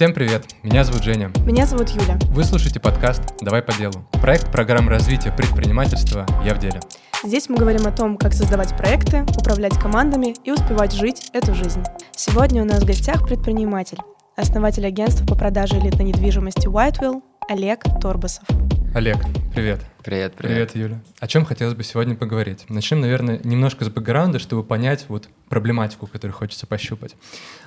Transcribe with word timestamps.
Всем 0.00 0.14
привет, 0.14 0.46
меня 0.62 0.82
зовут 0.82 1.02
Женя. 1.02 1.30
Меня 1.44 1.66
зовут 1.66 1.90
Юля. 1.90 2.18
Вы 2.30 2.44
слушаете 2.44 2.80
подкаст 2.80 3.20
«Давай 3.42 3.60
по 3.60 3.70
делу». 3.74 4.02
Проект 4.12 4.50
программы 4.50 4.88
развития 4.88 5.30
предпринимательства 5.30 6.24
«Я 6.42 6.54
в 6.54 6.58
деле». 6.58 6.80
Здесь 7.22 7.50
мы 7.50 7.58
говорим 7.58 7.86
о 7.86 7.92
том, 7.92 8.16
как 8.16 8.32
создавать 8.32 8.74
проекты, 8.78 9.26
управлять 9.36 9.78
командами 9.78 10.34
и 10.42 10.52
успевать 10.52 10.92
жить 10.92 11.28
эту 11.34 11.54
жизнь. 11.54 11.82
Сегодня 12.12 12.62
у 12.62 12.64
нас 12.64 12.82
в 12.82 12.86
гостях 12.86 13.26
предприниматель, 13.26 13.98
основатель 14.36 14.86
агентства 14.86 15.26
по 15.26 15.34
продаже 15.34 15.78
элитной 15.78 16.06
недвижимости 16.06 16.66
Whitewell 16.66 17.20
Олег 17.50 17.82
Торбасов. 18.00 18.44
Олег, 18.94 19.16
привет. 19.52 19.80
Привет, 20.04 20.34
привет. 20.36 20.70
Привет, 20.70 20.76
Юля. 20.76 21.00
О 21.18 21.26
чем 21.26 21.44
хотелось 21.44 21.74
бы 21.74 21.82
сегодня 21.82 22.14
поговорить? 22.14 22.64
Начнем, 22.68 23.00
наверное, 23.00 23.40
немножко 23.42 23.84
с 23.84 23.88
бэкграунда, 23.88 24.38
чтобы 24.38 24.62
понять 24.62 25.06
вот 25.08 25.28
проблематику, 25.48 26.06
которую 26.06 26.32
хочется 26.32 26.68
пощупать. 26.68 27.16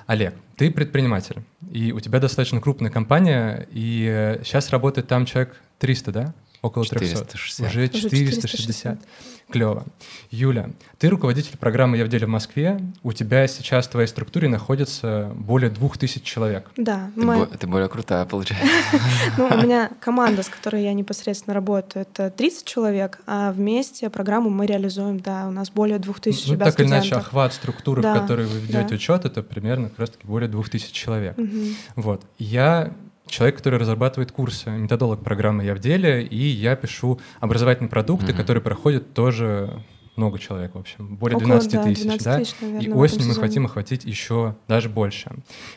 Олег, 0.06 0.34
ты 0.56 0.70
предприниматель, 0.70 1.42
и 1.70 1.92
у 1.92 2.00
тебя 2.00 2.18
достаточно 2.18 2.62
крупная 2.62 2.90
компания, 2.90 3.68
и 3.72 4.40
сейчас 4.42 4.70
работает 4.70 5.06
там 5.06 5.26
человек 5.26 5.60
300, 5.80 6.12
да? 6.12 6.34
Около 6.62 6.86
300. 6.86 7.26
460. 7.26 7.68
Уже 7.68 7.88
460. 7.88 8.98
Клево. 9.50 9.84
Юля, 10.30 10.70
ты 10.98 11.08
руководитель 11.08 11.56
программы 11.58 11.96
«Я 11.98 12.04
в 12.04 12.08
деле» 12.08 12.26
в 12.26 12.30
Москве. 12.30 12.80
У 13.02 13.12
тебя 13.12 13.46
сейчас 13.46 13.86
в 13.86 13.90
твоей 13.90 14.08
структуре 14.08 14.48
находится 14.48 15.30
более 15.34 15.70
2000 15.70 16.20
человек. 16.24 16.70
Да. 16.76 17.10
Ты, 17.14 17.20
мы- 17.20 17.36
бо- 17.36 17.46
ты 17.46 17.66
более 17.66 17.88
крутая, 17.88 18.24
получается. 18.24 18.66
Ну, 19.38 19.46
у 19.46 19.56
меня 19.62 19.90
команда, 20.00 20.42
с 20.42 20.48
которой 20.48 20.82
я 20.82 20.94
непосредственно 20.94 21.54
работаю, 21.54 22.02
это 22.10 22.30
30 22.30 22.64
человек, 22.66 23.20
а 23.26 23.52
вместе 23.52 24.08
программу 24.10 24.50
мы 24.50 24.66
реализуем, 24.66 25.20
да, 25.20 25.46
у 25.46 25.50
нас 25.50 25.70
более 25.70 25.98
2000 25.98 26.46
Ну, 26.48 26.54
ребят 26.54 26.68
так 26.68 26.80
или 26.80 26.86
иначе, 26.88 27.14
охват 27.16 27.52
структуры, 27.52 28.02
в 28.02 28.12
которой 28.12 28.46
вы 28.46 28.58
ведете 28.58 28.94
учет, 28.94 29.24
это 29.24 29.42
примерно 29.42 29.88
как 29.90 29.98
раз-таки 30.00 30.26
более 30.26 30.48
2000 30.48 30.92
человек. 30.92 31.36
Мгм. 31.36 31.76
Вот. 31.96 32.22
Я 32.38 32.92
человек, 33.34 33.56
который 33.56 33.78
разрабатывает 33.78 34.32
курсы, 34.32 34.70
методолог 34.70 35.22
программы 35.22 35.64
«Я 35.64 35.74
в 35.74 35.80
деле», 35.80 36.24
и 36.24 36.46
я 36.46 36.76
пишу 36.76 37.20
образовательные 37.40 37.90
продукты, 37.90 38.28
Мгм. 38.32 38.36
которые 38.36 38.62
проходят 38.62 39.12
тоже 39.12 39.82
много 40.16 40.38
человек, 40.38 40.74
в 40.74 40.78
общем, 40.78 41.16
более 41.16 41.36
Около, 41.36 41.48
12 41.58 41.72
да, 41.72 41.82
тысяч, 41.82 42.02
12 42.02 42.24
да? 42.24 42.38
тысяч, 42.38 42.54
наверное, 42.60 42.86
и 42.86 42.90
осенью 42.92 43.28
мы 43.28 43.34
хотим 43.34 43.66
охватить 43.66 44.04
еще 44.04 44.54
даже 44.68 44.88
больше. 44.88 45.30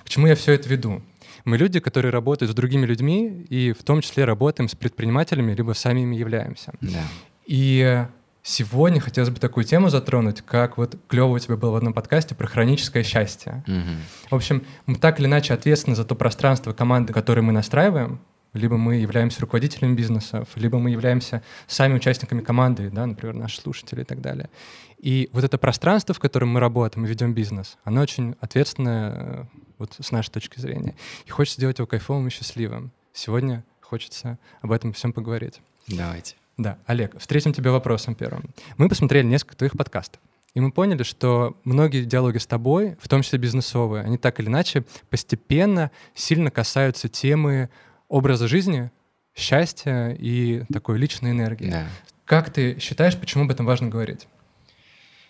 К 0.06 0.10
чему 0.10 0.28
я 0.28 0.36
все 0.36 0.54
это 0.54 0.70
веду? 0.70 1.02
Мы 1.44 1.58
люди, 1.58 1.80
которые 1.80 2.12
работают 2.12 2.52
с 2.52 2.56
другими 2.56 2.86
людьми, 2.86 3.46
и 3.50 3.72
в 3.72 3.84
том 3.84 4.02
числе 4.02 4.26
работаем 4.26 4.70
с 4.70 4.76
предпринимателями, 4.76 5.54
либо 5.56 5.74
сами 5.74 6.02
ими 6.02 6.16
являемся. 6.16 6.74
Да. 6.82 7.02
И 7.48 8.06
сегодня 8.48 9.02
хотелось 9.02 9.30
бы 9.30 9.40
такую 9.40 9.66
тему 9.66 9.90
затронуть, 9.90 10.42
как 10.42 10.78
вот 10.78 10.98
клево 11.08 11.34
у 11.34 11.40
тебя 11.40 11.58
было 11.58 11.72
в 11.72 11.76
одном 11.76 11.94
подкасте 11.94 12.34
про 12.34 12.48
хроническое 12.48 13.04
счастье. 13.04 13.64
Мгм. 13.68 13.98
В 14.32 14.36
общем, 14.36 14.66
мы 14.86 14.96
так 14.96 15.20
или 15.20 15.28
иначе 15.28 15.54
ответственны 15.54 15.96
за 15.96 16.06
то 16.06 16.16
пространство 16.16 16.72
команды, 16.72 17.12
которое 17.12 17.42
мы 17.42 17.52
настраиваем. 17.52 18.22
Либо 18.54 18.78
мы 18.78 18.96
являемся 18.96 19.42
руководителями 19.42 19.94
бизнесов, 19.94 20.48
либо 20.56 20.80
мы 20.80 20.90
являемся 20.90 21.44
сами 21.68 21.96
участниками 21.96 22.40
команды, 22.40 22.90
да, 22.90 23.06
например, 23.06 23.36
наши 23.36 23.60
слушатели 23.60 24.02
и 24.02 24.06
так 24.06 24.22
далее. 24.22 24.50
И 24.98 25.30
вот 25.34 25.44
это 25.44 25.58
пространство, 25.58 26.16
в 26.16 26.20
котором 26.20 26.50
мы 26.50 26.62
работаем 26.62 27.06
и 27.06 27.10
ведем 27.10 27.34
бизнес, 27.34 27.78
оно 27.84 28.02
очень 28.02 28.36
ответственное 28.40 29.12
э, 29.12 29.44
вот 29.78 29.96
с 30.00 30.12
нашей 30.12 30.32
точки 30.32 30.60
зрения. 30.60 30.96
И 31.26 31.30
хочется 31.30 31.60
сделать 31.60 31.78
его 31.78 31.86
кайфовым 31.86 32.28
и 32.28 32.32
счастливым. 32.32 32.92
Сегодня 33.12 33.64
хочется 33.82 34.40
об 34.62 34.72
этом 34.72 34.94
всем 34.94 35.12
поговорить. 35.12 35.62
Давайте. 35.88 36.36
Да, 36.58 36.80
Олег, 36.86 37.18
встретим 37.20 37.54
тебя 37.54 37.72
вопросом 37.72 38.16
первым. 38.16 38.50
Мы 38.78 38.90
посмотрели 38.90 39.26
несколько 39.26 39.56
твоих 39.56 39.74
подкастов, 39.74 40.20
и 40.54 40.60
мы 40.60 40.72
поняли, 40.72 41.04
что 41.04 41.56
многие 41.64 42.04
диалоги 42.04 42.40
с 42.40 42.48
тобой, 42.48 42.98
в 43.00 43.08
том 43.08 43.22
числе 43.22 43.38
бизнесовые, 43.38 44.04
они 44.04 44.18
так 44.18 44.40
или 44.40 44.48
иначе 44.48 44.84
постепенно 45.10 45.92
сильно 46.16 46.50
касаются 46.50 47.10
темы 47.10 47.70
образа 48.08 48.48
жизни, 48.48 48.90
счастья 49.36 50.10
и 50.18 50.64
такой 50.74 50.98
личной 50.98 51.32
энергии. 51.32 51.70
Да. 51.70 51.88
Как 52.26 52.52
ты 52.52 52.80
считаешь, 52.80 53.16
почему 53.18 53.44
об 53.44 53.52
этом 53.52 53.66
важно 53.66 53.88
говорить? 53.88 54.28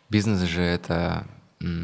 Бизнес 0.09 0.39
же 0.43 0.61
это 0.61 1.27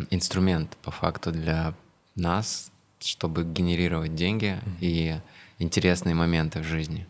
инструмент 0.10 0.78
по 0.82 0.92
факту 0.92 1.32
для 1.32 1.74
нас, 2.16 2.72
чтобы 3.00 3.44
генерировать 3.44 4.16
деньги 4.16 4.58
и 4.80 5.18
интересные 5.60 6.16
моменты 6.16 6.62
в 6.62 6.64
жизни. 6.64 7.06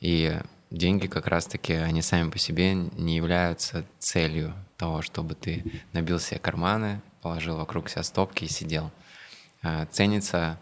И 0.00 0.38
деньги 0.70 1.06
как 1.06 1.26
раз-таки, 1.26 1.74
они 1.74 2.02
сами 2.02 2.30
по 2.30 2.38
себе 2.38 2.74
не 2.74 3.16
являются 3.16 3.84
целью 3.98 4.54
того, 4.76 5.02
чтобы 5.02 5.34
ты 5.34 5.64
набил 5.92 6.18
себе 6.18 6.38
карманы, 6.38 7.00
положил 7.22 7.56
вокруг 7.56 7.88
себя 7.88 8.02
стопки 8.02 8.44
и 8.44 8.48
сидел. 8.48 8.90
А, 9.62 9.86
Ценится 9.86 10.58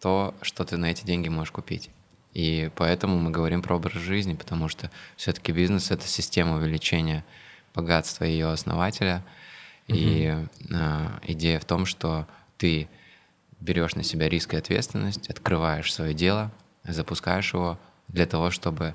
то, 0.00 0.34
что 0.42 0.64
ты 0.64 0.76
на 0.76 0.86
эти 0.86 1.04
деньги 1.04 1.28
можешь 1.28 1.52
купить. 1.52 1.90
И 2.34 2.70
поэтому 2.74 3.18
мы 3.18 3.30
говорим 3.30 3.62
про 3.62 3.76
образ 3.76 3.94
жизни, 3.94 4.34
потому 4.34 4.68
что 4.68 4.90
все-таки 5.16 5.52
бизнес 5.52 5.90
это 5.90 6.06
система 6.06 6.56
увеличения 6.56 7.24
богатства 7.74 8.24
ее 8.24 8.48
основателя. 8.48 9.24
И 9.86 10.34
а, 10.72 11.20
идея 11.22 11.60
в 11.60 11.64
том, 11.64 11.86
что 11.86 12.26
ты 12.58 12.88
берешь 13.60 13.94
на 13.94 14.02
себя 14.02 14.28
риск 14.28 14.54
и 14.54 14.58
ответственность, 14.58 15.30
открываешь 15.30 15.92
свое 15.92 16.12
дело, 16.12 16.50
запускаешь 16.84 17.54
его 17.54 17.78
для 18.08 18.26
того, 18.26 18.50
чтобы 18.50 18.94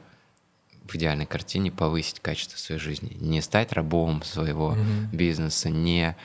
в 0.90 0.96
идеальной 0.96 1.26
картине 1.26 1.72
повысить 1.72 2.20
качество 2.20 2.58
своей 2.58 2.80
жизни. 2.82 3.16
Не 3.20 3.42
стать 3.42 3.72
рабом 3.74 4.24
своего 4.24 4.72
Мгм. 4.72 5.10
бизнеса, 5.12 5.70
не 5.70 6.16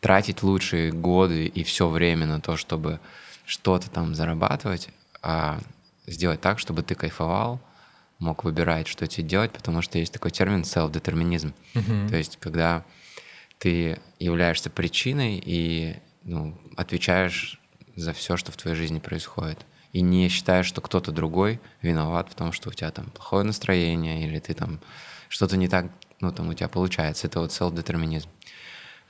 тратить 0.00 0.42
лучшие 0.42 0.92
годы 0.92 1.46
и 1.46 1.62
все 1.64 1.88
время 1.88 2.26
на 2.26 2.40
то, 2.40 2.56
чтобы 2.56 3.00
что-то 3.46 3.90
там 3.90 4.14
зарабатывать, 4.14 4.88
а 5.22 5.60
сделать 6.06 6.40
так, 6.40 6.58
чтобы 6.58 6.82
ты 6.82 6.94
кайфовал, 6.94 7.60
мог 8.18 8.44
выбирать, 8.44 8.86
что 8.86 9.06
тебе 9.06 9.26
делать, 9.26 9.52
потому 9.52 9.82
что 9.82 9.98
есть 9.98 10.12
такой 10.12 10.30
термин 10.30 10.62
self-детерминизм. 10.62 11.54
Мгм. 11.74 12.08
То 12.08 12.16
есть, 12.16 12.38
когда 12.38 12.84
ты 13.58 13.98
являешься 14.18 14.70
причиной 14.70 15.42
и 15.44 15.96
ну, 16.22 16.58
отвечаешь 16.76 17.60
за 17.96 18.12
все, 18.12 18.36
что 18.36 18.50
в 18.50 18.56
твоей 18.56 18.76
жизни 18.76 18.98
происходит. 18.98 19.58
И 19.94 20.00
не 20.00 20.28
считаешь, 20.28 20.66
что 20.66 20.80
кто-то 20.80 21.12
другой 21.12 21.60
виноват 21.80 22.28
в 22.28 22.34
том, 22.34 22.50
что 22.50 22.68
у 22.68 22.72
тебя 22.72 22.90
там 22.90 23.10
плохое 23.10 23.44
настроение, 23.44 24.26
или 24.26 24.40
ты 24.40 24.52
там 24.52 24.80
что-то 25.28 25.56
не 25.56 25.68
так, 25.68 25.86
ну, 26.20 26.32
там 26.32 26.48
у 26.48 26.52
тебя 26.52 26.66
получается. 26.68 27.28
Это 27.28 27.38
вот 27.38 27.52
self-детерминизм. 27.52 28.28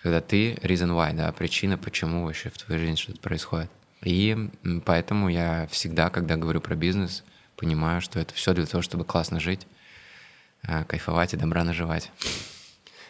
Когда 0.02 0.20
ты 0.20 0.52
reason 0.56 0.90
why, 0.90 1.14
да, 1.14 1.32
причина, 1.32 1.78
почему 1.78 2.26
вообще 2.26 2.50
в 2.50 2.58
твоей 2.58 2.78
жизни 2.82 2.96
что-то 2.96 3.18
происходит. 3.20 3.70
И 4.02 4.36
поэтому 4.84 5.30
я 5.30 5.66
всегда, 5.70 6.10
когда 6.10 6.36
говорю 6.36 6.60
про 6.60 6.74
бизнес, 6.74 7.24
понимаю, 7.56 8.02
что 8.02 8.20
это 8.20 8.34
все 8.34 8.52
для 8.52 8.66
того, 8.66 8.82
чтобы 8.82 9.06
классно 9.06 9.40
жить, 9.40 9.66
э, 10.64 10.84
кайфовать 10.84 11.32
и 11.32 11.38
добра 11.38 11.64
наживать. 11.64 12.12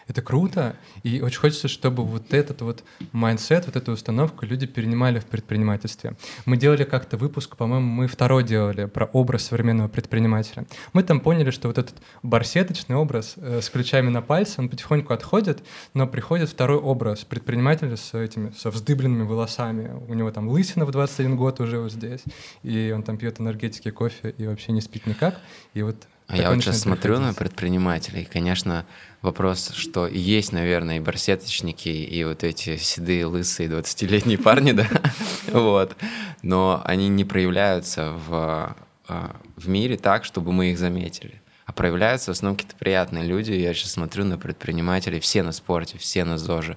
Это 0.07 0.23
круто, 0.23 0.77
и 1.03 1.21
очень 1.21 1.41
хочется, 1.41 1.69
чтобы 1.69 2.05
вот 2.05 2.35
этот 2.35 2.61
вот 2.63 2.85
mindset, 3.13 3.67
вот 3.67 3.77
эту 3.77 3.93
установку 3.93 4.45
люди 4.45 4.67
перенимали 4.67 5.19
в 5.19 5.27
предпринимательстве. 5.27 6.17
Мы 6.45 6.57
делали 6.57 6.85
как-то 6.85 7.17
выпуск, 7.17 7.57
по-моему, 7.57 7.87
мы 7.87 8.07
второй 8.07 8.45
делали 8.45 8.85
про 8.85 9.07
образ 9.07 9.45
современного 9.45 9.89
предпринимателя. 9.89 10.67
Мы 10.93 11.03
там 11.03 11.21
поняли, 11.21 11.51
что 11.51 11.69
вот 11.69 11.79
этот 11.79 11.95
барсеточный 12.23 12.97
образ 12.97 13.35
э, 13.37 13.61
с 13.63 13.71
ключами 13.71 14.11
на 14.11 14.21
пальце, 14.21 14.61
он 14.61 14.69
потихоньку 14.69 15.13
отходит, 15.13 15.63
но 15.95 16.07
приходит 16.07 16.51
второй 16.51 16.79
образ 16.79 17.25
предпринимателя 17.25 17.97
с 17.97 18.15
этими, 18.15 18.51
со 18.51 18.71
вздыбленными 18.71 19.23
волосами. 19.23 19.91
У 20.09 20.15
него 20.15 20.31
там 20.31 20.49
лысина 20.49 20.85
в 20.85 20.91
21 20.91 21.37
год 21.37 21.61
уже 21.61 21.79
вот 21.79 21.93
здесь, 21.93 22.25
и 22.63 22.93
он 22.95 23.03
там 23.03 23.17
пьет 23.17 23.41
энергетики, 23.41 23.91
кофе 23.91 24.35
и 24.37 24.47
вообще 24.47 24.73
не 24.73 24.81
спит 24.81 25.07
никак. 25.07 25.41
И 25.73 25.83
вот 25.83 25.97
А 26.35 26.37
я 26.37 26.51
вот 26.51 26.63
сейчас 26.63 26.81
смотрю 26.81 27.21
на 27.21 27.33
предпринимателей, 27.33 28.29
конечно, 28.31 28.85
вопрос, 29.23 29.71
что 29.75 30.09
есть, 30.09 30.53
наверное, 30.53 30.97
и 30.97 31.01
барсеточники, 31.01 31.89
и 31.89 32.25
вот 32.25 32.43
эти 32.43 32.77
седые, 32.77 33.27
лысые 33.27 33.69
20-летние 33.69 34.39
парни, 34.39 34.73
да, 34.73 34.89
вот, 35.53 35.97
но 36.43 36.83
они 36.85 37.09
не 37.09 37.25
проявляются 37.25 38.13
в, 38.27 38.77
а, 39.09 39.37
в 39.57 39.69
мире 39.69 39.97
так, 39.97 40.25
чтобы 40.25 40.53
мы 40.53 40.73
их 40.73 40.79
заметили. 40.79 41.41
А 41.67 41.73
проявляются 41.73 42.33
в 42.33 42.37
основном 42.37 42.57
какие-то 42.57 42.77
приятные 42.77 43.25
люди. 43.25 43.53
Я 43.53 43.73
сейчас 43.73 43.93
смотрю 43.93 44.25
на 44.25 44.37
предпринимателей, 44.37 45.19
все 45.19 45.43
на 45.43 45.53
спорте, 45.53 45.97
все 45.97 46.25
на 46.25 46.37
ЗОЖе. 46.37 46.77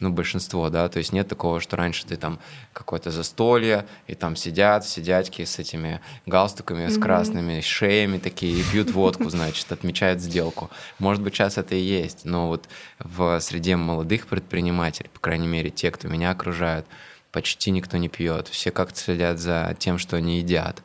Ну, 0.00 0.10
большинство, 0.10 0.70
да, 0.70 0.88
то 0.88 0.98
есть 0.98 1.12
нет 1.12 1.28
такого, 1.28 1.60
что 1.60 1.76
раньше 1.76 2.04
ты 2.04 2.16
там 2.16 2.40
какое-то 2.72 3.10
застолье, 3.12 3.86
и 4.08 4.14
там 4.14 4.34
сидят 4.34 4.84
все 4.84 5.00
дядьки 5.00 5.44
с 5.44 5.58
этими 5.58 6.00
галстуками, 6.26 6.88
с 6.88 6.94
Мгм. 6.94 7.02
красными 7.02 7.60
шеями 7.60 8.18
такие, 8.18 8.58
и 8.58 8.62
пьют 8.64 8.90
водку, 8.90 9.30
значит, 9.30 9.70
отмечают 9.70 10.20
сделку. 10.20 10.68
Может 10.98 11.22
быть, 11.22 11.34
сейчас 11.34 11.58
это 11.58 11.74
и 11.76 11.80
есть, 11.80 12.24
но 12.24 12.48
вот 12.48 12.68
в 12.98 13.38
среде 13.40 13.76
молодых 13.76 14.26
предпринимателей, 14.26 15.10
по 15.14 15.20
крайней 15.20 15.46
мере, 15.46 15.70
те, 15.70 15.90
кто 15.92 16.08
меня 16.08 16.30
окружают, 16.32 16.86
почти 17.30 17.72
никто 17.72 17.96
не 17.96 18.08
пьет. 18.08 18.46
Все 18.48 18.70
как-то 18.70 18.98
следят 18.98 19.38
за 19.40 19.74
тем, 19.78 19.98
что 19.98 20.16
они 20.16 20.38
едят, 20.38 20.82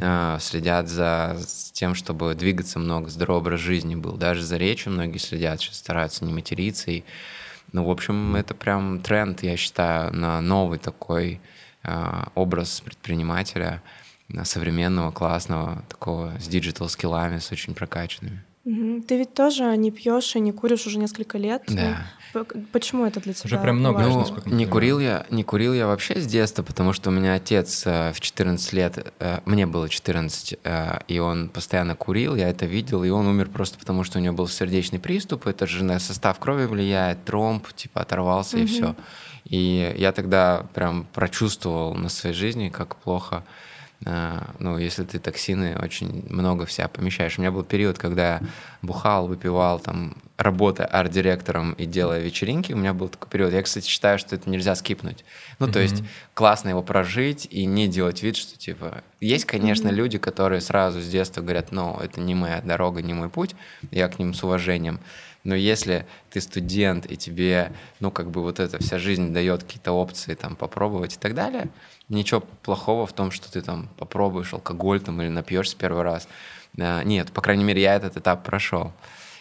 а, 0.00 0.38
следят 0.40 0.88
за 0.88 1.36
с 1.40 1.72
тем, 1.72 1.94
чтобы 1.96 2.34
двигаться 2.34 2.78
много, 2.78 3.08
здоровый 3.08 3.40
образ 3.40 3.60
жизни 3.60 3.94
был. 3.96 4.12
Даже 4.12 4.42
за 4.42 4.56
речью 4.58 4.92
многие 4.92 5.18
следят, 5.18 5.60
сейчас 5.60 5.76
стараются 5.78 6.24
не 6.24 6.32
материться. 6.32 6.90
И, 6.92 7.02
ну, 7.72 7.84
в 7.84 7.90
общем, 7.90 8.36
это 8.36 8.54
прям 8.54 9.00
тренд, 9.00 9.42
я 9.42 9.56
считаю, 9.56 10.14
на 10.14 10.40
новый 10.40 10.78
такой 10.78 11.40
э, 11.82 12.24
образ 12.34 12.80
предпринимателя 12.80 13.82
современного, 14.44 15.10
классного, 15.10 15.82
такого 15.88 16.32
с 16.38 16.48
digital-skill 16.48 17.17
ами, 17.17 17.38
с 17.38 17.50
очень 17.52 17.74
прокачанными. 17.74 18.42
Ты 18.64 19.16
ведь 19.16 19.32
тоже 19.32 19.74
не 19.76 19.90
пьешь 19.90 20.36
и 20.36 20.40
не 20.40 20.52
куришь 20.52 20.86
уже 20.86 20.98
несколько 20.98 21.38
лет. 21.38 21.62
Да. 21.68 22.06
Почему 22.72 23.06
это 23.06 23.20
для 23.20 23.32
тебя? 23.32 23.46
Уже 23.46 23.58
прям 23.58 23.78
много. 23.78 24.02
Ну, 24.02 24.26
не 24.46 24.66
курил 24.66 24.98
я, 24.98 25.26
не 25.30 25.44
курил 25.44 25.74
я 25.74 25.86
вообще 25.86 26.20
с 26.20 26.26
детства, 26.26 26.62
потому 26.62 26.92
что 26.92 27.10
у 27.10 27.12
меня 27.12 27.34
отец 27.34 27.82
э, 27.86 28.12
в 28.12 28.20
14 28.20 28.72
лет, 28.72 29.12
э, 29.18 29.40
мне 29.44 29.66
было 29.66 29.88
14, 29.88 30.58
э, 30.62 30.98
и 31.08 31.18
он 31.18 31.48
постоянно 31.48 31.94
курил, 31.96 32.36
я 32.36 32.48
это 32.48 32.66
видел, 32.66 33.04
и 33.04 33.10
он 33.10 33.26
умер 33.26 33.48
просто 33.50 33.78
потому, 33.78 34.04
что 34.04 34.18
у 34.18 34.22
него 34.22 34.34
был 34.34 34.48
сердечный 34.48 34.98
приступ, 34.98 35.46
это 35.46 35.66
же 35.66 35.84
на 35.84 35.98
состав 35.98 36.38
крови 36.38 36.66
влияет, 36.66 37.24
тромб, 37.24 37.66
типа 37.72 38.02
оторвался 38.02 38.56
угу. 38.56 38.64
и 38.64 38.66
все. 38.66 38.94
И 39.44 39.94
я 39.96 40.12
тогда 40.12 40.66
прям 40.74 41.06
прочувствовал 41.14 41.94
на 41.94 42.08
своей 42.08 42.34
жизни, 42.34 42.68
как 42.68 42.96
плохо 42.96 43.44
а, 44.06 44.54
ну, 44.58 44.78
если 44.78 45.04
ты 45.04 45.18
токсины 45.18 45.76
очень 45.76 46.24
много 46.30 46.66
в 46.66 46.72
себя 46.72 46.88
помещаешь. 46.88 47.38
У 47.38 47.40
меня 47.40 47.50
был 47.50 47.64
период, 47.64 47.98
когда 47.98 48.34
я 48.34 48.40
бухал, 48.82 49.26
выпивал, 49.26 49.80
там, 49.80 50.14
работая 50.38 50.86
арт-директором 50.86 51.72
и 51.72 51.84
делая 51.84 52.20
вечеринки, 52.20 52.72
у 52.72 52.76
меня 52.76 52.94
был 52.94 53.08
такой 53.08 53.28
период. 53.28 53.52
Я, 53.52 53.60
кстати, 53.60 53.88
считаю, 53.88 54.20
что 54.20 54.36
это 54.36 54.48
нельзя 54.48 54.76
скипнуть. 54.76 55.24
Ну, 55.58 55.66
mm-hmm. 55.66 55.72
то 55.72 55.80
есть 55.80 56.02
классно 56.32 56.68
его 56.68 56.82
прожить 56.82 57.48
и 57.50 57.66
не 57.66 57.88
делать 57.88 58.22
вид, 58.22 58.36
что, 58.36 58.56
типа... 58.56 59.02
Есть, 59.20 59.46
конечно, 59.46 59.88
mm-hmm. 59.88 59.94
люди, 59.94 60.18
которые 60.18 60.60
сразу 60.60 61.00
с 61.00 61.08
детства 61.08 61.40
говорят, 61.40 61.72
ну, 61.72 61.98
это 62.00 62.20
не 62.20 62.36
моя 62.36 62.60
дорога, 62.60 63.02
не 63.02 63.14
мой 63.14 63.28
путь, 63.28 63.56
я 63.90 64.06
к 64.08 64.20
ним 64.20 64.32
с 64.32 64.44
уважением. 64.44 65.00
Но 65.42 65.56
если 65.56 66.06
ты 66.30 66.40
студент, 66.40 67.10
и 67.10 67.16
тебе, 67.16 67.72
ну, 67.98 68.12
как 68.12 68.30
бы 68.30 68.42
вот 68.42 68.60
эта 68.60 68.78
вся 68.78 68.98
жизнь 68.98 69.32
дает 69.32 69.64
какие-то 69.64 69.90
опции, 69.90 70.34
там, 70.34 70.54
попробовать 70.54 71.14
и 71.14 71.18
так 71.18 71.34
далее, 71.34 71.68
ничего 72.08 72.42
плохого 72.62 73.06
в 73.06 73.12
том, 73.12 73.32
что 73.32 73.50
ты 73.50 73.60
там 73.60 73.88
попробуешь 73.96 74.52
алкоголь 74.52 75.00
там 75.00 75.20
или 75.20 75.28
напьешься 75.28 75.76
первый 75.76 76.04
раз. 76.04 76.28
Нет, 76.74 77.32
по 77.32 77.40
крайней 77.40 77.64
мере, 77.64 77.82
я 77.82 77.94
этот 77.94 78.16
этап 78.16 78.44
прошел. 78.44 78.92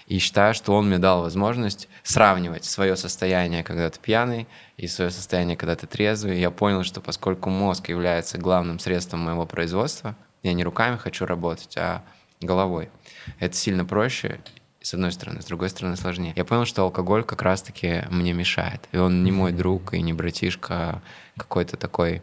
И 0.07 0.19
считаю, 0.19 0.53
что 0.53 0.73
он 0.73 0.87
мне 0.87 0.99
дал 0.99 1.21
возможность 1.21 1.89
сравнивать 2.01 2.63
свое 2.63 2.95
состояние, 2.95 3.63
когда 3.63 3.89
ты 3.89 3.99
пьяный, 3.99 4.47
и 4.77 4.87
свое 4.87 5.11
состояние, 5.11 5.57
когда 5.57 5.75
ты 5.75 5.85
трезвый. 5.85 6.37
И 6.37 6.39
я 6.39 6.49
понял, 6.49 6.83
что 6.83 7.01
поскольку 7.01 7.49
мозг 7.49 7.89
является 7.89 8.37
главным 8.37 8.79
средством 8.79 9.19
моего 9.19 9.45
производства, 9.45 10.15
я 10.43 10.53
не 10.53 10.63
руками 10.63 10.95
хочу 10.95 11.25
работать, 11.25 11.75
а 11.77 12.03
головой. 12.39 12.89
Это 13.39 13.55
сильно 13.55 13.83
проще, 13.83 14.39
с 14.81 14.93
одной 14.93 15.11
стороны, 15.11 15.41
с 15.41 15.45
другой 15.45 15.69
стороны 15.69 15.97
сложнее. 15.97 16.31
Я 16.37 16.45
понял, 16.45 16.65
что 16.65 16.83
алкоголь 16.83 17.23
как 17.23 17.41
раз-таки 17.41 18.05
мне 18.09 18.31
мешает. 18.31 18.87
И 18.93 18.97
он 18.97 19.25
не 19.25 19.31
мой 19.33 19.51
друг 19.51 19.93
и 19.93 20.01
не 20.01 20.13
братишка, 20.13 20.73
а 20.73 21.01
какой-то 21.35 21.75
такой 21.75 22.21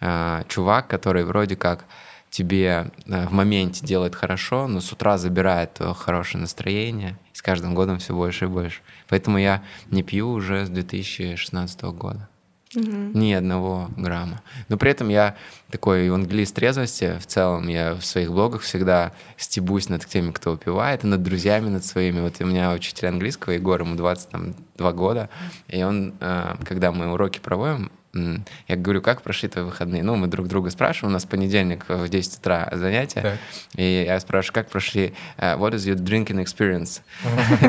э, 0.00 0.44
чувак, 0.46 0.86
который 0.86 1.24
вроде 1.24 1.56
как 1.56 1.84
тебе 2.30 2.90
э, 3.06 3.26
в 3.26 3.32
моменте 3.32 3.84
делает 3.84 4.14
хорошо, 4.14 4.66
но 4.68 4.80
с 4.80 4.92
утра 4.92 5.18
забирает 5.18 5.74
твое 5.74 5.94
хорошее 5.94 6.42
настроение, 6.42 7.18
и 7.32 7.36
с 7.36 7.42
каждым 7.42 7.74
годом 7.74 7.98
все 7.98 8.14
больше 8.14 8.46
и 8.46 8.48
больше. 8.48 8.80
Поэтому 9.08 9.38
я 9.38 9.62
не 9.90 10.02
пью 10.02 10.30
уже 10.30 10.66
с 10.66 10.68
2016 10.68 11.82
года. 11.82 12.28
Угу. 12.74 13.18
Ни 13.18 13.32
одного 13.32 13.88
грамма. 13.96 14.42
Но 14.68 14.76
при 14.76 14.90
этом 14.90 15.08
я 15.08 15.36
такой 15.70 16.06
евангелист 16.06 16.54
трезвости. 16.54 17.18
В 17.18 17.26
целом 17.26 17.66
я 17.68 17.94
в 17.94 18.04
своих 18.04 18.30
блогах 18.30 18.60
всегда 18.60 19.12
стебусь 19.38 19.88
над 19.88 20.04
теми, 20.04 20.32
кто 20.32 20.52
выпивает, 20.52 21.02
и 21.04 21.06
над 21.06 21.22
друзьями, 21.22 21.70
над 21.70 21.84
своими. 21.84 22.20
Вот 22.20 22.34
у 22.40 22.44
меня 22.44 22.72
учитель 22.72 23.08
английского, 23.08 23.54
Егор, 23.54 23.80
ему 23.80 23.94
22 23.96 24.92
года, 24.92 25.30
и 25.68 25.82
он, 25.82 26.14
э, 26.20 26.56
когда 26.66 26.92
мы 26.92 27.10
уроки 27.10 27.38
проводим, 27.38 27.90
я 28.14 28.76
говорю, 28.76 29.02
как 29.02 29.22
прошли 29.22 29.48
твои 29.48 29.64
выходные? 29.64 30.02
Ну, 30.02 30.16
мы 30.16 30.26
друг 30.28 30.48
друга 30.48 30.70
спрашиваем, 30.70 31.12
у 31.12 31.14
нас 31.14 31.24
понедельник 31.24 31.84
в 31.88 32.08
10 32.08 32.38
утра 32.38 32.68
занятия, 32.72 33.20
так. 33.20 33.38
и 33.76 34.04
я 34.06 34.18
спрашиваю, 34.20 34.54
как 34.54 34.70
прошли, 34.70 35.14
uh, 35.36 35.58
what 35.58 35.72
is 35.72 35.86
your 35.86 35.96
drinking 35.96 36.42
experience? 36.42 37.00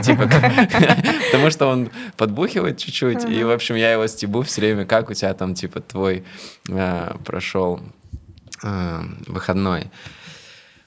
Типа, 0.01 0.30
потому 1.31 1.51
что 1.51 1.68
он 1.68 1.91
подбухивает 2.18 2.77
чуть-чуть, 2.77 3.25
и, 3.25 3.44
в 3.44 3.51
общем, 3.51 3.75
я 3.75 3.91
его 3.91 4.07
стебу 4.07 4.41
все 4.44 4.62
время, 4.62 4.86
как 4.86 5.09
у 5.09 5.13
тебя 5.13 5.33
там, 5.33 5.53
типа, 5.53 5.81
твой 5.81 6.24
а, 6.71 7.18
прошел 7.25 7.81
а, 8.63 9.03
выходной. 9.27 9.91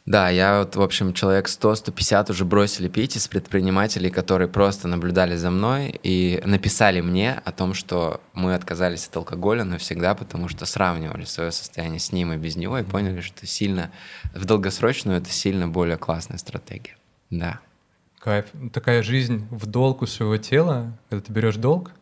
Да, 0.04 0.28
я 0.30 0.58
вот, 0.58 0.74
в 0.74 0.82
общем, 0.82 1.12
человек 1.12 1.46
100-150 1.46 2.32
уже 2.32 2.44
бросили 2.44 2.88
пить 2.88 3.16
из 3.16 3.28
предпринимателей, 3.28 4.10
которые 4.10 4.48
просто 4.48 4.88
наблюдали 4.88 5.36
за 5.36 5.50
мной 5.50 6.00
и 6.02 6.42
написали 6.44 7.00
мне 7.00 7.40
о 7.44 7.52
том, 7.52 7.72
что 7.72 8.20
мы 8.32 8.54
отказались 8.54 9.06
от 9.06 9.16
алкоголя 9.16 9.62
навсегда, 9.62 10.16
потому 10.16 10.48
что 10.48 10.66
сравнивали 10.66 11.24
свое 11.24 11.52
состояние 11.52 12.00
с 12.00 12.10
ним 12.10 12.32
и 12.32 12.36
без 12.36 12.56
него 12.56 12.78
и 12.78 12.82
поняли, 12.82 13.20
что 13.20 13.46
сильно, 13.46 13.92
в 14.34 14.44
долгосрочную 14.44 15.18
это 15.18 15.30
сильно 15.30 15.68
более 15.68 15.98
классная 15.98 16.38
стратегия. 16.38 16.96
Да. 17.30 17.60
Кайф. 18.18 18.46
Такая 18.72 19.04
жизнь 19.04 19.46
в 19.50 19.66
долг 19.66 20.02
у 20.02 20.06
своего 20.06 20.36
тела, 20.36 20.98
когда 21.10 21.24
ты 21.24 21.32
берешь 21.32 21.56
долг, 21.56 21.92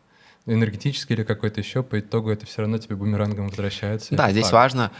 энергетический 0.47 1.15
или 1.15 1.23
какой-то 1.23 1.61
еще, 1.61 1.83
по 1.83 1.99
итогу 1.99 2.31
это 2.31 2.47
все 2.47 2.61
равно 2.61 2.79
тебе 2.79 2.95
бумерангом 2.95 3.47
возвращается. 3.47 4.15
Да, 4.15 4.31
здесь 4.31 4.45
факт. 4.45 4.53
важно 4.53 4.91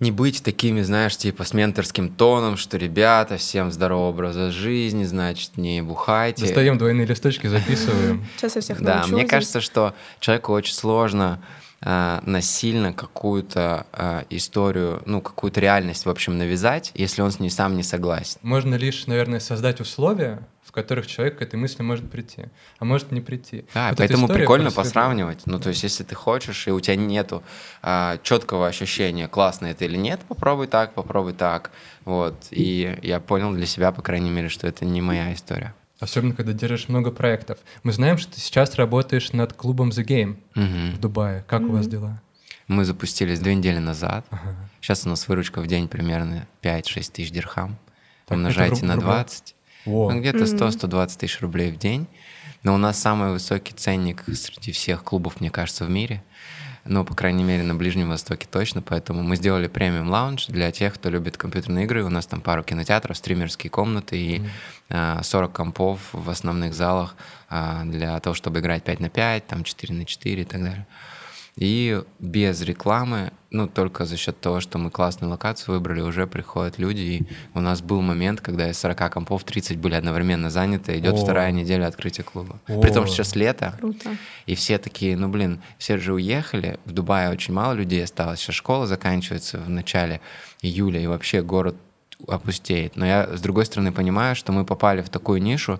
не 0.00 0.10
быть 0.10 0.42
такими, 0.42 0.82
знаешь, 0.82 1.16
типа 1.16 1.44
с 1.44 1.54
менторским 1.54 2.08
тоном, 2.08 2.56
что 2.56 2.76
ребята, 2.76 3.36
всем 3.36 3.70
здорового 3.70 4.08
образа 4.08 4.50
жизни, 4.50 5.04
значит, 5.04 5.56
не 5.56 5.82
бухайте. 5.82 6.42
Достаем 6.42 6.78
двойные 6.78 7.06
листочки, 7.06 7.46
записываем. 7.46 8.26
Сейчас 8.36 8.56
я 8.56 8.62
всех 8.62 8.82
Да, 8.82 9.04
мне 9.06 9.24
кажется, 9.24 9.60
что 9.60 9.94
человеку 10.18 10.52
очень 10.52 10.74
сложно 10.74 11.40
э, 11.80 12.20
насильно 12.24 12.92
какую-то 12.92 13.86
э, 13.92 14.22
историю, 14.30 15.02
ну, 15.06 15.20
какую-то 15.20 15.60
реальность, 15.60 16.06
в 16.06 16.10
общем, 16.10 16.38
навязать, 16.38 16.90
если 16.94 17.22
он 17.22 17.30
с 17.30 17.38
ней 17.38 17.50
сам 17.50 17.76
не 17.76 17.82
согласен. 17.84 18.38
Можно 18.42 18.74
лишь, 18.74 19.06
наверное, 19.06 19.40
создать 19.40 19.80
условия, 19.80 20.46
которых 20.74 21.06
человек 21.06 21.38
к 21.38 21.42
этой 21.42 21.56
мысли 21.56 21.82
может 21.82 22.10
прийти, 22.10 22.46
а 22.78 22.84
может 22.84 23.12
не 23.12 23.20
прийти. 23.20 23.64
Да, 23.72 23.90
вот 23.90 23.98
поэтому 23.98 24.28
прикольно 24.28 24.70
посравнивать. 24.70 25.46
Ну, 25.46 25.58
то 25.58 25.70
есть, 25.70 25.82
если 25.82 26.04
ты 26.04 26.14
хочешь, 26.14 26.66
и 26.66 26.70
у 26.70 26.80
тебя 26.80 26.96
нету 26.96 27.42
а, 27.82 28.18
четкого 28.22 28.66
ощущения, 28.66 29.28
классно 29.28 29.66
это 29.66 29.84
или 29.84 29.96
нет, 29.96 30.20
попробуй 30.28 30.66
так, 30.66 30.94
попробуй 30.94 31.32
так. 31.32 31.70
Вот. 32.04 32.34
И 32.50 32.98
я 33.02 33.20
понял 33.20 33.52
для 33.52 33.66
себя, 33.66 33.92
по 33.92 34.02
крайней 34.02 34.30
мере, 34.30 34.48
что 34.48 34.66
это 34.66 34.84
не 34.84 35.00
моя 35.00 35.32
история. 35.32 35.74
Особенно, 36.00 36.34
когда 36.34 36.52
держишь 36.52 36.88
много 36.88 37.10
проектов. 37.10 37.58
Мы 37.82 37.92
знаем, 37.92 38.18
что 38.18 38.34
ты 38.34 38.40
сейчас 38.40 38.74
работаешь 38.74 39.32
над 39.32 39.52
клубом 39.52 39.90
The 39.90 40.04
Game 40.04 40.36
угу. 40.54 40.96
в 40.96 41.00
Дубае. 41.00 41.44
Как 41.46 41.62
угу. 41.62 41.70
у 41.70 41.76
вас 41.76 41.86
дела? 41.86 42.20
Мы 42.66 42.84
запустились 42.84 43.40
две 43.40 43.54
недели 43.54 43.78
назад. 43.78 44.26
Ага. 44.30 44.56
Сейчас 44.80 45.06
у 45.06 45.08
нас 45.08 45.28
выручка 45.28 45.60
в 45.60 45.66
день 45.66 45.88
примерно 45.88 46.46
5-6 46.62 47.12
тысяч 47.12 47.30
дирхам. 47.30 47.78
Умножайте 48.28 48.84
на 48.84 48.96
20. 48.96 49.54
Ну, 50.10 50.20
где-то 50.20 50.44
100-120 50.44 51.18
тысяч 51.18 51.40
рублей 51.40 51.70
в 51.70 51.78
день. 51.78 52.06
Но 52.62 52.74
у 52.74 52.78
нас 52.78 52.98
самый 52.98 53.30
высокий 53.32 53.74
ценник 53.74 54.24
среди 54.34 54.72
всех 54.72 55.04
клубов, 55.04 55.40
мне 55.40 55.50
кажется, 55.50 55.84
в 55.84 55.90
мире. 55.90 56.22
Ну, 56.86 57.02
по 57.04 57.14
крайней 57.14 57.44
мере, 57.44 57.62
на 57.62 57.74
Ближнем 57.74 58.10
Востоке 58.10 58.46
точно. 58.50 58.82
Поэтому 58.82 59.22
мы 59.22 59.36
сделали 59.36 59.68
премиум 59.68 60.08
лаунж 60.10 60.46
для 60.46 60.70
тех, 60.70 60.94
кто 60.94 61.08
любит 61.08 61.36
компьютерные 61.36 61.84
игры. 61.84 62.04
У 62.04 62.10
нас 62.10 62.26
там 62.26 62.40
пару 62.40 62.62
кинотеатров, 62.62 63.16
стримерские 63.16 63.70
комнаты 63.70 64.18
и 64.18 64.42
mm. 64.90 65.22
40 65.22 65.52
компов 65.52 66.00
в 66.12 66.28
основных 66.28 66.74
залах 66.74 67.16
а, 67.48 67.84
для 67.84 68.18
того, 68.20 68.34
чтобы 68.34 68.60
играть 68.60 68.84
5 68.84 69.00
на 69.00 69.08
5, 69.08 69.46
там 69.46 69.64
4 69.64 69.94
на 69.94 70.04
4 70.04 70.42
и 70.42 70.44
так 70.44 70.60
далее. 70.62 70.86
И 71.56 72.02
без 72.18 72.60
рекламы, 72.62 73.32
ну, 73.50 73.68
только 73.68 74.06
за 74.06 74.16
счет 74.16 74.40
того, 74.40 74.60
что 74.60 74.78
мы 74.78 74.90
классную 74.90 75.30
локацию 75.30 75.76
выбрали, 75.76 76.00
уже 76.00 76.26
приходят 76.26 76.78
люди. 76.78 77.00
И 77.00 77.26
у 77.54 77.60
нас 77.60 77.80
был 77.80 78.00
момент, 78.00 78.40
когда 78.40 78.68
из 78.68 78.78
40 78.78 79.12
компов 79.12 79.44
30 79.44 79.78
были 79.78 79.94
одновременно 79.94 80.50
заняты. 80.50 80.98
Идет 80.98 81.14
О. 81.14 81.16
вторая 81.16 81.52
неделя 81.52 81.86
открытия 81.86 82.24
клуба. 82.24 82.58
О. 82.66 82.80
При 82.80 82.90
том, 82.90 83.06
что 83.06 83.16
сейчас 83.16 83.36
лето. 83.36 83.74
Круто. 83.78 84.16
И 84.46 84.56
все 84.56 84.78
такие, 84.78 85.16
ну, 85.16 85.28
блин, 85.28 85.60
все 85.78 85.96
же 85.98 86.12
уехали. 86.12 86.80
В 86.86 86.92
Дубае 86.92 87.30
очень 87.30 87.54
мало 87.54 87.74
людей 87.74 88.02
осталось. 88.02 88.40
Сейчас 88.40 88.56
школа 88.56 88.88
заканчивается 88.88 89.58
в 89.58 89.70
начале 89.70 90.20
июля, 90.60 91.00
и 91.00 91.06
вообще 91.06 91.42
город 91.42 91.76
опустеет. 92.26 92.96
Но 92.96 93.06
я, 93.06 93.28
с 93.36 93.40
другой 93.40 93.66
стороны, 93.66 93.92
понимаю, 93.92 94.34
что 94.34 94.50
мы 94.50 94.64
попали 94.64 95.02
в 95.02 95.08
такую 95.08 95.40
нишу, 95.40 95.78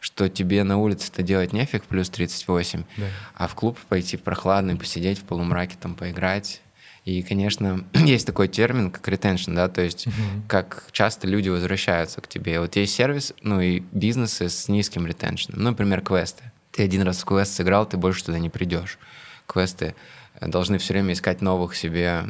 что 0.00 0.28
тебе 0.28 0.62
на 0.64 0.78
улице-то 0.78 1.22
делать 1.22 1.52
нефиг, 1.52 1.84
плюс 1.84 2.08
38, 2.10 2.84
да. 2.96 3.06
а 3.34 3.48
в 3.48 3.54
клуб 3.54 3.78
пойти 3.88 4.16
в 4.16 4.22
прохладный, 4.22 4.76
посидеть 4.76 5.18
в 5.18 5.24
полумраке, 5.24 5.76
там 5.80 5.94
поиграть. 5.94 6.60
И, 7.04 7.22
конечно, 7.22 7.84
есть 7.94 8.26
такой 8.26 8.48
термин, 8.48 8.90
как 8.90 9.08
retention, 9.08 9.54
да, 9.54 9.68
то 9.68 9.80
есть 9.80 10.06
uh-huh. 10.06 10.42
как 10.46 10.88
часто 10.92 11.26
люди 11.26 11.48
возвращаются 11.48 12.20
к 12.20 12.28
тебе. 12.28 12.60
Вот 12.60 12.76
есть 12.76 12.94
сервис, 12.94 13.32
ну 13.42 13.60
и 13.60 13.80
бизнесы 13.92 14.48
с 14.48 14.68
низким 14.68 15.06
retention. 15.06 15.52
Ну, 15.54 15.70
например, 15.70 16.00
квесты. 16.02 16.44
Ты 16.70 16.84
один 16.84 17.02
раз 17.02 17.18
в 17.18 17.24
квест 17.24 17.54
сыграл, 17.54 17.86
ты 17.86 17.96
больше 17.96 18.24
туда 18.24 18.38
не 18.38 18.50
придешь. 18.50 18.98
Квесты 19.46 19.94
должны 20.40 20.78
все 20.78 20.92
время 20.92 21.14
искать 21.14 21.40
новых 21.40 21.74
себе 21.74 22.24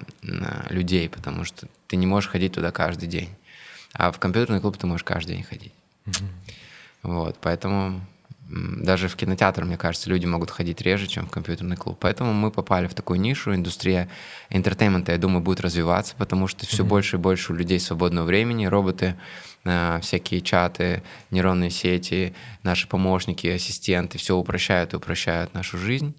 людей, 0.71 1.09
потому 1.09 1.45
что 1.45 1.69
ты 1.89 1.97
не 1.97 2.07
можешь 2.07 2.31
ходить 2.31 2.53
туда 2.53 2.71
каждый 2.71 3.09
день. 3.09 3.31
А 3.93 4.13
в 4.13 4.19
компьютерный 4.19 4.61
клуб 4.61 4.79
ты 4.79 4.87
можешь 4.87 5.05
каждый 5.05 5.35
день 5.35 5.43
ходить. 5.43 5.73
Uh-huh. 6.07 6.25
Вот, 7.03 7.37
поэтому 7.41 8.01
даже 8.49 9.09
в 9.09 9.17
кинотеатр, 9.17 9.65
мне 9.65 9.77
кажется, 9.77 10.09
люди 10.09 10.25
могут 10.25 10.51
ходить 10.51 10.81
реже, 10.81 11.07
чем 11.07 11.27
в 11.27 11.31
компьютерный 11.31 11.77
клуб. 11.77 11.99
Поэтому 12.01 12.33
мы 12.33 12.51
попали 12.51 12.87
в 12.87 12.95
такую 12.95 13.21
нишу. 13.21 13.55
Индустрия 13.55 14.09
entertainment 14.49 15.04
а, 15.04 15.13
я 15.13 15.19
думаю, 15.19 15.43
будет 15.43 15.61
развиваться, 15.61 16.15
потому 16.17 16.49
что 16.49 16.67
все 16.67 16.83
mm-hmm. 16.83 16.87
больше 16.87 17.17
и 17.17 17.19
больше 17.19 17.53
у 17.53 17.57
людей 17.57 17.79
свободного 17.79 18.25
времени. 18.25 18.65
Роботы, 18.65 19.17
э, 19.65 19.99
всякие 20.01 20.41
чаты, 20.41 21.03
нейронные 21.31 21.71
сети, 21.71 22.35
наши 22.63 22.89
помощники, 22.89 23.47
ассистенты 23.49 24.17
все 24.17 24.35
упрощают 24.35 24.95
и 24.95 24.97
упрощают 24.97 25.53
нашу 25.53 25.77
жизнь. 25.77 26.15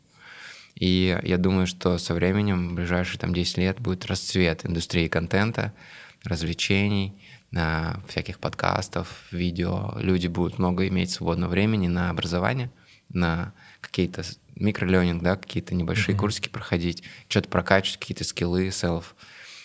И 0.75 1.19
я 1.23 1.37
думаю, 1.37 1.65
что 1.65 1.97
со 1.97 2.13
временем, 2.13 2.69
в 2.69 2.73
ближайшие 2.75 3.19
там, 3.19 3.33
10 3.33 3.57
лет, 3.57 3.79
будет 3.79 4.05
расцвет 4.05 4.65
индустрии 4.65 5.07
контента, 5.07 5.73
развлечений, 6.23 7.19
всяких 7.51 8.39
подкастов, 8.39 9.25
видео. 9.31 9.93
Люди 9.97 10.27
будут 10.27 10.59
много 10.59 10.87
иметь 10.87 11.11
свободного 11.11 11.51
времени 11.51 11.87
на 11.87 12.09
образование, 12.09 12.71
на 13.09 13.53
какие-то 13.81 14.23
микроленинг, 14.55 15.23
да, 15.23 15.35
какие-то 15.35 15.73
небольшие 15.73 16.15
mm-hmm. 16.15 16.19
курсики 16.19 16.49
проходить, 16.49 17.03
что-то 17.27 17.49
прокачивать, 17.49 17.99
какие-то 17.99 18.23
скиллы, 18.23 18.67
self 18.67 19.05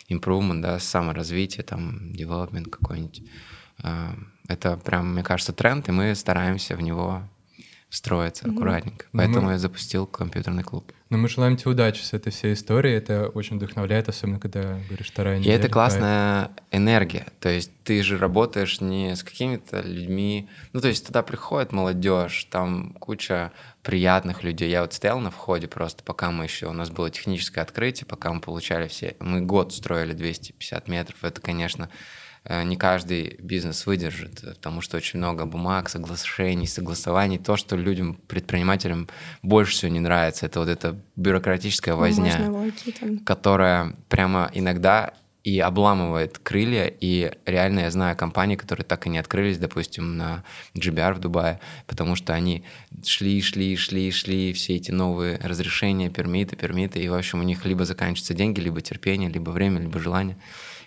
improvement, 0.08 0.62
да, 0.62 0.78
саморазвитие, 0.78 1.64
там, 1.64 2.12
development 2.12 2.70
какой-нибудь. 2.70 3.22
А, 3.82 4.14
это 4.48 4.76
прям, 4.76 5.12
мне 5.12 5.22
кажется, 5.22 5.52
тренд, 5.52 5.88
и 5.88 5.92
мы 5.92 6.14
стараемся 6.14 6.76
в 6.76 6.80
него 6.80 7.22
встроиться 7.88 8.44
mm-hmm. 8.44 8.54
аккуратненько. 8.54 9.06
Поэтому 9.12 9.46
мы... 9.46 9.52
я 9.52 9.58
запустил 9.58 10.06
компьютерный 10.06 10.62
клуб. 10.62 10.92
Но 11.14 11.18
мы 11.18 11.28
желаем 11.28 11.56
тебе 11.56 11.70
удачи 11.70 12.02
с 12.02 12.12
этой 12.12 12.32
всей 12.32 12.54
историей. 12.54 12.96
Это 12.96 13.28
очень 13.28 13.58
вдохновляет, 13.58 14.08
особенно 14.08 14.40
когда 14.40 14.80
говоришь 14.88 15.06
вторая 15.06 15.38
неделя. 15.38 15.54
И 15.54 15.56
это 15.56 15.68
классная 15.68 16.50
энергия. 16.72 17.28
То 17.38 17.48
есть 17.48 17.70
ты 17.84 18.02
же 18.02 18.18
работаешь 18.18 18.80
не 18.80 19.14
с 19.14 19.22
какими-то 19.22 19.80
людьми. 19.82 20.48
Ну, 20.72 20.80
то 20.80 20.88
есть 20.88 21.06
туда 21.06 21.22
приходит 21.22 21.70
молодежь, 21.70 22.48
там 22.50 22.94
куча 22.94 23.52
приятных 23.84 24.42
людей. 24.42 24.68
Я 24.68 24.80
вот 24.80 24.92
стоял 24.92 25.20
на 25.20 25.30
входе 25.30 25.68
просто, 25.68 26.02
пока 26.02 26.32
мы 26.32 26.46
еще... 26.46 26.66
У 26.66 26.72
нас 26.72 26.90
было 26.90 27.08
техническое 27.10 27.60
открытие, 27.60 28.06
пока 28.08 28.32
мы 28.32 28.40
получали 28.40 28.88
все... 28.88 29.14
Мы 29.20 29.40
год 29.40 29.72
строили 29.72 30.14
250 30.14 30.88
метров. 30.88 31.22
Это, 31.22 31.40
конечно, 31.40 31.90
не 32.48 32.76
каждый 32.76 33.36
бизнес 33.38 33.86
выдержит, 33.86 34.42
потому 34.42 34.80
что 34.80 34.96
очень 34.96 35.18
много 35.18 35.46
бумаг, 35.46 35.88
соглашений, 35.88 36.66
согласований. 36.66 37.38
То, 37.38 37.56
что 37.56 37.76
людям, 37.76 38.18
предпринимателям 38.28 39.08
больше 39.42 39.72
всего 39.72 39.92
не 39.92 40.00
нравится, 40.00 40.46
это 40.46 40.60
вот 40.60 40.68
эта 40.68 40.98
бюрократическая 41.16 41.94
возня, 41.94 42.52
которая 43.24 43.94
прямо 44.08 44.50
иногда 44.52 45.14
и 45.44 45.60
обламывает 45.60 46.38
крылья, 46.38 46.86
и 46.86 47.30
реально 47.44 47.80
я 47.80 47.90
знаю 47.90 48.16
компании, 48.16 48.56
которые 48.56 48.84
так 48.84 49.06
и 49.06 49.10
не 49.10 49.18
открылись, 49.18 49.58
допустим, 49.58 50.16
на 50.16 50.42
GBR 50.74 51.14
в 51.14 51.20
Дубае, 51.20 51.60
потому 51.86 52.16
что 52.16 52.32
они 52.32 52.64
шли, 53.04 53.42
шли, 53.42 53.76
шли, 53.76 54.10
шли, 54.10 54.54
все 54.54 54.76
эти 54.76 54.90
новые 54.90 55.38
разрешения, 55.38 56.08
пермиты, 56.08 56.56
пермиты, 56.56 57.00
и, 57.00 57.08
в 57.08 57.14
общем, 57.14 57.40
у 57.40 57.42
них 57.42 57.66
либо 57.66 57.84
заканчиваются 57.84 58.32
деньги, 58.32 58.60
либо 58.60 58.80
терпение, 58.80 59.28
либо 59.28 59.50
время, 59.50 59.80
либо 59.80 59.98
желание 59.98 60.38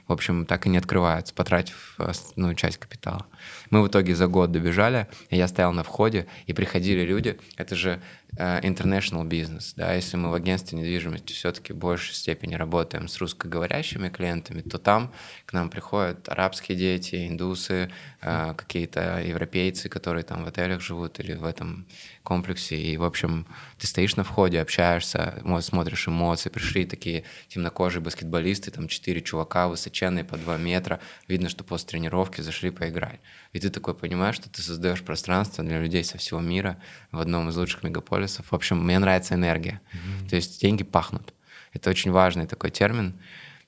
в 0.08 0.14
общем, 0.14 0.46
так 0.46 0.66
и 0.66 0.70
не 0.70 0.78
открываются, 0.78 1.34
потратив 1.34 1.96
основную 1.98 2.56
часть 2.56 2.78
капитала. 2.78 3.26
Мы 3.70 3.82
в 3.82 3.88
итоге 3.88 4.16
за 4.16 4.28
год 4.28 4.52
добежали, 4.52 5.08
я 5.30 5.48
стоял 5.48 5.74
на 5.74 5.84
входе, 5.84 6.28
и 6.46 6.54
приходили 6.54 7.02
люди, 7.02 7.38
это 7.58 7.76
же 7.76 8.02
Э, 8.36 8.60
international 8.62 9.26
бизнес, 9.26 9.74
да, 9.76 9.94
если 9.94 10.16
мы 10.18 10.30
в 10.30 10.34
агентстве 10.34 10.78
недвижимости 10.78 11.34
все-таки 11.34 11.74
в 11.74 11.78
большей 11.78 12.14
степени 12.14 12.54
работаем 12.54 13.08
с 13.08 13.18
русскоговорящими 13.18 14.10
клиентами, 14.10 14.62
то 14.62 14.78
там 14.78 15.12
к 15.46 15.54
нам 15.54 15.70
приходят 15.70 16.30
арабские 16.30 16.78
дети, 16.78 17.28
индусы, 17.28 17.90
э, 18.22 18.54
какие-то 18.56 19.22
европейцы, 19.22 19.90
которые 19.90 20.24
там 20.24 20.44
в 20.44 20.48
отелях 20.48 20.82
живут 20.82 21.20
или 21.20 21.34
в 21.34 21.46
этом 21.46 21.88
комплексе, 22.28 22.76
и, 22.76 22.98
в 22.98 23.06
общем, 23.06 23.48
ты 23.78 23.88
стоишь 23.88 24.18
на 24.18 24.26
входе, 24.26 24.60
общаешься, 24.60 25.42
смотришь 25.62 26.10
эмоции, 26.10 26.50
пришли 26.50 26.84
такие 26.84 27.24
темнокожие 27.48 28.02
баскетболисты, 28.02 28.70
там 28.70 28.90
четыре 28.90 29.22
чувака 29.22 29.70
высоченные 29.70 30.26
по 30.26 30.36
два 30.36 30.58
метра, 30.58 31.00
видно, 31.30 31.48
что 31.48 31.64
после 31.64 31.88
тренировки 31.88 32.42
зашли 32.42 32.70
поиграть. 32.70 33.22
И 33.54 33.60
ты 33.62 33.70
такой 33.70 33.94
понимаешь, 33.94 34.36
что 34.36 34.50
ты 34.50 34.62
создаешь 34.62 35.04
пространство 35.04 35.64
для 35.64 35.80
людей 35.80 36.04
со 36.04 36.18
всего 36.18 36.42
мира 36.42 36.78
в 37.14 37.20
одном 37.20 37.48
из 37.48 37.56
лучших 37.56 37.84
мегаполисов. 37.84 38.52
В 38.52 38.54
общем, 38.54 38.84
мне 38.84 39.00
нравится 39.00 39.36
энергия. 39.36 39.80
Mm-hmm. 39.94 40.30
То 40.30 40.36
есть 40.36 40.62
деньги 40.62 40.84
пахнут. 40.84 41.34
Это 41.72 41.90
очень 41.90 42.12
важный 42.12 42.46
такой 42.46 42.72
термин 42.72 43.14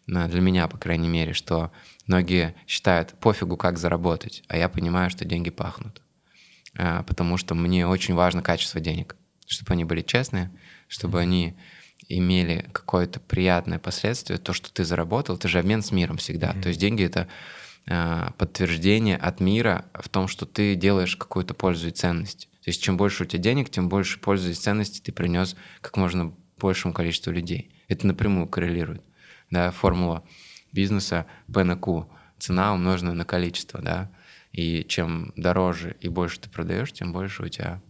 э, 0.07 0.27
для 0.27 0.41
меня, 0.41 0.67
по 0.67 0.77
крайней 0.77 1.07
мере, 1.07 1.31
что 1.31 1.71
многие 2.07 2.55
считают 2.67 3.13
пофигу, 3.21 3.55
как 3.55 3.77
заработать, 3.77 4.43
а 4.49 4.57
я 4.57 4.67
понимаю, 4.67 5.09
что 5.09 5.23
деньги 5.23 5.49
пахнут. 5.49 6.01
Э, 6.75 7.03
потому 7.07 7.37
что 7.37 7.55
мне 7.55 7.87
очень 7.87 8.13
важно 8.13 8.41
качество 8.41 8.79
денег, 8.79 9.15
чтобы 9.47 9.73
они 9.73 9.85
были 9.85 10.01
честные, 10.01 10.51
чтобы 10.87 11.19
они 11.19 11.55
имели 12.07 12.67
какое-то 12.71 13.19
приятное 13.19 13.79
последствие, 13.79 14.39
то, 14.39 14.53
что 14.53 14.71
ты 14.73 14.83
заработал, 14.83 15.35
это 15.35 15.47
же 15.47 15.59
обмен 15.59 15.81
с 15.81 15.91
миром 15.91 16.17
всегда. 16.17 16.51
Mm-hmm. 16.51 16.61
То 16.61 16.69
есть 16.69 16.79
деньги 16.79 17.03
это 17.03 17.27
Э, 17.91 18.29
подтверждение 18.37 19.17
от 19.17 19.39
мира 19.39 19.85
в 19.95 20.09
том, 20.09 20.27
что 20.27 20.45
ты 20.45 20.75
делаешь 20.75 21.15
какую-то 21.15 21.55
пользу 21.55 21.87
и 21.87 21.91
ценность. 21.91 22.47
То 22.63 22.69
есть 22.69 22.83
чем 22.83 22.97
больше 22.97 23.23
у 23.23 23.25
тебя 23.25 23.41
денег, 23.41 23.71
тем 23.71 23.89
больше 23.89 24.19
пользы 24.19 24.51
и 24.51 24.53
ценности 24.53 25.01
ты 25.01 25.11
принес 25.11 25.55
как 25.81 25.97
можно 25.97 26.31
большему 26.59 26.93
количеству 26.93 27.31
людей. 27.31 27.73
Это 27.87 28.05
напрямую 28.05 28.47
коррелирует. 28.47 29.01
Да, 29.49 29.71
формула 29.71 30.23
бизнеса 30.71 31.25
P 31.51 31.63
на 31.63 31.75
Q. 31.75 32.07
Цена 32.37 32.73
умноженная 32.73 33.15
на 33.15 33.25
количество, 33.25 33.81
да. 33.81 34.11
И 34.59 34.85
чем 34.85 35.31
дороже 35.37 35.95
и 36.01 36.09
больше 36.09 36.41
ты 36.41 36.49
продаешь, 36.49 36.91
тем 36.91 37.13
больше 37.13 37.43
у 37.43 37.47
тебя 37.47 37.81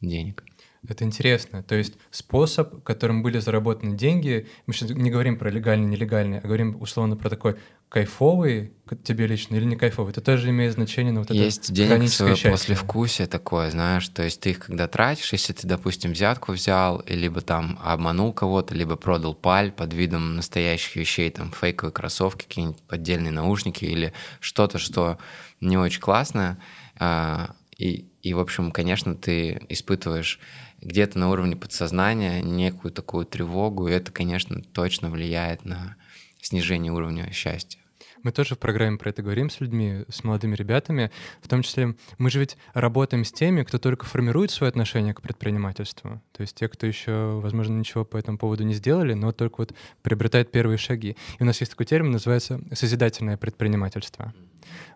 денег. 0.00 0.42
Это 0.88 1.04
интересно. 1.04 1.62
То 1.62 1.76
есть 1.76 1.94
способ, 2.10 2.82
которым 2.82 3.22
были 3.22 3.38
заработаны 3.38 3.96
деньги, 3.96 4.48
мы 4.66 4.74
сейчас 4.74 4.90
не 4.90 5.08
говорим 5.08 5.38
про 5.38 5.50
легальный, 5.50 5.86
нелегальный, 5.86 6.40
а 6.40 6.42
говорим 6.42 6.82
условно 6.82 7.16
про 7.16 7.30
такой 7.30 7.58
кайфовый 7.90 8.72
тебе 9.04 9.26
лично 9.26 9.56
или 9.56 9.64
не 9.64 9.76
кайфовый, 9.76 10.12
это 10.12 10.20
тоже 10.20 10.50
имеет 10.50 10.72
значение 10.72 11.12
на 11.12 11.20
вот 11.20 11.30
это 11.30 11.34
Есть 11.34 11.72
денег 11.72 12.08
свое 12.08 12.36
послевкусие 12.36 13.26
такое, 13.26 13.70
знаешь, 13.70 14.08
то 14.08 14.22
есть 14.22 14.40
ты 14.40 14.50
их 14.50 14.60
когда 14.60 14.86
тратишь, 14.86 15.32
если 15.32 15.52
ты, 15.52 15.66
допустим, 15.66 16.12
взятку 16.12 16.52
взял, 16.52 17.02
либо 17.06 17.40
там 17.40 17.78
обманул 17.82 18.32
кого-то, 18.32 18.74
либо 18.74 18.96
продал 18.96 19.34
паль 19.34 19.72
под 19.72 19.92
видом 19.92 20.36
настоящих 20.36 20.96
вещей, 20.96 21.30
там 21.30 21.52
фейковые 21.52 21.92
кроссовки, 21.92 22.44
какие-нибудь 22.44 22.80
поддельные 22.82 23.32
наушники 23.32 23.84
или 23.84 24.12
что-то, 24.38 24.78
что 24.78 25.18
не 25.60 25.76
очень 25.76 26.00
классное, 26.00 26.58
а, 26.98 27.54
и, 27.76 28.06
и, 28.22 28.34
в 28.34 28.38
общем, 28.38 28.70
конечно, 28.70 29.16
ты 29.16 29.62
испытываешь 29.68 30.38
где-то 30.80 31.18
на 31.18 31.28
уровне 31.28 31.56
подсознания 31.56 32.40
некую 32.40 32.92
такую 32.92 33.26
тревогу, 33.26 33.88
и 33.88 33.92
это, 33.92 34.12
конечно, 34.12 34.62
точно 34.62 35.10
влияет 35.10 35.64
на 35.64 35.96
снижение 36.40 36.92
уровня 36.92 37.30
счастья. 37.32 37.79
Мы 38.22 38.32
тоже 38.32 38.54
в 38.54 38.58
программе 38.58 38.98
про 38.98 39.10
это 39.10 39.22
говорим 39.22 39.48
с 39.48 39.60
людьми, 39.60 40.04
с 40.08 40.24
молодыми 40.24 40.54
ребятами. 40.54 41.10
В 41.40 41.48
том 41.48 41.62
числе 41.62 41.94
мы 42.18 42.30
же 42.30 42.38
ведь 42.38 42.56
работаем 42.74 43.24
с 43.24 43.32
теми, 43.32 43.62
кто 43.62 43.78
только 43.78 44.04
формирует 44.04 44.50
свое 44.50 44.68
отношение 44.68 45.14
к 45.14 45.22
предпринимательству. 45.22 46.22
То 46.32 46.42
есть 46.42 46.56
те, 46.56 46.68
кто 46.68 46.86
еще, 46.86 47.40
возможно, 47.42 47.78
ничего 47.78 48.04
по 48.04 48.16
этому 48.16 48.36
поводу 48.36 48.64
не 48.64 48.74
сделали, 48.74 49.14
но 49.14 49.32
только 49.32 49.62
вот 49.62 49.74
приобретают 50.02 50.52
первые 50.52 50.76
шаги. 50.76 51.16
И 51.38 51.42
у 51.42 51.46
нас 51.46 51.60
есть 51.60 51.72
такой 51.72 51.86
термин, 51.86 52.10
называется 52.10 52.60
созидательное 52.72 53.36
предпринимательство. 53.36 54.34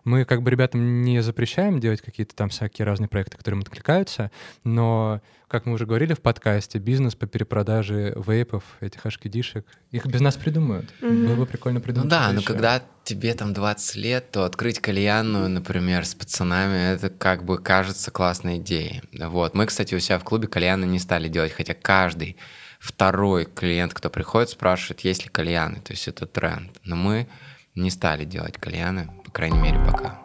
Мы 0.03 0.25
как 0.25 0.41
бы 0.41 0.51
ребятам 0.51 1.01
не 1.01 1.21
запрещаем 1.21 1.79
делать 1.79 2.01
какие-то 2.01 2.35
там 2.35 2.49
всякие 2.49 2.85
разные 2.85 3.07
проекты, 3.07 3.37
которые 3.37 3.57
им 3.59 3.61
откликаются, 3.61 4.31
но, 4.63 5.21
как 5.47 5.65
мы 5.65 5.73
уже 5.73 5.85
говорили 5.85 6.13
в 6.13 6.21
подкасте, 6.21 6.79
бизнес 6.79 7.15
по 7.15 7.27
перепродаже 7.27 8.13
вейпов, 8.15 8.63
этих 8.81 9.05
ашкидишек, 9.05 9.65
их 9.91 10.05
без 10.05 10.21
нас 10.21 10.35
придумают. 10.35 10.93
Mm-hmm. 11.01 11.27
Было 11.27 11.35
бы 11.35 11.45
прикольно 11.45 11.81
придумать. 11.81 12.05
Ну 12.05 12.09
да, 12.09 12.31
но 12.31 12.41
когда 12.41 12.83
тебе 13.03 13.33
там 13.33 13.53
20 13.53 13.95
лет, 13.95 14.31
то 14.31 14.45
открыть 14.45 14.79
кальянную, 14.79 15.49
например, 15.49 16.05
с 16.05 16.15
пацанами, 16.15 16.93
это 16.93 17.09
как 17.09 17.43
бы 17.43 17.57
кажется 17.57 18.11
классной 18.11 18.57
идеей. 18.57 19.01
Вот. 19.13 19.53
Мы, 19.53 19.65
кстати, 19.65 19.95
у 19.95 19.99
себя 19.99 20.19
в 20.19 20.23
клубе 20.23 20.47
кальяны 20.47 20.85
не 20.85 20.99
стали 20.99 21.27
делать, 21.29 21.51
хотя 21.51 21.73
каждый 21.73 22.37
второй 22.79 23.45
клиент, 23.45 23.93
кто 23.93 24.09
приходит, 24.09 24.49
спрашивает, 24.49 25.01
есть 25.01 25.23
ли 25.23 25.29
кальяны. 25.29 25.81
То 25.81 25.93
есть 25.93 26.07
это 26.07 26.25
тренд. 26.25 26.71
Но 26.83 26.95
мы 26.95 27.27
не 27.73 27.89
стали 27.89 28.25
делать 28.25 28.57
кальяны, 28.57 29.09
крайней 29.35 29.59
мере, 29.59 29.77
пока. 29.79 30.17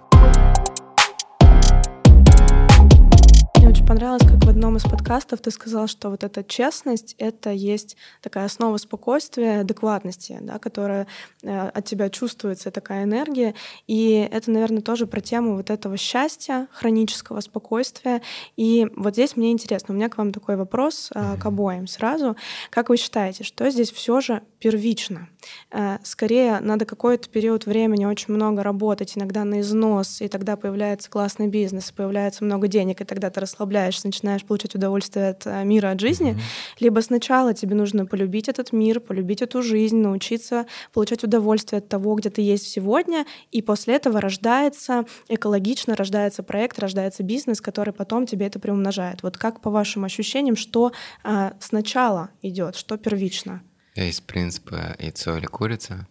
очень 3.69 3.87
понравилось, 3.87 4.23
как 4.23 4.45
в 4.45 4.49
одном 4.49 4.77
из 4.79 4.83
подкастов 4.83 5.41
ты 5.41 5.53
сказал, 5.53 5.87
что 5.87 6.11
вот 6.11 6.25
эта 6.25 6.43
честность— 6.43 7.15
это 7.19 7.51
есть 7.51 7.97
такая 8.21 8.47
основа 8.47 8.77
спокойствия, 8.79 9.61
адекватности, 9.61 10.39
да, 10.41 10.59
которая 10.59 11.07
э, 11.45 11.69
от 11.69 11.85
тебя 11.85 12.11
чувствуется, 12.11 12.73
такая 12.73 13.05
энергия. 13.05 13.55
И 13.87 14.29
это, 14.31 14.51
наверное, 14.51 14.83
тоже 14.83 15.07
про 15.07 15.21
тему 15.21 15.55
вот 15.55 15.71
этого 15.71 15.97
счастья, 15.97 16.67
хронического 16.73 17.39
спокойствия. 17.41 18.23
И 18.57 18.89
вот 18.97 19.15
здесь 19.15 19.37
мне 19.37 19.53
интересно, 19.53 19.95
у 19.95 19.97
меня 19.97 20.09
к 20.09 20.19
вам 20.19 20.33
такой 20.33 20.57
вопрос 20.57 21.11
э, 21.15 21.37
к 21.37 21.47
обоим 21.47 21.87
сразу. 21.87 22.37
Как 22.71 22.89
вы 22.89 22.97
считаете, 22.97 23.45
что 23.45 23.71
здесь 23.71 23.93
все 23.93 24.21
же 24.21 24.43
первично. 24.61 25.29
Э, 25.71 25.99
скорее, 26.05 26.61
надо 26.61 26.85
какой-то 26.85 27.29
период 27.29 27.67
времени 27.67 28.05
очень 28.05 28.35
много 28.35 28.63
работать, 28.63 29.17
иногда 29.17 29.45
на 29.45 29.61
износ, 29.61 30.21
и 30.21 30.29
тогда 30.29 30.57
появляется 30.57 31.11
классный 31.11 31.49
бизнес, 31.49 31.91
появляется 31.91 32.45
много 32.45 32.69
денег, 32.69 33.01
и 33.01 33.05
тогда 33.05 33.31
ты 33.31 33.41
расслабляешься, 33.41 34.07
начинаешь 34.07 34.45
получать 34.45 34.75
удовольствие 34.75 35.31
от 35.31 35.47
э, 35.47 35.65
мира, 35.65 35.91
от 35.91 36.01
жизни. 36.01 36.33
Mm-hmm. 36.33 36.81
Либо 36.81 37.01
сначала 37.01 37.55
тебе 37.55 37.75
нужно 37.75 38.05
полюбить 38.05 38.49
этот 38.49 38.73
мир, 38.73 39.01
полюбить 39.01 39.41
эту 39.41 39.63
жизнь, 39.63 39.97
научиться 39.97 40.67
получать 40.93 41.25
удовольствие 41.25 41.79
от 41.79 41.89
того, 41.89 42.15
где 42.15 42.29
ты 42.29 42.43
есть 42.43 42.69
сегодня, 42.69 43.25
и 43.51 43.63
после 43.63 43.95
этого 43.95 44.21
рождается 44.21 45.07
экологично, 45.29 45.97
рождается 45.97 46.43
проект, 46.43 46.79
рождается 46.79 47.23
бизнес, 47.23 47.63
который 47.63 47.95
потом 47.95 48.27
тебе 48.27 48.47
это 48.47 48.59
приумножает. 48.61 49.23
Вот 49.23 49.39
как 49.39 49.63
по 49.63 49.71
вашим 49.71 50.05
ощущениям, 50.05 50.57
что 50.57 50.93
а, 51.25 51.55
сначала 51.61 52.31
идет, 52.43 52.77
что 52.77 52.99
первично? 52.99 53.63
Есть 54.05 54.25
принцип 54.25 54.73
яйцо 54.99 55.37
или 55.37 55.47
курица. 55.47 56.07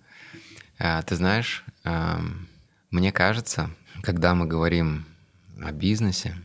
А, 0.77 1.01
ты 1.01 1.15
знаешь, 1.15 1.65
мне 2.91 3.12
кажется, 3.12 3.69
когда 4.01 4.34
мы 4.36 4.46
говорим 4.46 5.05
о 5.62 5.72
бизнесе 5.72 6.36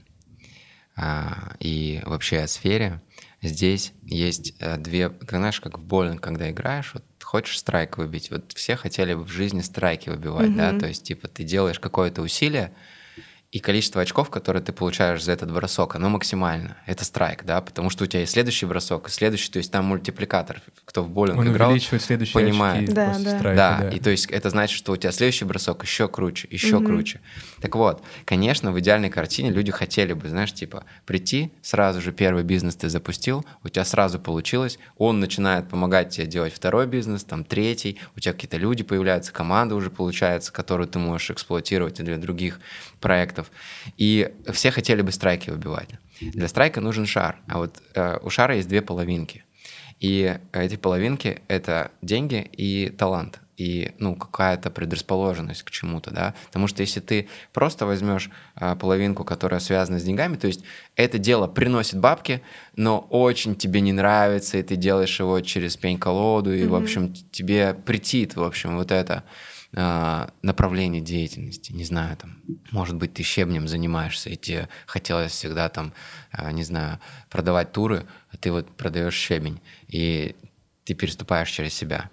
а, 0.96 1.54
и 1.60 2.02
вообще 2.04 2.40
о 2.40 2.48
сфере, 2.48 3.00
здесь 3.42 3.92
есть 4.02 4.54
э, 4.60 4.76
две, 4.76 5.12
знаешь, 5.28 5.60
как 5.60 5.78
в 5.78 5.82
боулинг, 5.82 6.20
когда 6.20 6.50
играешь, 6.50 6.92
вот 6.94 7.04
хочешь 7.22 7.58
страйк 7.58 7.98
выбить, 7.98 8.30
вот 8.30 8.52
все 8.52 8.76
хотели 8.76 9.14
бы 9.14 9.24
в 9.24 9.30
жизни 9.30 9.60
страйки 9.60 10.08
выбивать, 10.08 10.50
mm-hmm. 10.50 10.72
да, 10.72 10.78
то 10.78 10.86
есть 10.86 11.04
типа 11.04 11.28
ты 11.28 11.44
делаешь 11.44 11.80
какое-то 11.80 12.22
усилие, 12.22 12.72
и 13.54 13.60
количество 13.60 14.02
очков, 14.02 14.30
которые 14.30 14.64
ты 14.64 14.72
получаешь 14.72 15.22
за 15.22 15.30
этот 15.30 15.52
бросок, 15.52 15.94
оно 15.94 16.08
максимально. 16.08 16.76
Это 16.86 17.04
страйк, 17.04 17.44
да, 17.44 17.60
потому 17.60 17.88
что 17.88 18.02
у 18.02 18.06
тебя 18.08 18.22
есть 18.22 18.32
следующий 18.32 18.66
бросок, 18.66 19.06
и 19.06 19.12
следующий, 19.12 19.48
то 19.48 19.58
есть 19.58 19.70
там 19.70 19.84
мультипликатор, 19.84 20.60
кто 20.84 21.04
в 21.04 21.08
боулинг 21.08 21.38
Он 21.38 21.52
играл, 21.52 21.70
увеличивает 21.70 22.02
следующие 22.02 22.34
понимает. 22.34 22.82
очки 22.82 22.94
да, 22.94 23.10
после 23.10 23.24
да. 23.24 23.38
страйка, 23.38 23.56
да, 23.56 23.78
да, 23.78 23.88
и 23.90 24.00
то 24.00 24.10
есть 24.10 24.26
это 24.26 24.50
значит, 24.50 24.76
что 24.76 24.90
у 24.90 24.96
тебя 24.96 25.12
следующий 25.12 25.44
бросок 25.44 25.84
еще 25.84 26.08
круче, 26.08 26.48
еще 26.50 26.78
mm-hmm. 26.78 26.84
круче. 26.84 27.20
Так 27.60 27.76
вот, 27.76 28.02
конечно, 28.24 28.72
в 28.72 28.80
идеальной 28.80 29.08
картине 29.08 29.50
люди 29.50 29.70
хотели 29.70 30.14
бы, 30.14 30.28
знаешь, 30.28 30.52
типа 30.52 30.82
прийти, 31.06 31.52
сразу 31.62 32.00
же 32.00 32.10
первый 32.10 32.42
бизнес 32.42 32.74
ты 32.74 32.88
запустил, 32.88 33.46
у 33.62 33.68
тебя 33.68 33.84
сразу 33.84 34.18
получилось, 34.18 34.80
он 34.98 35.20
начинает 35.20 35.68
помогать 35.68 36.10
тебе 36.10 36.26
делать 36.26 36.52
второй 36.52 36.88
бизнес, 36.88 37.22
там 37.22 37.44
третий, 37.44 38.00
у 38.16 38.20
тебя 38.20 38.32
какие-то 38.32 38.56
люди 38.56 38.82
появляются, 38.82 39.32
команда 39.32 39.76
уже 39.76 39.90
получается, 39.90 40.52
которую 40.52 40.88
ты 40.88 40.98
можешь 40.98 41.30
эксплуатировать 41.30 42.00
и 42.00 42.02
для 42.02 42.16
других 42.16 42.58
проектов. 43.04 43.50
И 43.98 44.32
все 44.50 44.70
хотели 44.70 45.02
бы 45.02 45.12
страйки 45.12 45.50
выбивать. 45.50 45.90
Для 46.20 46.48
страйка 46.48 46.80
нужен 46.80 47.04
шар, 47.04 47.36
а 47.48 47.58
вот 47.58 47.82
э, 47.94 48.18
у 48.22 48.30
шара 48.30 48.56
есть 48.56 48.68
две 48.68 48.80
половинки. 48.80 49.44
И 50.00 50.38
эти 50.52 50.76
половинки— 50.76 51.42
это 51.48 51.90
деньги 52.00 52.50
и 52.52 52.88
талант 52.88 53.40
и 53.56 53.92
ну 53.98 54.16
какая-то 54.16 54.70
предрасположенность 54.70 55.62
к 55.62 55.70
чему-то, 55.70 56.10
да, 56.10 56.34
потому 56.46 56.66
что 56.66 56.80
если 56.82 57.00
ты 57.00 57.28
просто 57.52 57.86
возьмешь 57.86 58.30
а, 58.56 58.74
половинку, 58.74 59.24
которая 59.24 59.60
связана 59.60 60.00
с 60.00 60.02
деньгами, 60.02 60.36
то 60.36 60.48
есть 60.48 60.64
это 60.96 61.18
дело 61.18 61.46
приносит 61.46 62.00
бабки, 62.00 62.42
но 62.74 62.98
очень 63.10 63.54
тебе 63.54 63.80
не 63.80 63.92
нравится, 63.92 64.58
и 64.58 64.62
ты 64.62 64.76
делаешь 64.76 65.20
его 65.20 65.40
через 65.40 65.76
пень-колоду, 65.76 66.52
и 66.52 66.62
mm-hmm. 66.62 66.68
в 66.68 66.74
общем 66.74 67.14
тебе 67.30 67.74
претит, 67.74 68.34
в 68.34 68.42
общем, 68.42 68.76
вот 68.76 68.90
это 68.90 69.22
направление 69.76 71.02
деятельности, 71.02 71.72
не 71.72 71.84
знаю, 71.84 72.16
там, 72.16 72.36
может 72.70 72.94
быть, 72.94 73.14
ты 73.14 73.24
щебнем 73.24 73.66
занимаешься, 73.66 74.30
и 74.30 74.36
тебе 74.36 74.68
хотелось 74.86 75.32
всегда 75.32 75.68
там, 75.68 75.92
а, 76.30 76.52
не 76.52 76.62
знаю, 76.62 77.00
продавать 77.28 77.72
туры, 77.72 78.06
а 78.30 78.36
ты 78.36 78.52
вот 78.52 78.68
продаешь 78.76 79.14
щебень, 79.14 79.60
и 79.88 80.36
ты 80.84 80.94
переступаешь 80.94 81.50
через 81.50 81.74
себя. 81.74 82.10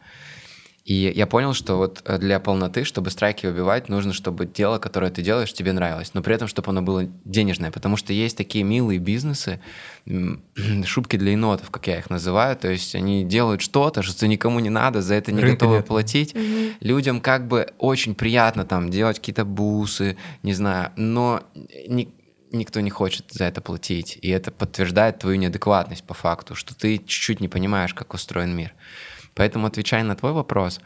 И 0.83 1.13
я 1.15 1.27
понял, 1.27 1.53
что 1.53 1.77
вот 1.77 2.01
э, 2.05 2.17
для 2.17 2.39
полноты, 2.39 2.85
чтобы 2.85 3.11
страйки 3.11 3.45
выбивать, 3.45 3.88
нужно, 3.88 4.13
чтобы 4.13 4.47
дело, 4.47 4.79
которое 4.79 5.11
ты 5.11 5.21
делаешь, 5.21 5.53
тебе 5.53 5.73
нравилось, 5.73 6.15
но 6.15 6.23
при 6.23 6.33
этом, 6.33 6.47
чтобы 6.47 6.69
оно 6.71 6.81
было 6.81 7.05
денежное, 7.23 7.71
потому 7.71 7.97
что 7.97 8.13
есть 8.13 8.35
такие 8.35 8.63
милые 8.63 8.97
бизнесы, 8.97 9.61
шубки 10.85 11.17
для 11.17 11.33
енотов, 11.33 11.69
как 11.69 11.85
я 11.85 12.00
их 12.00 12.09
называю, 12.09 12.55
то 12.57 12.67
есть 12.67 12.95
они 12.95 13.23
делают 13.23 13.61
что-то, 13.61 14.01
что 14.01 14.27
никому 14.27 14.59
не 14.59 14.71
надо, 14.71 15.03
за 15.03 15.13
это 15.13 15.31
не 15.31 15.41
Рынка 15.41 15.65
готовы 15.65 15.77
нет. 15.77 15.85
платить. 15.85 16.33
Угу. 16.33 16.41
Людям 16.79 17.21
как 17.21 17.47
бы 17.47 17.67
очень 17.77 18.15
приятно 18.15 18.65
там 18.65 18.89
делать 18.89 19.19
какие-то 19.19 19.45
бусы, 19.45 20.17
не 20.41 20.53
знаю, 20.53 20.91
но 20.95 21.43
не, 21.87 22.09
никто 22.51 22.79
не 22.81 22.89
хочет 22.89 23.25
за 23.31 23.46
это 23.46 23.61
платить, 23.61 24.17
и 24.22 24.29
это 24.29 24.51
подтверждает 24.51 25.20
твою 25.20 25.37
неадекватность 25.37 26.03
по 26.03 26.13
факту, 26.13 26.55
что 26.55 26.75
ты 26.75 26.98
чуть-чуть 26.98 27.39
не 27.39 27.48
понимаешь, 27.48 27.94
как 27.94 28.13
устроен 28.13 28.55
мир. 28.55 28.74
Поэтому, 29.41 29.65
отвечая 29.65 30.03
на 30.03 30.15
твой 30.15 30.33
вопрос, 30.33 30.79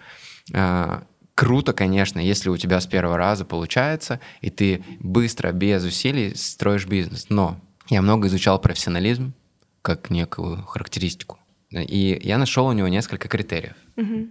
э, 0.53 1.01
круто, 1.33 1.73
конечно, 1.73 2.21
если 2.21 2.47
у 2.47 2.55
тебя 2.55 2.79
с 2.79 2.87
первого 2.87 3.17
раза 3.17 3.43
получается, 3.43 4.21
и 4.39 4.49
ты 4.49 4.81
быстро, 5.01 5.51
без 5.51 5.83
усилий 5.83 6.33
строишь 6.35 6.87
бизнес. 6.87 7.25
Но 7.27 7.59
я 7.89 8.01
много 8.01 8.29
изучал 8.29 8.61
профессионализм 8.61 9.33
как 9.81 10.09
некую 10.09 10.63
характеристику. 10.63 11.37
И 11.69 12.17
я 12.23 12.37
нашел 12.37 12.67
у 12.67 12.71
него 12.71 12.87
несколько 12.87 13.27
критериев. 13.27 13.75
Угу. 13.97 14.29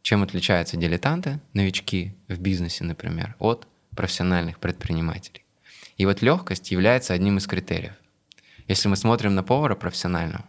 Чем 0.00 0.22
отличаются 0.22 0.78
дилетанты, 0.78 1.38
новички 1.52 2.16
в 2.28 2.40
бизнесе, 2.40 2.82
например, 2.82 3.36
от 3.38 3.68
профессиональных 3.94 4.58
предпринимателей. 4.58 5.44
И 5.98 6.06
вот 6.06 6.22
легкость 6.22 6.70
является 6.70 7.12
одним 7.12 7.36
из 7.36 7.46
критериев. 7.46 7.92
Если 8.68 8.88
мы 8.88 8.96
смотрим 8.96 9.34
на 9.34 9.42
повара 9.42 9.74
профессионального, 9.74 10.46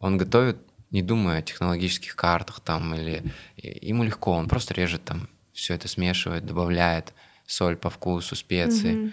он 0.00 0.18
готовит 0.18 0.56
не 0.92 1.02
думая 1.02 1.38
о 1.38 1.42
технологических 1.42 2.14
картах 2.14 2.60
там 2.60 2.94
или 2.94 3.24
ему 3.56 4.04
легко, 4.04 4.32
он 4.32 4.48
просто 4.48 4.74
режет 4.74 5.04
там, 5.04 5.28
все 5.52 5.74
это 5.74 5.88
смешивает, 5.88 6.46
добавляет 6.46 7.12
соль 7.46 7.76
по 7.76 7.90
вкусу, 7.90 8.36
специи. 8.36 8.94
Mm-hmm. 8.94 9.12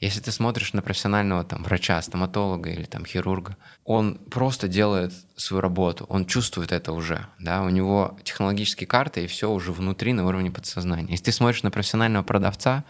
Если 0.00 0.20
ты 0.20 0.32
смотришь 0.32 0.72
на 0.72 0.82
профессионального 0.82 1.44
там 1.44 1.62
врача, 1.62 2.02
стоматолога 2.02 2.70
или 2.70 2.84
там 2.84 3.06
хирурга, 3.06 3.56
он 3.84 4.16
просто 4.16 4.66
делает 4.66 5.12
свою 5.36 5.60
работу, 5.60 6.06
он 6.08 6.26
чувствует 6.26 6.72
это 6.72 6.92
уже, 6.92 7.26
да, 7.38 7.62
у 7.62 7.68
него 7.68 8.18
технологические 8.24 8.88
карты 8.88 9.22
и 9.22 9.28
все 9.28 9.48
уже 9.48 9.70
внутри 9.70 10.12
на 10.12 10.26
уровне 10.26 10.50
подсознания. 10.50 11.12
Если 11.12 11.26
ты 11.26 11.32
смотришь 11.32 11.62
на 11.62 11.70
профессионального 11.70 12.24
продавца, 12.24 12.84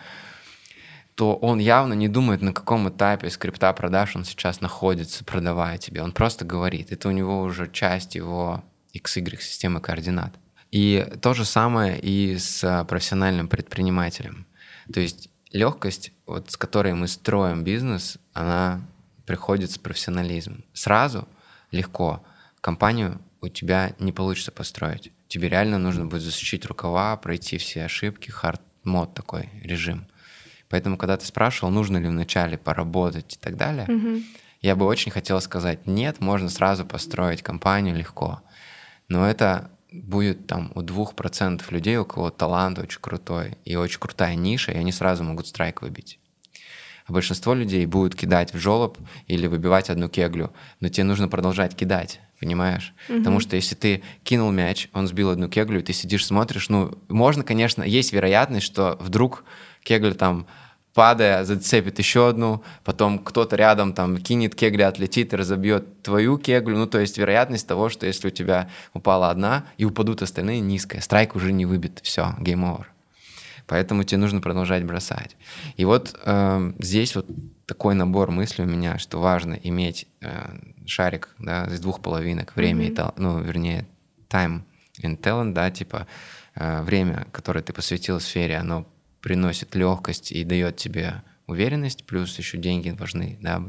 то 1.14 1.34
он 1.34 1.58
явно 1.58 1.92
не 1.94 2.08
думает, 2.08 2.42
на 2.42 2.52
каком 2.52 2.88
этапе 2.88 3.30
скрипта 3.30 3.72
продаж 3.72 4.16
он 4.16 4.24
сейчас 4.24 4.60
находится, 4.60 5.24
продавая 5.24 5.78
тебе. 5.78 6.02
Он 6.02 6.12
просто 6.12 6.44
говорит. 6.44 6.90
Это 6.90 7.08
у 7.08 7.12
него 7.12 7.42
уже 7.42 7.70
часть 7.70 8.14
его 8.14 8.64
XY 8.94 9.40
системы 9.40 9.80
координат. 9.80 10.34
И 10.70 11.06
то 11.20 11.34
же 11.34 11.44
самое 11.44 11.98
и 12.00 12.38
с 12.38 12.84
профессиональным 12.88 13.48
предпринимателем. 13.48 14.46
То 14.92 15.00
есть 15.00 15.28
легкость, 15.52 16.12
вот 16.26 16.50
с 16.50 16.56
которой 16.56 16.94
мы 16.94 17.08
строим 17.08 17.62
бизнес, 17.62 18.18
она 18.32 18.80
приходит 19.26 19.70
с 19.70 19.78
профессионализмом. 19.78 20.64
Сразу 20.72 21.28
легко 21.70 22.24
компанию 22.60 23.20
у 23.42 23.48
тебя 23.48 23.92
не 23.98 24.12
получится 24.12 24.50
построить. 24.50 25.12
Тебе 25.28 25.48
реально 25.48 25.78
нужно 25.78 26.06
будет 26.06 26.22
засучить 26.22 26.64
рукава, 26.64 27.16
пройти 27.16 27.58
все 27.58 27.84
ошибки, 27.84 28.30
хард-мод 28.30 29.14
такой 29.14 29.50
режим. 29.62 30.06
Поэтому, 30.72 30.96
когда 30.96 31.18
ты 31.18 31.26
спрашивал, 31.26 31.70
нужно 31.70 31.98
ли 31.98 32.08
вначале 32.08 32.56
поработать 32.56 33.34
и 33.34 33.38
так 33.38 33.58
далее, 33.58 33.84
угу. 33.86 34.22
я 34.62 34.74
бы 34.74 34.86
очень 34.86 35.12
хотел 35.12 35.38
сказать, 35.42 35.86
нет, 35.86 36.20
можно 36.20 36.48
сразу 36.48 36.86
построить 36.86 37.42
компанию 37.42 37.94
легко. 37.94 38.40
Но 39.06 39.28
это 39.28 39.70
будет 39.92 40.46
там 40.46 40.72
у 40.74 40.80
двух 40.80 41.14
процентов 41.14 41.70
людей, 41.72 41.98
у 41.98 42.06
кого 42.06 42.30
талант 42.30 42.78
очень 42.78 43.02
крутой 43.02 43.58
и 43.66 43.76
очень 43.76 44.00
крутая 44.00 44.34
ниша, 44.34 44.72
и 44.72 44.78
они 44.78 44.92
сразу 44.92 45.22
могут 45.24 45.46
страйк 45.46 45.82
выбить. 45.82 46.18
А 47.04 47.12
большинство 47.12 47.52
людей 47.52 47.84
будут 47.84 48.14
кидать 48.14 48.54
в 48.54 48.58
жолоб 48.58 48.96
или 49.26 49.46
выбивать 49.48 49.90
одну 49.90 50.08
кеглю, 50.08 50.54
но 50.80 50.88
тебе 50.88 51.04
нужно 51.04 51.28
продолжать 51.28 51.76
кидать, 51.76 52.20
понимаешь? 52.40 52.94
Угу. 53.10 53.18
Потому 53.18 53.40
что 53.40 53.56
если 53.56 53.74
ты 53.74 54.02
кинул 54.24 54.50
мяч, 54.50 54.88
он 54.94 55.06
сбил 55.06 55.28
одну 55.28 55.50
кеглю, 55.50 55.80
и 55.80 55.82
ты 55.82 55.92
сидишь, 55.92 56.24
смотришь, 56.24 56.70
ну, 56.70 56.96
можно, 57.10 57.44
конечно, 57.44 57.82
есть 57.82 58.14
вероятность, 58.14 58.64
что 58.64 58.96
вдруг 59.02 59.44
кегля 59.82 60.14
там 60.14 60.46
падая, 60.94 61.44
зацепит 61.44 61.98
еще 61.98 62.28
одну, 62.28 62.62
потом 62.84 63.18
кто-то 63.18 63.56
рядом 63.56 63.92
там 63.92 64.18
кинет 64.18 64.54
кегли, 64.54 64.82
отлетит 64.82 65.32
и 65.32 65.36
разобьет 65.36 66.02
твою 66.02 66.38
кеглю. 66.38 66.76
Ну, 66.76 66.86
то 66.86 66.98
есть 66.98 67.18
вероятность 67.18 67.66
того, 67.66 67.88
что 67.88 68.06
если 68.06 68.28
у 68.28 68.30
тебя 68.30 68.68
упала 68.92 69.30
одна 69.30 69.64
и 69.78 69.84
упадут 69.84 70.22
остальные, 70.22 70.60
низкая. 70.60 71.00
Страйк 71.00 71.34
уже 71.34 71.52
не 71.52 71.66
выбит, 71.66 72.00
все, 72.02 72.34
game 72.40 72.64
over. 72.64 72.92
Поэтому 73.66 74.04
тебе 74.04 74.18
нужно 74.18 74.40
продолжать 74.40 74.84
бросать. 74.84 75.36
И 75.76 75.84
вот 75.84 76.18
э, 76.24 76.72
здесь 76.78 77.14
вот 77.16 77.26
такой 77.66 77.94
набор 77.94 78.30
мыслей 78.30 78.64
у 78.64 78.68
меня, 78.68 78.98
что 78.98 79.18
важно 79.18 79.54
иметь 79.54 80.06
э, 80.20 80.58
шарик 80.84 81.30
да, 81.38 81.64
из 81.64 81.80
двух 81.80 82.02
половинок, 82.02 82.54
время 82.56 82.88
mm-hmm. 82.88 83.14
и, 83.16 83.20
ну, 83.20 83.40
вернее, 83.40 83.86
time 84.28 84.62
and 85.00 85.18
talent, 85.18 85.52
да, 85.52 85.70
типа 85.70 86.06
э, 86.54 86.82
время, 86.82 87.26
которое 87.32 87.62
ты 87.62 87.72
посвятил 87.72 88.20
сфере, 88.20 88.56
оно 88.56 88.86
приносит 89.22 89.74
легкость 89.74 90.32
и 90.32 90.44
дает 90.44 90.76
тебе 90.76 91.22
уверенность, 91.46 92.04
плюс 92.04 92.36
еще 92.38 92.58
деньги 92.58 92.90
важны 92.90 93.38
да, 93.40 93.60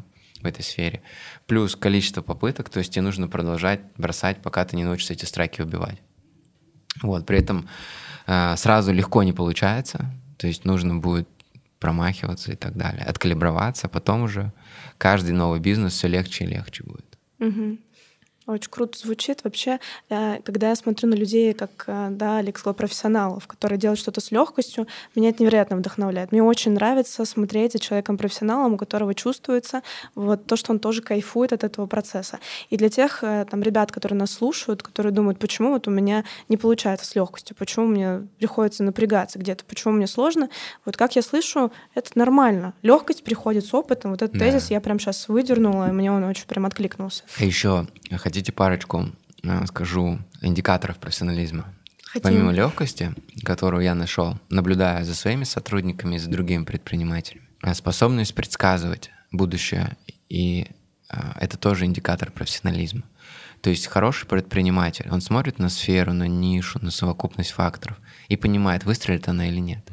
в 0.42 0.46
этой 0.46 0.64
сфере, 0.64 1.02
плюс 1.48 1.76
количество 1.76 2.22
попыток, 2.22 2.70
то 2.70 2.80
есть 2.80 2.92
тебе 2.94 3.04
нужно 3.04 3.28
продолжать 3.28 3.80
бросать, 3.96 4.42
пока 4.42 4.66
ты 4.66 4.76
не 4.76 4.84
научишься 4.84 5.14
эти 5.14 5.26
страйки 5.26 5.62
убивать. 5.62 6.02
Вот, 7.02 7.26
при 7.26 7.40
этом 7.40 7.70
э, 8.28 8.56
сразу 8.58 8.92
легко 8.92 9.24
не 9.24 9.34
получается, 9.34 10.14
то 10.38 10.48
есть 10.48 10.66
нужно 10.66 10.96
будет 10.98 11.28
промахиваться 11.80 12.52
и 12.52 12.56
так 12.56 12.76
далее, 12.76 13.04
откалиброваться, 13.04 13.88
а 13.88 13.90
потом 13.90 14.24
уже 14.24 14.52
каждый 14.98 15.32
новый 15.32 15.60
бизнес 15.60 15.94
все 15.94 16.08
легче 16.08 16.46
и 16.46 16.48
легче 16.48 16.84
будет. 16.84 17.18
Угу. 17.40 17.78
Очень 18.46 18.70
круто 18.70 18.98
звучит. 18.98 19.44
Вообще, 19.44 19.80
э, 20.10 20.40
когда 20.44 20.70
я 20.70 20.76
смотрю 20.76 21.10
на 21.10 21.14
людей, 21.14 21.54
как 21.54 21.86
э, 21.88 22.08
да, 22.12 22.38
Алекс 22.40 22.60
сказал, 22.60 22.74
профессионалов, 22.74 23.48
которые 23.48 23.80
делают 23.80 24.00
что-то 24.00 24.20
с 24.20 24.32
легкостью, 24.32 24.88
меня 25.16 25.30
это 25.30 25.42
невероятно 25.44 25.78
вдохновляет. 25.78 26.32
Мне 26.32 26.44
очень 26.44 26.74
нравится 26.74 27.24
смотреть 27.26 27.74
за 27.74 27.80
человеком-профессионалом, 27.80 28.74
у 28.74 28.78
которого 28.78 29.16
чувствуется 29.16 29.82
вот 30.16 30.46
то, 30.46 30.56
что 30.58 30.74
он 30.74 30.80
тоже 30.80 31.02
кайфует 31.02 31.54
от 31.54 31.64
этого 31.64 31.86
процесса. 31.86 32.40
И 32.70 32.78
для 32.78 32.90
тех 32.90 33.24
э, 33.24 33.46
там, 33.50 33.64
ребят, 33.64 33.92
которые 33.92 34.18
нас 34.20 34.32
слушают, 34.32 34.84
которые 34.84 35.14
думают, 35.14 35.40
почему 35.40 35.72
вот 35.72 35.88
у 35.88 35.92
меня 35.92 36.26
не 36.50 36.58
получается 36.58 37.06
с 37.06 37.16
легкостью, 37.16 37.56
почему 37.56 37.86
мне 37.86 38.28
приходится 38.40 38.84
напрягаться 38.84 39.40
где-то, 39.40 39.64
почему 39.64 39.94
мне 39.94 40.08
сложно, 40.08 40.50
вот 40.84 40.98
как 40.98 41.16
я 41.16 41.22
слышу, 41.22 41.72
это 41.96 42.12
нормально. 42.16 42.74
Легкость 42.82 43.24
приходит 43.24 43.66
с 43.66 43.74
опытом. 43.74 44.12
Вот 44.12 44.22
этот 44.22 44.38
да. 44.38 44.46
тезис 44.46 44.70
я 44.70 44.82
прям 44.82 45.00
сейчас 45.00 45.30
выдернула, 45.30 45.90
и 45.90 45.92
мне 45.92 46.12
он 46.12 46.24
очень 46.26 46.46
прям 46.46 46.66
откликнулся. 46.66 47.24
Еще 47.40 47.88
Хотите 48.34 48.52
парочку, 48.52 49.12
э, 49.44 49.66
скажу, 49.68 50.18
индикаторов 50.42 50.98
профессионализма? 50.98 51.72
Хотим. 52.04 52.24
Помимо 52.24 52.52
легкости, 52.52 53.14
которую 53.44 53.84
я 53.84 53.94
нашел, 53.94 54.40
наблюдая 54.50 55.04
за 55.04 55.14
своими 55.14 55.44
сотрудниками 55.44 56.16
и 56.16 56.18
за 56.18 56.32
другими 56.32 56.64
предпринимателями, 56.64 57.48
э, 57.62 57.76
способность 57.76 58.34
предсказывать 58.34 59.12
будущее, 59.32 59.96
и 60.30 60.66
э, 61.12 61.18
это 61.42 61.60
тоже 61.60 61.86
индикатор 61.86 62.32
профессионализма. 62.32 63.04
То 63.62 63.70
есть 63.70 63.86
хороший 63.86 64.26
предприниматель, 64.26 65.08
он 65.12 65.22
смотрит 65.22 65.60
на 65.60 65.70
сферу, 65.70 66.14
на 66.14 66.28
нишу, 66.28 66.80
на 66.82 66.90
совокупность 66.90 67.52
факторов 67.52 68.00
и 68.30 68.36
понимает, 68.36 68.84
выстрелит 68.84 69.28
она 69.28 69.48
или 69.48 69.60
нет. 69.60 69.88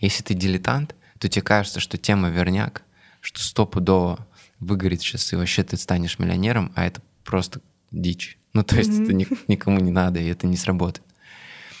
Если 0.00 0.22
ты 0.22 0.32
дилетант, 0.32 0.94
то 1.18 1.28
тебе 1.28 1.42
кажется, 1.42 1.80
что 1.80 1.98
тема 1.98 2.30
верняк, 2.30 2.84
что 3.20 3.42
стопудово 3.42 4.26
выгорит 4.60 5.02
сейчас, 5.02 5.30
и 5.34 5.36
вообще 5.36 5.62
ты 5.62 5.76
станешь 5.76 6.18
миллионером, 6.18 6.72
а 6.74 6.86
это 6.86 7.02
просто 7.26 7.60
дичь. 7.90 8.38
Ну, 8.54 8.62
то 8.62 8.76
есть 8.76 8.90
mm-hmm. 8.90 9.04
это 9.04 9.12
ни, 9.12 9.26
никому 9.48 9.80
не 9.80 9.90
надо, 9.90 10.20
и 10.20 10.26
это 10.26 10.46
не 10.46 10.56
сработает. 10.56 11.06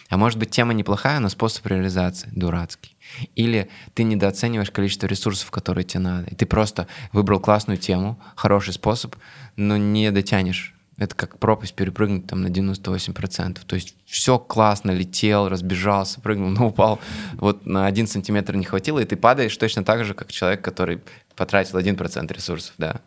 А 0.08 0.16
может 0.16 0.38
быть, 0.38 0.50
тема 0.50 0.72
неплохая, 0.72 1.18
но 1.18 1.28
способ 1.28 1.66
реализации 1.66 2.28
дурацкий. 2.32 2.96
Или 3.34 3.68
ты 3.94 4.04
недооцениваешь 4.04 4.70
количество 4.70 5.06
ресурсов, 5.06 5.50
которые 5.50 5.84
тебе 5.84 6.00
надо. 6.00 6.28
И 6.30 6.34
ты 6.34 6.46
просто 6.46 6.86
выбрал 7.12 7.40
классную 7.40 7.76
тему, 7.76 8.20
хороший 8.36 8.72
способ, 8.72 9.16
но 9.56 9.76
не 9.76 10.10
дотянешь. 10.12 10.74
Это 10.98 11.14
как 11.14 11.38
пропасть 11.38 11.74
перепрыгнуть 11.74 12.26
там 12.26 12.40
на 12.40 12.46
98%. 12.46 13.58
То 13.66 13.76
есть 13.76 13.96
все 14.06 14.38
классно, 14.38 14.92
летел, 14.92 15.48
разбежался, 15.48 16.20
прыгнул, 16.20 16.48
но 16.50 16.68
упал. 16.68 17.00
Вот 17.34 17.66
на 17.66 17.86
один 17.86 18.06
сантиметр 18.06 18.54
не 18.54 18.64
хватило, 18.64 19.00
и 19.00 19.04
ты 19.04 19.16
падаешь 19.16 19.56
точно 19.56 19.84
так 19.84 20.04
же, 20.04 20.14
как 20.14 20.32
человек, 20.32 20.62
который 20.62 21.00
потратил 21.34 21.78
1% 21.78 22.32
ресурсов, 22.32 22.74
да. 22.78 23.00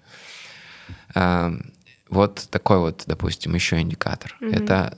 Вот 2.09 2.47
такой 2.49 2.79
вот, 2.79 3.03
допустим, 3.05 3.53
еще 3.53 3.79
индикатор. 3.79 4.35
Mm-hmm. 4.41 4.55
Это 4.55 4.97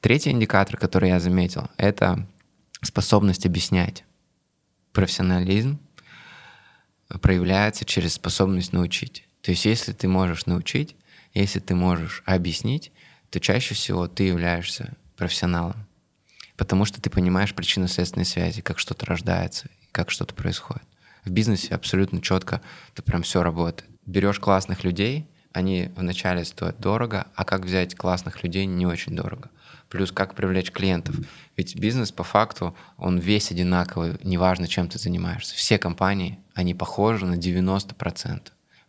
третий 0.00 0.30
индикатор, 0.30 0.76
который 0.76 1.08
я 1.08 1.20
заметил, 1.20 1.68
это 1.76 2.26
способность 2.82 3.46
объяснять. 3.46 4.04
Профессионализм 4.92 5.78
проявляется 7.20 7.84
через 7.84 8.14
способность 8.14 8.72
научить. 8.72 9.26
То 9.40 9.50
есть 9.50 9.64
если 9.64 9.92
ты 9.92 10.08
можешь 10.08 10.46
научить, 10.46 10.96
если 11.32 11.58
ты 11.58 11.74
можешь 11.74 12.22
объяснить, 12.26 12.92
то 13.30 13.40
чаще 13.40 13.74
всего 13.74 14.06
ты 14.06 14.24
являешься 14.24 14.94
профессионалом. 15.16 15.86
Потому 16.56 16.84
что 16.84 17.00
ты 17.00 17.10
понимаешь 17.10 17.54
причинно-следственные 17.54 18.26
связи, 18.26 18.60
как 18.62 18.78
что-то 18.78 19.06
рождается, 19.06 19.68
как 19.90 20.10
что-то 20.10 20.34
происходит. 20.34 20.84
В 21.24 21.30
бизнесе 21.30 21.74
абсолютно 21.74 22.20
четко 22.20 22.60
это 22.92 23.02
прям 23.02 23.22
все 23.22 23.42
работает. 23.42 23.90
Берешь 24.06 24.38
классных 24.38 24.84
людей, 24.84 25.26
они 25.54 25.90
вначале 25.96 26.44
стоят 26.44 26.80
дорого, 26.80 27.28
а 27.36 27.44
как 27.44 27.64
взять 27.64 27.94
классных 27.94 28.42
людей 28.42 28.66
не 28.66 28.86
очень 28.86 29.14
дорого. 29.14 29.48
Плюс 29.88 30.10
как 30.10 30.34
привлечь 30.34 30.72
клиентов. 30.72 31.14
Ведь 31.56 31.76
бизнес 31.76 32.10
по 32.10 32.24
факту, 32.24 32.76
он 32.98 33.18
весь 33.18 33.52
одинаковый, 33.52 34.18
неважно, 34.24 34.66
чем 34.66 34.88
ты 34.88 34.98
занимаешься. 34.98 35.54
Все 35.54 35.78
компании, 35.78 36.40
они 36.54 36.74
похожи 36.74 37.24
на 37.24 37.36
90%. 37.36 38.40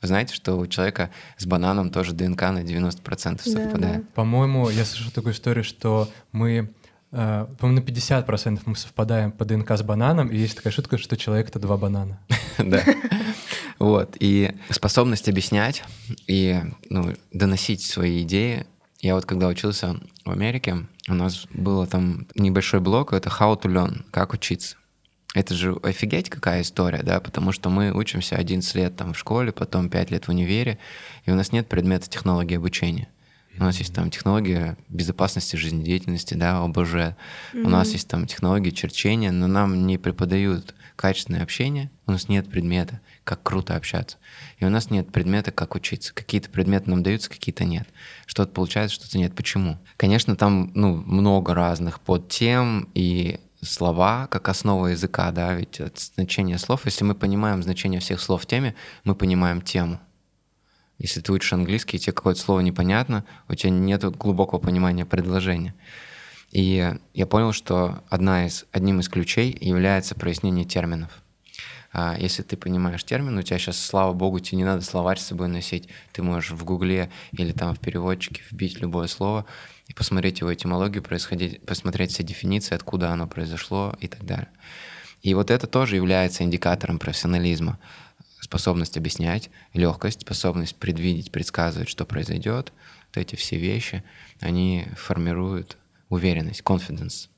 Вы 0.02 0.08
знаете, 0.08 0.34
что 0.34 0.56
у 0.56 0.66
человека 0.66 1.12
с 1.38 1.46
бананом 1.46 1.92
тоже 1.92 2.14
ДНК 2.14 2.42
на 2.42 2.64
90% 2.64 3.42
совпадает? 3.44 3.72
Да, 3.74 3.78
да. 3.78 4.02
По-моему, 4.16 4.70
я 4.70 4.86
слышал 4.86 5.12
такую 5.12 5.34
историю, 5.34 5.64
что 5.64 6.10
мы 6.32 6.74
по-моему, 7.16 7.80
на 7.82 7.86
50% 7.86 8.62
мы 8.66 8.76
совпадаем 8.76 9.32
по 9.32 9.46
ДНК 9.46 9.72
с 9.72 9.82
бананом, 9.84 10.28
и 10.28 10.36
есть 10.36 10.58
такая 10.58 10.74
шутка, 10.74 10.98
что 10.98 11.16
человек— 11.16 11.48
это 11.50 11.60
два 11.60 11.78
банана. 11.78 12.20
Да. 12.58 12.84
Вот, 13.80 14.16
и 14.20 14.54
способность 14.70 15.28
объяснять 15.28 15.84
и 16.28 16.62
ну, 16.90 17.14
доносить 17.34 17.82
свои 17.82 18.22
идеи. 18.22 18.66
Я 19.02 19.16
вот 19.16 19.26
когда 19.26 19.48
учился 19.48 19.98
в 20.24 20.32
Америке, 20.32 20.88
у 21.10 21.14
нас 21.14 21.46
было 21.54 21.86
там 21.86 22.28
небольшой 22.36 22.80
блок, 22.80 23.12
это 23.12 23.30
how 23.30 23.62
to 23.62 23.70
learn, 23.70 24.06
как 24.12 24.34
учиться. 24.34 24.78
Это 25.34 25.54
же 25.54 25.76
офигеть 25.84 26.30
какая 26.30 26.62
история, 26.62 27.04
да, 27.04 27.20
потому 27.20 27.52
что 27.52 27.70
мы 27.70 27.92
учимся 27.92 28.38
11 28.38 28.74
лет 28.76 28.96
там 28.96 29.14
в 29.14 29.18
школе, 29.18 29.52
потом 29.52 29.90
5 29.90 30.12
лет 30.12 30.26
в 30.26 30.30
универе, 30.30 30.80
и 31.26 31.32
у 31.32 31.36
нас 31.36 31.52
нет 31.52 31.68
предмета 31.68 32.10
технологии 32.10 32.56
обучения. 32.56 33.10
У 33.58 33.64
нас 33.64 33.78
есть 33.80 33.94
там 33.94 34.12
технология 34.12 34.78
безопасности 34.90 35.56
жизнедеятельности, 35.56 36.34
да, 36.34 36.64
ОБЖ. 36.64 36.94
Mm-hmm. 36.94 37.16
У 37.54 37.70
нас 37.70 37.92
есть 37.92 38.08
там 38.08 38.28
технологии 38.28 38.72
черчения, 38.72 39.32
но 39.32 39.48
нам 39.48 39.88
не 39.88 39.98
преподают 39.98 40.76
качественное 40.96 41.44
общение, 41.44 41.92
у 42.08 42.12
нас 42.12 42.30
нет 42.30 42.50
предмета, 42.50 43.02
как 43.24 43.44
круто 43.44 43.76
общаться. 43.76 44.18
И 44.60 44.66
у 44.66 44.70
нас 44.70 44.90
нет 44.90 45.12
предмета, 45.12 45.52
как 45.52 45.76
учиться. 45.76 46.14
Какие-то 46.14 46.50
предметы 46.50 46.90
нам 46.90 47.04
даются, 47.04 47.30
какие-то 47.30 47.66
нет. 47.66 47.88
Что-то 48.26 48.52
получается, 48.52 48.96
что-то 48.96 49.18
нет. 49.18 49.36
Почему? 49.36 49.78
Конечно, 49.98 50.36
там 50.36 50.72
ну, 50.74 50.96
много 50.96 51.54
разных 51.54 52.00
подтем 52.00 52.90
и 52.94 53.40
слова 53.62 54.28
как 54.28 54.48
основа 54.50 54.88
языка, 54.88 55.32
да, 55.32 55.54
ведь 55.54 55.80
от 55.80 56.00
значения 56.00 56.58
слов, 56.58 56.86
если 56.86 57.04
мы 57.04 57.16
понимаем 57.16 57.64
значение 57.64 58.00
всех 58.00 58.22
слов 58.22 58.44
в 58.44 58.46
теме, 58.46 58.76
мы 59.04 59.16
понимаем 59.16 59.62
тему. 59.62 60.00
Если 60.98 61.22
ты 61.22 61.32
учишь 61.32 61.54
английский, 61.54 61.98
и 61.98 62.00
тебе 62.00 62.14
какое-то 62.14 62.40
слово 62.40 62.62
непонятно, 62.62 63.26
у 63.50 63.56
тебя 63.56 63.70
нет 63.70 64.04
глубокого 64.18 64.60
понимания 64.60 65.06
предложения. 65.06 65.76
И 66.52 66.94
я 67.14 67.28
понял, 67.28 67.52
что 67.52 68.04
одна 68.10 68.46
из, 68.46 68.66
одним 68.72 69.02
из 69.02 69.10
ключей 69.10 69.58
является 69.60 70.16
прояснение 70.16 70.64
терминов. 70.64 71.22
А, 71.92 72.16
если 72.18 72.44
ты 72.44 72.58
понимаешь 72.58 73.04
термин, 73.04 73.38
у 73.38 73.42
тебя 73.42 73.58
сейчас, 73.58 73.78
слава 73.78 74.14
богу, 74.14 74.40
тебе 74.40 74.58
не 74.58 74.64
надо 74.66 74.82
словарь 74.82 75.18
с 75.18 75.28
собой 75.28 75.48
носить. 75.48 75.88
Ты 76.12 76.24
можешь 76.24 76.52
в 76.52 76.64
Гугле 76.66 77.10
или 77.32 77.52
там 77.52 77.74
в 77.74 77.80
переводчике 77.80 78.42
вбить 78.52 78.80
любое 78.80 79.08
слово 79.08 79.46
и 79.88 79.94
посмотреть 79.94 80.42
его 80.42 80.54
этимологию, 80.54 81.04
происходить, 81.04 81.66
посмотреть 81.66 82.12
все 82.12 82.24
дефиниции, 82.24 82.76
откуда 82.76 83.12
оно 83.12 83.28
произошло 83.28 83.96
и 84.02 84.08
так 84.08 84.26
далее. 84.26 84.50
И 85.22 85.34
вот 85.34 85.50
это 85.50 85.68
тоже 85.68 85.96
является 85.96 86.44
индикатором 86.44 87.00
профессионализма. 87.00 87.80
Способность 88.46 88.96
объяснять, 88.96 89.50
легкость, 89.74 90.22
способность 90.22 90.76
предвидеть, 90.76 91.32
предсказывать, 91.32 91.90
что 91.90 92.06
произойдет. 92.06 92.74
Вот 93.08 93.18
эти 93.18 93.36
все 93.36 93.58
вещи, 93.58 94.04
они 94.40 94.86
формируют 94.96 95.78
уверенность, 96.10 96.62
confidence. 96.62 97.30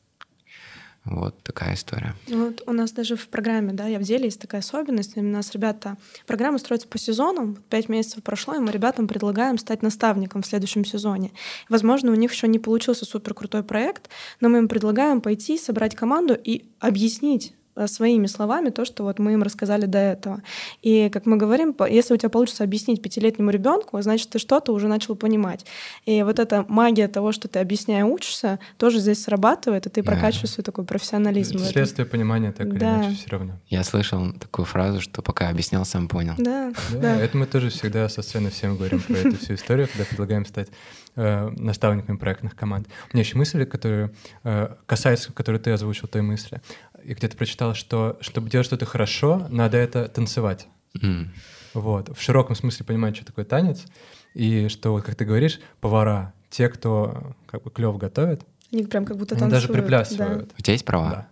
Вот 1.06 1.41
такая 1.43 1.76
история. 1.76 2.13
Вот 2.28 2.62
у 2.67 2.74
нас 2.74 2.91
даже 2.91 3.15
в 3.15 3.30
программе, 3.30 3.72
да, 3.72 3.88
я 3.88 4.00
в 4.00 4.04
деле 4.04 4.26
есть 4.26 4.41
такая 4.41 4.60
особенность. 4.60 5.15
У 5.15 5.22
нас 5.22 5.54
ребята, 5.54 5.96
программа 6.26 6.58
строится 6.58 6.89
по 6.89 6.98
сезонам. 6.98 7.56
Пять 7.70 7.88
месяцев 7.88 8.22
прошло, 8.22 8.56
и 8.56 8.60
мы 8.60 8.74
ребятам 8.74 9.08
предлагаем 9.08 9.58
стать 9.58 9.82
наставником 9.82 10.41
в 10.41 10.46
следующем 10.46 10.84
сезоне. 10.84 11.32
Возможно, 11.70 12.12
у 12.12 12.15
них 12.15 12.34
еще 12.34 12.50
не 12.50 12.60
получился 12.60 13.06
супер 13.06 13.34
крутой 13.34 13.63
проект, 13.63 14.10
но 14.41 14.50
мы 14.50 14.58
им 14.58 14.67
предлагаем 14.67 15.22
пойти, 15.22 15.58
собрать 15.58 15.96
команду 15.96 16.34
и 16.34 16.65
объяснить 16.82 17.54
своими 17.86 18.28
словами 18.28 18.70
то, 18.70 18.86
что 18.86 19.04
вот 19.04 19.20
мы 19.20 19.34
им 19.34 19.44
рассказали 19.44 19.86
до 19.86 20.00
этого. 20.00 20.42
И, 20.82 21.10
как 21.10 21.26
мы 21.26 21.38
говорим, 21.38 21.76
если 21.90 22.13
у 22.13 22.18
тебя 22.18 22.30
получится 22.30 22.63
объяснить 22.63 23.02
пятилетнему 23.02 23.52
ребенку, 23.52 24.02
значит, 24.02 24.30
ты 24.30 24.40
что-то 24.40 24.74
уже 24.74 24.88
начал 24.88 25.16
понимать. 25.16 25.66
И 26.06 26.24
вот 26.24 26.40
эта 26.40 26.66
магия 26.68 27.08
того, 27.08 27.32
что 27.32 27.48
ты 27.48 27.60
объясняя 27.60 28.06
учишься, 28.06 28.60
тоже 28.78 29.00
здесь 29.00 29.24
срабатывает, 29.24 29.86
и 29.86 29.90
ты 29.90 30.04
прокачиваешь 30.04 30.52
свой 30.52 30.63
такой 30.63 30.86
профессионализм. 30.86 31.60
Следствие 31.60 32.06
понимания 32.06 32.52
так 32.52 32.68
или 32.68 32.80
да. 32.80 32.96
иначе 32.96 33.16
все 33.16 33.30
равно. 33.30 33.54
Я 33.68 33.84
слышал 33.84 34.34
такую 34.34 34.66
фразу, 34.66 35.02
что 35.02 35.22
пока 35.22 35.50
объяснял, 35.50 35.86
сам 35.86 36.08
понял. 36.08 36.34
Да, 36.38 36.72
да, 36.92 37.00
да. 37.00 37.22
Это 37.22 37.38
мы 37.38 37.46
тоже 37.46 37.70
всегда 37.70 38.10
со 38.10 38.22
сцены 38.22 38.50
всем 38.50 38.78
говорим 38.78 39.00
про 39.02 39.18
эту 39.18 39.38
всю 39.38 39.56
историю, 39.56 39.88
когда 39.88 40.06
предлагаем 40.06 40.46
стать 40.46 40.70
э, 41.16 41.50
наставниками 41.50 42.18
проектных 42.18 42.56
команд. 42.56 42.88
У 43.12 43.16
меня 43.16 43.24
еще 43.24 43.38
мысли, 43.38 43.66
которые 43.66 44.12
э, 44.44 44.76
касаются, 44.86 45.34
которые 45.34 45.60
ты 45.60 45.72
озвучил, 45.72 46.08
той 46.08 46.22
мысли 46.22 46.62
я 47.04 47.16
где-то 47.16 47.38
прочитал, 47.38 47.74
что 47.74 48.18
чтобы 48.22 48.50
делать 48.50 48.68
что-то 48.68 48.86
хорошо, 48.86 49.48
надо 49.50 49.78
это 49.78 50.08
танцевать. 50.08 50.68
Mm. 51.02 51.28
Вот. 51.74 52.18
В 52.18 52.22
широком 52.22 52.56
смысле 52.56 52.86
понимать, 52.86 53.16
что 53.16 53.26
такое 53.26 53.46
танец. 53.46 53.86
И 54.34 54.68
что, 54.68 54.92
вот, 54.92 55.04
как 55.04 55.16
ты 55.16 55.26
говоришь, 55.26 55.60
повара, 55.80 56.34
те, 56.50 56.70
кто 56.70 57.36
как 57.48 57.64
бы 57.64 57.72
клево 57.72 57.98
готовят, 57.98 58.44
Они 58.72 58.84
прям 58.84 59.06
как 59.06 59.18
будто 59.18 59.36
Они 59.36 59.42
танцуют. 59.42 59.64
даже 59.64 59.74
приплясывают. 59.74 60.54
У 60.58 60.62
тебя 60.62 60.74
есть 60.74 60.86
права? 60.86 61.10
Да. 61.10 61.28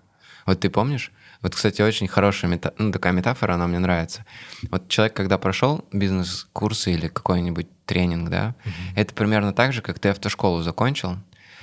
Вот 0.46 0.60
ты 0.60 0.70
помнишь? 0.70 1.12
Вот, 1.42 1.56
кстати, 1.56 1.82
очень 1.82 2.08
хорошая 2.08 2.50
мета... 2.50 2.74
ну, 2.78 2.92
такая 2.92 3.14
метафора, 3.14 3.54
она 3.54 3.68
мне 3.68 3.80
нравится. 3.80 4.26
Вот 4.72 4.88
человек, 4.88 5.16
когда 5.16 5.38
прошел 5.38 5.86
бизнес-курсы 5.92 6.94
или 6.94 7.08
какой-нибудь 7.08 7.68
тренинг, 7.86 8.30
да, 8.30 8.56
это 8.96 9.14
примерно 9.14 9.54
так 9.54 9.74
же, 9.74 9.82
как 9.82 10.00
ты 10.00 10.10
автошколу 10.10 10.62
закончил, 10.62 11.18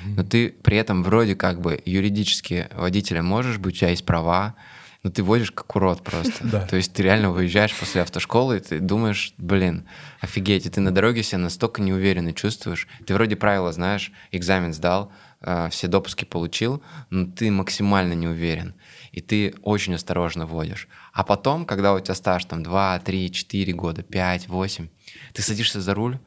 но 0.04 0.22
ты 0.22 0.50
при 0.50 0.76
этом 0.76 1.02
вроде 1.02 1.34
как 1.34 1.60
бы 1.60 1.80
юридически 1.84 2.68
водителем 2.74 3.24
можешь 3.24 3.58
быть, 3.58 3.74
у 3.74 3.78
тебя 3.78 3.90
есть 3.90 4.04
права, 4.04 4.54
но 5.02 5.10
ты 5.10 5.22
водишь 5.22 5.50
как 5.50 5.74
урод 5.74 6.02
просто. 6.02 6.32
Да. 6.52 6.66
То 6.66 6.76
есть 6.76 6.92
ты 6.92 7.02
реально 7.02 7.30
выезжаешь 7.30 7.74
после 7.74 8.02
автошколы, 8.02 8.58
и 8.58 8.60
ты 8.60 8.78
думаешь, 8.78 9.34
блин, 9.38 9.86
офигеть, 10.20 10.66
и 10.66 10.70
ты 10.70 10.80
на 10.80 10.90
дороге 10.90 11.22
себя 11.22 11.38
настолько 11.38 11.82
неуверенно 11.82 12.32
чувствуешь. 12.32 12.86
Ты 13.06 13.14
вроде 13.14 13.36
правила 13.36 13.72
знаешь, 13.72 14.12
экзамен 14.32 14.72
сдал, 14.72 15.12
э, 15.40 15.68
все 15.70 15.88
допуски 15.88 16.24
получил, 16.24 16.82
но 17.10 17.26
ты 17.26 17.50
максимально 17.50 18.12
не 18.12 18.28
уверен. 18.28 18.74
И 19.12 19.20
ты 19.20 19.54
очень 19.62 19.94
осторожно 19.94 20.46
водишь. 20.46 20.88
А 21.12 21.24
потом, 21.24 21.64
когда 21.64 21.94
у 21.94 22.00
тебя 22.00 22.14
стаж 22.14 22.44
там 22.44 22.62
2, 22.62 22.98
3, 23.00 23.30
4 23.30 23.72
года, 23.72 24.02
5, 24.02 24.48
8, 24.48 24.88
ты 25.32 25.42
садишься 25.42 25.80
за 25.80 25.94
руль, 25.94 26.18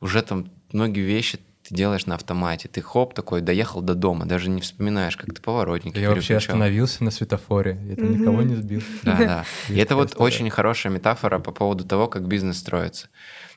уже 0.00 0.22
там 0.22 0.50
многие 0.72 1.02
вещи 1.02 1.38
ты 1.62 1.74
делаешь 1.74 2.06
на 2.06 2.16
автомате. 2.16 2.68
Ты 2.68 2.82
хоп 2.82 3.14
такой, 3.14 3.40
доехал 3.40 3.80
до 3.82 3.94
дома, 3.94 4.26
даже 4.26 4.50
не 4.50 4.60
вспоминаешь, 4.60 5.16
как 5.16 5.34
ты 5.34 5.40
поворотники 5.40 5.98
Я 5.98 6.10
вообще 6.10 6.36
остановился 6.36 7.04
на 7.04 7.10
светофоре, 7.10 7.78
я 7.88 7.96
там 7.96 8.10
Мгм. 8.10 8.18
никого 8.20 8.42
не 8.42 8.54
сбил. 8.56 8.82
Да, 9.02 9.18
да. 9.18 9.44
И 9.68 9.78
это 9.78 9.96
вот 9.96 10.14
очень 10.16 10.50
хорошая 10.50 10.92
метафора 10.92 11.38
по 11.38 11.52
поводу 11.52 11.84
того, 11.84 12.08
как 12.08 12.26
бизнес 12.26 12.58
строится. 12.58 13.08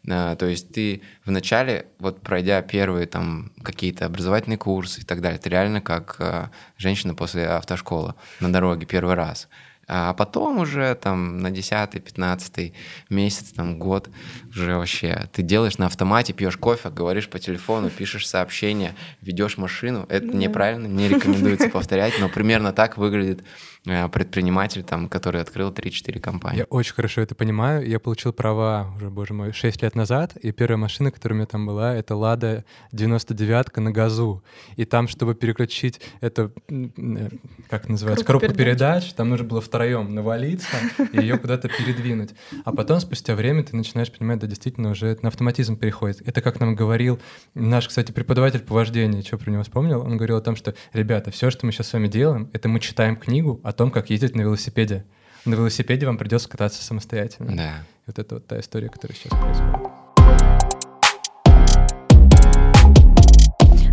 А, 0.09 0.35
То 0.35 0.45
есть 0.45 0.71
ты 0.71 1.01
вначале, 1.25 1.87
вот 1.99 2.21
пройдя 2.21 2.61
первые 2.61 3.07
там 3.07 3.51
какие-то 3.63 4.05
образовательные 4.05 4.57
курсы 4.57 5.01
и 5.01 5.03
так 5.03 5.21
далее, 5.21 5.39
ты 5.39 5.49
реально 5.49 5.81
как 5.81 6.15
а, 6.19 6.51
женщина 6.77 7.15
после 7.15 7.47
автошколы 7.47 8.13
на 8.39 8.51
дороге 8.51 8.85
первый 8.85 9.15
раз. 9.15 9.47
А 9.87 10.13
потом 10.13 10.59
уже 10.59 10.95
там 10.95 11.37
на 11.39 11.51
10-15 11.51 12.73
месяц, 13.09 13.51
там 13.51 13.77
год 13.77 14.09
уже 14.49 14.77
вообще 14.77 15.29
ты 15.31 15.43
делаешь 15.43 15.77
на 15.77 15.85
автомате, 15.85 16.33
пьешь 16.33 16.57
кофе, 16.57 16.89
говоришь 16.89 17.29
по 17.29 17.39
телефону, 17.39 17.89
пишешь 17.89 18.27
сообщения, 18.27 18.95
ведешь 19.21 19.57
машину. 19.57 20.05
Это 20.09 20.27
неправильно, 20.27 20.87
не 20.87 21.07
рекомендуется 21.07 21.69
повторять, 21.69 22.13
но 22.19 22.29
примерно 22.29 22.73
так 22.73 22.97
выглядит 22.97 23.43
предприниматель, 23.85 24.83
там, 24.83 25.07
который 25.09 25.41
открыл 25.41 25.71
3-4 25.71 26.19
компании. 26.19 26.59
Я 26.59 26.63
очень 26.65 26.93
хорошо 26.93 27.21
это 27.21 27.35
понимаю. 27.35 27.87
Я 27.87 27.99
получил 27.99 28.33
права 28.33 28.93
уже, 28.95 29.09
боже 29.09 29.33
мой, 29.33 29.53
6 29.53 29.81
лет 29.81 29.95
назад, 29.95 30.35
и 30.37 30.51
первая 30.51 30.77
машина, 30.77 31.11
которая 31.11 31.35
у 31.35 31.37
меня 31.37 31.47
там 31.47 31.65
была, 31.65 31.93
это 31.95 32.15
Лада 32.15 32.65
99 32.91 33.77
на 33.77 33.91
газу. 33.91 34.43
И 34.75 34.85
там, 34.85 35.07
чтобы 35.07 35.35
переключить 35.35 36.01
это, 36.21 36.51
э, 36.69 37.29
как 37.69 37.89
называется, 37.89 38.25
Коробку 38.25 38.47
коробку 38.47 38.57
передач. 38.57 39.03
передач, 39.03 39.13
там 39.13 39.29
нужно 39.29 39.45
было 39.45 39.61
втроем 39.61 40.13
навалиться 40.13 40.77
и 41.11 41.19
ее 41.19 41.37
куда-то 41.37 41.69
передвинуть. 41.69 42.31
А 42.63 42.71
потом, 42.71 42.99
спустя 42.99 43.35
время, 43.35 43.63
ты 43.63 43.75
начинаешь 43.75 44.11
понимать, 44.11 44.39
да, 44.39 44.47
действительно, 44.47 44.91
уже 44.91 45.07
это 45.07 45.23
на 45.23 45.29
автоматизм 45.29 45.77
переходит. 45.77 46.27
Это 46.27 46.41
как 46.41 46.59
нам 46.59 46.75
говорил 46.75 47.19
наш, 47.53 47.87
кстати, 47.87 48.11
преподаватель 48.11 48.61
по 48.61 48.73
вождению, 48.73 49.23
что 49.23 49.37
про 49.37 49.51
него 49.51 49.63
вспомнил, 49.63 50.01
он 50.01 50.17
говорил 50.17 50.37
о 50.37 50.41
том, 50.41 50.55
что, 50.55 50.73
ребята, 50.93 51.31
все, 51.31 51.49
что 51.51 51.65
мы 51.65 51.71
сейчас 51.71 51.87
с 51.87 51.93
вами 51.93 52.07
делаем, 52.07 52.49
это 52.53 52.67
мы 52.69 52.79
читаем 52.79 53.15
книгу 53.15 53.59
о 53.63 53.73
том, 53.75 53.91
как 53.91 54.09
ездить 54.09 54.35
на 54.35 54.41
велосипеде. 54.41 55.05
На 55.45 55.53
велосипеде 55.53 56.05
вам 56.05 56.17
придется 56.17 56.49
кататься 56.49 56.83
самостоятельно. 56.83 57.55
Да. 57.55 57.69
И 57.69 58.03
Вот 58.07 58.19
это 58.19 58.35
вот 58.35 58.47
та 58.47 58.59
история, 58.59 58.89
которая 58.89 59.15
сейчас 59.15 59.31
происходит. 59.39 60.05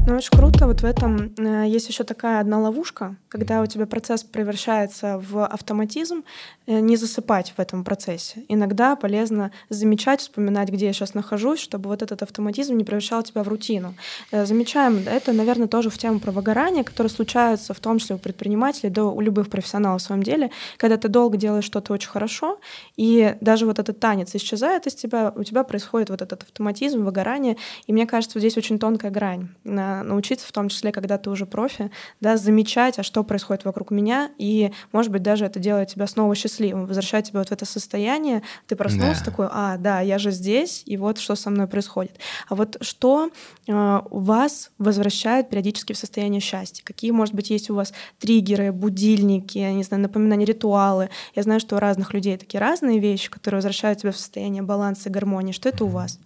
Ну, 0.04 0.16
очень 0.16 0.36
круто. 0.36 0.66
Вот 0.66 0.80
в 0.80 0.84
этом 0.84 1.32
э, 1.38 1.64
есть 1.68 1.88
еще 1.88 2.02
такая 2.02 2.40
одна 2.40 2.58
ловушка, 2.58 3.14
когда 3.28 3.62
у 3.62 3.66
тебя 3.66 3.86
процесс 3.86 4.24
превращается 4.24 5.18
в 5.18 5.46
автоматизм, 5.46 6.24
не 6.66 6.96
засыпать 6.96 7.52
в 7.56 7.58
этом 7.60 7.84
процессе. 7.84 8.44
Иногда 8.48 8.96
полезно 8.96 9.50
замечать, 9.68 10.20
вспоминать, 10.20 10.68
где 10.68 10.86
я 10.86 10.92
сейчас 10.92 11.14
нахожусь, 11.14 11.60
чтобы 11.60 11.88
вот 11.88 12.02
этот 12.02 12.22
автоматизм 12.22 12.76
не 12.76 12.84
превращал 12.84 13.22
тебя 13.22 13.42
в 13.42 13.48
рутину. 13.48 13.94
Э, 14.30 14.46
Замечаем 14.46 15.02
это, 15.06 15.32
наверное, 15.32 15.66
тоже 15.68 15.90
в 15.90 15.98
тему 15.98 16.20
про 16.20 16.30
выгорание, 16.30 16.84
которое 16.84 17.08
случается 17.08 17.74
в 17.74 17.80
том 17.80 17.98
числе 17.98 18.16
у 18.16 18.18
предпринимателей, 18.18 18.90
да 18.90 19.04
у 19.04 19.20
любых 19.20 19.48
профессионалов 19.50 20.02
в 20.02 20.04
своем 20.04 20.22
деле, 20.22 20.50
когда 20.76 20.96
ты 20.96 21.08
долго 21.08 21.36
делаешь 21.36 21.64
что-то 21.64 21.92
очень 21.92 22.08
хорошо, 22.10 22.58
и 22.96 23.36
даже 23.40 23.66
вот 23.66 23.78
этот 23.78 23.98
танец 23.98 24.34
исчезает 24.34 24.86
из 24.86 24.94
тебя, 24.94 25.32
у 25.34 25.42
тебя 25.44 25.64
происходит 25.64 26.10
вот 26.10 26.22
этот 26.22 26.42
автоматизм, 26.44 27.04
выгорание, 27.04 27.56
и 27.86 27.92
мне 27.92 28.06
кажется, 28.06 28.38
здесь 28.38 28.56
очень 28.56 28.78
тонкая 28.78 29.10
грань. 29.10 29.48
На- 29.64 30.02
Научиться, 30.04 30.46
в 30.46 30.52
том 30.52 30.68
числе, 30.68 30.92
когда 30.92 31.18
ты 31.18 31.30
уже 31.30 31.46
профи, 31.46 31.90
да, 32.20 32.36
замечать, 32.36 32.98
а 32.98 33.02
что 33.02 33.24
происходит 33.24 33.64
вокруг 33.64 33.90
меня, 33.90 34.30
и, 34.38 34.72
может 34.92 35.10
быть, 35.10 35.22
даже 35.22 35.44
это 35.44 35.58
делает 35.58 35.88
тебя 35.88 36.06
снова 36.06 36.34
счастливым, 36.34 36.51
возвращает 36.60 37.26
тебя 37.26 37.40
вот 37.40 37.48
в 37.48 37.52
это 37.52 37.64
состояние, 37.64 38.42
ты 38.66 38.76
проснулся 38.76 39.20
Да. 39.20 39.30
такой, 39.30 39.48
а, 39.50 39.76
да, 39.78 40.00
я 40.00 40.18
же 40.18 40.30
здесь, 40.30 40.82
и 40.86 40.96
вот 40.96 41.18
что 41.18 41.34
со 41.34 41.50
мной 41.50 41.66
происходит. 41.66 42.18
А 42.48 42.54
вот 42.54 42.76
что 42.80 43.30
э, 43.66 44.00
вас 44.10 44.70
возвращает 44.78 45.48
периодически 45.48 45.92
в 45.92 45.98
состояние 45.98 46.40
счастья? 46.40 46.82
Какие, 46.84 47.10
может 47.10 47.34
быть, 47.34 47.50
есть 47.50 47.70
у 47.70 47.74
вас 47.74 47.92
триггеры, 48.18 48.72
будильники, 48.72 49.58
я 49.58 49.72
не 49.72 49.82
знаю, 49.82 50.02
напоминания, 50.02 50.44
ритуалы? 50.44 51.10
Я 51.34 51.42
знаю, 51.42 51.60
что 51.60 51.76
у 51.76 51.78
разных 51.78 52.14
людей 52.14 52.36
такие 52.36 52.60
разные 52.60 52.98
вещи, 52.98 53.30
которые 53.30 53.58
возвращают 53.58 54.00
тебя 54.00 54.12
в 54.12 54.16
состояние 54.16 54.62
баланса 54.62 55.08
и 55.08 55.12
гармонии. 55.12 55.52
Что 55.52 55.68
это 55.68 55.84
у 55.84 55.88
вас? 55.88 56.18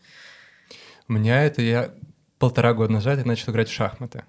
У 1.09 1.13
меня 1.13 1.45
это 1.45 1.63
я 1.63 1.91
полтора 2.39 2.75
года 2.75 2.93
назад 2.93 3.19
я 3.19 3.25
начал 3.25 3.53
играть 3.53 3.69
в 3.69 3.73
шахматы. 3.73 4.25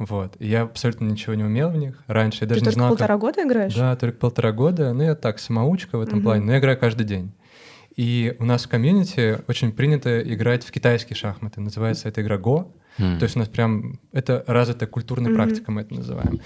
Вот. 0.00 0.34
И 0.38 0.48
я 0.48 0.62
абсолютно 0.62 1.04
ничего 1.04 1.34
не 1.34 1.44
умел 1.44 1.68
в 1.70 1.76
них. 1.76 2.02
Раньше 2.06 2.38
я 2.44 2.48
даже 2.48 2.60
ты 2.62 2.64
не 2.64 2.70
только 2.70 2.74
знал, 2.74 2.88
как- 2.88 2.98
полтора 2.98 3.18
года 3.18 3.42
играешь? 3.42 3.74
Да, 3.74 3.94
только 3.96 4.16
полтора 4.18 4.50
года. 4.52 4.92
Ну, 4.94 5.02
я 5.02 5.14
так, 5.14 5.38
самоучка 5.38 5.98
в 5.98 6.00
этом 6.00 6.16
Мгм. 6.20 6.24
плане, 6.24 6.44
но 6.46 6.52
я 6.52 6.58
играю 6.58 6.78
каждый 6.78 7.04
день. 7.04 7.32
И 7.96 8.34
у 8.38 8.44
нас 8.46 8.64
в 8.64 8.68
комьюнити 8.68 9.42
очень 9.46 9.72
принято 9.72 10.20
играть 10.22 10.64
в 10.64 10.70
китайские 10.72 11.16
шахматы. 11.16 11.60
Называется 11.60 12.08
эта 12.08 12.22
игра 12.22 12.38
Го. 12.38 12.74
М. 12.98 13.18
То 13.18 13.24
есть 13.24 13.36
у 13.36 13.40
нас 13.40 13.48
прям 13.48 14.00
это 14.12 14.42
развитая 14.46 14.88
культурная 14.88 15.28
Мгм. 15.30 15.36
практика, 15.36 15.70
мы 15.70 15.82
это 15.82 15.94
называем. 15.94 16.40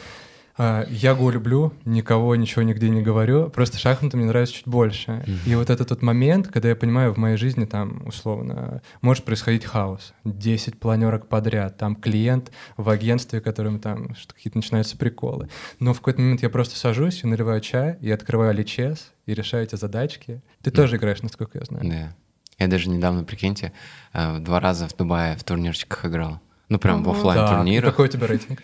А, 0.57 0.87
Я 0.89 1.15
Го 1.15 1.31
люблю, 1.31 1.73
никого 1.85 2.37
ничего 2.37 2.63
нигде 2.63 2.89
не 2.89 3.03
говорю, 3.03 3.51
просто 3.51 3.79
шахматы 3.79 4.17
мне 4.17 4.27
нравятся 4.27 4.55
чуть 4.55 4.69
больше. 4.69 5.25
И 5.47 5.55
вот 5.57 5.69
этот 5.71 5.91
вот 5.91 6.03
момент, 6.03 6.49
когда 6.49 6.69
я 6.69 6.77
понимаю, 6.77 7.13
в 7.13 7.17
моей 7.17 7.37
жизни 7.37 7.65
там, 7.65 8.07
условно, 8.07 8.81
может 9.01 9.25
происходить 9.25 9.65
хаос. 9.65 10.15
10 10.25 10.79
планерок 10.79 11.27
подряд, 11.29 11.77
там 11.77 11.97
клиент 11.97 12.53
в 12.77 12.89
агентстве, 12.89 13.41
которым 13.41 13.81
там 13.81 14.15
какие-то 14.29 14.59
начинаются 14.59 14.97
приколы. 14.97 15.49
Но 15.81 15.93
в 15.93 15.99
какой-то 15.99 16.21
момент 16.21 16.43
я 16.43 16.51
просто 16.51 16.77
сажусь 16.77 17.25
и 17.25 17.27
наливаю 17.27 17.61
чай, 17.61 17.99
и 18.01 18.11
открываю 18.11 18.55
личес, 18.55 19.13
и 19.27 19.35
решаю 19.35 19.65
эти 19.65 19.75
задачки. 19.75 20.41
Ты 20.63 20.71
тоже 20.71 20.97
играешь, 20.97 21.23
насколько 21.23 21.59
я 21.59 21.65
знаю. 21.65 21.85
Да. 21.91 22.15
Я 22.59 22.69
даже 22.69 22.89
недавно, 22.89 23.25
прикиньте, 23.25 23.73
э, 24.13 24.39
два 24.39 24.61
раза 24.61 24.87
в 24.87 24.95
Дубае 24.97 25.37
в 25.37 25.43
турнирчиках 25.43 26.05
играл. 26.07 26.41
Ну, 26.69 26.79
прям 26.79 27.03
в 27.03 27.09
Ого. 27.09 27.15
Так, 27.17 27.25
и 27.25 27.29
оффлайн-турнирах. 27.41 27.91
какой 27.91 28.07
у 28.07 28.11
тебя 28.11 28.29
рейтинг? 28.29 28.63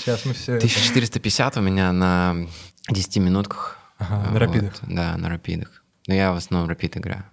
Сейчас 0.00 0.24
мы 0.24 0.32
все... 0.34 0.56
1450 0.56 1.56
у 1.56 1.60
меня 1.60 1.92
на 1.92 2.36
10 2.88 3.16
минутках. 3.18 3.78
Ага, 3.98 4.24
А, 4.28 4.30
на 4.32 4.38
рапидах. 4.38 4.74
Да, 4.88 5.16
на 5.16 5.28
рапидах. 5.28 5.84
Но 6.06 6.14
я 6.14 6.32
в 6.32 6.36
основном 6.36 6.68
рапид 6.68 6.96
играю. 6.96 7.24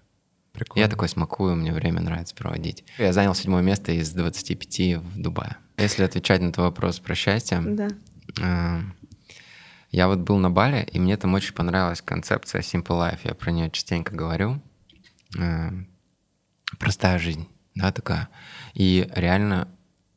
Прикольно. 0.52 0.84
Я 0.84 0.90
такой 0.90 1.08
смакую, 1.08 1.56
мне 1.56 1.72
время 1.72 2.02
нравится 2.02 2.36
проводить. 2.36 2.84
Я 2.98 3.14
занял 3.14 3.34
седьмое 3.36 3.62
место 3.62 3.92
из 3.92 4.12
25 4.12 4.98
в 4.98 5.22
Дубае. 5.22 5.56
Если 5.78 6.04
отвечать 6.04 6.42
на 6.42 6.52
твой 6.52 6.68
вопрос 6.68 7.00
про 7.00 7.16
счастье, 7.16 7.62
Да. 7.62 7.88
э, 8.42 8.82
я 9.92 10.08
вот 10.08 10.20
был 10.20 10.38
на 10.38 10.50
Бали, 10.50 10.88
и 10.92 11.00
мне 11.00 11.16
там 11.16 11.34
очень 11.36 11.54
понравилась 11.54 12.02
концепция 12.02 12.62
Simple 12.62 12.88
Life. 12.88 13.20
Я 13.24 13.34
про 13.36 13.52
нее 13.52 13.70
частенько 13.72 14.14
говорю. 14.16 14.62
Э, 15.38 15.70
Простая 16.80 17.18
жизнь, 17.18 17.48
да, 17.76 17.92
такая. 17.94 18.28
И 18.74 19.10
реально 19.16 19.70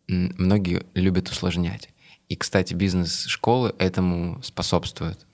многие 0.08 0.82
любят 0.94 1.28
усложнять. 1.28 1.90
И, 2.30 2.36
кстати, 2.36 2.74
бизнес-школы 2.74 3.74
этому 3.78 4.40
способствуют, 4.44 5.26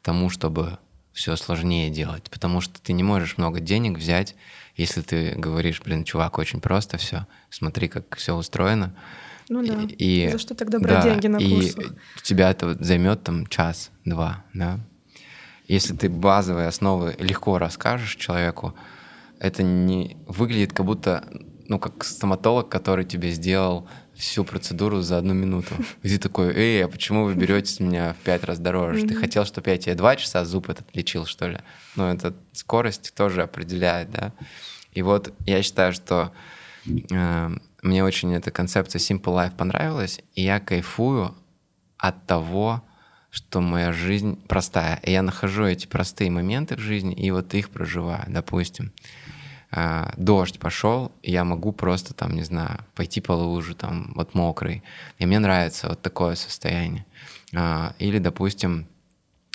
тому, 0.00 0.30
чтобы 0.30 0.78
все 1.12 1.34
сложнее 1.34 1.90
делать. 1.90 2.30
Потому 2.30 2.60
что 2.60 2.80
ты 2.80 2.92
не 2.92 3.02
можешь 3.02 3.36
много 3.36 3.58
денег 3.58 3.98
взять, 3.98 4.36
если 4.76 5.00
ты 5.02 5.32
говоришь, 5.32 5.82
блин, 5.82 6.04
чувак, 6.04 6.38
очень 6.38 6.60
просто 6.60 6.98
все, 6.98 7.26
смотри, 7.50 7.88
как 7.88 8.14
все 8.16 8.34
устроено. 8.36 8.94
Ну 9.48 9.66
да. 9.66 9.88
И, 9.98 10.28
За 10.30 10.38
что 10.38 10.54
тогда 10.54 10.78
брать 10.78 11.02
деньги 11.02 11.26
на 11.26 11.38
и 11.38 11.50
курсах? 11.72 11.94
у 12.16 12.20
тебя 12.20 12.50
это 12.50 12.68
вот 12.68 12.78
займет 12.80 13.24
там 13.24 13.48
час-два, 13.48 14.44
да. 14.54 14.78
Если 15.66 15.96
ты 15.96 16.08
базовые 16.08 16.68
основы 16.68 17.16
легко 17.18 17.58
расскажешь 17.58 18.14
человеку, 18.14 18.72
это 19.40 19.64
не 19.64 20.16
выглядит 20.28 20.72
как 20.72 20.86
будто, 20.86 21.28
ну, 21.66 21.80
как 21.80 22.04
стоматолог, 22.04 22.68
который 22.68 23.04
тебе 23.04 23.32
сделал 23.32 23.88
всю 24.16 24.44
процедуру 24.44 25.00
за 25.02 25.18
одну 25.18 25.34
минуту. 25.34 25.74
И 26.02 26.08
ты 26.08 26.18
такой, 26.18 26.54
эй, 26.54 26.84
а 26.84 26.88
почему 26.88 27.24
вы 27.24 27.34
берете 27.34 27.70
с 27.72 27.80
меня 27.80 28.14
в 28.14 28.24
пять 28.24 28.44
раз 28.44 28.58
дороже? 28.58 29.00
Ты 29.06 29.12
Мгм. 29.14 29.20
хотел, 29.20 29.44
чтобы 29.44 29.70
я 29.70 29.78
тебе 29.78 29.94
два 29.94 30.16
часа 30.16 30.44
зуб 30.44 30.68
этот 30.70 30.86
лечил, 30.94 31.26
что 31.26 31.48
ли? 31.48 31.58
Ну, 31.96 32.04
это 32.06 32.34
скорость 32.52 33.14
тоже 33.14 33.42
определяет, 33.42 34.10
да. 34.10 34.32
И 34.92 35.02
вот 35.02 35.34
я 35.46 35.62
считаю, 35.62 35.92
что 35.92 36.32
э, 37.10 37.50
мне 37.82 38.04
очень 38.04 38.34
эта 38.34 38.50
концепция 38.50 38.98
Simple 38.98 39.24
Life 39.24 39.56
понравилась, 39.56 40.20
и 40.34 40.42
я 40.42 40.60
кайфую 40.60 41.34
от 41.98 42.26
того, 42.26 42.82
что 43.30 43.60
моя 43.60 43.92
жизнь 43.92 44.40
простая. 44.48 44.98
И 45.02 45.12
я 45.12 45.20
нахожу 45.22 45.64
эти 45.64 45.86
простые 45.86 46.30
моменты 46.30 46.76
в 46.76 46.80
жизни, 46.80 47.14
и 47.14 47.30
вот 47.30 47.52
их 47.52 47.68
проживаю. 47.68 48.24
Допустим, 48.28 48.92
а, 49.70 50.12
дождь 50.16 50.58
пошел, 50.58 51.12
я 51.22 51.44
могу 51.44 51.72
просто 51.72 52.14
там, 52.14 52.34
не 52.34 52.42
знаю, 52.42 52.84
пойти 52.94 53.20
по 53.20 53.32
лужу, 53.32 53.74
там, 53.74 54.12
вот 54.14 54.34
мокрый. 54.34 54.82
И 55.18 55.26
мне 55.26 55.38
нравится 55.38 55.88
вот 55.88 56.02
такое 56.02 56.34
состояние. 56.34 57.04
А, 57.54 57.94
или, 57.98 58.18
допустим, 58.18 58.86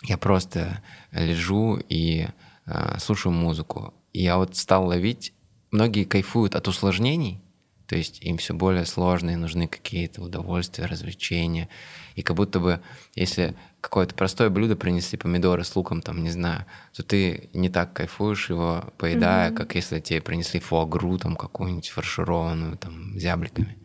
я 0.03 0.17
просто 0.17 0.81
лежу 1.11 1.79
и 1.89 2.27
а, 2.65 2.99
слушаю 2.99 3.33
музыку. 3.33 3.93
И 4.13 4.23
я 4.23 4.37
вот 4.37 4.55
стал 4.55 4.87
ловить, 4.87 5.33
многие 5.71 6.03
кайфуют 6.03 6.55
от 6.55 6.67
усложнений, 6.67 7.41
то 7.87 7.97
есть 7.97 8.21
им 8.21 8.37
все 8.37 8.53
более 8.53 8.85
сложные, 8.85 9.35
нужны 9.35 9.67
какие-то 9.67 10.21
удовольствия, 10.21 10.85
развлечения. 10.85 11.67
И 12.15 12.21
как 12.21 12.37
будто 12.37 12.59
бы, 12.59 12.81
если 13.15 13.53
какое-то 13.81 14.13
простое 14.15 14.49
блюдо 14.49 14.75
принесли, 14.75 15.17
помидоры 15.17 15.63
с 15.63 15.75
луком, 15.75 16.01
там, 16.01 16.23
не 16.23 16.29
знаю, 16.29 16.65
то 16.95 17.03
ты 17.03 17.49
не 17.53 17.69
так 17.69 17.93
кайфуешь 17.93 18.49
его, 18.49 18.93
поедая, 18.97 19.49
mm-hmm. 19.49 19.55
как 19.55 19.75
если 19.75 19.99
тебе 19.99 20.21
принесли 20.21 20.59
фуагру, 20.59 21.17
там, 21.17 21.35
какую-нибудь 21.35 21.89
фаршированную, 21.89 22.77
там, 22.77 23.17
зябликами. 23.17 23.77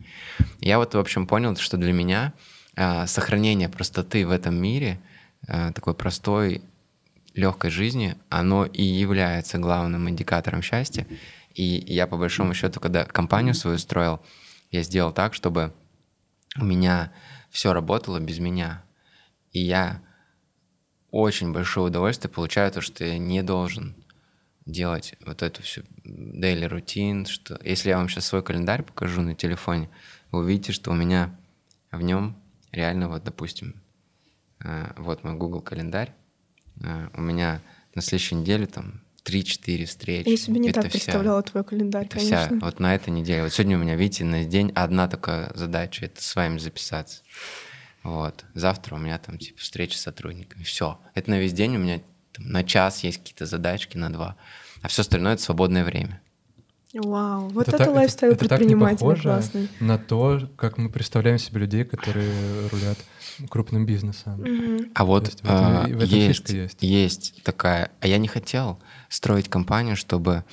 Я 0.60 0.78
вот, 0.78 0.94
в 0.94 0.98
общем, 0.98 1.26
понял, 1.26 1.56
что 1.56 1.78
для 1.78 1.92
меня 1.92 2.34
э, 2.76 3.06
сохранение 3.06 3.68
простоты 3.68 4.26
в 4.26 4.30
этом 4.30 4.54
мире, 4.54 5.00
э, 5.48 5.72
такой 5.74 5.94
простой, 5.94 6.62
легкой 7.34 7.70
жизни, 7.70 8.16
оно 8.28 8.64
и 8.64 8.82
является 8.82 9.58
главным 9.58 10.08
индикатором 10.08 10.62
счастья. 10.62 11.06
И 11.54 11.84
я, 11.86 12.06
по 12.06 12.16
большому 12.16 12.54
счету, 12.54 12.80
когда 12.80 13.04
компанию 13.04 13.54
свою 13.54 13.78
строил, 13.78 14.20
я 14.70 14.82
сделал 14.82 15.12
так, 15.12 15.34
чтобы 15.34 15.72
у 16.58 16.64
меня 16.64 17.12
все 17.50 17.72
работало 17.72 18.20
без 18.20 18.38
меня. 18.38 18.82
И 19.56 19.60
я 19.60 20.02
очень 21.10 21.50
большое 21.54 21.86
удовольствие 21.86 22.30
получаю 22.30 22.70
то, 22.70 22.82
что 22.82 23.06
я 23.06 23.16
не 23.16 23.42
должен 23.42 23.94
делать 24.66 25.14
вот 25.24 25.40
эту 25.40 25.62
всю 25.62 25.80
daily 26.04 26.66
рутин, 26.66 27.24
что 27.24 27.58
если 27.64 27.88
я 27.88 27.96
вам 27.96 28.10
сейчас 28.10 28.26
свой 28.26 28.42
календарь 28.42 28.82
покажу 28.82 29.22
на 29.22 29.34
телефоне, 29.34 29.88
вы 30.30 30.40
увидите, 30.40 30.72
что 30.72 30.90
у 30.90 30.94
меня 30.94 31.34
в 31.90 32.02
нем 32.02 32.36
реально 32.70 33.08
вот, 33.08 33.24
допустим, 33.24 33.80
э, 34.62 34.92
вот 34.98 35.24
мой 35.24 35.36
Google 35.36 35.62
календарь, 35.62 36.12
э, 36.82 37.08
у 37.14 37.22
меня 37.22 37.62
на 37.94 38.02
следующей 38.02 38.34
неделе 38.34 38.66
там 38.66 39.00
3-4 39.24 39.86
встречи. 39.86 40.28
Я 40.28 40.36
себе 40.36 40.60
не 40.60 40.68
это 40.68 40.82
так 40.82 40.90
вся, 40.90 40.98
представляла 40.98 41.42
твой 41.42 41.64
календарь, 41.64 42.04
это 42.04 42.18
конечно. 42.18 42.46
Вся, 42.46 42.58
вот 42.60 42.78
на 42.78 42.94
этой 42.94 43.08
неделе. 43.08 43.44
Вот 43.44 43.54
сегодня 43.54 43.78
у 43.78 43.80
меня, 43.80 43.96
видите, 43.96 44.26
на 44.26 44.44
день 44.44 44.70
одна 44.74 45.08
такая 45.08 45.50
задача— 45.54 46.04
это 46.06 46.22
с 46.22 46.36
вами 46.36 46.58
записаться. 46.58 47.22
Вот. 48.06 48.44
Завтра 48.54 48.94
у 48.94 48.98
меня 48.98 49.18
там 49.18 49.36
типа 49.36 49.58
встреча 49.60 49.98
с 49.98 50.02
сотрудниками. 50.02 50.62
Все. 50.62 51.00
Это 51.14 51.30
на 51.30 51.40
весь 51.40 51.52
день 51.52 51.74
у 51.74 51.80
меня 51.80 52.00
там, 52.32 52.46
на 52.48 52.62
час 52.62 53.02
есть 53.02 53.18
какие-то 53.18 53.46
задачки, 53.46 53.96
на 53.96 54.12
два. 54.12 54.36
А 54.82 54.88
все 54.88 55.02
остальное— 55.02 55.32
это 55.34 55.42
свободное 55.42 55.84
время. 55.84 56.22
Вау, 56.94 57.48
вот 57.48 57.66
это, 57.66 57.82
это 57.82 57.90
лайфстайл 57.90 58.32
это, 58.32 58.46
предпринимателя 58.46 59.12
это 59.12 59.22
классный. 59.22 59.68
на 59.80 59.98
то, 59.98 60.40
как 60.56 60.78
мы 60.78 60.88
представляем 60.88 61.38
себе 61.38 61.60
людей, 61.62 61.84
которые 61.84 62.30
рулят 62.68 62.96
крупным 63.50 63.84
бизнесом. 63.84 64.40
Mm-hmm. 64.40 64.92
А 64.94 65.04
вот 65.04 65.26
есть, 65.26 65.40
в 65.40 65.44
этом, 65.44 65.56
а, 65.56 65.82
в 65.82 66.02
этом 66.02 66.08
есть, 66.08 66.50
есть. 66.50 66.82
есть 66.82 67.42
такая... 67.42 67.90
А 68.00 68.06
я 68.06 68.18
не 68.18 68.28
хотел 68.28 68.78
строить 69.08 69.48
компанию, 69.48 69.96
чтобы 69.96 70.44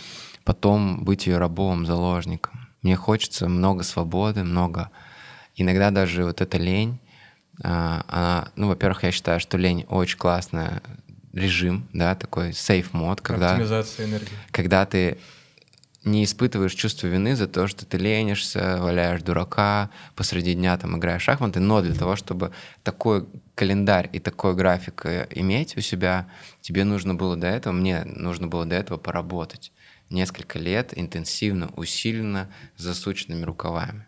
потом 0.43 1.05
быть 1.05 1.27
ее 1.27 1.37
рабом, 1.37 1.85
заложником. 1.85 2.67
Мне 2.81 2.95
хочется 2.95 3.47
много 3.47 3.83
свободы, 3.83 4.43
много... 4.43 4.89
Иногда 5.55 5.91
даже 5.91 6.25
вот 6.25 6.41
эта 6.41 6.57
лень, 6.57 6.99
а, 6.99 7.02
она... 7.61 8.51
Ну, 8.55 8.67
во-первых, 8.67 9.03
я 9.03 9.11
считаю, 9.11 9.39
что 9.39 9.57
лень 9.57 9.85
очень 9.89 10.17
классный 10.17 10.81
режим, 11.33 11.87
да, 11.93 12.15
такой 12.15 12.49
safe 12.49 12.87
мод, 12.91 13.21
когда... 13.21 13.51
Оптимизация 13.51 14.05
энергии. 14.05 14.29
Когда 14.51 14.85
ты 14.85 15.17
не 16.03 16.25
испытываешь 16.25 16.73
чувство 16.73 17.07
вины 17.07 17.35
за 17.35 17.47
то, 17.47 17.67
что 17.67 17.85
ты 17.85 17.97
ленишься, 17.97 18.77
валяешь 18.79 19.21
дурака, 19.21 19.89
посреди 20.15 20.53
дня 20.53 20.77
там 20.77 20.97
играешь 20.97 21.21
в 21.21 21.25
шахматы, 21.25 21.59
но 21.59 21.81
для 21.81 21.93
того, 21.93 22.15
чтобы 22.15 22.51
такой 22.83 23.25
календарь 23.55 24.09
и 24.11 24.19
такой 24.19 24.53
график 24.53 25.05
э, 25.05 25.27
иметь 25.31 25.77
у 25.77 25.81
себя, 25.81 26.27
тебе 26.61 26.83
нужно 26.83 27.15
было 27.15 27.37
до 27.37 27.47
этого, 27.47 27.73
мне 27.73 28.03
нужно 28.03 28.47
было 28.47 28.65
до 28.65 28.75
этого 28.75 28.97
поработать 28.97 29.71
несколько 30.09 30.59
лет 30.59 30.91
интенсивно, 30.95 31.69
усиленно, 31.75 32.49
засученными 32.77 33.43
рукавами. 33.43 34.05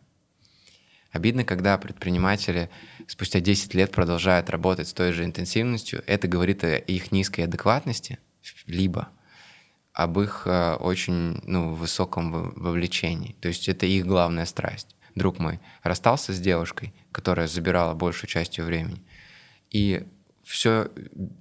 Обидно, 1.16 1.46
когда 1.46 1.78
предприниматели 1.78 2.70
спустя 3.08 3.40
10 3.40 3.74
лет 3.74 3.90
продолжают 3.92 4.50
работать 4.50 4.90
с 4.90 4.94
той 4.94 5.14
же 5.14 5.24
интенсивностью. 5.24 6.04
Это 6.08 6.28
говорит 6.28 6.66
о 6.66 6.76
их 6.76 7.14
низкой 7.14 7.46
адекватности, 7.46 8.20
либо 8.68 9.08
об 9.94 10.20
их 10.20 10.42
э, 10.46 10.74
очень 10.74 11.40
ну, 11.46 11.74
высоком 11.74 12.52
вовлечении. 12.58 13.38
То 13.40 13.48
есть 13.48 13.70
это 13.70 13.86
их 13.86 14.06
главная 14.06 14.46
страсть. 14.46 14.98
Друг 15.16 15.40
мой 15.40 15.62
расстался 15.84 16.34
с 16.34 16.40
девушкой, 16.42 16.94
которая 17.14 17.48
забирала 17.48 17.94
большую 17.94 18.30
часть 18.30 18.58
ее 18.58 18.66
времени, 18.66 19.02
и 19.70 20.06
все 20.44 20.92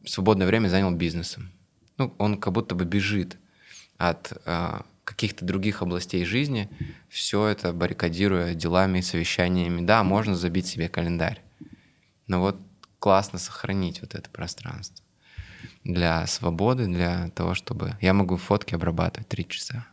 свободное 0.06 0.46
время 0.46 0.68
занял 0.68 0.92
бизнесом. 0.92 1.50
Ну, 1.98 2.14
он 2.18 2.38
как 2.38 2.52
будто 2.52 2.76
бы 2.76 2.84
бежит 2.84 3.38
от 3.98 4.34
э, 4.44 4.82
каких-то 5.04 5.44
других 5.44 5.82
областей 5.82 6.24
жизни, 6.24 6.68
все 7.08 7.46
это 7.46 7.72
баррикадируя 7.72 8.54
делами, 8.54 9.00
совещаниями. 9.00 9.84
Да, 9.84 10.02
можно 10.02 10.34
забить 10.34 10.66
себе 10.66 10.88
календарь, 10.88 11.42
но 12.26 12.40
вот 12.40 12.58
классно 12.98 13.38
сохранить 13.38 14.00
вот 14.00 14.14
это 14.14 14.30
пространство 14.30 15.04
для 15.84 16.26
свободы, 16.26 16.86
для 16.86 17.30
того, 17.34 17.54
чтобы... 17.54 17.96
Я 18.00 18.14
могу 18.14 18.36
фотки 18.36 18.74
обрабатывать 18.74 19.28
три 19.28 19.46
часа. 19.46 19.86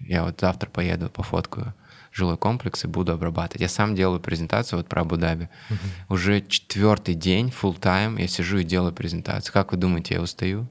Я 0.00 0.24
вот 0.24 0.40
завтра 0.40 0.68
поеду, 0.68 1.08
пофоткаю 1.08 1.74
жилой 2.12 2.36
комплекс 2.36 2.84
и 2.84 2.88
буду 2.88 3.12
обрабатывать. 3.12 3.60
Я 3.60 3.68
сам 3.68 3.94
делаю 3.94 4.20
презентацию 4.20 4.78
вот 4.78 4.88
про 4.88 5.02
Абу-Даби. 5.02 5.44
Uh-huh. 5.44 5.76
Уже 6.08 6.40
четвертый 6.40 7.14
день, 7.14 7.48
full 7.48 7.78
time 7.78 8.20
я 8.20 8.26
сижу 8.26 8.58
и 8.58 8.64
делаю 8.64 8.92
презентацию. 8.92 9.52
Как 9.52 9.72
вы 9.72 9.78
думаете, 9.78 10.14
я 10.14 10.22
устаю? 10.22 10.66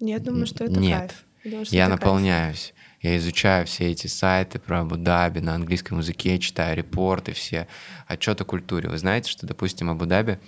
Нет, 0.00 0.22
думаю, 0.22 0.46
что 0.46 0.64
это 0.64 0.78
Нет. 0.78 0.98
кайф. 0.98 1.24
Думаю, 1.44 1.64
что 1.66 1.76
я 1.76 1.88
наполняюсь. 1.88 2.72
Кайф. 2.72 2.75
Я 3.06 3.16
изучаю 3.18 3.66
все 3.66 3.90
эти 3.90 4.06
сайты 4.06 4.58
про 4.58 4.80
Абу-Даби 4.80 5.40
на 5.40 5.54
английском 5.54 5.98
языке, 5.98 6.38
читаю 6.38 6.76
репорты 6.76 7.32
все, 7.32 7.68
отчеты 8.06 8.42
о 8.42 8.46
культуре. 8.46 8.88
Вы 8.88 8.98
знаете, 8.98 9.30
что, 9.30 9.46
допустим, 9.46 9.90
Абу-Даби 9.90 10.38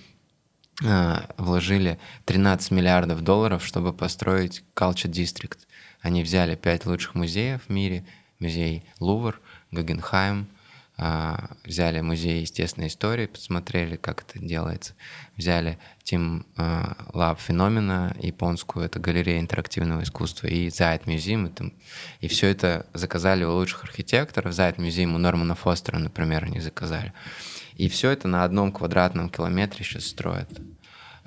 Э, 0.84 1.22
вложили 1.36 1.98
13 2.24 2.70
миллиардов 2.70 3.22
долларов, 3.22 3.64
чтобы 3.64 3.92
построить 3.92 4.62
Culture 4.76 5.10
District. 5.10 5.58
Они 6.00 6.22
взяли 6.22 6.54
пять 6.54 6.86
лучших 6.86 7.16
музеев 7.16 7.62
в 7.66 7.68
мире, 7.68 8.04
музей 8.38 8.84
Лувр, 9.00 9.40
Гагенхайм, 9.72 10.42
э, 10.42 10.57
взяли 11.64 12.00
музей 12.00 12.40
естественной 12.40 12.88
истории, 12.88 13.26
посмотрели, 13.26 13.94
как 13.94 14.22
это 14.22 14.44
делается, 14.44 14.94
взяли 15.36 15.78
Team 16.04 16.44
э, 16.56 16.84
Lab 17.14 17.38
Феномена 17.38 18.16
японскую, 18.18 18.84
это 18.84 18.98
галерея 18.98 19.38
интерактивного 19.38 20.02
искусства, 20.02 20.48
и 20.48 20.70
Зайт 20.70 21.06
Музеум, 21.06 21.46
и, 21.46 21.72
и 22.20 22.28
все 22.28 22.48
это 22.48 22.86
заказали 22.94 23.44
у 23.44 23.52
лучших 23.52 23.84
архитекторов, 23.84 24.52
Зайт 24.52 24.78
Музеум 24.78 25.14
у 25.14 25.18
Нормана 25.18 25.54
Фостера, 25.54 25.98
например, 25.98 26.44
они 26.44 26.58
заказали. 26.58 27.12
И 27.76 27.88
все 27.88 28.10
это 28.10 28.26
на 28.26 28.42
одном 28.42 28.72
квадратном 28.72 29.30
километре 29.30 29.84
сейчас 29.84 30.06
строят. 30.06 30.50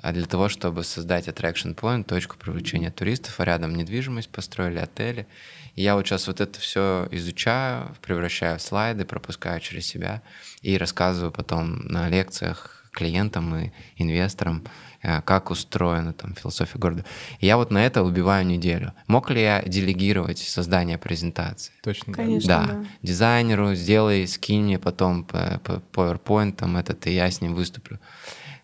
А 0.02 0.12
для 0.12 0.26
того, 0.26 0.48
чтобы 0.48 0.82
создать 0.82 1.28
attraction 1.28 1.76
point, 1.76 2.02
точку 2.02 2.36
привлечения 2.36 2.90
туристов, 2.90 3.38
а 3.38 3.44
рядом 3.44 3.74
недвижимость 3.76 4.28
построили, 4.28 4.78
отели. 4.78 5.28
И 5.74 5.82
я 5.82 5.96
вот 5.96 6.06
сейчас 6.06 6.26
вот 6.26 6.40
это 6.40 6.60
все 6.60 7.08
изучаю, 7.10 7.94
превращаю 8.02 8.58
в 8.58 8.62
слайды, 8.62 9.04
пропускаю 9.04 9.60
через 9.60 9.86
себя 9.86 10.22
и 10.60 10.76
рассказываю 10.76 11.32
потом 11.32 11.86
на 11.86 12.08
лекциях 12.08 12.82
клиентам 12.92 13.56
и 13.56 13.72
инвесторам, 13.96 14.64
э, 15.02 15.22
как 15.22 15.50
устроена 15.50 16.12
там 16.12 16.34
философия 16.34 16.78
города. 16.78 17.04
И 17.40 17.46
я 17.46 17.56
вот 17.56 17.70
на 17.70 17.84
это 17.84 18.02
убиваю 18.02 18.46
неделю. 18.46 18.92
Мог 19.06 19.30
ли 19.30 19.40
я 19.40 19.62
делегировать 19.62 20.38
создание 20.38 20.98
презентации? 20.98 21.72
Точно, 21.82 22.12
Конечно, 22.12 22.48
да. 22.48 22.66
да. 22.66 22.84
Дизайнеру 23.00 23.74
сделай, 23.74 24.26
скинь 24.28 24.64
мне 24.64 24.78
потом 24.78 25.24
по, 25.24 25.60
по 25.64 25.82
PowerPoint, 25.92 26.52
там 26.52 26.76
этот, 26.76 27.06
и 27.06 27.14
я 27.14 27.30
с 27.30 27.40
ним 27.40 27.54
выступлю. 27.54 27.98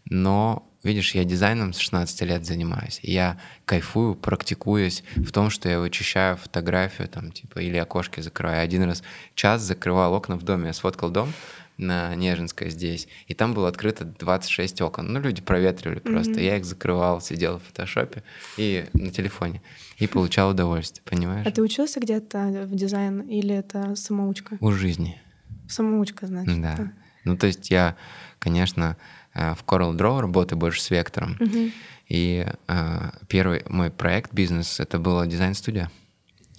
Но 0.05 0.68
Видишь, 0.85 1.15
я 1.15 1.25
дизайном 1.25 1.73
с 1.73 1.79
16 1.79 2.23
лет 2.23 2.47
занимаюсь. 2.47 3.01
И 3.03 3.11
я 3.13 3.39
кайфую, 3.65 4.15
практикуюсь 4.15 5.03
в 5.17 5.33
том, 5.33 5.51
что 5.51 5.69
я 5.69 5.81
вычищаю 5.81 6.37
фотографию, 6.37 7.09
там, 7.09 7.33
типа, 7.33 7.59
или 7.59 7.77
окошки 7.77 8.21
закрываю. 8.21 8.63
Один 8.63 8.85
раз 8.85 9.03
час 9.35 9.63
закрывал 9.63 10.15
окна 10.15 10.37
в 10.37 10.43
доме. 10.43 10.69
Я 10.69 10.73
сфоткал 10.73 11.11
дом 11.11 11.33
на 11.79 12.15
Нежинской 12.17 12.71
здесь, 12.71 13.09
и 13.29 13.35
там 13.35 13.55
было 13.55 13.69
открыто 13.69 14.05
26 14.05 14.81
окон. 14.83 15.13
Ну, 15.13 15.21
люди 15.21 15.41
проветривали 15.41 16.01
просто. 16.01 16.33
Mm-hmm. 16.33 16.45
Я 16.45 16.57
их 16.57 16.65
закрывал, 16.65 17.21
сидел 17.21 17.59
в 17.59 17.63
фотошопе 17.63 18.25
и 18.57 18.87
на 18.93 19.11
телефоне. 19.11 19.63
И 19.99 20.07
получал 20.07 20.51
удовольствие, 20.51 21.03
понимаешь? 21.05 21.47
А 21.47 21.51
ты 21.51 21.63
учился 21.63 22.01
где-то 22.01 22.67
в 22.67 22.75
дизайн 22.75 23.21
или 23.21 23.55
это 23.55 23.95
самоучка? 23.95 24.59
У 24.61 24.73
жизни. 24.73 25.21
Самоучка, 25.69 26.27
значит. 26.27 26.61
Да. 26.61 26.75
да. 26.77 26.93
Ну, 27.25 27.37
то 27.37 27.47
есть 27.47 27.71
я, 27.71 27.97
конечно, 28.39 28.97
в 29.39 29.65
Coral 29.65 29.97
Draw 29.97 30.21
работаю 30.21 30.59
больше 30.59 30.81
с 30.83 30.91
вектором. 30.91 31.37
Угу. 31.41 31.71
И 32.09 32.47
э, 32.69 33.11
первый 33.29 33.63
мой 33.69 33.91
проект, 33.91 34.33
бизнес, 34.33 34.81
это 34.81 34.99
была 34.99 35.27
дизайн-студия. 35.27 35.91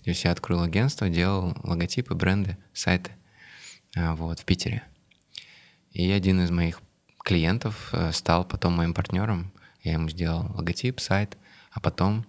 То 0.03 0.09
есть 0.11 0.23
я 0.23 0.31
открыл 0.31 0.61
агентство, 0.61 1.09
делал 1.09 1.55
логотипы, 1.63 2.13
бренды, 2.13 2.57
сайты 2.73 3.11
э, 3.95 4.13
вот, 4.13 4.39
в 4.39 4.45
Питере. 4.45 4.83
И 5.91 6.09
один 6.11 6.41
из 6.41 6.51
моих 6.51 6.81
клиентов 7.23 7.89
э, 7.93 8.11
стал 8.11 8.45
потом 8.45 8.73
моим 8.73 8.93
партнером. 8.93 9.51
Я 9.81 9.93
ему 9.93 10.09
сделал 10.09 10.51
логотип, 10.55 10.99
сайт, 10.99 11.37
а 11.71 11.79
потом 11.79 12.25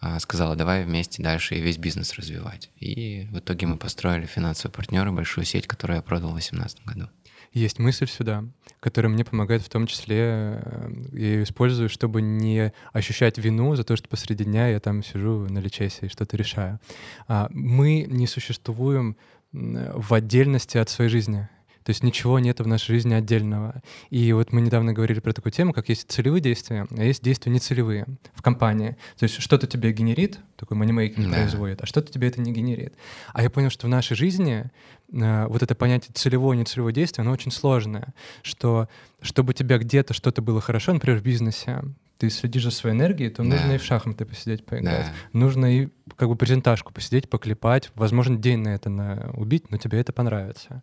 э, 0.00 0.18
сказала, 0.20 0.56
давай 0.56 0.84
вместе 0.84 1.22
дальше 1.22 1.56
и 1.56 1.60
весь 1.60 1.76
бизнес 1.76 2.14
развивать. 2.14 2.70
И 2.80 3.28
в 3.30 3.38
итоге 3.40 3.66
мы 3.66 3.76
построили 3.76 4.24
финансовые 4.24 4.72
партнеры, 4.72 5.12
большую 5.12 5.44
сеть, 5.44 5.66
которую 5.66 5.96
я 5.96 6.02
продал 6.02 6.30
в 6.30 6.34
2018 6.34 6.84
году 6.84 7.10
есть 7.54 7.78
мысль 7.78 8.06
сюда, 8.06 8.44
которая 8.80 9.12
мне 9.12 9.24
помогает 9.24 9.62
в 9.62 9.68
том 9.68 9.86
числе, 9.86 10.16
э, 10.18 10.90
я 11.12 11.26
ее 11.26 11.42
использую, 11.44 11.88
чтобы 11.88 12.20
не 12.20 12.72
ощущать 12.92 13.38
вину 13.38 13.74
за 13.76 13.84
то, 13.84 13.96
что 13.96 14.08
посреди 14.08 14.44
дня 14.44 14.68
я 14.68 14.80
там 14.80 15.02
сижу 15.02 15.46
на 15.48 15.60
лечесе 15.60 16.06
и 16.06 16.08
что-то 16.08 16.36
решаю. 16.36 16.80
А, 17.28 17.48
мы 17.50 18.06
не 18.08 18.26
существуем 18.26 19.16
в 19.52 20.12
отдельности 20.12 20.78
от 20.78 20.88
своей 20.88 21.08
жизни. 21.08 21.48
То 21.84 21.90
есть 21.90 22.02
ничего 22.02 22.38
нет 22.38 22.60
в 22.60 22.66
нашей 22.66 22.92
жизни 22.92 23.12
отдельного. 23.14 23.82
И 24.08 24.32
вот 24.32 24.52
мы 24.52 24.62
недавно 24.62 24.92
говорили 24.94 25.20
про 25.20 25.32
такую 25.32 25.52
тему, 25.52 25.72
как 25.72 25.90
есть 25.90 26.10
целевые 26.10 26.40
действия, 26.40 26.86
а 26.90 27.04
есть 27.04 27.22
действия 27.22 27.52
нецелевые 27.52 28.06
в 28.34 28.42
компании. 28.42 28.96
То 29.18 29.24
есть 29.24 29.40
что-то 29.40 29.66
тебе 29.66 29.92
генерит, 29.92 30.38
такой 30.56 30.78
манимейкинг 30.78 31.28
да. 31.28 31.34
производит, 31.34 31.82
а 31.82 31.86
что-то 31.86 32.10
тебе 32.10 32.28
это 32.28 32.40
не 32.40 32.52
генерит. 32.52 32.94
А 33.34 33.42
я 33.42 33.50
понял, 33.50 33.68
что 33.68 33.86
в 33.86 33.90
нашей 33.90 34.16
жизни 34.16 34.70
э, 35.12 35.46
вот 35.46 35.62
это 35.62 35.74
понятие 35.74 36.12
целевое, 36.14 36.56
нецелевое 36.56 36.94
действие, 36.94 37.22
оно 37.22 37.32
очень 37.32 37.50
сложное. 37.50 38.14
Что 38.42 38.88
чтобы 39.20 39.50
у 39.50 39.52
тебя 39.52 39.78
где-то 39.78 40.14
что-то 40.14 40.40
было 40.40 40.60
хорошо, 40.60 40.94
например, 40.94 41.18
в 41.18 41.22
бизнесе, 41.22 41.82
ты 42.18 42.30
следишь 42.30 42.64
за 42.64 42.70
своей 42.70 42.96
энергией, 42.96 43.28
то 43.28 43.42
да. 43.42 43.50
нужно 43.50 43.72
и 43.72 43.78
в 43.78 43.84
шахматы 43.84 44.24
посидеть, 44.24 44.64
поиграть. 44.64 45.06
Да. 45.06 45.38
Нужно 45.38 45.66
и 45.66 45.88
как 46.16 46.28
бы 46.28 46.36
презентажку 46.36 46.92
посидеть, 46.92 47.28
поклепать. 47.28 47.90
Возможно, 47.94 48.36
день 48.36 48.60
на 48.60 48.68
это 48.68 48.88
на 48.88 49.30
убить, 49.34 49.70
но 49.70 49.76
тебе 49.76 50.00
это 50.00 50.12
понравится. 50.12 50.82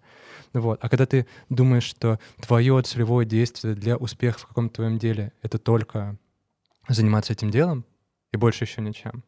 Вот. 0.53 0.79
А 0.81 0.89
когда 0.89 1.05
ты 1.05 1.27
думаешь, 1.49 1.83
что 1.83 2.19
твое 2.41 2.81
целевое 2.81 3.25
действие 3.25 3.75
для 3.75 3.97
успеха 3.97 4.39
в 4.39 4.47
каком-то 4.47 4.75
твоем 4.75 4.97
деле— 4.99 5.31
это 5.41 5.57
только 5.57 6.17
заниматься 6.87 7.33
этим 7.33 7.51
делом 7.51 7.85
и 8.31 8.37
больше 8.37 8.65
еще 8.65 8.81
ничем, 8.81 9.23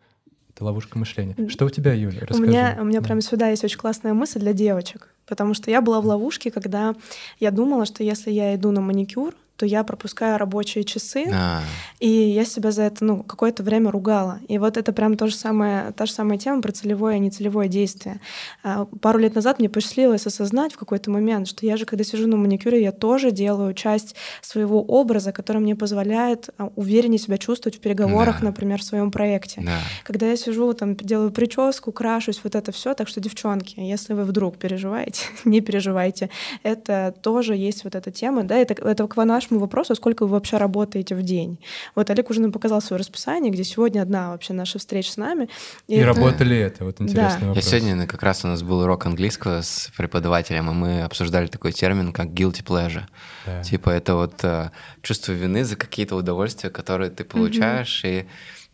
это 0.49 0.65
ловушка 0.65 0.97
мышления. 0.99 1.49
Что 1.49 1.65
у 1.65 1.69
тебя, 1.69 1.93
Юля? 1.93 2.21
Расскажи. 2.21 2.43
У 2.43 2.45
меня, 2.45 2.77
у 2.79 2.83
меня 2.83 2.99
да. 2.99 3.05
прямо 3.05 3.21
сюда 3.21 3.49
есть 3.49 3.63
очень 3.63 3.77
классная 3.77 4.13
мысль 4.13 4.39
для 4.39 4.53
девочек. 4.53 5.09
Потому 5.25 5.53
что 5.53 5.71
я 5.71 5.81
была 5.81 6.01
в 6.01 6.05
ловушке, 6.05 6.51
когда 6.51 6.95
я 7.39 7.51
думала, 7.51 7.85
что 7.85 8.03
если 8.03 8.29
я 8.29 8.53
иду 8.55 8.71
на 8.71 8.81
маникюр, 8.81 9.33
то 9.63 9.67
я 9.67 9.85
пропускаю 9.85 10.37
рабочие 10.37 10.83
часы, 10.83 11.25
а. 11.33 11.61
и 12.01 12.09
я 12.09 12.43
себя 12.43 12.71
за 12.71 12.81
это 12.81 13.05
ну, 13.05 13.23
какое-то 13.23 13.63
время 13.63 13.91
ругала. 13.91 14.39
И 14.49 14.57
вот 14.57 14.75
это 14.75 14.91
прям 14.91 15.15
то 15.15 15.27
же 15.27 15.35
самое, 15.35 15.93
та 15.93 16.05
же 16.05 16.11
самая 16.11 16.37
тема 16.37 16.61
про 16.61 16.73
целевое 16.73 17.15
и 17.15 17.19
нецелевое 17.19 17.69
действие. 17.69 18.19
А, 18.61 18.83
пару 18.99 19.19
лет 19.19 19.35
назад 19.35 19.59
мне 19.59 19.69
посчастливилось 19.69 20.27
осознать 20.27 20.73
в 20.73 20.77
какой-то 20.77 21.11
момент, 21.11 21.47
что 21.47 21.65
я 21.65 21.77
же, 21.77 21.85
когда 21.85 22.03
сижу 22.03 22.27
на 22.27 22.35
маникюре, 22.35 22.81
я 22.81 22.91
тоже 22.91 23.31
делаю 23.31 23.73
часть 23.73 24.15
своего 24.41 24.81
образа, 24.81 25.31
который 25.31 25.59
мне 25.59 25.77
позволяет 25.77 26.49
а, 26.57 26.69
увереннее 26.75 27.19
себя 27.19 27.37
чувствовать 27.37 27.77
в 27.77 27.79
переговорах, 27.79 28.41
да. 28.41 28.47
например, 28.47 28.81
в 28.81 28.83
своем 28.83 29.11
проекте. 29.11 29.61
Да. 29.61 29.79
Когда 30.03 30.25
я 30.25 30.35
сижу, 30.35 30.73
там, 30.73 30.97
делаю 30.97 31.31
прическу, 31.31 31.93
крашусь, 31.93 32.41
вот 32.43 32.55
это 32.55 32.73
все. 32.73 32.95
Так 32.95 33.07
что, 33.07 33.21
девчонки, 33.21 33.79
если 33.79 34.13
вы 34.13 34.25
вдруг 34.25 34.57
переживаете, 34.57 35.23
не 35.45 35.61
переживайте. 35.61 36.29
Это 36.63 37.15
тоже 37.21 37.55
есть 37.55 37.85
вот 37.85 37.95
эта 37.95 38.11
тема, 38.11 38.43
да, 38.43 38.57
это, 38.57 38.73
это 38.73 39.07
к 39.07 39.15
нашему 39.53 39.59
вопросу, 39.59 39.95
сколько 39.95 40.25
вы 40.25 40.31
вообще 40.31 40.57
работаете 40.57 41.15
в 41.15 41.21
день. 41.21 41.59
Вот 41.95 42.09
Олег 42.09 42.29
уже 42.29 42.41
нам 42.41 42.51
показал 42.51 42.81
свое 42.81 42.99
расписание, 42.99 43.51
где 43.51 43.63
сегодня 43.63 44.01
одна 44.01 44.31
вообще 44.31 44.53
наша 44.53 44.79
встреча 44.79 45.11
с 45.11 45.17
нами. 45.17 45.49
И, 45.87 45.95
и 45.95 45.97
это... 45.97 46.07
работали 46.07 46.57
это? 46.57 46.85
Вот 46.85 47.01
интересный 47.01 47.41
да. 47.41 47.47
вопрос. 47.47 47.65
Я 47.65 47.79
сегодня 47.79 48.07
как 48.07 48.23
раз 48.23 48.45
у 48.45 48.47
нас 48.47 48.63
был 48.63 48.79
урок 48.79 49.05
английского 49.05 49.61
с 49.61 49.91
преподавателем, 49.97 50.69
и 50.69 50.73
мы 50.73 51.03
обсуждали 51.03 51.47
такой 51.47 51.71
термин, 51.71 52.11
как 52.11 52.27
guilty 52.27 52.63
pleasure. 52.63 53.03
Да. 53.45 53.63
Типа 53.63 53.89
это 53.89 54.15
вот 54.15 54.43
э, 54.43 54.71
чувство 55.01 55.33
вины 55.33 55.63
за 55.63 55.75
какие-то 55.75 56.15
удовольствия, 56.15 56.69
которые 56.69 57.09
ты 57.09 57.23
получаешь, 57.23 58.03
mm-hmm. 58.03 58.21
и 58.21 58.27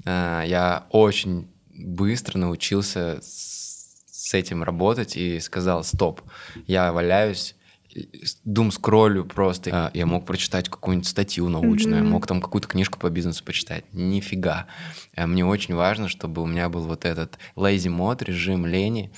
э, 0.05 0.43
я 0.47 0.85
очень 0.91 1.47
быстро 1.75 2.37
научился 2.37 3.19
с 3.21 4.33
этим 4.33 4.63
работать 4.63 5.17
и 5.17 5.39
сказал, 5.39 5.83
стоп, 5.83 6.21
я 6.67 6.91
валяюсь 6.91 7.55
дум 8.43 8.71
скроллю 8.71 9.25
просто. 9.25 9.69
А, 9.71 9.91
я 9.93 10.05
мог 10.05 10.25
прочитать 10.25 10.69
какую-нибудь 10.69 11.07
статью 11.07 11.49
научную, 11.49 12.03
mm-hmm. 12.03 12.09
мог 12.09 12.27
там 12.27 12.41
какую-то 12.41 12.67
книжку 12.67 12.99
по 12.99 13.09
бизнесу 13.09 13.43
почитать. 13.43 13.85
Нифига. 13.93 14.67
А 15.15 15.27
мне 15.27 15.45
очень 15.45 15.75
важно, 15.75 16.07
чтобы 16.07 16.41
у 16.41 16.45
меня 16.45 16.69
был 16.69 16.85
вот 16.87 17.05
этот 17.05 17.39
lazy 17.55 17.89
mode, 17.89 18.23
режим 18.23 18.65
лени, 18.65 19.11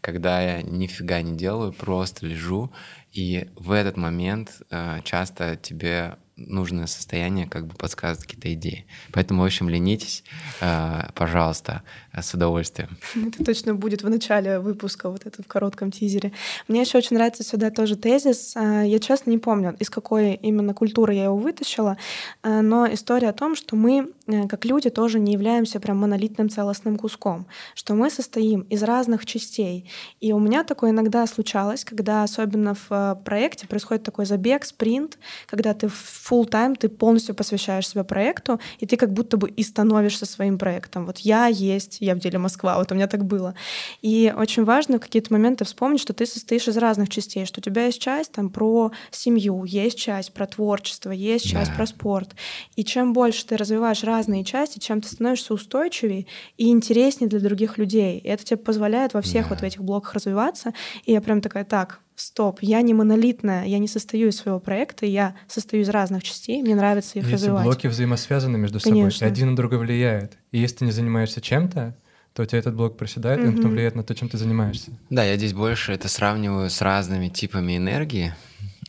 когда 0.00 0.40
я 0.40 0.62
нифига 0.62 1.22
не 1.22 1.36
делаю, 1.36 1.72
просто 1.72 2.26
лежу. 2.26 2.72
И 3.12 3.48
в 3.56 3.72
этот 3.72 3.96
момент 3.96 4.62
а, 4.70 5.00
часто 5.02 5.56
тебе 5.56 6.16
нужное 6.38 6.86
состояние 6.86 7.46
как 7.46 7.66
бы 7.66 7.74
подсказывает 7.74 8.22
какие-то 8.22 8.52
идеи. 8.54 8.86
Поэтому, 9.12 9.42
в 9.42 9.44
общем, 9.44 9.68
ленитесь, 9.68 10.24
э, 10.60 11.10
пожалуйста, 11.14 11.82
э, 12.07 12.07
с 12.14 12.34
удовольствием. 12.34 12.96
Это 13.14 13.44
точно 13.44 13.74
будет 13.74 14.02
в 14.02 14.08
начале 14.10 14.58
выпуска, 14.58 15.10
вот 15.10 15.26
это 15.26 15.42
в 15.42 15.46
коротком 15.46 15.90
тизере. 15.90 16.32
Мне 16.68 16.80
еще 16.80 16.98
очень 16.98 17.16
нравится 17.16 17.44
сюда 17.44 17.70
тоже 17.70 17.96
тезис. 17.96 18.54
Э, 18.56 18.84
я 18.86 18.98
честно 18.98 19.30
не 19.30 19.38
помню, 19.38 19.76
из 19.78 19.90
какой 19.90 20.34
именно 20.34 20.74
культуры 20.74 21.14
я 21.14 21.24
его 21.24 21.36
вытащила, 21.36 21.96
но 22.42 22.86
история 22.92 23.28
о 23.28 23.32
том, 23.32 23.54
что 23.56 23.76
мы, 23.76 24.10
как 24.48 24.64
люди, 24.64 24.90
тоже 24.90 25.18
не 25.18 25.32
являемся 25.32 25.80
прям 25.80 25.98
монолитным 25.98 26.48
целостным 26.48 26.96
куском, 26.96 27.46
что 27.74 27.94
мы 27.94 28.10
состоим 28.10 28.62
из 28.62 28.82
разных 28.82 29.26
частей. 29.26 29.90
И 30.20 30.32
у 30.32 30.38
меня 30.38 30.64
такое 30.64 30.90
иногда 30.90 31.26
случалось, 31.26 31.84
когда 31.84 32.22
особенно 32.22 32.74
в 32.88 33.20
проекте 33.24 33.66
происходит 33.66 34.02
такой 34.02 34.26
забег, 34.26 34.64
спринт, 34.64 35.18
когда 35.46 35.74
ты 35.74 35.88
в 35.88 36.30
full 36.30 36.48
time 36.48 36.76
ты 36.76 36.88
полностью 36.88 37.34
посвящаешь 37.34 37.88
себя 37.88 38.04
проекту, 38.04 38.60
и 38.78 38.86
ты 38.86 38.96
как 38.96 39.12
будто 39.12 39.36
бы 39.36 39.48
и 39.48 39.62
становишься 39.62 40.26
своим 40.26 40.58
проектом. 40.58 41.06
Вот 41.06 41.18
я 41.18 41.46
есть, 41.46 41.97
я 42.00 42.14
в 42.14 42.18
деле 42.18 42.38
Москва, 42.38 42.78
вот 42.78 42.92
у 42.92 42.94
меня 42.94 43.06
так 43.06 43.24
было. 43.24 43.54
И 44.02 44.32
очень 44.36 44.64
важно 44.64 44.98
в 44.98 45.00
какие-то 45.00 45.32
моменты 45.32 45.64
вспомнить, 45.64 46.00
что 46.00 46.12
ты 46.12 46.26
состоишь 46.26 46.68
из 46.68 46.76
разных 46.76 47.08
частей, 47.08 47.46
что 47.46 47.60
у 47.60 47.62
тебя 47.62 47.86
есть 47.86 48.00
часть 48.00 48.32
там 48.32 48.50
про 48.50 48.92
семью, 49.10 49.64
есть 49.64 49.98
часть 49.98 50.32
про 50.32 50.46
творчество, 50.46 51.10
есть 51.10 51.44
часть 51.44 51.70
да. 51.70 51.76
про 51.76 51.86
спорт. 51.86 52.34
И 52.76 52.84
чем 52.84 53.12
больше 53.12 53.46
ты 53.46 53.56
развиваешь 53.56 54.04
разные 54.04 54.44
части, 54.44 54.78
чем 54.78 55.00
ты 55.00 55.08
становишься 55.08 55.54
устойчивее 55.54 56.26
и 56.56 56.68
интереснее 56.70 57.28
для 57.28 57.40
других 57.40 57.78
людей. 57.78 58.18
И 58.18 58.28
это 58.28 58.44
тебе 58.44 58.56
позволяет 58.56 59.14
во 59.14 59.22
всех 59.22 59.44
да. 59.44 59.50
вот 59.50 59.60
в 59.60 59.64
этих 59.64 59.82
блоках 59.82 60.14
развиваться. 60.14 60.72
И 61.04 61.12
я 61.12 61.20
прям 61.20 61.40
такая, 61.40 61.64
так, 61.64 62.00
стоп, 62.20 62.58
я 62.60 62.82
не 62.82 62.94
монолитная, 62.94 63.64
я 63.64 63.78
не 63.78 63.88
состою 63.88 64.28
из 64.28 64.36
своего 64.36 64.60
проекта, 64.60 65.06
я 65.06 65.36
состою 65.46 65.82
из 65.82 65.88
разных 65.88 66.22
частей, 66.22 66.62
мне 66.62 66.74
нравится 66.74 67.18
их 67.18 67.26
Эти 67.26 67.34
развивать. 67.34 67.64
блоки 67.64 67.86
взаимосвязаны 67.86 68.58
между 68.58 68.80
Конечно. 68.80 69.10
собой, 69.10 69.28
и 69.28 69.32
один 69.32 69.50
на 69.50 69.56
другой 69.56 69.78
влияет. 69.78 70.36
И 70.50 70.58
если 70.58 70.76
ты 70.76 70.84
не 70.84 70.92
занимаешься 70.92 71.40
чем-то, 71.40 71.96
то 72.34 72.42
у 72.42 72.46
тебя 72.46 72.58
этот 72.58 72.74
блок 72.74 72.96
проседает, 72.96 73.40
mm-hmm. 73.40 73.44
и 73.44 73.48
он 73.48 73.56
потом 73.56 73.70
влияет 73.72 73.94
на 73.94 74.04
то, 74.04 74.14
чем 74.14 74.28
ты 74.28 74.38
занимаешься. 74.38 74.92
Да, 75.10 75.24
я 75.24 75.36
здесь 75.36 75.54
больше 75.54 75.92
это 75.92 76.08
сравниваю 76.08 76.70
с 76.70 76.80
разными 76.80 77.28
типами 77.28 77.76
энергии. 77.76 78.34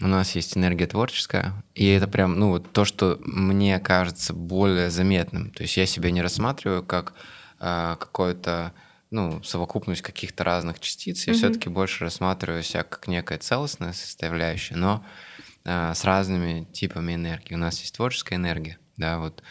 У 0.01 0.07
нас 0.07 0.35
есть 0.35 0.55
энергия 0.55 0.87
творческая, 0.87 1.53
и 1.75 1.87
это 1.87 2.07
прям, 2.07 2.39
ну, 2.39 2.49
вот 2.49 2.71
то, 2.71 2.85
что 2.85 3.19
мне 3.25 3.79
кажется 3.79 4.33
более 4.33 4.89
заметным. 4.89 5.51
То 5.51 5.63
есть 5.63 5.77
я 5.77 5.85
себя 5.85 6.11
не 6.11 6.21
рассматриваю 6.21 6.83
как 6.83 7.13
э, 7.59 7.95
какое-то 7.99 8.71
ну, 9.11 9.41
совокупность 9.43 10.01
каких-то 10.01 10.43
разных 10.43 10.79
частиц, 10.79 11.25
я 11.25 11.33
mm-hmm. 11.33 11.37
все-таки 11.37 11.69
больше 11.69 12.03
рассматриваю 12.03 12.63
себя 12.63 12.83
как 12.83 13.07
некая 13.07 13.39
целостная 13.39 13.93
составляющая, 13.93 14.75
но 14.75 15.03
э, 15.65 15.93
с 15.95 16.03
разными 16.03 16.65
типами 16.65 17.15
энергии. 17.15 17.55
У 17.55 17.57
нас 17.57 17.79
есть 17.79 17.95
творческая 17.95 18.35
энергия, 18.35 18.77
да, 18.97 19.19
вот 19.19 19.43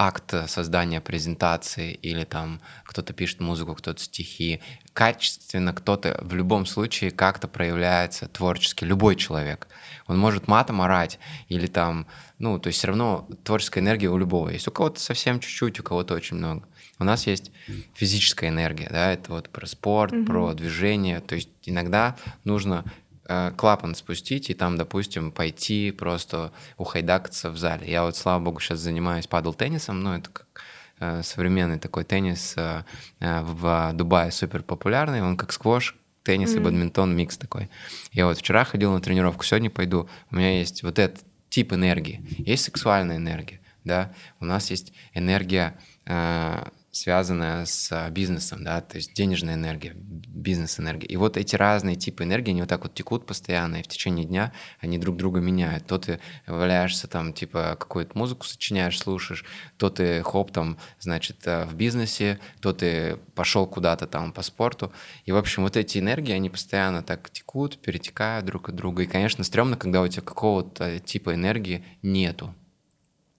акт 0.00 0.32
создания 0.46 1.02
презентации 1.02 1.92
или 1.92 2.24
там 2.24 2.62
кто-то 2.84 3.12
пишет 3.12 3.40
музыку, 3.40 3.74
кто-то 3.74 4.00
стихи. 4.00 4.62
Качественно 4.94 5.74
кто-то 5.74 6.18
в 6.22 6.34
любом 6.34 6.64
случае 6.64 7.10
как-то 7.10 7.48
проявляется 7.48 8.26
творчески, 8.26 8.84
любой 8.84 9.16
человек. 9.16 9.68
Он 10.06 10.18
может 10.18 10.48
матом 10.48 10.80
орать 10.80 11.18
или 11.48 11.66
там, 11.66 12.06
ну, 12.38 12.58
то 12.58 12.68
есть 12.68 12.78
все 12.78 12.88
равно 12.88 13.28
творческая 13.44 13.80
энергия 13.80 14.08
у 14.08 14.16
любого 14.16 14.48
есть. 14.48 14.66
У 14.68 14.70
кого-то 14.70 15.00
совсем 15.00 15.38
чуть-чуть, 15.38 15.80
у 15.80 15.82
кого-то 15.82 16.14
очень 16.14 16.38
много. 16.38 16.66
У 17.00 17.04
нас 17.04 17.26
есть 17.26 17.50
физическая 17.94 18.50
энергия, 18.50 18.88
да, 18.90 19.12
это 19.12 19.32
вот 19.32 19.48
про 19.48 19.66
спорт, 19.66 20.12
угу. 20.12 20.26
про 20.26 20.52
движение. 20.52 21.20
То 21.20 21.34
есть 21.34 21.48
иногда 21.64 22.16
нужно 22.44 22.84
э, 23.26 23.52
клапан 23.56 23.94
спустить 23.94 24.50
и 24.50 24.54
там, 24.54 24.76
допустим, 24.76 25.32
пойти 25.32 25.92
просто 25.92 26.52
ухайдакаться 26.76 27.50
в 27.50 27.56
зале. 27.56 27.90
Я 27.90 28.04
вот, 28.04 28.16
слава 28.16 28.44
богу, 28.44 28.60
сейчас 28.60 28.80
занимаюсь 28.80 29.26
падл-теннисом, 29.26 30.02
ну, 30.02 30.12
это 30.12 30.28
как 30.30 30.62
э, 30.98 31.22
современный 31.24 31.78
такой 31.78 32.04
теннис 32.04 32.54
э, 32.56 32.84
э 33.20 33.40
в 33.40 33.92
Дубае 33.94 34.30
супер 34.30 34.62
популярный, 34.62 35.22
он 35.22 35.38
как 35.38 35.52
сквош, 35.52 35.96
теннис 36.22 36.54
mm-hmm. 36.54 36.56
и 36.56 36.64
бадминтон, 36.64 37.16
микс 37.16 37.38
такой. 37.38 37.70
Я 38.12 38.26
вот 38.26 38.36
вчера 38.36 38.64
ходил 38.64 38.92
на 38.92 39.00
тренировку, 39.00 39.42
сегодня 39.42 39.70
пойду. 39.70 40.06
У 40.30 40.36
меня 40.36 40.58
есть 40.58 40.82
вот 40.82 40.98
этот 40.98 41.24
тип 41.48 41.72
энергии. 41.72 42.22
Есть 42.38 42.64
сексуальная 42.64 43.16
энергия, 43.16 43.60
да. 43.84 44.12
У 44.38 44.44
нас 44.44 44.70
есть 44.70 44.92
энергия 45.14 45.78
э, 46.04 46.62
связанная 46.92 47.66
с 47.66 47.92
а, 47.92 48.10
бизнесом, 48.10 48.64
да, 48.64 48.80
то 48.80 48.96
есть 48.96 49.14
денежная 49.14 49.54
энергия, 49.54 49.92
бизнес-энергия. 49.94 51.06
И 51.06 51.16
вот 51.16 51.36
эти 51.36 51.54
разные 51.54 51.96
типы 51.96 52.24
энергии, 52.24 52.50
они 52.50 52.62
вот 52.62 52.68
так 52.68 52.82
вот 52.82 52.94
текут 52.94 53.26
постоянно, 53.26 53.76
и 53.76 53.82
в 53.82 53.88
течение 53.88 54.24
дня 54.24 54.52
они 54.80 54.98
друг 54.98 55.16
друга 55.16 55.40
меняют. 55.40 55.86
То 55.86 55.98
ты 55.98 56.20
валяешься 56.46 57.06
там, 57.06 57.32
типа, 57.32 57.76
какую-то 57.78 58.18
музыку 58.18 58.44
сочиняешь, 58.46 58.98
слушаешь, 58.98 59.44
то 59.76 59.90
ты 59.90 60.22
хоп 60.22 60.50
там, 60.50 60.78
значит, 60.98 61.46
э, 61.46 61.64
в 61.64 61.74
бизнесе, 61.74 62.40
то 62.60 62.72
ты 62.72 63.18
пошел 63.34 63.66
куда-то 63.66 64.06
там 64.06 64.32
по 64.32 64.42
спорту. 64.42 64.92
И, 65.24 65.32
в 65.32 65.36
общем, 65.36 65.62
вот 65.62 65.76
эти 65.76 65.98
энергии, 65.98 66.32
они 66.32 66.50
постоянно 66.50 67.02
так 67.02 67.30
текут, 67.30 67.78
перетекают 67.78 68.46
друг 68.46 68.68
от 68.68 68.74
друга. 68.74 69.04
И, 69.04 69.06
конечно, 69.06 69.44
стрёмно, 69.44 69.76
когда 69.76 70.02
у 70.02 70.08
тебя 70.08 70.22
какого-то 70.22 70.98
типа 70.98 71.34
энергии 71.34 71.84
нету. 72.02 72.54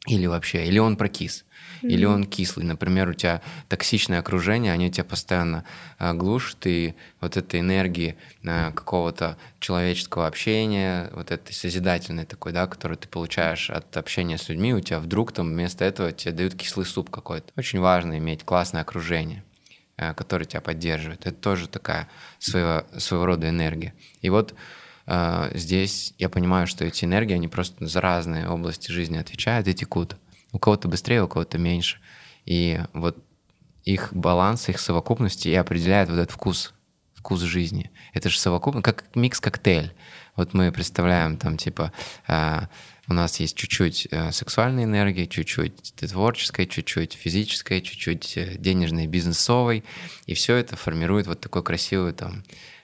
Или 0.08 0.26
вообще, 0.26 0.66
или 0.66 0.80
он 0.80 0.98
прокис 0.98 1.46
или 1.82 2.06
он 2.06 2.26
кислый. 2.26 2.66
Например, 2.66 3.10
у 3.10 3.14
тебя 3.14 3.42
токсичное 3.68 4.20
окружение, 4.20 4.74
они 4.74 4.92
тебя 4.92 5.04
постоянно 5.04 5.66
э, 6.00 6.14
глушат, 6.14 6.66
и 6.68 6.96
вот 7.20 7.38
этой 7.38 7.60
энергии 7.60 8.18
э, 8.44 8.72
какого-то 8.72 9.38
человеческого 9.60 10.28
общения, 10.28 11.10
вот 11.14 11.32
этой 11.32 11.54
созидательной 11.54 12.26
такой, 12.26 12.52
да, 12.52 12.68
которую 12.68 12.98
ты 12.98 13.08
получаешь 13.08 13.70
от 13.70 13.96
общения 13.98 14.38
с 14.38 14.50
людьми, 14.50 14.74
у 14.74 14.80
тебя 14.80 15.00
вдруг 15.00 15.32
там 15.32 15.50
вместо 15.50 15.86
этого 15.86 16.12
тебе 16.12 16.34
дают 16.34 16.56
кислый 16.56 16.86
суп 16.86 17.10
какой-то. 17.10 17.52
Очень 17.58 17.80
важно 17.80 18.18
иметь 18.18 18.44
классное 18.44 18.82
окружение 18.82 19.44
э, 19.98 20.14
которое 20.14 20.46
тебя 20.46 20.62
поддерживает. 20.62 21.26
Это 21.26 21.36
тоже 21.36 21.68
такая 21.68 22.08
своего, 22.40 22.86
своего 22.98 23.26
рода 23.26 23.50
энергия. 23.50 23.94
И 24.22 24.30
вот 24.30 24.54
здесь 25.54 26.14
я 26.18 26.30
понимаю, 26.30 26.68
что 26.68 26.86
эти 26.86 27.06
энергии, 27.06 27.34
они 27.34 27.48
просто 27.48 27.86
за 27.86 28.00
разные 28.02 28.48
области 28.48 28.92
жизни 28.92 29.18
отвечают 29.18 29.68
и 29.68 29.74
текут. 29.74 30.16
У 30.52 30.60
кого-то 30.60 30.88
быстрее, 30.88 31.24
у 31.24 31.28
кого-то 31.28 31.58
меньше. 31.58 31.98
И 32.46 32.80
вот 32.94 33.18
их 33.84 34.14
баланс, 34.14 34.70
их 34.70 34.80
совокупности 34.80 35.48
и 35.48 35.56
определяет 35.56 36.10
вот 36.10 36.20
этот 36.20 36.32
вкус, 36.32 36.74
вкус 37.14 37.42
жизни. 37.42 37.92
Это 38.14 38.30
же 38.30 38.40
совокупно, 38.40 38.82
как 38.82 39.06
микс-коктейль. 39.16 39.94
Вот 40.36 40.54
мы 40.54 40.72
представляем 40.72 41.38
там 41.38 41.58
типа 41.58 41.92
э, 42.28 42.62
у 43.08 43.14
нас 43.14 43.40
есть 43.40 43.58
чуть-чуть 43.58 44.08
э, 44.12 44.32
сексуальной 44.32 44.86
энергии, 44.86 45.26
чуть-чуть 45.26 45.94
творческой, 45.96 46.66
чуть-чуть 46.68 47.14
физической, 47.14 47.82
чуть-чуть 47.82 48.38
э, 48.38 48.56
денежной, 48.58 49.08
бизнесовой, 49.08 49.84
и 50.26 50.34
все 50.34 50.56
это 50.56 50.76
формирует 50.78 51.28
вот 51.28 51.42
такой 51.42 51.64
красивый 51.64 52.14
там 52.14 52.44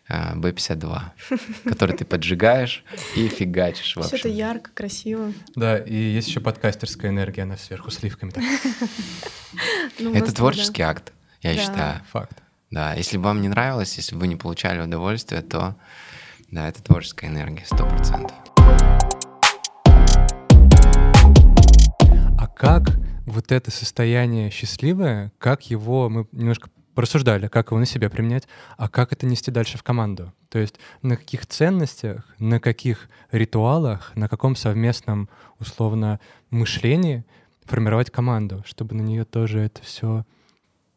B52, 0.09 1.01
который 1.65 1.95
ты 1.95 2.05
поджигаешь 2.05 2.83
и 3.15 3.27
фигачишь 3.27 3.95
вообще. 3.95 4.17
Все 4.17 4.29
это 4.29 4.29
ярко, 4.29 4.71
красиво. 4.73 5.33
Да, 5.55 5.77
и 5.77 5.95
есть 5.95 6.29
еще 6.29 6.39
подкастерская 6.39 7.11
энергия, 7.11 7.43
она 7.43 7.57
сверху 7.57 7.91
сливками. 7.91 8.31
Ну, 9.99 10.13
это 10.13 10.31
творческий 10.35 10.83
акт, 10.83 11.11
я 11.41 11.55
считаю. 11.55 12.01
Факт. 12.11 12.43
Да, 12.69 12.93
если 12.93 13.17
бы 13.17 13.23
вам 13.23 13.41
не 13.41 13.47
нравилось, 13.47 13.95
если 13.97 14.13
бы 14.13 14.21
вы 14.21 14.27
не 14.27 14.35
получали 14.35 14.79
удовольствие, 14.79 15.41
то 15.41 15.75
да, 16.51 16.69
это 16.69 16.83
творческая 16.83 17.27
энергия, 17.27 17.65
сто 17.65 17.87
процентов. 17.87 18.35
А 22.37 22.47
как 22.55 22.99
вот 23.25 23.51
это 23.51 23.71
состояние 23.71 24.51
счастливое, 24.51 25.31
как 25.39 25.69
его 25.69 26.09
мы 26.09 26.27
немножко 26.31 26.69
порассуждали, 26.97 27.47
как 27.47 27.67
его 27.67 27.79
на 27.79 27.85
себя 27.85 28.09
применять, 28.09 28.47
а 28.75 28.89
как 28.89 29.13
это 29.13 29.27
нести 29.27 29.51
дальше 29.51 29.77
в 29.77 29.83
команду. 29.83 30.33
То 30.49 30.57
есть 30.57 30.79
на 31.03 31.15
каких 31.15 31.45
ценностях, 31.45 32.25
на 32.39 32.59
каких 32.59 33.07
ритуалах, 33.31 34.15
на 34.15 34.27
каком 34.27 34.55
совместном, 34.55 35.29
условно, 35.59 36.19
мышлении 36.49 37.23
формировать 37.65 38.09
команду, 38.09 38.63
чтобы 38.65 38.95
на 38.95 39.03
нее 39.03 39.25
тоже 39.25 39.59
это 39.59 39.83
все 39.83 40.25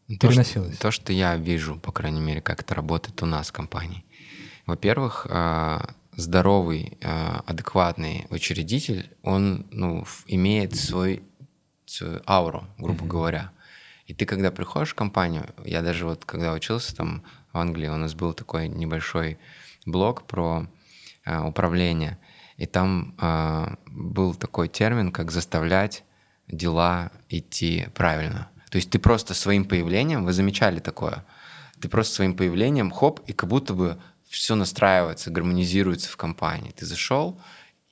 переносилось. 0.09 0.79
То, 0.79 0.91
что 0.91 1.13
я 1.13 1.37
вижу, 1.37 1.79
по 1.79 1.93
крайней 1.93 2.23
мере, 2.23 2.41
как 2.41 2.63
это 2.63 2.75
работает 2.75 3.23
у 3.23 3.27
нас 3.27 3.51
в 3.51 3.53
компании. 3.53 4.03
Во-первых, 4.65 5.27
а, 5.29 5.87
здоровый, 6.17 6.97
а, 7.05 7.43
адекватный 7.45 8.27
учредитель, 8.31 9.11
он 9.23 9.67
ну, 9.71 10.07
имеет 10.29 10.77
свой, 10.77 11.23
свою 11.85 12.23
ауру, 12.27 12.65
грубо 12.79 13.05
mm-hmm. 13.05 13.07
говоря. 13.07 13.53
И 14.11 14.13
ты, 14.13 14.27
когда 14.27 14.51
приходишь 14.51 14.91
в 14.91 14.97
компанию, 14.97 15.47
я 15.65 15.83
даже 15.83 16.05
вот 16.05 16.25
когда 16.25 16.53
учился 16.53 16.97
там 16.97 17.23
в 17.53 17.59
Англии, 17.59 17.87
у 17.87 17.97
нас 17.97 18.15
был 18.15 18.33
такой 18.33 18.67
небольшой 18.67 19.39
блог 19.87 20.27
про 20.27 20.67
э, 21.25 21.41
управление, 21.41 22.19
и 22.57 22.67
там 22.67 23.15
э, 23.21 23.77
был 23.87 24.35
такой 24.35 24.67
термин, 24.67 25.13
как 25.13 25.31
заставлять 25.31 26.03
дела 26.49 27.13
идти 27.29 27.87
правильно. 27.95 28.51
То 28.73 28.79
есть 28.79 28.91
ты 28.91 28.99
просто 28.99 29.33
своим 29.33 29.65
появлением, 29.65 30.25
вы 30.25 30.33
замечали 30.33 30.81
такое, 30.81 31.25
ты 31.81 31.89
просто 31.89 32.17
своим 32.17 32.35
появлением, 32.35 32.91
хоп, 32.91 33.21
и 33.29 33.33
как 33.33 33.49
будто 33.49 33.75
бы 33.75 33.97
все 34.29 34.57
настраивается, 34.57 35.31
гармонизируется 35.31 36.11
в 36.11 36.17
компании. 36.17 36.73
Ты 36.73 36.85
зашел, 36.85 37.41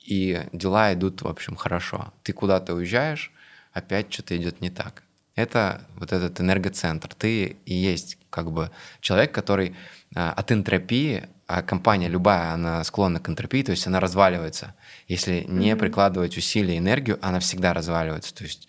и 0.05 0.45
дела 0.51 0.93
идут, 0.93 1.21
в 1.21 1.29
общем, 1.29 1.55
хорошо. 1.55 2.11
Ты 2.23 2.33
куда-то 2.33 2.73
уезжаешь, 2.73 3.31
опять 3.71 4.11
что-то 4.11 4.35
идет 4.35 4.59
не 4.59 4.69
так 4.69 5.03
это 5.39 5.81
вот 5.97 6.11
этот 6.11 6.39
энергоцентр. 6.41 7.13
Ты 7.15 7.57
и 7.65 7.73
есть 7.73 8.17
как 8.29 8.51
бы 8.51 8.71
человек, 9.01 9.31
который 9.31 9.75
а, 10.15 10.33
от 10.33 10.51
энтропии 10.51 11.23
а 11.49 11.63
компания 11.63 12.07
любая, 12.07 12.53
она 12.53 12.83
склонна 12.83 13.19
к 13.19 13.27
энтропии, 13.27 13.63
то 13.63 13.71
есть 13.71 13.87
она 13.87 13.99
разваливается. 13.99 14.75
Если 15.09 15.43
не 15.47 15.75
прикладывать 15.75 16.37
усилия 16.37 16.75
и 16.75 16.77
энергию, 16.77 17.17
она 17.23 17.39
всегда 17.39 17.73
разваливается. 17.73 18.31
То 18.33 18.43
есть 18.43 18.67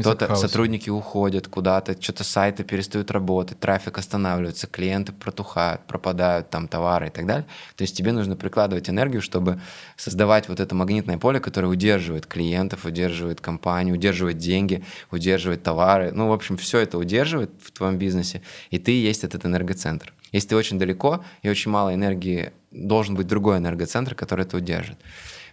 кто-то, 0.00 0.34
сотрудники 0.34 0.90
уходят 0.90 1.46
куда-то, 1.46 1.96
что-то 2.02 2.24
сайты 2.24 2.64
перестают 2.64 3.12
работать, 3.12 3.60
трафик 3.60 3.96
останавливается, 3.96 4.66
клиенты 4.66 5.12
протухают, 5.12 5.82
пропадают 5.86 6.50
там 6.50 6.66
товары 6.66 7.06
и 7.06 7.10
так 7.10 7.24
далее. 7.24 7.46
То 7.76 7.82
есть 7.82 7.96
тебе 7.96 8.10
нужно 8.10 8.34
прикладывать 8.34 8.90
энергию, 8.90 9.22
чтобы 9.22 9.60
создавать 9.96 10.48
вот 10.48 10.58
это 10.58 10.74
магнитное 10.74 11.18
поле, 11.18 11.38
которое 11.38 11.68
удерживает 11.68 12.26
клиентов, 12.26 12.84
удерживает 12.84 13.40
компанию, 13.40 13.94
удерживает 13.94 14.38
деньги, 14.38 14.84
удерживает 15.12 15.62
товары. 15.62 16.10
Ну, 16.10 16.26
в 16.28 16.32
общем, 16.32 16.56
все 16.56 16.80
это 16.80 16.98
удерживает 16.98 17.52
в 17.62 17.70
твоем 17.70 17.96
бизнесе, 17.96 18.42
и 18.70 18.80
ты 18.80 18.90
есть 18.90 19.22
этот 19.22 19.46
энергоцентр. 19.46 20.12
Если 20.32 20.48
ты 20.48 20.56
очень 20.56 20.80
далеко 20.80 21.24
и 21.42 21.48
очень 21.48 21.70
мало 21.70 21.94
энергии, 21.94 22.50
должен 22.72 23.14
быть 23.14 23.28
другой 23.28 23.58
энергоцентр, 23.58 24.16
который 24.16 24.44
это 24.44 24.56
удержит. 24.56 24.98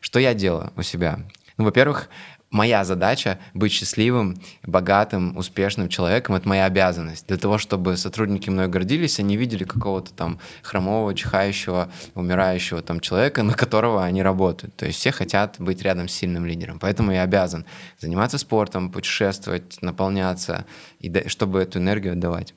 Что 0.03 0.19
я 0.19 0.33
делаю 0.33 0.73
у 0.75 0.81
себя? 0.81 1.21
Ну, 1.57 1.63
во-первых, 1.63 2.09
моя 2.51 2.83
задача 2.83 3.39
быть 3.53 3.71
счастливым, 3.71 4.37
богатым, 4.61 5.37
успешным 5.37 5.87
человеком— 5.87 6.35
это 6.35 6.45
моя 6.49 6.65
обязанность. 6.65 7.25
Для 7.27 7.37
того, 7.37 7.57
чтобы 7.57 7.95
сотрудники 7.95 8.49
мной 8.49 8.67
гордились, 8.67 9.21
они 9.21 9.37
видели 9.37 9.63
какого-то 9.63 10.13
там 10.13 10.39
хромого, 10.61 11.15
чихающего, 11.15 11.89
умирающего 12.15 12.81
там 12.81 12.99
человека, 12.99 13.43
на 13.43 13.53
которого 13.53 14.03
они 14.03 14.21
работают. 14.21 14.75
То 14.75 14.85
есть 14.85 14.99
все 14.99 15.13
хотят 15.13 15.55
быть 15.57 15.81
рядом 15.81 16.09
с 16.09 16.13
сильным 16.13 16.45
лидером. 16.45 16.79
Поэтому 16.79 17.13
я 17.13 17.23
обязан 17.23 17.65
заниматься 17.97 18.37
спортом, 18.37 18.91
путешествовать, 18.91 19.81
наполняться, 19.81 20.65
и 20.99 21.29
чтобы 21.29 21.61
эту 21.61 21.79
энергию 21.79 22.11
отдавать 22.11 22.53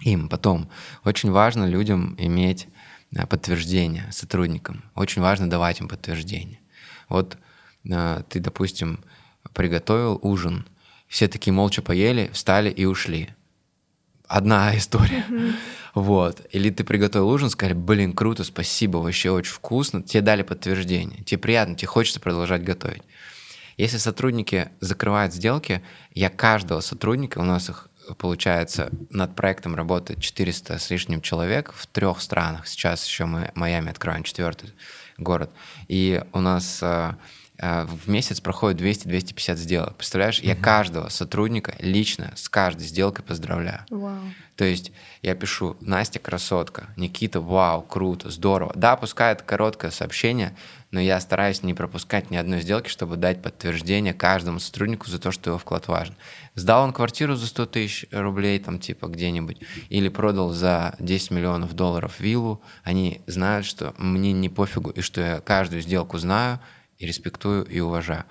им. 0.00 0.30
Потом, 0.30 0.70
очень 1.04 1.30
важно 1.30 1.66
людям 1.66 2.16
иметь 2.18 2.66
э, 3.14 3.26
подтверждение 3.26 4.10
сотрудникам. 4.10 4.84
Очень 4.94 5.20
важно 5.20 5.50
давать 5.50 5.78
им 5.78 5.88
подтверждение. 5.88 6.61
Вот 7.12 7.36
э, 7.84 8.22
ты, 8.30 8.40
допустим, 8.40 9.04
приготовил 9.52 10.18
ужин, 10.22 10.66
все 11.08 11.28
такие 11.28 11.52
молча 11.52 11.82
поели, 11.82 12.30
встали 12.32 12.70
и 12.70 12.86
ушли. 12.86 13.28
Одна 14.26 14.74
история. 14.78 15.26
Mm-hmm. 15.28 15.54
Вот. 15.94 16.40
Или 16.52 16.70
ты 16.70 16.84
приготовил 16.84 17.28
ужин, 17.28 17.50
сказали, 17.50 17.74
блин, 17.74 18.14
круто, 18.14 18.44
спасибо, 18.44 18.96
вообще 18.96 19.30
очень 19.30 19.52
вкусно. 19.52 20.02
Тебе 20.02 20.22
дали 20.22 20.42
подтверждение. 20.42 21.22
Тебе 21.22 21.36
приятно, 21.36 21.74
тебе 21.74 21.88
хочется 21.88 22.18
продолжать 22.18 22.64
готовить. 22.64 23.02
Если 23.76 23.98
сотрудники 23.98 24.70
закрывают 24.80 25.34
сделки, 25.34 25.82
я 26.14 26.30
каждого 26.30 26.80
сотрудника, 26.80 27.40
у 27.40 27.44
нас 27.44 27.68
их 27.68 27.90
получается, 28.18 28.90
над 29.10 29.36
проектом 29.36 29.74
работает 29.74 30.20
400 30.20 30.78
с 30.78 30.90
лишним 30.90 31.20
человек 31.20 31.72
в 31.74 31.86
трех 31.86 32.22
странах. 32.22 32.66
Сейчас 32.66 33.06
еще 33.06 33.26
мы 33.26 33.52
Майами 33.54 33.90
откроем 33.90 34.22
четвертый 34.24 34.70
город. 35.22 35.50
И 35.88 36.22
у 36.32 36.40
нас 36.40 36.80
э, 36.82 37.14
э, 37.58 37.84
в 37.84 38.08
месяц 38.08 38.40
проходит 38.40 38.80
200-250 38.80 39.56
сделок. 39.56 39.96
Представляешь, 39.96 40.40
я 40.40 40.54
каждого 40.54 41.08
сотрудника 41.08 41.74
лично 41.78 42.32
с 42.36 42.48
каждой 42.48 42.86
сделкой 42.86 43.24
поздравляю. 43.24 43.84
Вау. 43.90 44.20
То 44.56 44.64
есть 44.64 44.92
я 45.22 45.34
пишу, 45.34 45.76
Настя 45.80 46.18
красотка, 46.18 46.88
Никита, 46.96 47.40
вау, 47.40 47.82
круто, 47.82 48.30
здорово. 48.30 48.72
Да, 48.74 48.96
пускай 48.96 49.32
это 49.32 49.44
короткое 49.44 49.90
сообщение, 49.90 50.54
но 50.92 51.00
я 51.00 51.18
стараюсь 51.20 51.62
не 51.62 51.74
пропускать 51.74 52.30
ни 52.30 52.36
одной 52.36 52.60
сделки, 52.60 52.88
чтобы 52.88 53.16
дать 53.16 53.42
подтверждение 53.42 54.12
каждому 54.12 54.60
сотруднику 54.60 55.08
за 55.08 55.18
то, 55.18 55.32
что 55.32 55.50
его 55.50 55.58
вклад 55.58 55.88
важен. 55.88 56.14
Сдал 56.54 56.84
он 56.84 56.92
квартиру 56.92 57.34
за 57.34 57.46
100 57.46 57.66
тысяч 57.66 58.06
рублей, 58.12 58.58
там 58.58 58.78
типа 58.78 59.06
где-нибудь, 59.06 59.58
или 59.88 60.08
продал 60.08 60.50
за 60.50 60.94
10 61.00 61.30
миллионов 61.30 61.72
долларов 61.72 62.20
виллу, 62.20 62.62
они 62.84 63.22
знают, 63.26 63.64
что 63.64 63.94
мне 63.96 64.32
не 64.32 64.50
пофигу, 64.50 64.90
и 64.90 65.00
что 65.00 65.20
я 65.22 65.40
каждую 65.40 65.80
сделку 65.80 66.18
знаю, 66.18 66.60
и 66.98 67.06
респектую, 67.06 67.64
и 67.64 67.80
уважаю. 67.80 68.24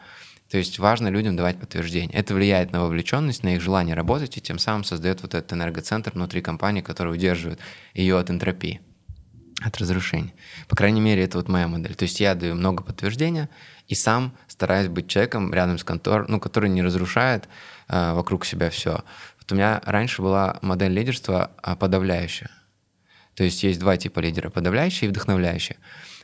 То 0.49 0.57
есть 0.57 0.80
важно 0.80 1.07
людям 1.07 1.36
давать 1.36 1.59
подтверждение. 1.59 2.16
Это 2.16 2.36
влияет 2.36 2.74
на 2.74 2.82
вовлеченность, 2.82 3.43
на 3.43 3.55
их 3.55 3.62
желание 3.62 3.95
работать, 3.95 4.38
и 4.38 4.41
тем 4.41 4.59
самым 4.59 4.84
создает 4.84 5.24
вот 5.24 5.34
этот 5.34 5.51
энергоцентр 5.53 6.12
внутри 6.14 6.41
компании, 6.41 6.82
который 6.82 7.14
удерживает 7.14 7.59
ее 7.95 8.20
от 8.20 8.30
энтропии 8.30 8.82
от 9.64 9.78
разрушения. 9.78 10.34
По 10.68 10.76
крайней 10.76 11.01
мере, 11.01 11.24
это 11.24 11.38
вот 11.38 11.47
моя 11.47 11.68
модель. 11.68 11.95
То 11.95 12.03
есть 12.03 12.20
я 12.20 12.36
даю 12.36 12.55
много 12.55 12.84
подтверждения 12.84 13.49
и 13.88 13.95
сам 13.95 14.34
стараюсь 14.47 14.88
быть 14.88 15.07
человеком 15.07 15.53
рядом 15.53 15.78
с 15.78 15.84
конторой, 15.84 16.26
ну, 16.28 16.39
который 16.39 16.70
не 16.70 16.82
разрушает 16.82 17.47
э, 17.88 18.14
вокруг 18.14 18.45
себя 18.45 18.70
все. 18.70 19.03
Вот 19.39 19.51
у 19.51 19.55
меня 19.55 19.82
раньше 19.86 20.22
была 20.22 20.57
модель 20.62 20.91
лидерства 20.91 21.51
а, 21.62 21.76
подавляющая. 21.76 22.49
То 23.36 23.43
есть 23.43 23.64
есть 23.64 23.80
два 23.80 23.97
типа 23.97 24.20
лидера, 24.20 24.49
подавляющий 24.49 25.07
и 25.07 25.09
вдохновляющий. 25.09 25.78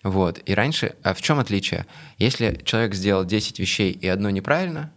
Вот. 0.03 0.39
И 0.45 0.53
раньше, 0.53 0.95
а 1.03 1.13
в 1.13 1.21
чем 1.21 1.39
отличие? 1.39 1.85
Если 2.17 2.59
человек 2.63 2.93
сделал 2.93 3.25
10 3.25 3.59
вещей 3.59 3.91
и 3.91 4.07
одно 4.07 4.29
неправильно, 4.29 4.91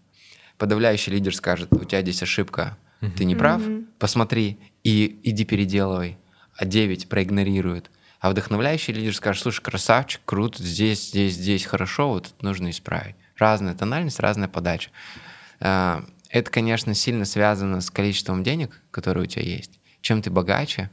подавляющий 0.59 1.13
лидер 1.13 1.35
скажет, 1.35 1.73
у 1.73 1.85
тебя 1.85 2.03
здесь 2.03 2.23
ошибка, 2.23 2.77
ты 3.17 3.25
не 3.25 3.35
прав, 3.35 3.63
посмотри 3.99 4.59
и 4.85 5.21
иди 5.23 5.45
переделывай, 5.45 6.19
а 6.55 6.67
9 6.67 7.09
проигнорирует. 7.09 7.91
А 8.21 8.31
вдохновляющий 8.31 8.93
лидер 8.93 9.15
скажет, 9.15 9.43
слушай, 9.43 9.63
красавчик, 9.63 10.21
круто, 10.27 10.63
здесь, 10.63 11.09
здесь, 11.09 11.35
здесь 11.35 11.65
хорошо, 11.65 12.11
вот 12.11 12.27
это 12.27 12.45
нужно 12.45 12.69
исправить. 12.69 13.17
Разная 13.39 13.75
тональность, 13.75 14.21
разная 14.21 14.49
подача. 14.49 14.91
А, 15.59 16.05
это, 16.29 16.51
конечно, 16.51 16.95
сильно 16.95 17.25
связано 17.25 17.81
с 17.81 17.91
количеством 17.91 18.45
денег, 18.45 18.83
которые 18.91 19.25
у 19.25 19.27
тебя 19.27 19.43
есть. 19.43 19.81
Чем 20.03 20.21
ты 20.21 20.31
богаче, 20.31 20.91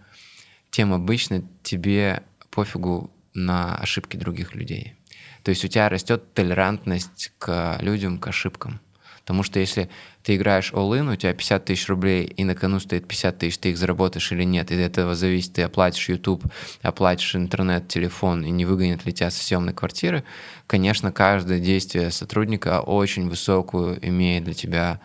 тем 0.71 0.93
обычно 0.93 1.43
тебе 1.63 2.23
пофигу 2.49 3.11
на 3.33 3.75
ошибки 3.75 4.15
других 4.15 4.55
людей. 4.55 4.95
То 5.43 5.49
есть 5.49 5.63
у 5.65 5.67
тебя 5.67 5.89
растет 5.89 6.33
толерантность 6.33 7.33
к 7.39 7.77
людям, 7.81 8.19
к 8.19 8.27
ошибкам. 8.27 8.79
Потому 9.27 9.43
что 9.43 9.59
если 9.59 9.89
ты 10.23 10.37
играешь 10.37 10.71
all-in, 10.71 11.11
у 11.11 11.15
тебя 11.17 11.33
50 11.33 11.65
тысяч 11.65 11.89
рублей, 11.89 12.23
и 12.23 12.45
на 12.45 12.55
кону 12.55 12.79
стоит 12.79 13.09
50 13.09 13.37
тысяч, 13.37 13.57
ты 13.57 13.71
их 13.71 13.77
заработаешь 13.77 14.31
или 14.31 14.45
нет, 14.45 14.71
и 14.71 14.81
от 14.81 14.97
этого 14.97 15.15
зависит, 15.15 15.51
ты 15.51 15.63
оплатишь 15.63 16.07
YouTube, 16.07 16.45
оплатишь 16.81 17.35
интернет, 17.35 17.89
телефон, 17.89 18.45
и 18.45 18.51
не 18.51 18.63
выгонят 18.63 19.05
ли 19.05 19.11
тебя 19.11 19.29
со 19.29 19.43
съемной 19.43 19.73
квартиры, 19.73 20.23
конечно, 20.65 21.11
каждое 21.11 21.59
действие 21.59 22.11
сотрудника 22.11 22.79
очень 22.79 23.27
высокую 23.27 23.99
имеет 24.07 24.45
для 24.45 24.53
тебя 24.53 25.01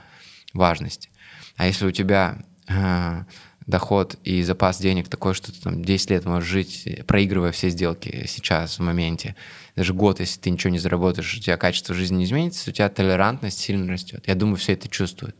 важность. 0.54 1.10
А 1.56 1.66
если 1.66 1.84
у 1.84 1.90
тебя 1.90 2.44
э, 2.68 3.24
доход 3.66 4.14
и 4.22 4.44
запас 4.44 4.78
денег 4.78 5.08
такой, 5.08 5.34
что 5.34 5.52
ты 5.52 5.60
там 5.60 5.82
10 5.82 6.10
лет 6.10 6.24
можешь 6.26 6.48
жить, 6.48 7.02
проигрывая 7.08 7.50
все 7.50 7.70
сделки 7.70 8.26
сейчас, 8.28 8.78
в 8.78 8.82
моменте, 8.82 9.34
даже 9.76 9.94
год, 9.94 10.20
если 10.20 10.38
ты 10.38 10.50
ничего 10.50 10.70
не 10.70 10.78
заработаешь, 10.78 11.34
у 11.34 11.40
тебя 11.40 11.56
качество 11.56 11.94
жизни 11.94 12.16
не 12.16 12.24
изменится, 12.24 12.70
у 12.70 12.72
тебя 12.72 12.88
толерантность 12.88 13.58
сильно 13.58 13.90
растет. 13.90 14.24
Я 14.26 14.34
думаю, 14.34 14.56
все 14.56 14.74
это 14.74 14.88
чувствуют. 14.88 15.36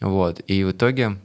Вот. 0.00 0.40
И 0.46 0.64
в 0.64 0.72
итоге, 0.72 1.18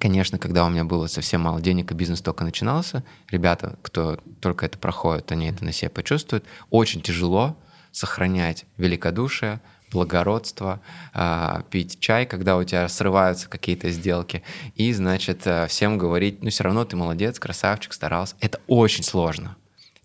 конечно, 0.00 0.38
когда 0.38 0.64
у 0.64 0.70
меня 0.70 0.84
было 0.84 1.06
совсем 1.06 1.42
мало 1.42 1.60
денег, 1.60 1.92
и 1.92 1.94
бизнес 1.94 2.22
только 2.22 2.44
начинался, 2.44 3.04
ребята, 3.30 3.78
кто 3.82 4.18
только 4.40 4.66
это 4.66 4.78
проходит, 4.78 5.30
они 5.32 5.48
это 5.48 5.64
на 5.64 5.72
себе 5.72 5.90
почувствуют. 5.90 6.44
Очень 6.70 7.02
тяжело 7.02 7.56
сохранять 7.92 8.64
великодушие, 8.76 9.60
благородство, 9.92 10.80
а, 11.12 11.62
пить 11.70 12.00
чай, 12.00 12.26
когда 12.26 12.56
у 12.56 12.64
тебя 12.64 12.88
срываются 12.88 13.48
какие-то 13.48 13.90
сделки, 13.90 14.42
и, 14.74 14.92
значит, 14.92 15.42
э, 15.46 15.68
всем 15.68 15.98
говорить, 15.98 16.42
ну, 16.42 16.50
все 16.50 16.64
равно 16.64 16.84
ты 16.84 16.96
молодец, 16.96 17.38
красавчик, 17.38 17.92
старался. 17.92 18.34
Это 18.40 18.60
очень 18.66 19.04
сложно. 19.04 19.56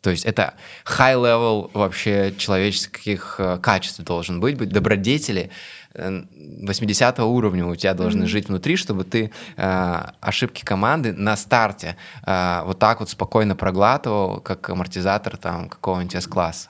То 0.02 0.10
есть 0.12 0.26
это 0.26 0.54
high 0.86 1.16
level 1.16 1.72
вообще 1.74 2.34
человеческих 2.38 3.36
э, 3.38 3.58
качеств 3.62 4.00
должен 4.00 4.40
быть, 4.40 4.58
быть 4.58 4.70
добродетели 4.70 5.52
80 5.94 7.20
э, 7.20 7.24
уровня 7.24 7.66
у 7.66 7.76
тебя 7.76 7.94
должны 7.94 8.24
mm-hmm. 8.24 8.28
жить 8.28 8.48
внутри, 8.48 8.76
чтобы 8.76 9.04
ты 9.04 9.32
э, 9.58 10.06
ошибки 10.22 10.64
команды 10.64 11.14
на 11.14 11.36
старте 11.36 11.96
э, 12.26 12.62
вот 12.66 12.80
так 12.80 13.00
вот 13.00 13.10
спокойно 13.10 13.56
проглатывал, 13.56 14.40
как 14.40 14.70
амортизатор 14.70 15.38
там 15.38 15.70
какого-нибудь 15.70 16.16
S-класса. 16.16 16.70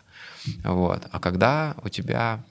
Вот. 0.64 1.08
А 1.12 1.20
когда 1.20 1.76
у 1.84 1.90
тебя 1.90 2.44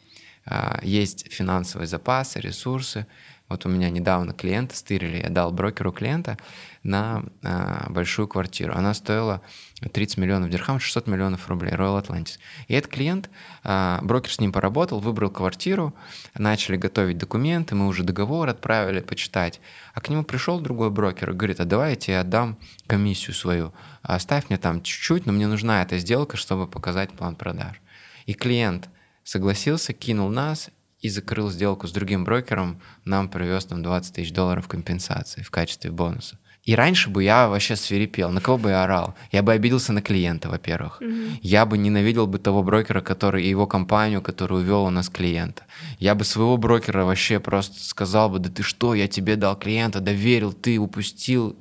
э, 0.47 0.79
есть 0.83 1.33
финансовые 1.33 1.89
запасы, 1.89 2.41
ресурсы, 2.41 3.07
вот 3.49 3.65
у 3.65 3.69
меня 3.69 3.89
недавно 3.89 4.35
клиента 4.35 4.77
стырили, 4.77 5.23
я 5.23 5.31
дал 5.31 5.53
брокеру 5.53 5.91
клиента 5.91 6.37
на 6.83 7.25
э, 7.43 7.87
большую 7.89 8.29
квартиру. 8.29 8.75
Она 8.75 8.93
стоила 8.93 9.41
30 9.81 10.19
миллионов 10.19 10.51
дирхам, 10.51 10.81
600 10.81 11.07
миллионов 11.07 11.49
рублей, 11.49 11.73
Royal 11.73 12.03
Atlantis. 12.03 12.39
И 12.67 12.75
этот 12.75 12.91
клиент, 12.91 13.31
э, 13.65 13.99
брокер 14.03 14.33
с 14.33 14.39
ним 14.39 14.53
поработал, 14.53 15.01
выбрал 15.01 15.31
квартиру, 15.31 15.95
начали 16.37 16.77
готовить 16.77 17.19
документы, 17.19 17.75
мы 17.75 17.87
уже 17.87 18.03
договор 18.03 18.49
отправили 18.49 19.01
почитать. 19.01 19.61
А 19.95 20.01
к 20.01 20.11
нему 20.11 20.25
пришел 20.25 20.61
другой 20.61 20.91
брокер 20.91 21.31
и 21.31 21.35
говорит, 21.35 21.61
а 21.61 21.65
давай 21.65 21.91
я 21.91 21.97
тебе 21.97 22.19
отдам 22.19 22.59
комиссию 22.87 23.35
свою, 23.35 23.73
оставь 24.03 24.49
мне 24.51 24.59
там 24.59 24.83
чуть-чуть, 24.83 25.27
но 25.27 25.33
мне 25.33 25.47
нужна 25.47 25.83
эта 25.83 25.99
сделка, 25.99 26.37
чтобы 26.37 26.67
показать 26.67 27.13
план 27.13 27.35
продаж. 27.35 27.81
И 28.27 28.35
клиент 28.35 28.89
согласился, 29.25 29.93
кинул 29.93 30.29
нас, 30.29 30.71
и 31.01 31.09
закрыл 31.09 31.51
сделку 31.51 31.87
с 31.87 31.93
другим 31.93 32.25
брокером, 32.25 32.81
нам 33.05 33.29
привез 33.29 33.65
там 33.67 33.83
20 33.83 34.15
тысяч 34.15 34.33
долларов 34.33 34.67
компенсации 34.69 35.43
в 35.43 35.51
качестве 35.51 35.91
бонуса. 35.91 36.39
И 36.65 36.75
раньше 36.75 37.09
бы 37.09 37.25
я 37.25 37.49
вообще 37.49 37.77
свирепел. 37.77 38.31
На 38.31 38.43
кого 38.43 38.59
бы 38.59 38.71
я 38.71 38.85
орал? 38.85 39.15
Я 39.33 39.43
бы 39.43 39.53
обиделся 39.53 39.93
на 39.95 40.03
клиента, 40.03 40.51
во-первых. 40.51 41.01
Mm-hmm. 41.01 41.39
Я 41.41 41.65
бы 41.65 41.79
ненавидел 41.79 42.27
бы 42.27 42.39
того 42.39 42.63
брокера, 42.63 43.01
который 43.01 43.45
и 43.45 43.49
его 43.49 43.67
компанию, 43.67 44.21
который 44.21 44.59
увел 44.59 44.85
у 44.85 44.91
нас 44.91 45.09
клиента. 45.09 45.63
Я 45.99 46.15
бы 46.15 46.25
своего 46.25 46.59
брокера 46.59 47.05
вообще 47.05 47.41
просто 47.41 47.83
сказал 47.83 48.29
бы, 48.29 48.39
да 48.39 48.51
ты 48.51 48.63
что, 48.63 48.95
я 48.95 49.09
тебе 49.09 49.37
дал 49.37 49.57
клиента, 49.57 50.01
доверил, 50.01 50.53
ты 50.53 50.79
упустил. 50.79 51.59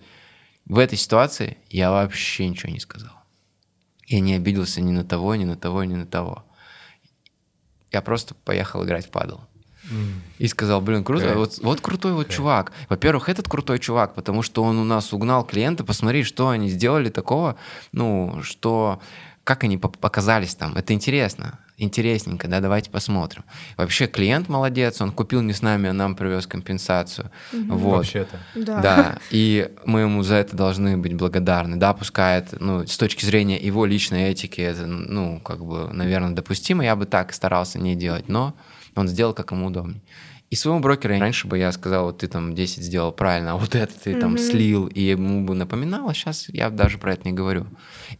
В 0.65 0.77
этой 0.77 0.97
ситуации 0.97 1.57
я 1.69 1.91
вообще 1.91 2.49
ничего 2.49 2.73
не 2.73 2.79
сказал. 2.81 3.13
Я 4.07 4.19
не 4.19 4.33
обиделся 4.33 4.81
ни 4.81 4.91
на 4.91 5.05
того, 5.05 5.35
ни 5.35 5.45
на 5.45 5.55
того, 5.55 5.85
ни 5.85 5.95
на 5.95 6.05
того 6.05 6.46
я 7.91 8.01
просто 8.01 8.35
поехал 8.35 8.83
играть 8.85 9.07
в 9.07 9.09
падл. 9.09 9.37
И 10.37 10.47
сказал, 10.47 10.81
блин, 10.81 11.03
круто, 11.05 11.33
вот, 11.35 11.59
вот 11.63 11.79
крутой 11.79 12.11
вот 12.11 12.29
чувак. 12.29 12.73
Во-первых, 12.89 13.29
этот 13.29 13.47
крутой 13.47 13.79
чувак, 13.79 14.15
потому 14.15 14.41
что 14.41 14.63
он 14.63 14.77
у 14.77 14.83
нас 14.83 15.13
угнал 15.13 15.45
клиента, 15.45 15.85
посмотри, 15.85 16.23
что 16.23 16.49
они 16.49 16.67
сделали 16.67 17.09
такого, 17.09 17.55
ну, 17.93 18.39
что, 18.43 18.99
как 19.45 19.63
они 19.63 19.77
показались 19.77 20.55
там, 20.55 20.75
это 20.75 20.93
интересно 20.93 21.59
интересненько, 21.77 22.47
да, 22.47 22.59
давайте 22.59 22.89
посмотрим. 22.89 23.43
Вообще 23.77 24.07
клиент 24.07 24.49
молодец, 24.49 24.99
он 24.99 25.11
купил 25.11 25.41
не 25.41 25.53
с 25.53 25.61
нами, 25.61 25.89
а 25.89 25.93
нам 25.93 26.15
привез 26.15 26.47
компенсацию. 26.47 27.29
Угу. 27.53 27.77
Вот. 27.77 27.97
Вообще-то. 27.97 28.39
Да. 28.55 28.81
да. 28.81 29.17
И 29.31 29.69
мы 29.85 30.01
ему 30.01 30.23
за 30.23 30.35
это 30.35 30.55
должны 30.55 30.97
быть 30.97 31.13
благодарны. 31.13 31.77
Да, 31.77 31.93
пускай 31.93 32.39
это, 32.39 32.57
ну, 32.59 32.85
с 32.85 32.97
точки 32.97 33.23
зрения 33.23 33.57
его 33.57 33.85
личной 33.85 34.23
этики, 34.23 34.59
это, 34.59 34.87
ну, 34.87 35.39
как 35.39 35.63
бы, 35.63 35.89
наверное, 35.93 36.31
допустимо. 36.31 36.83
Я 36.83 36.95
бы 36.95 37.05
так 37.05 37.31
старался 37.31 37.79
не 37.79 37.95
делать, 37.95 38.27
но 38.27 38.55
он 38.95 39.07
сделал, 39.07 39.33
как 39.33 39.51
ему 39.51 39.67
удобнее. 39.67 40.01
И 40.49 40.55
своему 40.55 40.79
брокеру 40.79 41.19
раньше 41.19 41.45
бы 41.45 41.57
я 41.57 41.73
сказал, 41.73 42.05
вот 42.05 42.19
ты 42.19 42.27
там 42.29 42.55
10 42.55 42.81
сделал 42.81 43.11
правильно, 43.11 43.51
а 43.51 43.55
вот 43.57 43.75
это 43.75 43.93
ты 43.93 44.11
mm-hmm. 44.11 44.19
там 44.21 44.37
слил, 44.37 44.87
и 44.87 45.01
ему 45.01 45.45
бы 45.45 45.53
напоминал, 45.55 46.07
а 46.07 46.13
сейчас 46.13 46.47
я 46.47 46.69
даже 46.69 46.97
про 46.97 47.13
это 47.13 47.27
не 47.27 47.33
говорю. 47.33 47.67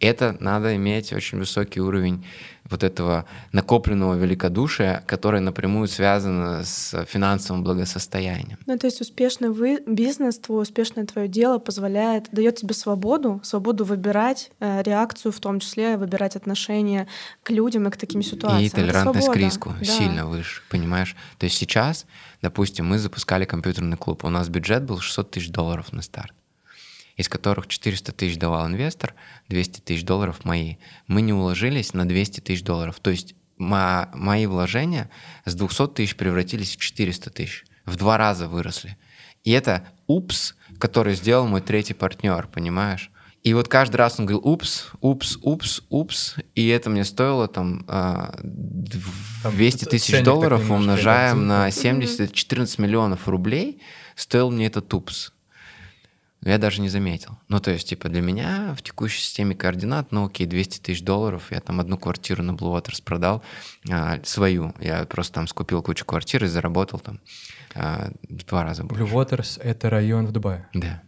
Это 0.02 0.36
надо 0.42 0.76
иметь 0.76 1.14
очень 1.14 1.38
высокий 1.38 1.80
уровень 1.80 2.26
вот 2.70 2.84
этого 2.84 3.26
накопленного 3.52 4.16
великодушия, 4.16 5.04
которое 5.06 5.40
напрямую 5.40 5.88
связано 5.88 6.64
с 6.64 7.06
финансовым 7.06 7.64
благосостоянием. 7.64 8.58
Ну, 8.66 8.78
то 8.78 8.88
есть 8.88 9.02
успешный 9.02 9.50
вы, 9.50 9.82
бизнес, 9.86 10.40
твой 10.40 10.64
успешное 10.64 11.06
твое 11.06 11.28
дело 11.28 11.60
позволяет, 11.60 12.30
дает 12.32 12.58
тебе 12.58 12.74
свободу, 12.74 13.42
свободу 13.44 13.86
выбирать 13.86 14.52
э, 14.60 14.82
реакцию, 14.84 15.32
в 15.32 15.40
том 15.40 15.60
числе 15.60 15.98
выбирать 15.98 16.36
отношения 16.36 17.08
к 17.44 17.52
людям 17.52 17.88
и 17.88 17.92
к 17.92 17.98
таким 17.98 18.22
ситуациям. 18.22 18.64
И 18.64 18.70
толерантность 18.70 19.30
к 19.30 19.36
риску 19.36 19.74
да. 19.80 19.86
сильно 19.86 20.26
выше, 20.26 20.62
понимаешь? 20.70 21.16
То 21.38 21.46
есть 21.46 21.58
сейчас, 21.58 22.06
допустим, 22.42 22.86
мы 22.88 23.00
запускали 23.00 23.46
компьютерный 23.46 23.98
клуб, 23.98 24.26
у 24.26 24.30
нас 24.30 24.50
бюджет 24.50 24.84
был 24.84 25.00
600 25.00 25.32
тысяч 25.32 25.50
долларов 25.50 25.94
на 25.94 26.02
старт 26.02 26.34
из 27.18 27.28
которых 27.28 27.68
400 27.68 28.12
тысяч 28.14 28.38
давал 28.38 28.68
инвестор, 28.68 29.14
200 29.50 29.82
тысяч 29.82 30.06
долларов 30.06 30.46
мои. 30.46 30.76
Мы 31.08 31.22
не 31.22 31.34
уложились 31.34 31.94
на 31.94 32.08
200 32.08 32.42
тысяч 32.42 32.64
долларов. 32.64 33.00
То 33.02 33.10
есть 33.10 33.36
мо- 33.58 34.10
мои 34.14 34.46
вложения 34.46 35.10
с 35.46 35.56
200 35.56 35.88
тысяч 35.90 36.16
превратились 36.16 36.76
в 36.76 36.80
400 36.80 37.30
тысяч. 37.32 37.66
В 37.86 37.96
два 37.96 38.18
раза 38.18 38.48
выросли. 38.48 38.98
И 39.44 39.52
это 39.52 39.88
упс, 40.08 40.56
который 40.78 41.16
сделал 41.16 41.48
мой 41.48 41.62
третий 41.62 41.94
партнер, 41.94 42.48
понимаешь? 42.48 43.12
И 43.44 43.54
вот 43.54 43.68
каждый 43.70 43.96
раз 43.96 44.20
он 44.20 44.26
говорил 44.26 44.46
упс, 44.46 44.88
упс, 45.00 45.38
упс, 45.42 45.82
упс, 45.90 46.36
и 46.54 46.68
это 46.68 46.90
мне 46.90 47.06
стоило 47.06 47.48
там 47.48 47.86
а, 47.88 48.38
200 48.44 49.86
тысяч 49.86 50.12
ценник 50.12 50.26
долларов 50.26 50.70
умножаем 50.70 51.48
на 51.48 51.72
70, 51.72 52.34
14 52.34 52.78
миллионов 52.80 53.28
рублей, 53.28 53.82
стоил 54.16 54.52
мне 54.52 54.66
этот 54.68 54.94
упс. 54.94 55.32
Я 56.44 56.58
даже 56.58 56.82
не 56.82 56.90
заметил. 56.90 57.38
Ну, 57.48 57.60
то 57.60 57.72
есть, 57.72 57.90
типа, 57.90 58.10
для 58.10 58.22
меня 58.22 58.76
в 58.78 58.82
текущей 58.82 59.22
системе 59.22 59.56
координат, 59.56 60.12
ну, 60.12 60.26
окей, 60.26 60.46
200 60.46 60.80
тысяч 60.80 61.04
долларов, 61.04 61.52
я 61.52 61.60
там 61.60 61.80
одну 61.80 61.98
квартиру 61.98 62.44
на 62.44 62.52
Blue 62.52 62.74
Waters 62.74 63.02
продал, 63.04 63.44
а, 63.90 64.20
свою. 64.24 64.74
Я 64.80 65.06
просто 65.06 65.34
там 65.34 65.48
скупил 65.48 65.82
кучу 65.82 66.06
квартир 66.06 66.44
и 66.44 66.48
заработал 66.48 67.00
там 67.00 67.20
а, 67.76 68.12
в 68.30 68.46
два 68.46 68.64
раза 68.64 68.84
больше. 68.84 69.04
Blue 69.04 69.12
Waters— 69.12 69.60
это 69.64 69.90
район 69.90 70.28
в 70.28 70.32
Дубае. 70.32 70.68
Да. 70.74 71.02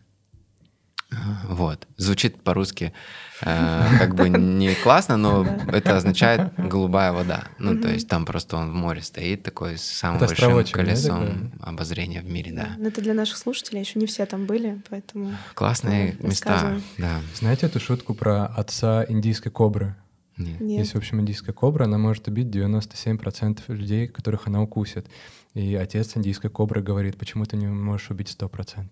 Вот. 1.47 1.87
Звучит 1.97 2.41
по-русски 2.43 2.93
э, 3.41 3.83
как 3.97 4.13
бы 4.13 4.29
не 4.29 4.75
классно, 4.75 5.17
но 5.17 5.43
это 5.67 5.97
означает 5.97 6.53
голубая 6.57 7.11
вода. 7.11 7.45
Ну, 7.57 7.81
то 7.81 7.89
есть 7.89 8.07
там 8.07 8.25
просто 8.25 8.57
он 8.57 8.71
в 8.71 8.75
море 8.75 9.01
стоит, 9.01 9.41
такой 9.41 9.77
с 9.77 9.83
самым 9.83 10.17
Это 10.17 10.27
большим 10.27 10.55
да, 10.55 10.63
колесом 10.63 11.51
обозрения 11.61 12.21
в 12.21 12.29
мире, 12.29 12.51
да. 12.51 12.69
Но 12.77 12.89
это 12.89 13.01
для 13.01 13.13
наших 13.15 13.37
слушателей, 13.37 13.81
еще 13.81 13.97
не 13.97 14.05
все 14.05 14.25
там 14.25 14.45
были, 14.45 14.81
поэтому... 14.89 15.31
Классные 15.55 16.15
места, 16.19 16.79
да. 16.97 17.21
Знаете 17.35 17.65
эту 17.65 17.79
шутку 17.79 18.13
про 18.13 18.45
отца 18.45 19.05
индийской 19.07 19.51
кобры? 19.51 19.95
Нет. 20.37 20.61
Нет. 20.61 20.79
Есть, 20.79 20.93
в 20.93 20.97
общем, 20.97 21.19
индийская 21.19 21.51
кобра, 21.51 21.83
она 21.85 21.97
может 21.97 22.27
убить 22.27 22.47
97% 22.47 23.61
людей, 23.67 24.07
которых 24.07 24.47
она 24.47 24.61
укусит. 24.61 25.07
И 25.53 25.75
отец 25.75 26.15
индийской 26.15 26.49
кобры 26.49 26.81
говорит, 26.81 27.17
почему 27.17 27.45
ты 27.45 27.57
не 27.57 27.67
можешь 27.67 28.09
убить 28.09 28.33
100%? 28.39 28.85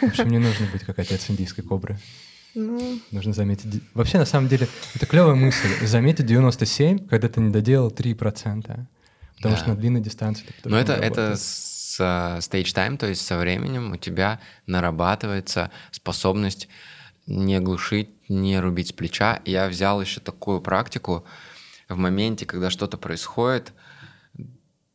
В 0.00 0.02
общем, 0.02 0.28
не 0.28 0.38
нужно 0.38 0.66
быть 0.72 0.82
как 0.82 0.98
отец 0.98 1.28
индийской 1.30 1.64
кобры. 1.64 1.98
Ну, 2.54 3.00
Нужно 3.10 3.32
заметить... 3.32 3.82
Вообще, 3.94 4.18
на 4.18 4.26
самом 4.26 4.48
деле, 4.48 4.68
это 4.94 5.06
клевая 5.06 5.34
мысль. 5.34 5.68
Заметить 5.86 6.26
97, 6.26 7.08
когда 7.08 7.28
ты 7.28 7.40
не 7.40 7.50
доделал 7.50 7.90
3%. 7.90 8.14
Потому 8.14 8.86
Да. 9.42 9.56
что 9.56 9.68
на 9.70 9.76
длинной 9.76 10.00
дистанции 10.02 10.44
ты 10.62 10.68
Но 10.68 10.78
это, 10.78 10.92
это 10.92 11.36
с 11.36 11.98
stage 11.98 12.74
time, 12.74 12.96
то 12.96 13.06
есть 13.06 13.24
со 13.26 13.38
временем 13.38 13.92
у 13.92 13.96
тебя 13.96 14.38
нарабатывается 14.66 15.70
способность 15.90 16.68
не 17.26 17.60
глушить, 17.60 18.10
не 18.28 18.60
рубить 18.60 18.88
с 18.88 18.92
плеча. 18.92 19.40
Я 19.44 19.68
взял 19.68 20.00
еще 20.00 20.20
такую 20.20 20.60
практику 20.60 21.24
в 21.88 21.96
моменте, 21.96 22.46
когда 22.46 22.70
что-то 22.70 22.96
происходит, 22.98 23.72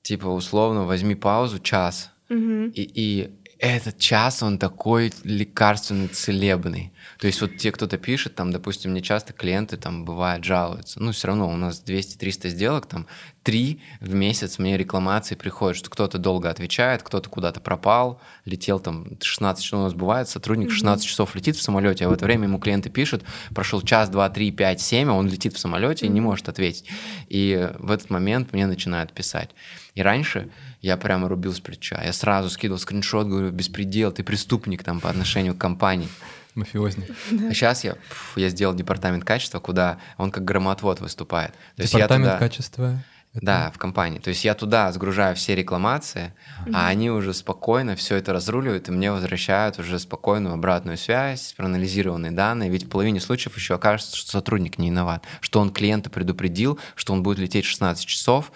типа 0.02 0.28
условно 0.28 0.86
возьми 0.86 1.16
паузу 1.16 1.60
час, 1.60 2.12
мгм. 2.30 2.70
и, 2.70 2.82
и 2.82 3.37
этот 3.60 3.98
час, 3.98 4.44
он 4.44 4.58
такой 4.60 5.12
лекарственный, 5.24 6.08
целебный. 6.08 6.92
То 7.20 7.28
есть 7.28 7.42
вот 7.42 7.58
те, 7.58 7.72
кто-то 7.72 7.98
пишет, 7.98 8.36
там, 8.36 8.52
допустим, 8.52 8.92
мне 8.92 9.02
часто 9.02 9.34
клиенты 9.34 9.78
там 9.78 10.06
бывает 10.06 10.44
жалуются. 10.44 11.02
Ну, 11.02 11.12
все 11.12 11.28
равно 11.28 11.50
у 11.50 11.56
нас 11.56 11.84
200-300 11.86 12.50
сделок, 12.50 12.86
там, 12.86 13.08
три 13.42 13.82
в 14.02 14.14
месяц 14.14 14.60
мне 14.60 14.78
рекламации 14.78 15.36
приходят, 15.36 15.78
что 15.78 15.90
кто-то 15.90 16.18
долго 16.18 16.50
отвечает, 16.50 17.02
кто-то 17.02 17.30
куда-то 17.30 17.60
пропал, 17.60 18.22
летел 18.46 18.80
там 18.80 19.18
16 19.22 19.64
часов, 19.64 19.80
у 19.80 19.84
нас 19.84 19.94
бывает, 19.94 20.30
сотрудник 20.30 20.70
16 20.72 21.08
часов 21.08 21.34
летит 21.34 21.56
в 21.56 21.62
самолете, 21.62 22.06
а 22.06 22.10
в 22.10 22.12
это 22.12 22.26
время 22.26 22.44
ему 22.44 22.60
клиенты 22.60 22.90
пишут, 22.90 23.24
прошел 23.56 23.82
час, 23.82 24.10
два, 24.10 24.30
три, 24.30 24.52
пять, 24.52 24.82
семь, 24.82 25.10
а 25.10 25.14
он 25.14 25.30
летит 25.30 25.54
в 25.54 25.60
самолете 25.60 26.06
и 26.06 26.10
не 26.10 26.22
может 26.22 26.50
ответить. 26.50 26.86
И 27.30 27.70
в 27.80 27.90
этот 27.90 28.10
момент 28.10 28.54
мне 28.54 28.68
начинают 28.68 29.14
писать. 29.14 29.52
И 29.96 30.02
раньше 30.02 30.50
я 30.82 30.98
прямо 30.98 31.28
рубил 31.28 31.54
с 31.54 31.60
плеча. 31.60 32.02
Я 32.04 32.14
сразу 32.14 32.50
скидывал 32.50 32.80
скриншот, 32.80 33.28
говорю, 33.28 33.52
беспредел, 33.52 34.12
ты 34.12 34.24
преступник 34.24 34.84
там 34.84 35.00
по 35.00 35.10
отношению 35.10 35.56
к 35.56 35.58
компании. 35.58 36.10
Мафиозник. 36.56 37.10
А 37.32 37.54
сейчас 37.54 37.84
я, 37.84 37.94
пф, 37.96 38.34
я 38.36 38.50
сделал 38.50 38.74
департамент 38.74 39.24
качества, 39.24 39.60
куда 39.60 40.00
он 40.18 40.32
как 40.32 40.44
громотвод 40.44 41.02
выступает. 41.02 41.54
То 41.76 41.84
Департамент 41.84 42.26
туда- 42.32 42.38
качества. 42.40 43.04
Да, 43.34 43.70
в 43.72 43.78
компании. 43.78 44.18
То 44.18 44.30
есть 44.30 44.44
я 44.44 44.56
туда 44.56 44.92
сгружаю 44.92 45.36
все 45.36 45.54
рекламации, 45.54 46.34
а 46.74 46.88
они 46.88 47.12
уже 47.12 47.36
спокойно 47.36 47.96
все 47.96 48.16
это 48.16 48.34
разруливают 48.34 48.88
и 48.90 48.92
мне 48.92 49.12
возвращают 49.12 49.78
уже 49.78 50.00
спокойную 50.00 50.56
обратную 50.56 50.98
связь, 50.98 51.54
проанализированные 51.56 52.32
данные. 52.32 52.72
Ведь 52.72 52.86
в 52.86 52.90
половине 52.90 53.20
случаев 53.20 53.56
еще 53.56 53.76
окажется, 53.76 54.18
что 54.18 54.32
сотрудник 54.32 54.80
не 54.80 54.90
виноват, 54.90 55.24
что 55.42 55.60
он 55.60 55.72
клиента 55.72 56.10
предупредил, 56.10 56.80
что 56.96 57.14
он 57.14 57.22
будет 57.22 57.38
лететь 57.38 57.66
16 57.66 58.06
часов, 58.08 58.52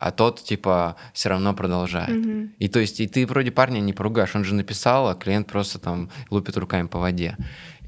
а 0.00 0.10
тот 0.10 0.42
типа 0.42 0.96
все 1.12 1.28
равно 1.28 1.54
продолжает. 1.54 2.10
Мгм. 2.16 2.52
И 2.58 2.68
то 2.68 2.78
есть 2.80 3.00
и 3.00 3.06
ты 3.06 3.26
вроде 3.26 3.50
парня 3.50 3.80
не 3.80 3.92
поругаешь, 3.92 4.34
он 4.34 4.44
же 4.44 4.54
написал, 4.54 5.08
а 5.08 5.14
клиент 5.14 5.46
просто 5.46 5.78
там 5.78 6.10
лупит 6.30 6.56
руками 6.56 6.86
по 6.86 6.98
воде. 6.98 7.36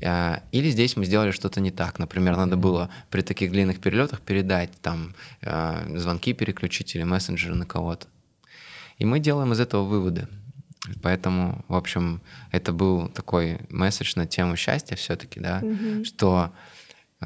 А, 0.03 0.43
Или 0.53 0.71
здесь 0.71 0.97
мы 0.97 1.05
сделали 1.05 1.31
что-то 1.31 1.61
не 1.61 1.71
так. 1.71 1.99
Например, 1.99 2.37
надо 2.37 2.57
было 2.57 2.89
при 3.11 3.21
таких 3.23 3.51
длинных 3.51 3.81
перелетах 3.81 4.21
передать 4.23 4.71
там 4.81 5.15
а, 5.43 5.85
звонки 5.97 6.33
переключить 6.33 6.95
или 6.95 7.03
мессенджеры 7.03 7.55
на 7.55 7.67
кого-то. 7.67 8.07
И 8.99 9.05
мы 9.05 9.19
делаем 9.21 9.53
из 9.53 9.61
этого 9.61 9.85
выводы. 9.85 10.27
Поэтому, 11.03 11.65
в 11.69 11.75
общем, 11.75 12.21
это 12.53 12.73
был 12.73 13.09
такой 13.09 13.59
месседж 13.69 14.13
на 14.17 14.27
тему 14.27 14.57
счастья 14.57 14.97
все-таки, 14.97 15.39
да, 15.41 15.61
Мгм. 15.63 16.05
что, 16.05 16.53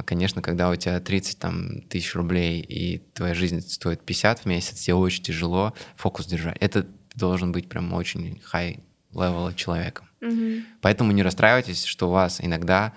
конечно, 0.02 0.42
когда 0.42 0.70
у 0.70 0.76
тебя 0.76 0.98
30 1.00 1.38
там, 1.38 1.82
тысяч 1.82 2.14
рублей 2.14 2.60
и 2.60 2.98
твоя 3.14 3.34
жизнь 3.34 3.60
стоит 3.60 4.04
50 4.04 4.40
в 4.40 4.46
месяц, 4.46 4.80
тебе 4.80 4.94
очень 4.94 5.22
тяжело 5.22 5.72
фокус 5.96 6.26
держать. 6.26 6.56
Это 6.60 6.86
должен 7.14 7.52
быть 7.52 7.68
прям 7.68 7.92
очень 7.92 8.42
high 8.52 8.80
level 9.12 9.54
человеком. 9.54 10.08
Мгм. 10.20 10.64
Поэтому 10.80 11.12
не 11.12 11.22
расстраивайтесь, 11.22 11.84
что 11.84 12.08
у 12.08 12.12
вас 12.12 12.40
иногда 12.40 12.92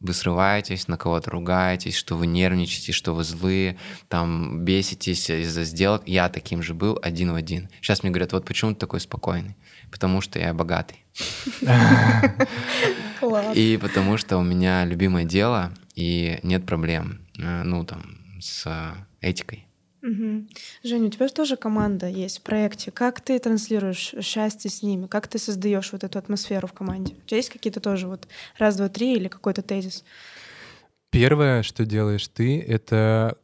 вы 0.00 0.12
срываетесь, 0.12 0.88
на 0.88 0.96
кого-то 0.96 1.30
ругаетесь, 1.30 1.96
что 1.96 2.16
вы 2.16 2.26
нервничаете, 2.26 2.92
что 2.92 3.14
вы 3.14 3.24
злые, 3.24 3.78
там 4.08 4.62
беситесь 4.64 5.30
из-за 5.30 5.64
сделок. 5.64 6.02
Я 6.06 6.28
таким 6.28 6.62
же 6.62 6.74
был 6.74 6.98
один 7.02 7.32
в 7.32 7.34
один. 7.34 7.70
Сейчас 7.80 8.02
мне 8.02 8.12
говорят, 8.12 8.32
вот 8.32 8.44
почему 8.44 8.72
ты 8.72 8.80
такой 8.80 9.00
спокойный? 9.00 9.56
Потому 9.90 10.20
что 10.20 10.38
я 10.38 10.52
богатый. 10.52 11.02
И 13.54 13.78
потому 13.80 14.18
что 14.18 14.36
у 14.36 14.42
меня 14.42 14.84
любимое 14.84 15.24
дело, 15.24 15.72
и 15.96 16.38
нет 16.42 16.64
проблем, 16.66 17.26
э, 17.38 17.62
ну, 17.64 17.84
там, 17.84 18.38
с 18.40 18.66
э, 18.66 18.94
этикой. 19.20 19.66
Мгм. 20.02 20.48
Женя, 20.84 21.06
у 21.06 21.10
тебя 21.10 21.26
же 21.26 21.34
тоже 21.34 21.56
команда 21.56 22.06
есть 22.06 22.38
в 22.38 22.42
проекте. 22.42 22.92
Как 22.92 23.20
ты 23.20 23.38
транслируешь 23.40 24.14
счастье 24.20 24.70
с 24.70 24.82
ними? 24.82 25.08
Как 25.08 25.26
ты 25.26 25.38
создаешь 25.38 25.90
вот 25.90 26.04
эту 26.04 26.18
атмосферу 26.18 26.68
в 26.68 26.72
команде? 26.72 27.14
У 27.14 27.26
тебя 27.26 27.38
есть 27.38 27.50
какие-то 27.50 27.80
тоже 27.80 28.06
вот 28.06 28.28
раз, 28.56 28.76
два, 28.76 28.88
три 28.88 29.14
или 29.14 29.26
какой-то 29.26 29.62
тезис? 29.62 30.04
Первое, 31.10 31.62
что 31.64 31.84
делаешь 31.84 32.28
ты, 32.28 32.60
это 32.60 33.36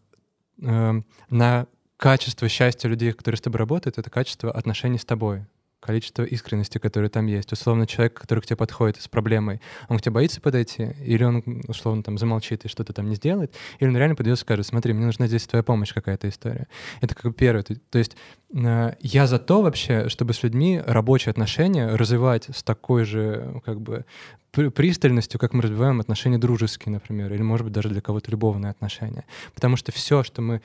э, 0.62 0.92
на 1.30 1.66
качество 1.96 2.48
счастья 2.48 2.88
людей, 2.88 3.12
которые 3.12 3.38
с 3.38 3.42
тобой 3.42 3.58
работают, 3.58 3.98
это 3.98 4.10
качество 4.10 4.52
отношений 4.52 4.98
с 4.98 5.04
тобой 5.04 5.46
количество 5.82 6.22
искренности, 6.22 6.78
которое 6.78 7.08
там 7.08 7.26
есть. 7.26 7.52
Условно, 7.52 7.86
человек, 7.86 8.14
который 8.14 8.40
к 8.40 8.46
тебе 8.46 8.56
подходит 8.56 9.00
с 9.00 9.08
проблемой, 9.08 9.60
он 9.88 9.98
к 9.98 10.02
тебе 10.02 10.12
боится 10.12 10.40
подойти, 10.40 10.94
или 11.04 11.24
он, 11.24 11.42
условно, 11.66 12.02
там 12.02 12.18
замолчит 12.18 12.64
и 12.64 12.68
что-то 12.68 12.92
там 12.92 13.08
не 13.08 13.16
сделает, 13.16 13.52
или 13.80 13.88
он 13.88 13.96
реально 13.96 14.14
подойдет 14.14 14.38
и 14.38 14.40
скажет, 14.40 14.66
смотри, 14.66 14.92
мне 14.92 15.06
нужна 15.06 15.26
здесь 15.26 15.46
твоя 15.46 15.62
помощь, 15.62 15.92
какая-то 15.92 16.28
история. 16.28 16.68
Это 17.00 17.14
как 17.14 17.24
бы 17.24 17.32
первое. 17.32 17.64
То, 17.64 17.98
есть 17.98 18.16
э, 18.54 18.94
я 19.00 19.26
за 19.26 19.38
то 19.38 19.62
вообще, 19.62 20.08
чтобы 20.08 20.32
с 20.34 20.42
людьми 20.42 20.80
рабочие 20.86 21.30
отношения 21.30 21.88
развивать 21.88 22.46
с 22.54 22.62
такой 22.62 23.04
же, 23.04 23.60
как 23.64 23.80
бы, 23.80 24.04
пр- 24.52 24.70
пристальностью, 24.70 25.40
как 25.40 25.52
мы 25.52 25.62
развиваем 25.62 25.98
отношения 26.00 26.38
дружеские, 26.38 26.92
например, 26.92 27.32
или, 27.32 27.42
может 27.42 27.64
быть, 27.64 27.72
даже 27.72 27.88
для 27.88 28.00
кого-то 28.00 28.30
любовные 28.30 28.70
отношения. 28.70 29.24
Потому 29.54 29.76
что 29.76 29.90
все, 29.90 30.22
что 30.22 30.42
мы 30.42 30.60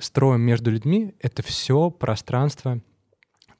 строим 0.00 0.40
между 0.40 0.72
людьми, 0.72 1.14
это 1.20 1.42
все 1.42 1.90
пространство 1.90 2.80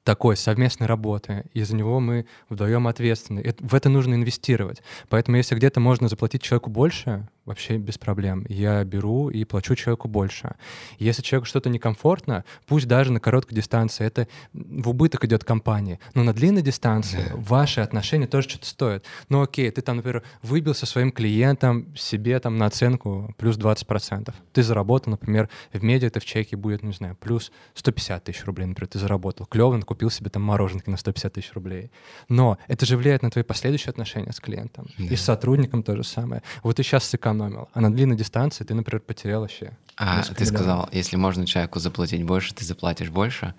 такой 0.03 0.35
совместной 0.35 0.87
работы, 0.87 1.45
и 1.53 1.63
за 1.63 1.75
него 1.75 1.99
мы 1.99 2.25
вдвоем 2.49 2.87
ответственны. 2.87 3.39
Это- 3.39 3.65
в 3.65 3.73
это 3.73 3.89
нужно 3.89 4.15
инвестировать. 4.15 4.81
Поэтому 5.09 5.37
если 5.37 5.55
где-то 5.55 5.79
можно 5.79 6.07
заплатить 6.07 6.41
человеку 6.41 6.69
больше, 6.69 7.27
вообще 7.45 7.77
без 7.77 7.97
проблем. 7.97 8.45
Я 8.47 8.83
беру 8.83 9.29
и 9.29 9.43
плачу 9.43 9.75
человеку 9.75 10.07
больше. 10.07 10.55
Если 10.97 11.21
человеку 11.21 11.47
что-то 11.47 11.69
некомфортно, 11.69 12.45
пусть 12.65 12.87
даже 12.87 13.11
на 13.11 13.19
короткой 13.19 13.55
дистанции, 13.55 14.05
это 14.05 14.27
в 14.53 14.89
убыток 14.89 15.25
идет 15.25 15.43
компании. 15.43 15.99
Но 16.13 16.23
на 16.23 16.33
длинной 16.33 16.61
дистанции 16.61 17.31
ваши 17.33 17.81
отношения 17.81 18.27
тоже 18.27 18.49
что-то 18.49 18.65
стоят. 18.65 19.05
Ну 19.29 19.41
окей, 19.41 19.69
ты 19.71 19.81
там, 19.81 19.97
например, 19.97 20.23
выбил 20.41 20.73
со 20.73 20.85
своим 20.85 21.11
клиентом 21.11 21.95
себе 21.95 22.39
там 22.39 22.57
на 22.57 22.65
оценку 22.65 23.33
плюс 23.37 23.57
20%. 23.57 24.33
Ты 24.53 24.63
заработал, 24.63 25.11
например, 25.11 25.49
в 25.73 25.83
медиа 25.83 26.07
это 26.07 26.19
в 26.19 26.25
чеке 26.25 26.55
будет, 26.55 26.83
не 26.83 26.93
знаю, 26.93 27.17
плюс 27.19 27.51
150 27.73 28.23
тысяч 28.23 28.45
рублей, 28.45 28.65
например, 28.67 28.87
ты 28.87 28.99
заработал. 28.99 29.45
Клево, 29.45 29.79
купил 29.81 30.09
себе 30.09 30.29
там 30.29 30.43
мороженки 30.43 30.89
на 30.89 30.97
150 30.97 31.33
тысяч 31.33 31.53
рублей. 31.53 31.91
Но 32.29 32.57
это 32.67 32.85
же 32.85 32.95
влияет 32.95 33.21
на 33.23 33.31
твои 33.31 33.43
последующие 33.43 33.89
отношения 33.89 34.31
с 34.31 34.39
клиентом. 34.39 34.87
И 34.97 35.15
с 35.15 35.21
сотрудником 35.21 35.83
то 35.83 35.95
же 35.95 36.03
самое. 36.03 36.41
Вот 36.61 36.77
ты 36.77 36.83
сейчас 36.83 37.03
сэкономил, 37.05 37.32
а 37.41 37.81
на 37.81 37.93
длинной 37.93 38.17
дистанции 38.17 38.63
ты, 38.63 38.73
например, 38.73 39.01
потерял 39.01 39.41
вообще 39.41 39.71
А 39.97 40.21
ты 40.23 40.31
миллионов. 40.31 40.47
сказал, 40.47 40.89
если 40.91 41.15
можно 41.15 41.45
человеку 41.45 41.79
заплатить 41.79 42.23
больше, 42.23 42.53
ты 42.53 42.65
заплатишь 42.65 43.09
больше. 43.09 43.53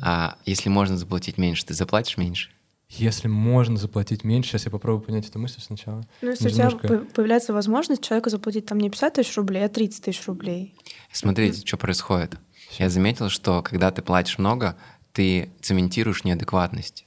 А 0.00 0.36
если 0.44 0.68
можно 0.68 0.96
заплатить 0.96 1.38
меньше, 1.38 1.64
ты 1.66 1.74
заплатишь 1.74 2.16
меньше? 2.18 2.50
Если 2.88 3.26
можно 3.28 3.76
заплатить 3.78 4.22
меньше, 4.22 4.50
сейчас 4.50 4.66
я 4.66 4.70
попробую 4.70 5.02
понять 5.04 5.28
эту 5.28 5.38
мысль 5.40 5.60
сначала. 5.60 6.06
Ну, 6.22 6.30
если 6.30 6.46
у 6.48 6.50
тебя 6.50 6.66
Немножко. 6.66 6.88
по- 6.88 6.98
появляется 7.14 7.52
возможность 7.52 8.02
человеку 8.04 8.30
заплатить 8.30 8.66
там 8.66 8.78
не 8.78 8.90
50 8.90 9.14
тысяч 9.14 9.36
рублей, 9.36 9.64
а 9.64 9.68
30 9.68 10.04
тысяч 10.04 10.24
рублей. 10.26 10.74
Смотрите, 11.10 11.66
что 11.66 11.76
происходит. 11.78 12.36
Я 12.78 12.88
заметил, 12.88 13.28
что 13.28 13.62
когда 13.62 13.90
ты 13.90 14.02
платишь 14.02 14.38
много, 14.38 14.76
ты 15.12 15.50
цементируешь 15.62 16.22
неадекватность. 16.24 17.06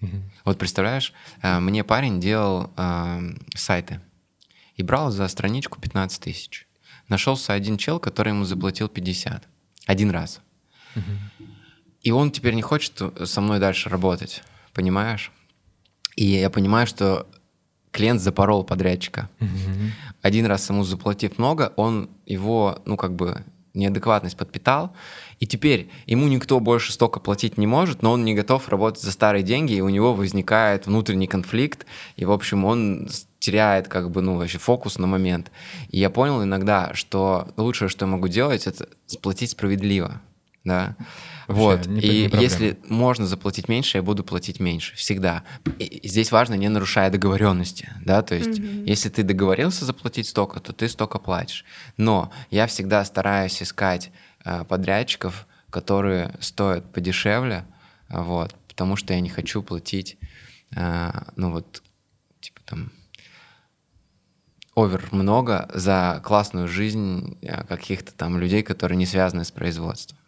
Мгм. 0.00 0.24
Вот 0.44 0.58
представляешь, 0.58 1.12
э, 1.42 1.60
мне 1.60 1.84
парень 1.84 2.18
делал 2.18 2.70
э, 2.76 3.20
сайты 3.54 4.00
и 4.82 4.84
брал 4.84 5.10
за 5.10 5.28
страничку 5.28 5.80
15 5.80 6.20
тысяч. 6.20 6.66
Нашелся 7.08 7.52
один 7.52 7.78
чел, 7.78 7.98
который 8.00 8.30
ему 8.30 8.44
заплатил 8.44 8.88
50. 8.88 9.48
Один 9.86 10.10
раз. 10.10 10.40
И 12.02 12.10
он 12.10 12.30
теперь 12.30 12.54
не 12.54 12.62
хочет 12.62 13.00
со 13.24 13.40
мной 13.40 13.60
дальше 13.60 13.88
работать, 13.88 14.42
понимаешь? 14.74 15.30
И 16.16 16.26
я 16.26 16.50
понимаю, 16.50 16.86
что 16.86 17.28
клиент 17.92 18.20
запорол 18.20 18.64
подрядчика. 18.64 19.30
Один 20.20 20.46
раз 20.46 20.68
ему 20.68 20.82
заплатив 20.82 21.38
много, 21.38 21.72
он 21.76 22.10
его, 22.26 22.82
ну, 22.84 22.96
как 22.96 23.14
бы, 23.14 23.44
неадекватность 23.74 24.36
подпитал, 24.36 24.94
и 25.38 25.46
теперь 25.46 25.90
ему 26.06 26.28
никто 26.28 26.60
больше 26.60 26.92
столько 26.92 27.20
платить 27.20 27.56
не 27.56 27.66
может, 27.66 28.02
но 28.02 28.12
он 28.12 28.24
не 28.24 28.34
готов 28.34 28.68
работать 28.68 29.02
за 29.02 29.12
старые 29.12 29.42
деньги, 29.42 29.74
и 29.74 29.80
у 29.80 29.88
него 29.88 30.12
возникает 30.12 30.86
внутренний 30.86 31.26
конфликт, 31.26 31.86
и, 32.16 32.24
в 32.24 32.32
общем, 32.32 32.64
он 32.64 33.08
теряет, 33.42 33.88
как 33.88 34.10
бы, 34.12 34.22
ну, 34.22 34.36
вообще 34.38 34.58
фокус 34.58 34.98
на 34.98 35.06
момент. 35.08 35.50
И 35.88 35.98
я 35.98 36.10
понял 36.10 36.44
иногда, 36.44 36.94
что 36.94 37.48
лучшее, 37.56 37.88
что 37.88 38.04
я 38.06 38.10
могу 38.12 38.28
делать, 38.28 38.68
это 38.68 38.88
сплатить 39.06 39.50
справедливо, 39.50 40.20
да. 40.62 40.94
Вообще, 41.48 41.62
вот. 41.64 41.86
не- 41.86 41.94
не 41.94 42.00
и 42.00 42.28
проблема. 42.28 42.42
если 42.42 42.78
можно 42.88 43.26
заплатить 43.26 43.68
меньше, 43.68 43.98
я 43.98 44.02
буду 44.02 44.22
платить 44.22 44.60
меньше. 44.60 44.94
Всегда. 44.94 45.42
И- 45.80 46.06
здесь 46.08 46.30
важно, 46.30 46.54
не 46.54 46.68
нарушая 46.68 47.10
договоренности. 47.10 47.90
Да? 48.04 48.22
То 48.22 48.36
есть, 48.36 48.60
Мгм. 48.60 48.84
если 48.84 49.08
ты 49.08 49.24
договорился 49.24 49.84
заплатить 49.84 50.28
столько, 50.28 50.60
то 50.60 50.72
ты 50.72 50.88
столько 50.88 51.18
платишь. 51.18 51.64
Но 51.96 52.30
я 52.50 52.68
всегда 52.68 53.04
стараюсь 53.04 53.60
искать 53.60 54.10
э, 54.44 54.64
подрядчиков, 54.64 55.46
которые 55.70 56.32
стоят 56.40 56.92
подешевле, 56.92 57.64
вот, 58.08 58.54
потому 58.68 58.96
что 58.96 59.14
я 59.14 59.20
не 59.20 59.28
хочу 59.28 59.62
платить, 59.62 60.16
э, 60.76 61.10
ну 61.36 61.50
вот, 61.52 61.82
типа 62.40 62.60
там, 62.64 62.90
овер 64.74 65.08
много 65.12 65.68
за 65.72 66.20
классную 66.24 66.68
жизнь 66.68 67.38
э, 67.42 67.64
каких-то 67.64 68.12
там 68.12 68.38
людей, 68.38 68.62
которые 68.62 68.96
не 68.96 69.06
связаны 69.06 69.44
с 69.44 69.50
производством. 69.50 70.18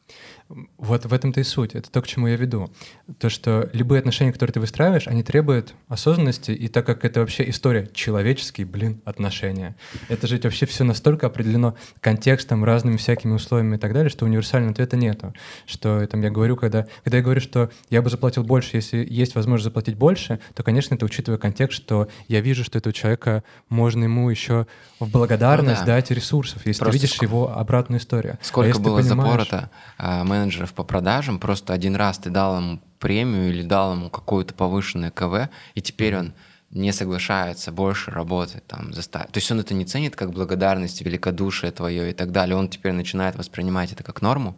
Вот 0.48 1.06
в 1.06 1.12
этом-то 1.12 1.40
и 1.40 1.42
суть. 1.42 1.74
Это 1.74 1.90
то, 1.90 2.02
к 2.02 2.06
чему 2.06 2.28
я 2.28 2.36
веду. 2.36 2.70
То, 3.18 3.30
что 3.30 3.70
любые 3.72 4.00
отношения, 4.00 4.32
которые 4.32 4.52
ты 4.52 4.60
выстраиваешь, 4.60 5.08
они 5.08 5.22
требуют 5.22 5.74
осознанности, 5.88 6.50
и 6.50 6.68
так 6.68 6.84
как 6.84 7.04
это 7.04 7.20
вообще 7.20 7.48
история 7.48 7.88
человеческие, 7.94 8.66
блин, 8.66 9.00
отношения. 9.06 9.74
Это 10.08 10.26
же 10.26 10.38
вообще 10.42 10.66
все 10.66 10.84
настолько 10.84 11.26
определено 11.26 11.76
контекстом, 12.00 12.62
разными 12.62 12.98
всякими 12.98 13.32
условиями 13.32 13.76
и 13.76 13.78
так 13.78 13.94
далее, 13.94 14.10
что 14.10 14.26
универсального 14.26 14.72
ответа 14.72 14.96
нету. 14.96 15.32
Что 15.66 16.06
там 16.06 16.20
я 16.20 16.30
говорю, 16.30 16.56
когда, 16.56 16.86
когда 17.02 17.16
я 17.16 17.22
говорю, 17.22 17.40
что 17.40 17.70
я 17.88 18.02
бы 18.02 18.10
заплатил 18.10 18.44
больше, 18.44 18.76
если 18.76 19.06
есть 19.08 19.34
возможность 19.34 19.64
заплатить 19.64 19.96
больше, 19.96 20.40
то, 20.54 20.62
конечно, 20.62 20.94
это 20.94 21.06
учитывая 21.06 21.38
контекст, 21.38 21.76
что 21.76 22.08
я 22.28 22.40
вижу, 22.40 22.64
что 22.64 22.78
этого 22.78 22.92
человека 22.92 23.44
можно 23.70 24.04
ему 24.04 24.28
еще 24.28 24.66
в 25.04 25.10
благодарность 25.10 25.80
Ну 25.80 25.86
да. 25.86 25.94
дать 25.96 26.10
ресурсов, 26.10 26.66
если 26.66 26.80
Просто 26.80 26.98
ты 26.98 27.02
видишь 27.02 27.18
ск- 27.18 27.22
его 27.24 27.56
обратную 27.56 28.00
историю. 28.00 28.38
А 28.40 28.44
Сколько 28.44 28.74
ты 28.74 28.78
было 28.82 28.98
понимаешь- 29.00 29.08
запорото 29.48 29.70
а, 29.98 30.24
менеджеров 30.24 30.72
по 30.74 30.84
продажам, 30.84 31.38
просто 31.38 31.72
один 31.72 31.96
раз 31.96 32.18
ты 32.18 32.30
дал 32.30 32.56
ему 32.58 32.80
премию 32.98 33.50
или 33.50 33.62
дал 33.62 33.92
ему 33.94 34.10
какое-то 34.10 34.54
повышенное 34.54 35.10
КВ, 35.10 35.48
и 35.74 35.80
теперь 35.82 36.16
он 36.16 36.32
не 36.70 36.92
соглашается 36.92 37.70
больше 37.70 38.10
работать 38.10 38.66
там 38.66 38.92
за 38.92 39.02
ста- 39.02 39.28
То 39.30 39.38
есть 39.38 39.50
он 39.52 39.60
это 39.60 39.74
не 39.74 39.84
ценит 39.84 40.16
как 40.16 40.32
благодарность, 40.32 41.02
великодушие 41.02 41.70
твое 41.70 42.10
и 42.10 42.12
так 42.12 42.32
далее. 42.32 42.56
Он 42.56 42.68
теперь 42.68 42.92
начинает 42.92 43.36
воспринимать 43.36 43.92
это 43.92 44.02
как 44.02 44.22
норму. 44.22 44.56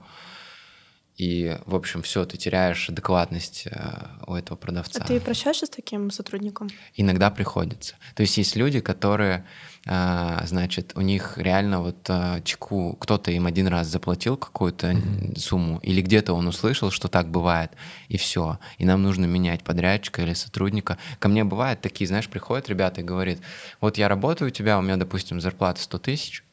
И, 1.18 1.56
в 1.64 1.74
общем, 1.74 2.02
все, 2.02 2.26
ты 2.26 2.36
теряешь 2.36 2.90
адекватность 2.90 3.66
э, 3.70 3.94
у 4.26 4.34
этого 4.34 4.56
продавца. 4.58 5.00
А 5.02 5.06
ты 5.06 5.18
прощаешься 5.18 5.64
с 5.64 5.70
таким 5.70 6.10
сотрудником? 6.10 6.68
Иногда 6.94 7.30
приходится. 7.30 7.94
То 8.14 8.20
есть 8.20 8.36
есть 8.36 8.54
люди, 8.54 8.80
которые, 8.80 9.36
а, 9.36 9.44
значит, 9.86 10.92
у 10.96 11.00
них 11.00 11.38
реально 11.38 11.80
вот 11.80 11.98
а, 12.08 12.40
чеку, 12.40 12.96
кто-то 12.98 13.30
им 13.30 13.46
один 13.46 13.68
раз 13.68 13.86
заплатил 13.86 14.36
какую-то 14.36 14.96
сумму, 15.36 15.78
или 15.82 16.02
где-то 16.02 16.32
он 16.32 16.48
услышал, 16.48 16.90
что 16.90 17.06
так 17.06 17.28
бывает, 17.28 17.70
и 18.08 18.16
все. 18.16 18.58
И 18.78 18.84
нам 18.84 19.02
нужно 19.02 19.26
менять 19.26 19.62
подрядчика 19.62 20.22
или 20.22 20.32
сотрудника. 20.32 20.98
Ко 21.20 21.28
мне 21.28 21.44
бывают 21.44 21.82
такие, 21.82 22.08
знаешь, 22.08 22.28
приходят 22.28 22.68
ребята 22.68 23.00
и 23.00 23.04
говорят, 23.04 23.38
вот 23.80 23.96
я 23.96 24.08
работаю 24.08 24.48
у 24.48 24.50
тебя, 24.50 24.76
у 24.76 24.82
меня, 24.82 24.96
допустим, 24.96 25.40
зарплата 25.40 25.80
100 25.80 25.98
тысяч, 25.98 26.44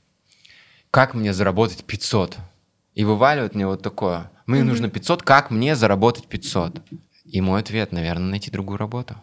как 0.92 1.16
мне 1.16 1.34
заработать 1.34 1.84
500? 1.86 2.38
И 2.94 3.04
вываливают 3.04 3.56
мне 3.56 3.66
вот 3.66 3.82
такое. 3.82 4.30
Мне 4.46 4.64
нужно 4.64 4.90
500, 4.90 5.24
как 5.24 5.50
мне 5.50 5.76
заработать 5.76 6.28
500? 6.28 6.84
И 7.26 7.42
мой 7.42 7.62
ответ, 7.62 7.92
наверное, 7.92 8.30
найти 8.30 8.52
другую 8.52 8.78
работу. 8.78 9.16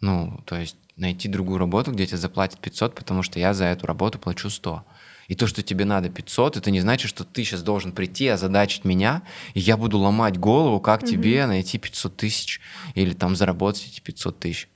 Ну, 0.00 0.40
то 0.46 0.56
есть 0.56 0.76
найти 0.98 1.28
другую 1.28 1.58
работу, 1.58 1.92
где 1.92 2.06
тебе 2.06 2.18
заплатят 2.18 2.60
500, 2.60 2.94
потому 2.94 3.22
что 3.22 3.38
я 3.38 3.54
за 3.54 3.64
эту 3.66 3.86
работу 3.86 4.18
плачу 4.18 4.50
100. 4.50 4.84
И 5.28 5.34
то, 5.34 5.46
что 5.46 5.62
тебе 5.62 5.84
надо 5.84 6.08
500, 6.08 6.56
это 6.56 6.70
не 6.70 6.80
значит, 6.80 7.08
что 7.08 7.24
ты 7.24 7.44
сейчас 7.44 7.62
должен 7.62 7.92
прийти, 7.92 8.28
озадачить 8.28 8.84
меня, 8.84 9.22
и 9.54 9.60
я 9.60 9.76
буду 9.76 9.98
ломать 9.98 10.38
голову, 10.38 10.80
как 10.80 11.04
тебе 11.04 11.46
найти 11.46 11.78
500 11.78 12.16
тысяч 12.16 12.60
или 12.94 13.12
там 13.12 13.36
заработать 13.36 13.88
эти 13.88 14.00
500 14.00 14.38
тысяч. 14.38 14.68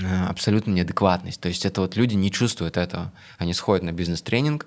Э, 0.00 0.26
Абсолютно 0.26 0.70
неадекватность. 0.70 1.40
То 1.40 1.48
есть 1.48 1.66
это 1.66 1.80
вот 1.80 1.96
люди 1.96 2.14
не 2.14 2.30
чувствуют 2.30 2.76
этого. 2.76 3.12
Они 3.38 3.52
сходят 3.54 3.82
на 3.82 3.92
бизнес-тренинг 3.92 4.66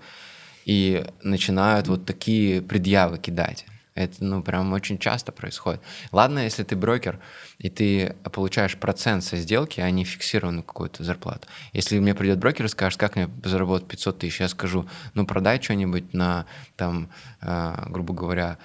и 0.65 1.05
начинают 1.24 1.88
вот 1.88 2.05
такие 2.05 2.61
предъявы 2.61 3.17
кидать. 3.17 3.65
Это, 3.99 4.23
ну, 4.23 4.41
прям 4.41 4.71
очень 4.71 4.97
часто 4.97 5.33
происходит. 5.33 5.81
Ладно, 6.13 6.39
если 6.39 6.63
ты 6.63 6.77
брокер, 6.77 7.19
и 7.57 7.69
ты 7.69 8.15
получаешь 8.31 8.77
процент 8.77 9.25
со 9.25 9.35
сделки, 9.35 9.81
а 9.81 9.89
не 9.91 10.05
фиксированную 10.05 10.63
какую-то 10.63 11.03
зарплату. 11.03 11.49
Если 11.73 11.99
мне 11.99 12.15
придет 12.15 12.39
брокер 12.39 12.65
и 12.65 12.69
скажет, 12.69 12.97
как 12.97 13.17
мне 13.17 13.29
заработать 13.43 13.89
500 13.89 14.19
тысяч, 14.19 14.39
я 14.39 14.47
скажу, 14.47 14.87
ну, 15.15 15.25
продай 15.25 15.61
что-нибудь 15.61 16.13
на, 16.13 16.45
там, 16.77 17.09
э, 17.41 17.87
грубо 17.89 18.13
говоря, 18.13 18.57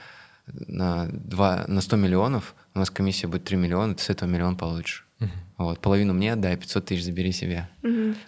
на, 0.46 1.08
2, 1.10 1.64
на 1.66 1.80
100 1.80 1.96
миллионов, 1.96 2.54
у 2.74 2.78
нас 2.78 2.90
комиссия 2.90 3.26
будет 3.26 3.42
3 3.42 3.56
миллиона, 3.56 3.96
ты 3.96 4.04
с 4.04 4.10
этого 4.10 4.28
миллион 4.28 4.56
получишь. 4.56 5.04
Вот, 5.56 5.80
половину 5.80 6.14
мне 6.14 6.34
отдай, 6.34 6.56
500 6.56 6.84
тысяч 6.84 7.04
забери 7.04 7.32
себе. 7.32 7.68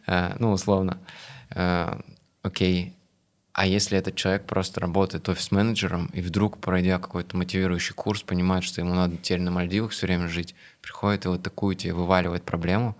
Э, 0.08 0.34
ну, 0.40 0.50
условно. 0.50 0.98
Э, 1.50 2.00
окей. 2.42 2.96
А 3.56 3.64
если 3.64 3.96
этот 3.96 4.16
человек 4.16 4.44
просто 4.44 4.80
работает 4.80 5.30
офис-менеджером 5.30 6.10
и 6.12 6.20
вдруг, 6.20 6.58
пройдя 6.58 6.98
какой-то 6.98 7.38
мотивирующий 7.38 7.94
курс, 7.94 8.22
понимает, 8.22 8.64
что 8.64 8.82
ему 8.82 8.92
надо 8.92 9.16
теперь 9.16 9.40
на 9.40 9.50
Мальдивах 9.50 9.92
все 9.92 10.04
время 10.04 10.28
жить, 10.28 10.54
приходит 10.82 11.24
и 11.24 11.28
вот 11.28 11.42
такую 11.42 11.74
тебе 11.74 11.94
вываливает 11.94 12.42
проблему, 12.42 12.98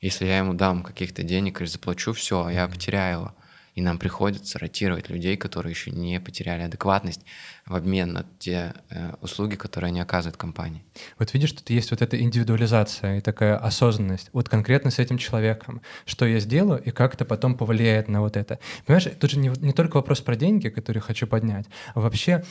если 0.00 0.24
я 0.24 0.38
ему 0.38 0.54
дам 0.54 0.82
каких-то 0.82 1.22
денег 1.24 1.60
или 1.60 1.68
заплачу, 1.68 2.14
все, 2.14 2.48
я 2.48 2.66
потеряю 2.68 3.18
его. 3.18 3.34
И 3.78 3.80
нам 3.80 4.00
приходится 4.00 4.58
ротировать 4.58 5.08
людей, 5.08 5.36
которые 5.36 5.70
еще 5.70 5.92
не 5.92 6.18
потеряли 6.18 6.62
адекватность 6.62 7.20
в 7.64 7.76
обмен 7.76 8.12
на 8.12 8.26
те 8.40 8.74
э, 8.90 9.12
услуги, 9.20 9.54
которые 9.54 9.90
они 9.90 10.00
оказывают 10.00 10.36
компании. 10.36 10.82
Вот 11.16 11.32
видишь, 11.32 11.52
тут 11.52 11.70
есть 11.70 11.92
вот 11.92 12.02
эта 12.02 12.20
индивидуализация 12.20 13.18
и 13.18 13.20
такая 13.20 13.56
осознанность. 13.56 14.30
Вот 14.32 14.48
конкретно 14.48 14.90
с 14.90 14.98
этим 14.98 15.16
человеком. 15.16 15.80
Что 16.06 16.26
я 16.26 16.40
сделаю 16.40 16.82
и 16.82 16.90
как 16.90 17.14
это 17.14 17.24
потом 17.24 17.54
повлияет 17.54 18.08
на 18.08 18.20
вот 18.20 18.36
это. 18.36 18.58
Понимаешь, 18.84 19.08
тут 19.20 19.30
же 19.30 19.38
не, 19.38 19.50
не 19.60 19.72
только 19.72 19.98
вопрос 19.98 20.22
про 20.22 20.34
деньги, 20.34 20.70
который 20.70 20.98
хочу 20.98 21.28
поднять, 21.28 21.66
а 21.94 22.00
вообще 22.00 22.44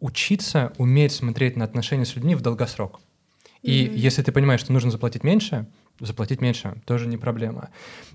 учиться 0.00 0.72
уметь 0.78 1.12
смотреть 1.12 1.56
на 1.58 1.66
отношения 1.66 2.06
с 2.06 2.16
людьми 2.16 2.34
в 2.34 2.40
долгосрок. 2.40 3.00
И 3.62 3.84
Мгм. 3.84 3.96
если 3.96 4.22
ты 4.22 4.32
понимаешь, 4.32 4.60
что 4.60 4.72
нужно 4.72 4.90
заплатить 4.90 5.24
меньше, 5.24 5.66
заплатить 6.00 6.40
меньше 6.40 6.80
тоже 6.84 7.06
не 7.06 7.16
проблема. 7.16 7.70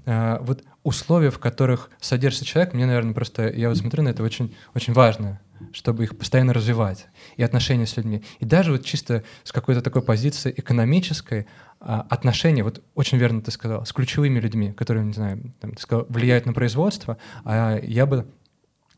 А, 0.05 0.39
вот 0.41 0.63
условия, 0.83 1.29
в 1.29 1.39
которых 1.39 1.89
содержится 1.99 2.45
человек, 2.45 2.73
мне, 2.73 2.85
наверное, 2.85 3.13
просто, 3.13 3.49
я 3.49 3.69
вот 3.69 3.77
смотрю 3.77 4.03
на 4.03 4.09
это 4.09 4.23
очень, 4.23 4.55
очень 4.73 4.93
важно, 4.93 5.39
чтобы 5.71 6.03
их 6.03 6.17
постоянно 6.17 6.53
развивать, 6.53 7.07
и 7.37 7.43
отношения 7.43 7.85
с 7.85 7.95
людьми. 7.97 8.23
И 8.39 8.45
даже 8.45 8.71
вот 8.71 8.83
чисто 8.83 9.23
с 9.43 9.51
какой-то 9.51 9.81
такой 9.81 10.01
позиции 10.01 10.53
экономической 10.55 11.47
а, 11.79 12.05
отношения, 12.09 12.63
вот 12.63 12.83
очень 12.93 13.17
верно 13.17 13.41
ты 13.41 13.51
сказал, 13.51 13.85
с 13.85 13.93
ключевыми 13.93 14.39
людьми, 14.39 14.73
которые, 14.73 15.05
не 15.05 15.13
знаю, 15.13 15.53
там, 15.59 15.73
ты 15.73 15.81
сказал, 15.81 16.05
влияют 16.09 16.45
на 16.45 16.53
производство, 16.53 17.17
а 17.43 17.79
я 17.81 18.05
бы 18.05 18.27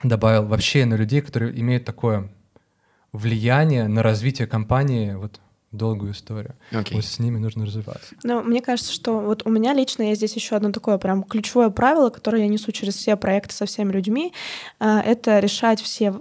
добавил 0.03 0.45
вообще 0.45 0.85
на 0.85 0.95
людей, 0.95 1.21
которые 1.21 1.59
имеют 1.59 1.85
такое 1.85 2.31
влияние 3.11 3.87
на 3.87 4.03
развитие 4.03 4.47
компании 4.47 5.13
вот 5.13 5.39
долгую 5.71 6.13
историю. 6.13 6.55
Окей. 6.71 6.95
Вот 6.95 7.05
с 7.05 7.19
ними 7.19 7.37
нужно 7.37 7.65
развиваться. 7.65 8.15
Но 8.23 8.41
мне 8.41 8.61
кажется, 8.61 8.93
что 8.93 9.19
вот 9.19 9.45
у 9.45 9.49
меня 9.49 9.73
лично 9.73 10.03
есть 10.03 10.19
здесь 10.19 10.35
еще 10.35 10.55
одно 10.55 10.71
такое 10.71 10.97
прям 10.97 11.23
ключевое 11.23 11.69
правило, 11.69 12.09
которое 12.09 12.43
я 12.43 12.47
несу 12.47 12.71
через 12.71 12.95
все 12.95 13.17
проекты 13.17 13.53
со 13.53 13.65
всеми 13.65 13.91
людьми. 13.91 14.33
А, 14.79 15.01
Это 15.01 15.39
решать 15.39 15.81
все 15.81 16.13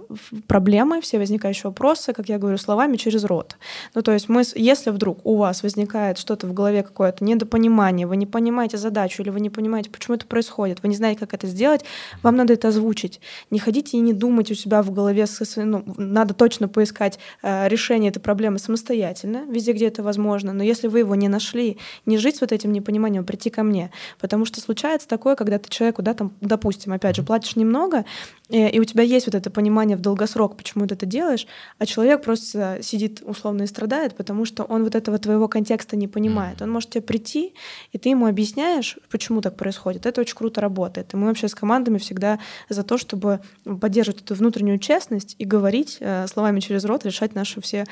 проблемы, 0.47 0.99
все 1.01 1.17
возникающие 1.17 1.63
вопросы, 1.65 2.11
как 2.13 2.27
я 2.27 2.37
говорю, 2.39 2.57
словами 2.57 2.97
через 2.97 3.23
рот. 3.23 3.55
Ну, 3.95 4.01
то 4.01 4.11
есть 4.11 4.27
мы, 4.27 4.43
если 4.55 4.89
вдруг 4.89 5.25
у 5.25 5.37
вас 5.37 5.63
возникает 5.63 6.17
что-то 6.17 6.45
в 6.47 6.53
голове, 6.53 6.83
какое-то 6.83 7.23
недопонимание, 7.23 8.05
вы 8.05 8.17
не 8.17 8.25
понимаете 8.25 8.77
задачу 8.77 9.21
или 9.21 9.29
вы 9.29 9.39
не 9.39 9.49
понимаете, 9.49 9.89
почему 9.89 10.15
это 10.15 10.25
происходит, 10.25 10.83
вы 10.83 10.89
не 10.89 10.95
знаете, 10.95 11.19
как 11.19 11.33
это 11.33 11.47
сделать, 11.47 11.85
вам 12.21 12.35
надо 12.35 12.53
это 12.53 12.67
озвучить. 12.67 13.21
Не 13.49 13.59
ходите 13.59 13.97
и 13.97 14.01
не 14.01 14.13
думать 14.13 14.51
у 14.51 14.55
себя 14.55 14.81
в 14.81 14.91
голове, 14.91 15.25
ну, 15.55 15.83
надо 15.97 16.33
точно 16.33 16.67
поискать 16.67 17.19
э, 17.43 17.67
решение 17.69 18.09
этой 18.09 18.19
проблемы 18.19 18.59
самостоятельно, 18.59 19.36
везде, 19.45 19.73
где 19.73 19.87
это 19.87 20.03
возможно. 20.03 20.53
Но 20.53 20.63
если 20.63 20.87
вы 20.87 20.99
его 20.99 21.15
не 21.15 21.27
нашли, 21.27 21.77
не 22.05 22.17
жить 22.17 22.37
с 22.37 22.41
вот 22.41 22.51
этим 22.51 22.71
непониманием, 22.71 23.23
а 23.23 23.25
прийти 23.25 23.49
ко 23.49 23.63
мне. 23.63 23.91
Потому 24.19 24.45
что 24.45 24.61
случается 24.61 25.07
такое, 25.07 25.35
когда 25.35 25.59
ты 25.59 25.69
человеку, 25.69 26.01
да, 26.01 26.13
там, 26.13 26.33
допустим, 26.41 26.93
опять 26.93 27.15
же, 27.15 27.23
платишь 27.23 27.55
немного, 27.55 28.05
э, 28.49 28.69
и 28.69 28.79
у 28.79 28.83
тебя 28.83 29.03
есть 29.03 29.25
вот 29.27 29.35
это 29.35 29.49
понимание 29.49 29.97
в 29.97 30.01
долгосрок, 30.01 30.57
почему 30.57 30.87
ты 30.87 30.95
это 30.95 31.05
делаешь, 31.05 31.47
а 31.77 31.85
человек 31.85 32.23
просто 32.23 32.79
сидит 32.81 33.21
условно 33.25 33.63
и 33.63 33.67
страдает, 33.67 34.15
потому 34.15 34.45
что 34.45 34.63
он 34.63 34.83
вот 34.83 34.95
этого 34.95 35.17
твоего 35.17 35.47
контекста 35.47 35.95
не 35.95 36.07
понимает. 36.07 36.61
Он 36.61 36.69
может 36.71 36.89
тебе 36.91 37.01
прийти, 37.01 37.53
и 37.91 37.97
ты 37.97 38.09
ему 38.09 38.25
объясняешь, 38.25 38.97
почему 39.09 39.41
так 39.41 39.57
происходит. 39.57 40.05
Это 40.05 40.21
очень 40.21 40.35
круто 40.35 40.61
работает. 40.61 41.13
И 41.13 41.17
мы 41.17 41.27
вообще 41.27 41.47
с 41.47 41.55
командами 41.55 41.97
всегда 41.97 42.39
за 42.69 42.83
то, 42.83 42.97
чтобы 42.97 43.39
поддерживать 43.63 44.21
эту 44.21 44.35
внутреннюю 44.35 44.79
честность 44.79 45.35
и 45.37 45.45
говорить 45.45 45.97
э, 45.99 46.27
словами 46.27 46.59
через 46.59 46.85
рот, 46.85 47.05
решать 47.05 47.35
наши 47.35 47.61
все 47.61 47.85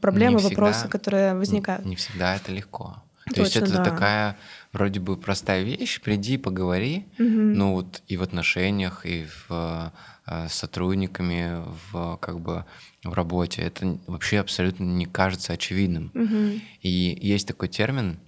проблемы, 0.00 0.32
Не 0.32 0.38
всегда. 0.38 0.59
Вопросы, 0.60 0.88
которые 0.88 1.34
возникают. 1.34 1.84
Не 1.86 1.96
всегда 1.96 2.36
это 2.36 2.52
легко. 2.52 3.02
То 3.34 3.42
есть 3.42 3.54
Точно, 3.54 3.66
это 3.66 3.76
да. 3.76 3.84
такая 3.84 4.36
вроде 4.72 4.98
бы 4.98 5.16
простая 5.16 5.62
вещь, 5.62 6.00
приди, 6.00 6.36
поговори, 6.36 7.06
Мгм. 7.18 7.52
ну 7.52 7.72
вот 7.74 8.02
и 8.08 8.16
в 8.16 8.22
отношениях, 8.22 9.06
и 9.06 9.26
в, 9.48 9.92
э, 10.26 10.48
с 10.48 10.54
сотрудниками, 10.54 11.62
в 11.92 12.16
как 12.16 12.40
бы 12.40 12.64
в 13.04 13.12
работе. 13.12 13.62
Это 13.62 13.98
вообще 14.06 14.40
абсолютно 14.40 14.84
не 14.84 15.06
кажется 15.06 15.52
очевидным. 15.52 16.10
Мгм. 16.14 16.60
И 16.82 17.18
есть 17.22 17.46
такой 17.46 17.68
термин 17.68 18.18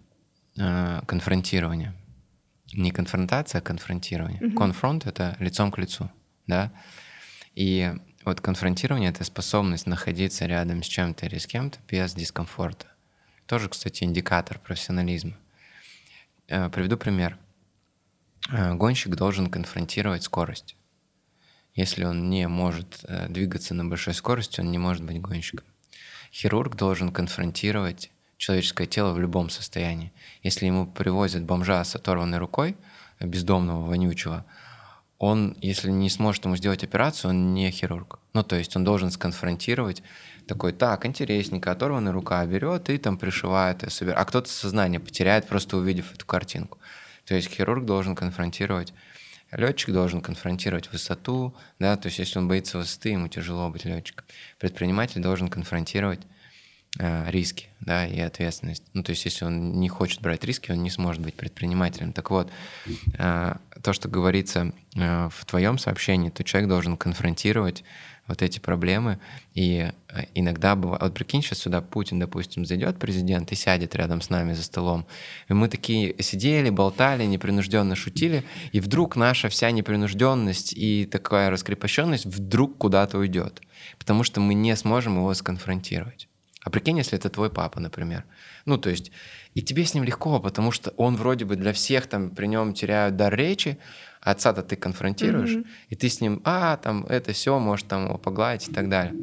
э, 0.58 1.00
конфронтирование. 1.06 1.94
Не 2.74 2.90
конфронтация, 2.90 3.58
а 3.58 3.62
конфронтирование. 3.62 4.40
Мгм. 4.40 4.56
Конфронт— 4.56 5.06
это 5.06 5.36
лицом 5.40 5.72
к 5.72 5.78
лицу, 5.78 6.10
да? 6.46 6.70
И 7.54 7.92
вот 8.24 8.40
конфронтирование— 8.40 9.10
это 9.10 9.24
способность 9.24 9.86
находиться 9.86 10.46
рядом 10.46 10.82
с 10.82 10.86
чем-то 10.86 11.26
или 11.26 11.38
с 11.38 11.46
кем-то 11.46 11.78
без 11.88 12.14
дискомфорта. 12.14 12.86
Тоже, 13.46 13.68
кстати, 13.68 14.04
индикатор 14.04 14.58
профессионализма. 14.58 15.36
Э, 16.48 16.68
Приведу 16.70 16.96
пример. 16.96 17.38
Э, 18.50 18.74
Гонщик 18.74 19.14
должен 19.14 19.50
конфронтировать 19.50 20.22
скорость. 20.22 20.76
Если 21.74 22.04
он 22.04 22.28
не 22.28 22.48
может 22.48 23.00
э, 23.04 23.28
двигаться 23.28 23.74
на 23.74 23.84
большой 23.84 24.14
скорости, 24.14 24.60
он 24.60 24.70
не 24.70 24.78
может 24.78 25.02
быть 25.04 25.20
гонщиком. 25.20 25.66
Хирург 26.32 26.76
должен 26.76 27.12
конфронтировать 27.12 28.10
человеческое 28.36 28.86
тело 28.86 29.12
в 29.12 29.20
любом 29.20 29.50
состоянии. 29.50 30.12
Если 30.42 30.66
ему 30.66 30.86
привозят 30.86 31.44
бомжа 31.44 31.82
с 31.84 31.94
оторванной 31.94 32.38
рукой, 32.38 32.76
бездомного, 33.20 33.86
вонючего, 33.86 34.44
он, 35.22 35.56
если 35.60 35.88
не 35.88 36.10
сможет 36.10 36.46
ему 36.46 36.56
сделать 36.56 36.82
операцию, 36.82 37.30
он 37.30 37.54
не 37.54 37.70
хирург. 37.70 38.18
Ну, 38.34 38.42
то 38.42 38.56
есть 38.56 38.74
он 38.74 38.82
должен 38.82 39.12
сконфронтировать 39.12 40.02
такой, 40.48 40.72
так, 40.72 41.06
интересненько, 41.06 41.70
оторванная 41.70 42.12
рука 42.12 42.44
берет 42.44 42.90
и 42.90 42.98
там 42.98 43.16
пришивает, 43.16 43.84
и 43.84 43.90
собирает. 43.90 44.20
а 44.20 44.24
кто-то 44.24 44.50
сознание 44.50 44.98
потеряет, 44.98 45.46
просто 45.46 45.76
увидев 45.76 46.12
эту 46.12 46.26
картинку. 46.26 46.78
То 47.24 47.36
есть 47.36 47.48
хирург 47.48 47.84
должен 47.84 48.16
конфронтировать, 48.16 48.92
летчик 49.52 49.92
должен 49.92 50.22
конфронтировать 50.22 50.90
высоту, 50.90 51.54
да, 51.78 51.96
то 51.96 52.06
есть 52.06 52.18
если 52.18 52.40
он 52.40 52.48
боится 52.48 52.78
высоты, 52.78 53.10
ему 53.10 53.28
тяжело 53.28 53.70
быть 53.70 53.84
летчиком. 53.84 54.26
Предприниматель 54.58 55.22
должен 55.22 55.46
конфронтировать 55.46 56.22
риски, 56.98 57.68
да, 57.80 58.06
и 58.06 58.20
ответственность. 58.20 58.84
Ну, 58.92 59.02
то 59.02 59.10
есть, 59.10 59.24
если 59.24 59.44
он 59.44 59.80
не 59.80 59.88
хочет 59.88 60.20
брать 60.20 60.44
риски, 60.44 60.70
он 60.72 60.82
не 60.82 60.90
сможет 60.90 61.22
быть 61.22 61.34
предпринимателем. 61.34 62.12
Так 62.12 62.30
вот, 62.30 62.50
э, 63.18 63.54
то, 63.82 63.92
что 63.92 64.08
говорится 64.08 64.72
э, 64.94 65.28
в 65.30 65.44
твоем 65.46 65.78
сообщении, 65.78 66.28
то 66.28 66.44
человек 66.44 66.68
должен 66.68 66.96
конфронтировать 66.96 67.82
вот 68.28 68.42
эти 68.42 68.58
проблемы. 68.58 69.18
И 69.54 69.90
э, 70.08 70.22
иногда 70.34 70.76
бывает... 70.76 71.02
Вот 71.02 71.14
прикинь, 71.14 71.42
сейчас 71.42 71.58
сюда 71.58 71.80
Путин, 71.80 72.18
допустим, 72.18 72.64
зайдет, 72.66 72.98
президент, 72.98 73.50
и 73.52 73.54
сядет 73.54 73.96
рядом 73.96 74.20
с 74.20 74.30
нами 74.30 74.52
за 74.52 74.62
столом. 74.62 75.06
И 75.48 75.54
мы 75.54 75.68
такие 75.68 76.14
сидели, 76.22 76.70
болтали, 76.70 77.24
непринужденно 77.24 77.96
шутили, 77.96 78.44
и 78.72 78.80
вдруг 78.80 79.16
наша 79.16 79.48
вся 79.48 79.70
непринужденность 79.70 80.72
и 80.74 81.06
такая 81.06 81.50
раскрепощенность 81.50 82.26
вдруг 82.26 82.78
куда-то 82.78 83.18
уйдет. 83.18 83.60
Потому 83.98 84.24
что 84.24 84.40
мы 84.40 84.54
не 84.54 84.76
сможем 84.76 85.16
его 85.16 85.32
сконфронтировать. 85.34 86.28
А 86.64 86.70
прикинь, 86.70 86.98
если 86.98 87.18
это 87.18 87.28
твой 87.28 87.50
папа, 87.50 87.80
например. 87.80 88.24
Ну, 88.66 88.78
то 88.78 88.88
есть, 88.88 89.10
и 89.54 89.62
тебе 89.62 89.84
с 89.84 89.94
ним 89.94 90.04
легко, 90.04 90.38
потому 90.40 90.70
что 90.70 90.90
он 90.96 91.16
вроде 91.16 91.44
бы 91.44 91.56
для 91.56 91.72
всех 91.72 92.06
там 92.06 92.30
при 92.30 92.46
нем 92.46 92.72
теряют 92.72 93.16
дар 93.16 93.34
речи, 93.34 93.78
а 94.20 94.30
отца-то 94.30 94.62
ты 94.62 94.76
конфронтируешь, 94.76 95.56
Мгм. 95.56 95.66
и 95.88 95.96
ты 95.96 96.08
с 96.08 96.20
ним, 96.20 96.40
а, 96.44 96.76
там, 96.76 97.04
это 97.06 97.32
все, 97.32 97.58
может 97.58 97.88
там 97.88 98.04
его 98.06 98.18
погладить 98.18 98.68
и 98.68 98.72
так 98.72 98.88
далее. 98.88 99.14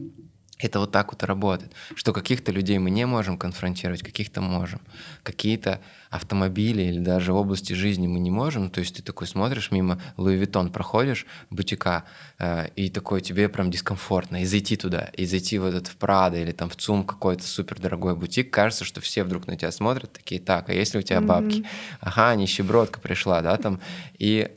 Это 0.59 0.79
вот 0.79 0.91
так 0.91 1.13
вот 1.13 1.23
работает, 1.23 1.71
что 1.95 2.11
каких-то 2.11 2.51
людей 2.51 2.77
мы 2.79 2.89
не 2.89 3.05
можем 3.05 3.37
конфронтировать, 3.37 4.03
каких-то 4.03 4.41
можем. 4.41 4.81
Какие-то 5.23 5.79
автомобили 6.09 6.81
или 6.81 6.99
даже 6.99 7.31
области 7.31 7.71
жизни 7.71 8.07
мы 8.07 8.19
не 8.19 8.29
можем. 8.29 8.63
Ну, 8.63 8.69
то 8.69 8.81
есть 8.81 8.95
ты 8.97 9.01
такой 9.01 9.25
смотришь 9.25 9.71
мимо 9.71 10.01
Луи 10.17 10.35
Виттон, 10.35 10.69
проходишь 10.69 11.25
бутика, 11.49 12.03
э, 12.39 12.67
и 12.75 12.89
такой 12.89 13.21
тебе 13.21 13.47
прям 13.47 13.71
дискомфортно. 13.71 14.41
И 14.41 14.45
зайти 14.45 14.75
туда, 14.75 15.09
и 15.13 15.25
зайти 15.25 15.57
в 15.59 15.65
этот 15.65 15.87
в 15.87 15.95
Прада 15.95 16.37
или 16.37 16.51
там 16.51 16.69
в 16.69 16.75
ЦУМ 16.75 17.05
какой-то 17.05 17.43
супер 17.43 17.79
дорогой 17.79 18.17
бутик, 18.17 18.51
кажется, 18.51 18.83
что 18.83 18.99
все 18.99 19.23
вдруг 19.23 19.47
на 19.47 19.55
тебя 19.55 19.71
смотрят, 19.71 20.11
такие, 20.11 20.41
так, 20.41 20.67
а 20.69 20.73
если 20.73 20.97
у 20.97 21.01
тебя 21.01 21.21
бабки? 21.21 21.65
Ага, 22.01 22.35
нищебродка 22.35 22.99
пришла, 22.99 23.41
да, 23.41 23.55
там. 23.55 23.79
И, 24.17 24.51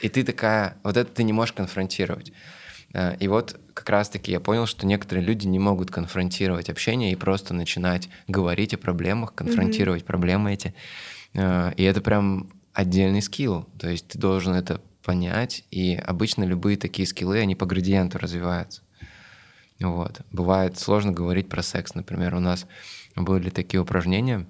и 0.00 0.08
ты 0.08 0.22
такая, 0.22 0.76
вот 0.84 0.96
это 0.96 1.10
ты 1.12 1.24
не 1.24 1.32
можешь 1.32 1.54
конфронтировать. 1.54 2.32
Э, 2.94 3.16
И 3.18 3.28
вот 3.28 3.58
как 3.74 3.88
раз-таки 3.88 4.32
я 4.32 4.40
понял, 4.40 4.66
что 4.66 4.86
некоторые 4.86 5.24
люди 5.24 5.46
не 5.46 5.58
могут 5.58 5.90
конфронтировать 5.90 6.70
общение 6.70 7.12
и 7.12 7.16
просто 7.16 7.54
начинать 7.54 8.08
говорить 8.28 8.74
о 8.74 8.78
проблемах, 8.78 9.34
конфронтировать 9.34 10.04
проблемы 10.04 10.52
эти. 10.52 10.74
Э, 11.34 11.72
И 11.76 11.82
это 11.82 12.00
прям 12.00 12.52
отдельный 12.72 13.22
скилл. 13.22 13.68
То 13.78 13.88
есть 13.88 14.08
ты 14.08 14.18
должен 14.18 14.54
это 14.54 14.80
понять, 15.02 15.64
и 15.70 15.94
обычно 15.94 16.44
любые 16.44 16.76
такие 16.76 17.06
скиллы, 17.06 17.38
они 17.38 17.54
по 17.54 17.66
градиенту 17.66 18.18
развиваются. 18.18 18.82
Вот. 19.80 20.20
Бывает 20.30 20.78
сложно 20.78 21.10
говорить 21.12 21.48
про 21.48 21.62
секс. 21.62 21.94
Например, 21.94 22.34
у 22.34 22.40
нас 22.40 22.66
были 23.16 23.50
такие 23.50 23.80
упражнения, 23.80 24.46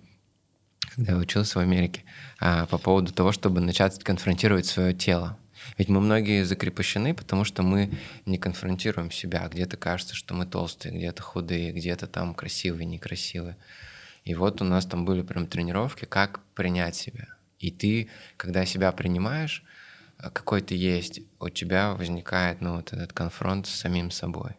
когда 0.94 1.12
я 1.12 1.18
учился 1.18 1.58
в 1.58 1.62
Америке, 1.62 2.02
а, 2.40 2.66
по 2.66 2.78
поводу 2.78 3.12
того, 3.12 3.30
чтобы 3.32 3.60
начать 3.60 4.02
конфронтировать 4.02 4.66
свое 4.66 4.92
тело. 4.92 5.38
Ведь 5.78 5.88
мы 5.88 6.00
многие 6.00 6.44
закрепощены, 6.44 7.14
потому 7.14 7.44
что 7.44 7.62
мы 7.62 7.90
не 8.26 8.38
конфронтируем 8.38 9.10
себя. 9.10 9.48
Где-то 9.48 9.76
кажется, 9.76 10.14
что 10.14 10.34
мы 10.34 10.46
толстые, 10.46 10.94
где-то 10.94 11.22
худые, 11.22 11.72
где-то 11.72 12.06
там 12.06 12.34
красивые, 12.34 12.86
некрасивые. 12.86 13.56
И 14.24 14.34
вот 14.34 14.60
у 14.60 14.64
нас 14.64 14.86
там 14.86 15.04
были 15.04 15.22
прям 15.22 15.46
тренировки, 15.46 16.04
как 16.04 16.40
принять 16.54 16.94
себя. 16.94 17.28
И 17.58 17.70
ты, 17.70 18.08
когда 18.36 18.64
себя 18.66 18.92
принимаешь, 18.92 19.64
а, 20.18 20.30
какой 20.30 20.60
ты 20.60 20.74
есть, 20.74 21.20
у 21.38 21.48
тебя 21.48 21.94
возникает 21.94 22.60
ну, 22.60 22.76
вот 22.76 22.92
этот 22.92 23.12
конфронт 23.12 23.66
с 23.66 23.70
самим 23.70 24.10
собой. 24.10 24.52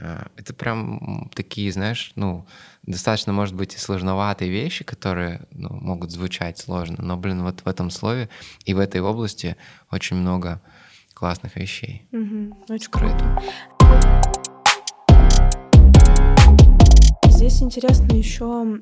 А, 0.00 0.28
Это 0.36 0.54
прям 0.54 1.30
такие, 1.34 1.72
знаешь, 1.72 2.12
ну, 2.16 2.46
достаточно, 2.86 3.32
может 3.32 3.54
быть, 3.54 3.74
и 3.74 3.78
сложноватые 3.78 4.50
вещи, 4.50 4.84
которые 4.84 5.42
ну, 5.52 5.68
могут 5.72 6.10
звучать 6.10 6.58
сложно, 6.58 6.96
но, 6.98 7.16
блин, 7.16 7.42
вот 7.42 7.60
в 7.60 7.68
этом 7.68 7.90
слове 7.90 8.28
и 8.64 8.74
в 8.74 8.78
этой 8.78 9.00
области 9.00 9.56
очень 9.90 10.16
много 10.16 10.60
классных 11.14 11.56
вещей. 11.56 12.06
Мгм. 12.12 12.54
Очень 12.68 12.90
круто. 12.90 13.42
Здесь 17.28 17.62
интересно 17.62 18.12
еще, 18.14 18.80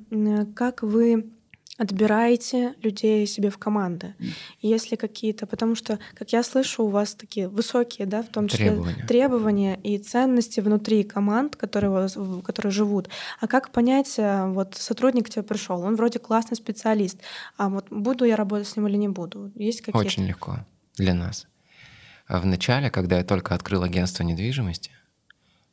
как 0.55 0.83
вы 0.83 1.31
отбираете 1.79 2.75
людей 2.83 3.27
себе 3.27 3.51
в 3.51 3.59
команды. 3.59 4.15
Если 4.61 4.95
какие-то, 4.97 5.47
потому 5.47 5.75
что, 5.75 5.99
как 6.15 6.33
я 6.33 6.43
слышу, 6.43 6.85
у 6.85 6.89
вас 6.89 7.15
такие 7.15 7.49
высокие, 7.49 8.07
да, 8.07 8.23
в 8.23 8.29
том 8.29 8.49
числе 8.49 8.67
Требования. 8.71 9.07
требования 9.07 9.81
и 9.83 9.99
ценности 9.99 10.61
внутри 10.61 11.03
команд, 11.03 11.57
которые, 11.57 11.91
вас- 11.91 12.17
которые 12.45 12.73
живут. 12.73 13.09
А 13.41 13.47
как 13.47 13.73
понять, 13.73 14.15
э, 14.19 14.47
вот 14.49 14.75
сотрудник 14.75 15.27
к 15.27 15.31
тебе 15.31 15.43
пришел, 15.43 15.81
он 15.83 15.97
вроде 15.97 16.19
классный 16.19 16.57
специалист, 16.57 17.19
а 17.57 17.69
вот 17.69 17.87
буду 17.91 18.25
я 18.25 18.37
работать 18.37 18.69
с 18.69 18.77
ним 18.77 18.87
или 18.89 18.97
не 18.97 19.09
буду? 19.09 19.51
Есть 19.55 19.81
какие-то? 19.81 19.99
Очень 19.99 20.27
легко 20.27 20.59
для 20.97 21.15
нас. 21.15 21.47
А 22.29 22.39
В 22.41 22.47
начале, 22.47 22.91
когда 22.91 23.19
я 23.19 23.25
только 23.25 23.55
открыл 23.55 23.83
агентство 23.83 24.23
недвижимости, 24.23 24.91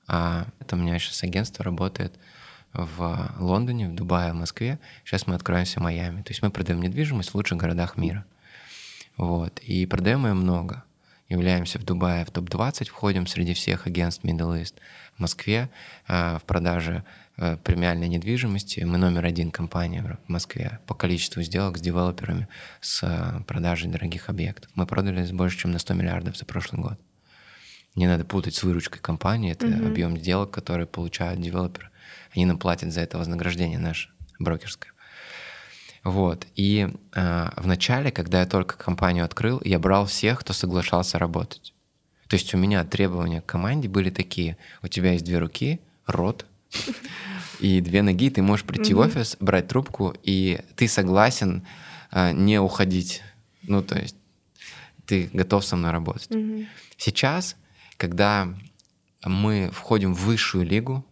а 0.07 0.47
это 0.59 0.75
у 0.75 0.79
меня 0.79 0.97
сейчас 0.97 1.23
агентство 1.23 1.63
работает 1.63 2.13
в 2.73 3.35
Лондоне, 3.39 3.89
в 3.89 3.95
Дубае, 3.95 4.33
в 4.33 4.35
Москве. 4.35 4.79
Сейчас 5.03 5.27
мы 5.27 5.35
откроемся 5.35 5.79
в 5.79 5.83
Майами. 5.83 6.21
То 6.21 6.31
есть 6.31 6.41
мы 6.41 6.51
продаем 6.51 6.81
недвижимость 6.81 7.31
в 7.31 7.35
лучших 7.35 7.57
городах 7.57 7.97
мира. 7.97 8.25
Вот. 9.17 9.59
И 9.59 9.85
продаем 9.85 10.25
ее 10.25 10.33
много. 10.33 10.83
Являемся 11.29 11.77
в 11.77 11.83
Дубае 11.83 12.25
в 12.25 12.31
топ-20, 12.31 12.85
входим 12.85 13.27
среди 13.27 13.53
всех 13.53 13.85
агентств 13.85 14.25
Middle 14.25 14.59
East. 14.59 14.75
В 15.15 15.19
Москве 15.19 15.69
э, 16.07 16.37
в 16.37 16.43
продаже 16.43 17.03
э, 17.37 17.55
премиальной 17.57 18.07
недвижимости 18.07 18.79
мы 18.79 18.97
номер 18.97 19.25
один 19.25 19.51
компания 19.51 20.17
в 20.25 20.29
Москве 20.29 20.79
по 20.87 20.95
количеству 20.95 21.43
сделок 21.43 21.77
с 21.77 21.81
девелоперами 21.81 22.47
с 22.81 23.03
э, 23.03 23.43
продажей 23.43 23.91
дорогих 23.91 24.29
объектов. 24.29 24.71
Мы 24.73 24.87
продали 24.87 25.31
больше, 25.31 25.59
чем 25.59 25.71
на 25.71 25.77
100 25.77 25.93
миллиардов 25.93 26.35
за 26.35 26.45
прошлый 26.45 26.81
год. 26.81 26.99
Не 27.95 28.07
надо 28.07 28.25
путать 28.25 28.55
с 28.55 28.63
выручкой 28.63 28.99
компании. 28.99 29.51
Это 29.51 29.67
mm-hmm. 29.67 29.87
объем 29.87 30.17
сделок, 30.17 30.49
которые 30.49 30.87
получают 30.87 31.41
девелоперы. 31.41 31.88
Они 32.35 32.45
нам 32.45 32.57
платят 32.57 32.91
за 32.91 33.01
это 33.01 33.17
вознаграждение 33.17 33.79
наше 33.79 34.09
брокерское. 34.39 34.91
Вот. 36.03 36.47
И 36.55 36.87
э, 37.13 37.49
в 37.57 37.67
начале, 37.67 38.11
когда 38.11 38.39
я 38.39 38.45
только 38.45 38.77
компанию 38.77 39.25
открыл, 39.25 39.61
я 39.65 39.79
брал 39.79 40.05
всех, 40.05 40.39
кто 40.39 40.53
соглашался 40.53 41.19
работать. 41.19 41.73
То 42.27 42.35
есть 42.35 42.53
у 42.53 42.57
меня 42.57 42.83
требования 42.85 43.41
к 43.41 43.45
команде 43.45 43.89
были 43.89 44.09
такие. 44.09 44.57
У 44.81 44.87
тебя 44.87 45.13
есть 45.13 45.25
две 45.25 45.39
руки, 45.39 45.81
рот 46.05 46.45
и 47.59 47.81
две 47.81 48.01
ноги. 48.01 48.29
Ты 48.29 48.41
можешь 48.41 48.65
прийти 48.65 48.93
в 48.93 48.99
офис, 48.99 49.35
брать 49.39 49.67
трубку, 49.67 50.15
и 50.23 50.61
ты 50.75 50.87
согласен 50.87 51.65
э, 52.11 52.31
не 52.31 52.59
уходить. 52.59 53.21
Ну, 53.63 53.83
то 53.83 53.99
есть 53.99 54.15
ты 55.05 55.29
готов 55.33 55.65
со 55.65 55.75
мной 55.75 55.91
работать. 55.91 56.29
Сейчас 56.97 57.55
когда 57.99 58.47
мы 59.25 59.69
входим 59.73 60.15
в 60.15 60.21
высшую 60.21 60.65
лигу, 60.65 61.05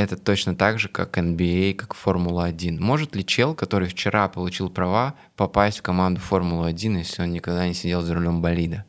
это 0.00 0.16
точно 0.16 0.54
так 0.54 0.78
же, 0.78 0.88
как 0.88 1.18
NBA, 1.18 1.74
как 1.74 1.94
Формула-1. 1.94 2.80
Может 2.80 3.14
ли 3.16 3.24
чел, 3.24 3.54
который 3.54 3.88
вчера 3.88 4.28
получил 4.28 4.70
права, 4.70 5.14
попасть 5.36 5.78
в 5.78 5.82
команду 5.82 6.20
Формулы-1, 6.20 6.98
если 6.98 7.22
он 7.22 7.32
никогда 7.32 7.66
не 7.66 7.74
сидел 7.74 8.02
за 8.02 8.14
рулем 8.14 8.40
болида? 8.42 8.84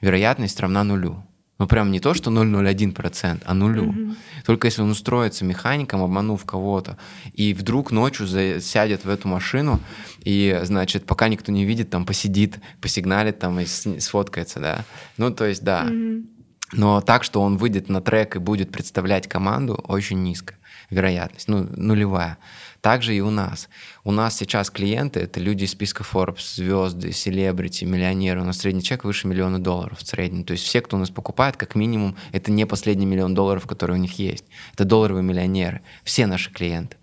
Вероятность 0.00 0.58
равна 0.60 0.84
нулю. 0.84 1.24
Ну, 1.58 1.68
прям 1.68 1.92
не 1.92 2.00
то, 2.00 2.14
что 2.14 2.30
0,01%, 2.30 3.42
а 3.44 3.54
нулю. 3.54 3.92
Mm-hmm. 3.92 4.16
Только 4.44 4.66
если 4.66 4.82
он 4.82 4.90
устроится 4.90 5.44
механиком, 5.44 6.02
обманув 6.02 6.44
кого-то, 6.44 6.98
и 7.32 7.54
вдруг 7.54 7.92
ночью 7.92 8.26
сядет 8.60 9.04
в 9.04 9.08
эту 9.08 9.28
машину, 9.28 9.80
и, 10.24 10.60
значит, 10.64 11.06
пока 11.06 11.28
никто 11.28 11.52
не 11.52 11.64
видит, 11.64 11.90
там 11.90 12.06
посидит, 12.06 12.58
посигналит, 12.80 13.38
там 13.38 13.60
и 13.60 13.66
сфоткается, 13.66 14.58
да. 14.58 14.84
Ну, 15.16 15.30
то 15.30 15.44
есть, 15.44 15.62
да. 15.62 15.84
Mm-hmm. 15.84 16.26
Но 16.72 17.00
так, 17.00 17.24
что 17.24 17.40
он 17.40 17.56
выйдет 17.56 17.88
на 17.88 18.00
трек 18.00 18.36
и 18.36 18.38
будет 18.38 18.72
представлять 18.72 19.28
команду, 19.28 19.74
очень 19.86 20.22
низко 20.22 20.54
вероятность, 20.90 21.48
ну, 21.48 21.66
нулевая. 21.76 22.38
Также 22.80 23.14
и 23.14 23.20
у 23.20 23.30
нас. 23.30 23.68
У 24.02 24.12
нас 24.12 24.36
сейчас 24.36 24.70
клиенты— 24.70 25.20
это 25.20 25.40
люди 25.40 25.64
из 25.64 25.70
списка 25.70 26.04
Forbes, 26.04 26.56
звезды, 26.56 27.12
селебрити, 27.12 27.84
миллионеры. 27.84 28.42
У 28.42 28.44
нас 28.44 28.58
средний 28.58 28.82
чек 28.82 29.04
выше 29.04 29.26
миллиона 29.26 29.58
долларов 29.58 29.98
в 29.98 30.06
среднем. 30.06 30.44
То 30.44 30.52
есть 30.52 30.64
все, 30.64 30.82
кто 30.82 30.96
у 30.96 31.00
нас 31.00 31.10
покупает, 31.10 31.56
как 31.56 31.74
минимум, 31.74 32.16
это 32.32 32.50
не 32.50 32.66
последний 32.66 33.06
миллион 33.06 33.34
долларов, 33.34 33.66
который 33.66 33.92
у 33.92 34.00
них 34.00 34.18
есть. 34.18 34.44
Это 34.74 34.84
долларовые 34.84 35.22
миллионеры. 35.22 35.80
Все 36.02 36.26
наши 36.26 36.52
клиенты. 36.52 36.98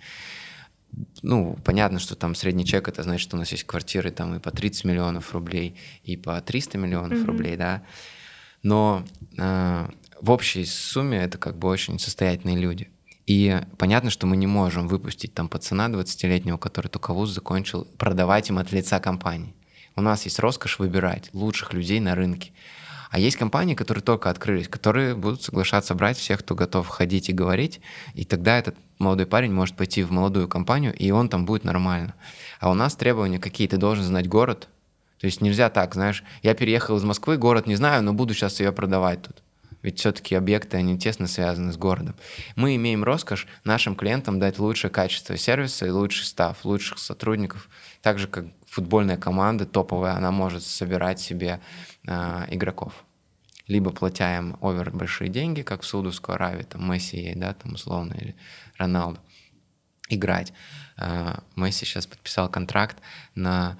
Ну, 1.23 1.57
понятно, 1.63 1.99
что 1.99 2.15
там 2.15 2.35
средний 2.35 2.65
чек, 2.65 2.87
это 2.87 3.01
значит, 3.01 3.21
что 3.21 3.37
у 3.37 3.39
нас 3.39 3.51
есть 3.51 3.63
квартиры 3.63 4.11
там 4.11 4.35
и 4.35 4.39
по 4.39 4.51
30 4.51 4.83
миллионов 4.83 5.33
рублей, 5.33 5.79
и 6.03 6.17
по 6.17 6.39
300 6.41 6.77
миллионов 6.77 7.19
mm-hmm. 7.19 7.25
рублей, 7.25 7.55
да 7.55 7.81
но 8.63 9.03
э, 9.37 9.87
в 10.19 10.31
общей 10.31 10.65
сумме 10.65 11.19
это 11.19 11.37
как 11.37 11.57
бы 11.57 11.67
очень 11.67 11.99
состоятельные 11.99 12.57
люди. 12.57 12.89
И 13.27 13.61
понятно, 13.77 14.09
что 14.09 14.27
мы 14.27 14.35
не 14.35 14.47
можем 14.47 14.87
выпустить 14.87 15.33
там 15.33 15.47
пацана 15.47 15.87
20-летнего, 15.87 16.57
который 16.57 16.87
только 16.87 17.13
вуз 17.13 17.29
закончил, 17.29 17.85
продавать 17.97 18.49
им 18.49 18.57
от 18.57 18.71
лица 18.71 18.99
компании. 18.99 19.53
У 19.95 20.01
нас 20.01 20.25
есть 20.25 20.39
роскошь 20.39 20.79
выбирать 20.79 21.29
лучших 21.33 21.73
людей 21.73 21.99
на 21.99 22.15
рынке. 22.15 22.51
А 23.11 23.19
есть 23.19 23.35
компании, 23.35 23.75
которые 23.75 24.01
только 24.01 24.29
открылись, 24.29 24.69
которые 24.69 25.15
будут 25.15 25.43
соглашаться 25.43 25.93
брать 25.95 26.17
всех, 26.17 26.39
кто 26.39 26.55
готов 26.55 26.87
ходить 26.87 27.29
и 27.29 27.33
говорить, 27.33 27.81
и 28.13 28.23
тогда 28.23 28.57
этот 28.57 28.77
молодой 28.99 29.25
парень 29.25 29.51
может 29.51 29.75
пойти 29.75 30.03
в 30.03 30.11
молодую 30.11 30.47
компанию, 30.47 30.95
и 30.95 31.11
он 31.11 31.27
там 31.27 31.45
будет 31.45 31.65
нормально. 31.65 32.13
А 32.61 32.71
у 32.71 32.73
нас 32.73 32.95
требования 32.95 33.37
какие? 33.37 33.67
Ты 33.67 33.75
должен 33.75 34.05
знать 34.05 34.29
город, 34.29 34.69
то 35.21 35.27
есть 35.27 35.39
нельзя 35.39 35.69
так, 35.69 35.93
знаешь, 35.93 36.23
я 36.41 36.55
переехал 36.55 36.97
из 36.97 37.03
Москвы, 37.03 37.37
город 37.37 37.67
не 37.67 37.75
знаю, 37.75 38.01
но 38.01 38.11
буду 38.11 38.33
сейчас 38.33 38.59
ее 38.59 38.71
продавать 38.71 39.21
тут. 39.21 39.43
Ведь 39.83 39.99
все-таки 39.99 40.33
объекты, 40.33 40.77
они 40.77 40.97
тесно 40.97 41.27
связаны 41.27 41.71
с 41.71 41.77
городом. 41.77 42.15
Мы 42.55 42.75
имеем 42.75 43.03
роскошь 43.03 43.45
нашим 43.63 43.95
клиентам 43.95 44.39
дать 44.39 44.57
лучшее 44.57 44.89
качество 44.89 45.37
сервиса 45.37 45.85
и 45.85 45.91
лучший 45.91 46.25
став, 46.25 46.65
лучших 46.65 46.97
сотрудников. 46.97 47.69
Так 48.01 48.17
же, 48.17 48.27
как 48.27 48.45
футбольная 48.65 49.17
команда 49.17 49.67
топовая, 49.67 50.15
она 50.15 50.31
может 50.31 50.63
собирать 50.63 51.19
себе 51.19 51.61
э, 52.07 52.45
игроков. 52.49 53.05
Либо 53.67 53.91
платя 53.91 54.37
им 54.37 54.57
овер 54.59 54.89
большие 54.89 55.29
деньги, 55.29 55.61
как 55.61 55.83
в 55.83 55.85
Саудовской 55.85 56.33
Аравии, 56.33 56.63
там 56.63 56.91
Месси, 56.91 57.33
да, 57.35 57.53
там 57.53 57.73
условно, 57.73 58.15
или 58.19 58.35
Роналду, 58.79 59.19
играть. 60.09 60.51
Э, 60.97 61.35
Месси 61.55 61.85
сейчас 61.85 62.07
подписал 62.07 62.49
контракт 62.49 62.97
на 63.35 63.77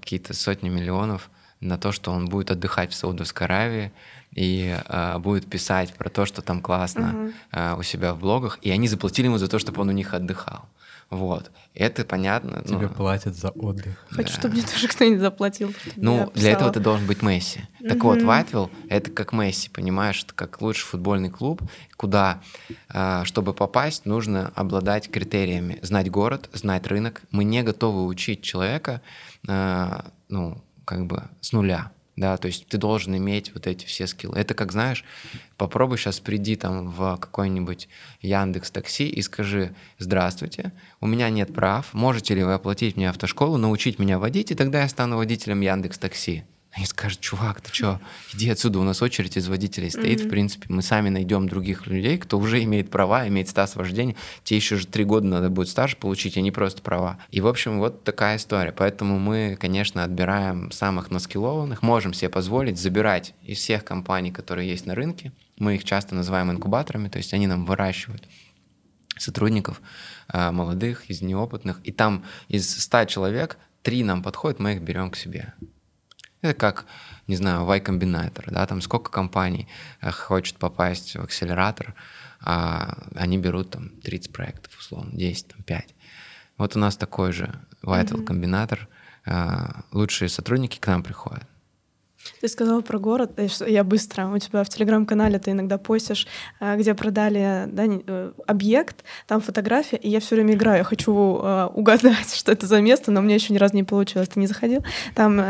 какие-то 0.00 0.34
сотни 0.34 0.68
миллионов 0.68 1.30
на 1.60 1.78
то, 1.78 1.92
что 1.92 2.12
он 2.12 2.26
будет 2.26 2.50
отдыхать 2.50 2.92
в 2.92 2.94
Саудовской 2.94 3.46
Аравии 3.46 3.92
и 4.34 4.76
э, 4.86 5.18
будет 5.18 5.48
писать 5.48 5.94
про 5.94 6.10
то, 6.10 6.26
что 6.26 6.42
там 6.42 6.60
классно 6.60 7.32
uh-huh. 7.52 7.74
э, 7.76 7.78
у 7.78 7.82
себя 7.82 8.14
в 8.14 8.18
блогах, 8.18 8.58
и 8.62 8.70
они 8.70 8.88
заплатили 8.88 9.26
ему 9.26 9.38
за 9.38 9.48
то, 9.48 9.58
чтобы 9.58 9.80
он 9.80 9.88
у 9.88 9.92
них 9.92 10.12
отдыхал. 10.12 10.68
Вот. 11.10 11.50
Это 11.74 12.04
понятно. 12.04 12.62
Тебе 12.62 12.88
ну, 12.88 12.88
платят 12.88 13.34
за 13.34 13.50
отдых. 13.50 13.96
Хочу, 14.10 14.28
да. 14.28 14.34
чтобы 14.34 14.54
мне 14.54 14.62
тоже 14.62 14.88
кто-нибудь 14.88 15.20
заплатил. 15.20 15.74
Ну, 15.96 16.30
для 16.34 16.52
этого 16.52 16.72
ты 16.72 16.80
должен 16.80 17.06
быть 17.06 17.22
Месси. 17.22 17.60
Mm-hmm. 17.60 17.88
Так 17.88 18.04
вот, 18.04 18.22
Вайтвилл— 18.22 18.70
это 18.88 19.10
как 19.10 19.32
Месси, 19.32 19.68
понимаешь? 19.68 20.22
Это 20.24 20.34
как 20.34 20.60
лучший 20.60 20.84
футбольный 20.84 21.30
клуб, 21.30 21.62
куда, 21.96 22.40
э, 22.92 23.22
чтобы 23.24 23.54
попасть, 23.54 24.06
нужно 24.06 24.52
обладать 24.54 25.10
критериями. 25.10 25.78
Знать 25.82 26.10
город, 26.10 26.48
знать 26.52 26.86
рынок. 26.86 27.22
Мы 27.30 27.44
не 27.44 27.62
готовы 27.62 28.06
учить 28.06 28.42
человека 28.42 29.00
Э, 29.48 30.00
ну, 30.28 30.62
как 30.84 31.06
бы 31.06 31.24
с 31.40 31.52
нуля, 31.52 31.92
да, 32.16 32.36
то 32.36 32.46
есть 32.46 32.66
ты 32.66 32.78
должен 32.78 33.16
иметь 33.16 33.52
вот 33.54 33.66
эти 33.66 33.86
все 33.86 34.06
скиллы. 34.06 34.38
Это 34.38 34.54
как, 34.54 34.72
знаешь, 34.72 35.04
попробуй 35.56 35.98
сейчас 35.98 36.20
приди 36.20 36.56
там 36.56 36.90
в 36.90 37.16
какой-нибудь 37.16 37.88
Яндекс 38.22 38.70
Такси 38.70 39.08
и 39.08 39.20
скажи, 39.22 39.74
здравствуйте, 39.98 40.72
у 41.00 41.06
меня 41.06 41.28
нет 41.30 41.52
прав, 41.52 41.92
можете 41.92 42.34
ли 42.34 42.44
вы 42.44 42.54
оплатить 42.54 42.96
мне 42.96 43.10
автошколу, 43.10 43.56
научить 43.56 43.98
меня 43.98 44.18
водить, 44.18 44.50
и 44.50 44.54
тогда 44.54 44.82
я 44.82 44.88
стану 44.88 45.16
водителем 45.16 45.60
Яндекс 45.60 45.98
Такси. 45.98 46.44
Они 46.76 46.86
скажут, 46.86 47.20
чувак, 47.20 47.60
ты 47.60 47.72
что, 47.72 48.00
иди 48.32 48.50
отсюда, 48.50 48.80
у 48.80 48.82
нас 48.82 49.00
очередь 49.00 49.36
из 49.36 49.46
водителей 49.46 49.90
стоит, 49.90 50.20
mm-hmm. 50.20 50.26
в 50.26 50.30
принципе, 50.30 50.66
мы 50.68 50.82
сами 50.82 51.08
найдем 51.08 51.48
других 51.48 51.86
людей, 51.86 52.18
кто 52.18 52.36
уже 52.36 52.60
имеет 52.64 52.90
права, 52.90 53.28
имеет 53.28 53.48
стаж 53.48 53.76
вождения, 53.76 54.16
тебе 54.42 54.56
еще 54.56 54.76
же 54.76 54.88
три 54.88 55.04
года 55.04 55.26
надо 55.26 55.50
будет 55.50 55.68
стаж 55.68 55.96
получить, 55.96 56.36
а 56.36 56.40
не 56.40 56.50
просто 56.50 56.82
права. 56.82 57.18
И, 57.30 57.40
в 57.40 57.46
общем, 57.46 57.78
вот 57.78 58.02
такая 58.02 58.38
история. 58.38 58.72
Поэтому 58.72 59.20
мы, 59.20 59.56
конечно, 59.60 60.02
отбираем 60.02 60.72
самых 60.72 61.12
наскиллованных, 61.12 61.82
можем 61.82 62.12
себе 62.12 62.28
позволить 62.28 62.76
забирать 62.76 63.34
из 63.44 63.58
всех 63.58 63.84
компаний, 63.84 64.32
которые 64.32 64.68
есть 64.68 64.86
на 64.86 64.96
рынке, 64.96 65.30
мы 65.58 65.76
их 65.76 65.84
часто 65.84 66.16
называем 66.16 66.50
инкубаторами, 66.50 67.08
то 67.08 67.18
есть 67.18 67.32
они 67.34 67.46
нам 67.46 67.66
выращивают 67.66 68.24
сотрудников 69.16 69.80
а, 70.26 70.50
молодых, 70.50 71.08
из 71.08 71.22
неопытных, 71.22 71.80
и 71.84 71.92
там 71.92 72.24
из 72.48 72.82
100 72.82 73.04
человек 73.04 73.58
три 73.82 74.02
нам 74.02 74.24
подходят, 74.24 74.58
мы 74.58 74.72
их 74.72 74.82
берем 74.82 75.12
к 75.12 75.16
себе. 75.16 75.54
Это 76.44 76.52
как, 76.52 76.84
не 77.26 77.36
знаю, 77.36 77.64
Y-комбинатор, 77.64 78.50
да, 78.50 78.66
там 78.66 78.82
сколько 78.82 79.10
компаний 79.10 79.66
э, 80.02 80.10
хочет 80.10 80.58
попасть 80.58 81.16
в 81.16 81.22
акселератор, 81.22 81.94
а 82.40 82.98
они 83.14 83.38
берут 83.38 83.70
там 83.70 83.88
30 84.02 84.30
проектов, 84.30 84.76
условно, 84.78 85.10
10, 85.14 85.48
там 85.48 85.62
5. 85.62 85.94
Вот 86.58 86.76
у 86.76 86.78
нас 86.78 86.98
такой 86.98 87.32
же 87.32 87.58
Vital 87.82 88.22
комбинатор, 88.24 88.86
mm-hmm. 89.24 89.84
лучшие 89.92 90.28
сотрудники 90.28 90.78
к 90.78 90.86
нам 90.86 91.02
приходят. 91.02 91.48
Ты 92.40 92.48
сказала 92.48 92.80
про 92.80 92.98
город, 92.98 93.38
я 93.66 93.84
быстро. 93.84 94.28
У 94.28 94.38
тебя 94.38 94.64
в 94.64 94.68
телеграм-канале 94.68 95.38
ты 95.38 95.52
иногда 95.52 95.78
постишь, 95.78 96.26
э, 96.60 96.76
где 96.76 96.94
продали 96.94 97.64
да, 97.68 97.84
э, 97.86 98.32
объект, 98.46 99.04
там 99.26 99.40
фотография, 99.40 99.96
и 99.96 100.08
я 100.08 100.20
все 100.20 100.34
время 100.36 100.54
играю. 100.54 100.78
Я 100.78 100.84
хочу 100.84 101.12
угадать, 101.12 102.34
что 102.34 102.52
это 102.52 102.66
за 102.66 102.80
место, 102.80 103.10
но 103.10 103.20
мне 103.20 103.34
еще 103.34 103.52
ни 103.52 103.58
разу 103.58 103.74
не 103.74 103.84
получилось. 103.84 104.28
Ты 104.28 104.40
не 104.40 104.46
заходил? 104.46 104.84
Там 105.14 105.40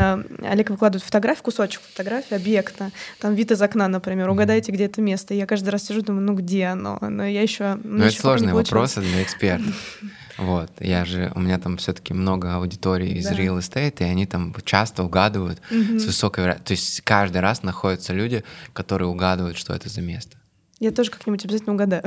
Олег 0.43 0.71
выкладывает 0.71 1.05
фотографию, 1.05 1.45
кусочек 1.45 1.81
фотографии 1.83 2.35
объекта, 2.35 2.91
там 3.21 3.35
вид 3.35 3.51
из 3.51 3.63
окна, 3.63 3.89
например. 3.89 4.29
Угадайте, 4.31 4.73
где 4.73 4.87
это 4.87 5.01
место. 5.01 5.35
И 5.35 5.37
я 5.37 5.47
каждый 5.47 5.71
раз 5.71 5.85
сижу, 5.85 6.03
думаю, 6.03 6.25
ну 6.25 6.35
где 6.35 6.67
оно? 6.67 6.99
Но 7.01 7.25
я 7.25 7.43
еще. 7.43 7.79
Ну, 7.83 8.05
это 8.05 8.17
сложные 8.17 8.55
вопросы 8.55 9.01
для 9.01 9.23
экспертов. 9.23 9.75
Вот, 10.39 10.71
я 10.81 11.05
же, 11.05 11.33
у 11.35 11.41
меня 11.41 11.59
там 11.59 11.77
все-таки 11.77 12.13
много 12.15 12.55
аудитории 12.55 13.19
из 13.19 13.27
да. 13.27 13.35
real 13.35 13.59
estate, 13.59 14.01
и 14.01 14.05
они 14.05 14.27
там 14.27 14.55
часто 14.65 15.05
угадывают 15.05 15.61
угу. 15.71 15.99
с 15.99 16.05
высокой 16.05 16.45
вероятностью. 16.45 16.77
То 16.77 16.81
есть 16.81 17.01
каждый 17.03 17.41
раз 17.41 17.63
находятся 17.63 18.13
люди, 18.13 18.45
которые 18.73 19.09
угадывают, 19.09 19.57
что 19.57 19.75
это 19.75 19.89
за 19.89 20.01
место. 20.01 20.37
Я 20.81 20.91
тоже 20.91 21.11
как-нибудь 21.11 21.45
обязательно 21.45 21.75
угадаю. 21.75 22.03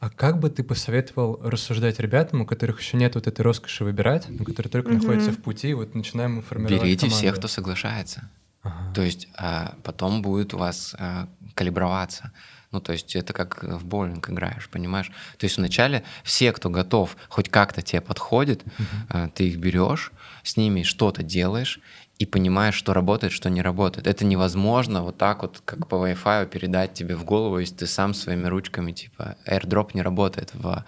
А 0.00 0.10
как 0.10 0.38
бы 0.38 0.48
ты 0.48 0.62
посоветовал 0.62 1.40
рассуждать 1.42 1.98
ребятам, 1.98 2.42
у 2.42 2.46
которых 2.46 2.80
еще 2.80 2.96
нет 2.96 3.14
вот 3.14 3.26
этой 3.26 3.42
роскоши 3.42 3.84
выбирать, 3.84 4.26
но 4.28 4.44
которые 4.44 4.70
только 4.70 4.90
находятся 4.90 5.32
в 5.32 5.38
пути, 5.38 5.74
вот 5.74 5.94
начинаем 5.94 6.40
формировать 6.42 6.82
Берите 6.82 7.06
команду. 7.06 7.16
всех, 7.16 7.36
кто 7.36 7.48
соглашается. 7.48 8.30
Ага. 8.62 8.94
То 8.94 9.02
есть 9.02 9.28
а, 9.36 9.74
потом 9.82 10.22
будет 10.22 10.54
у 10.54 10.58
вас 10.58 10.94
а, 10.98 11.28
калиброваться. 11.54 12.32
Ну, 12.72 12.80
то 12.80 12.92
есть 12.92 13.16
это 13.16 13.32
как 13.32 13.64
в 13.64 13.84
боулинг 13.84 14.30
играешь, 14.30 14.68
понимаешь? 14.68 15.10
То 15.38 15.44
есть 15.44 15.56
вначале 15.56 16.04
все, 16.22 16.52
кто 16.52 16.70
готов, 16.70 17.16
хоть 17.28 17.48
как-то 17.48 17.82
тебе 17.82 18.00
подходит, 18.00 18.62
uh-huh. 18.64 19.30
ты 19.34 19.48
их 19.48 19.56
берешь, 19.58 20.12
с 20.44 20.56
ними 20.56 20.84
что-то 20.84 21.22
делаешь, 21.24 21.80
и 22.20 22.26
понимаешь, 22.26 22.74
что 22.74 22.92
работает, 22.92 23.32
что 23.32 23.48
не 23.48 23.62
работает. 23.62 24.06
Это 24.06 24.26
невозможно 24.26 25.02
вот 25.02 25.16
так 25.16 25.40
вот, 25.40 25.62
как 25.64 25.88
по 25.88 25.94
Wi-Fi 25.94 26.46
передать 26.48 26.92
тебе 26.92 27.16
в 27.16 27.24
голову, 27.24 27.58
если 27.58 27.76
ты 27.76 27.86
сам 27.86 28.12
своими 28.12 28.46
ручками, 28.46 28.92
типа, 28.92 29.36
AirDrop 29.46 29.92
не 29.94 30.02
работает 30.02 30.50
в, 30.52 30.84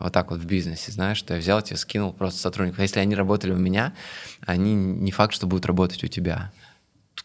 вот 0.00 0.12
так 0.12 0.32
вот 0.32 0.40
в 0.40 0.44
бизнесе, 0.44 0.90
знаешь, 0.90 1.18
что 1.18 1.34
я 1.34 1.40
взял 1.40 1.62
тебе, 1.62 1.76
скинул 1.76 2.12
просто 2.12 2.40
сотрудников. 2.40 2.80
Если 2.80 2.98
они 2.98 3.14
работали 3.14 3.52
у 3.52 3.58
меня, 3.58 3.94
они 4.44 4.74
не 4.74 5.12
факт, 5.12 5.32
что 5.32 5.46
будут 5.46 5.66
работать 5.66 6.02
у 6.02 6.08
тебя 6.08 6.50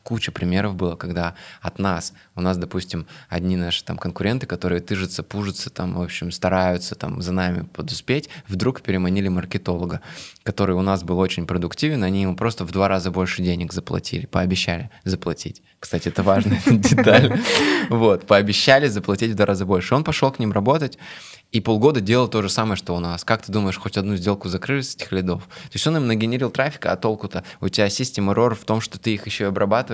куча 0.07 0.31
примеров 0.31 0.75
было, 0.75 0.95
когда 0.95 1.35
от 1.61 1.79
нас, 1.79 2.13
у 2.34 2.39
нас, 2.39 2.55
допустим, 2.55 3.07
одни 3.27 3.57
наши 3.57 3.84
там 3.84 3.97
конкуренты, 3.97 4.47
которые 4.47 4.79
тыжатся, 4.79 5.21
пужатся, 5.21 5.69
там, 5.69 5.95
в 5.95 6.01
общем, 6.01 6.31
стараются 6.31 6.95
там 6.95 7.21
за 7.21 7.34
нами 7.34 7.63
подуспеть, 7.73 8.29
вдруг 8.47 8.81
переманили 8.81 9.27
маркетолога, 9.27 9.99
который 10.43 10.77
у 10.77 10.81
нас 10.81 11.03
был 11.03 11.19
очень 11.19 11.45
продуктивен, 11.45 12.05
они 12.05 12.21
ему 12.21 12.38
просто 12.38 12.63
в 12.63 12.71
два 12.71 12.88
раза 12.88 13.11
больше 13.11 13.41
денег 13.41 13.73
заплатили, 13.73 14.27
пообещали 14.27 14.89
заплатить. 15.03 15.61
Кстати, 15.77 16.07
это 16.07 16.23
важная 16.23 16.61
деталь. 16.65 17.38
Вот, 17.89 18.25
пообещали 18.25 18.88
заплатить 18.88 19.31
в 19.31 19.35
два 19.35 19.45
раза 19.45 19.65
больше. 19.65 19.93
Он 19.93 20.05
пошел 20.05 20.31
к 20.31 20.39
ним 20.39 20.53
работать, 20.53 20.97
и 21.51 21.61
полгода 21.61 22.01
делал 22.01 22.27
то 22.27 22.41
же 22.41 22.49
самое, 22.49 22.75
что 22.75 22.95
у 22.95 22.99
нас. 22.99 23.23
Как 23.23 23.41
ты 23.41 23.51
думаешь, 23.53 23.77
хоть 23.77 23.97
одну 23.97 24.17
сделку 24.17 24.49
закрыли 24.49 24.81
с 24.81 24.95
этих 24.95 25.11
лидов? 25.13 25.43
То 25.43 25.71
есть 25.73 25.88
он 25.88 25.95
им 25.95 26.05
нагенерил 26.05 26.49
трафика, 26.49 26.91
а 26.91 26.97
толку-то? 26.97 27.43
У 27.61 27.69
тебя 27.69 27.89
система 27.89 28.34
error 28.34 28.53
в 28.53 28.65
том, 28.65 28.81
что 28.81 28.99
ты 28.99 29.13
их 29.13 29.25
еще 29.25 29.45
и 29.45 29.47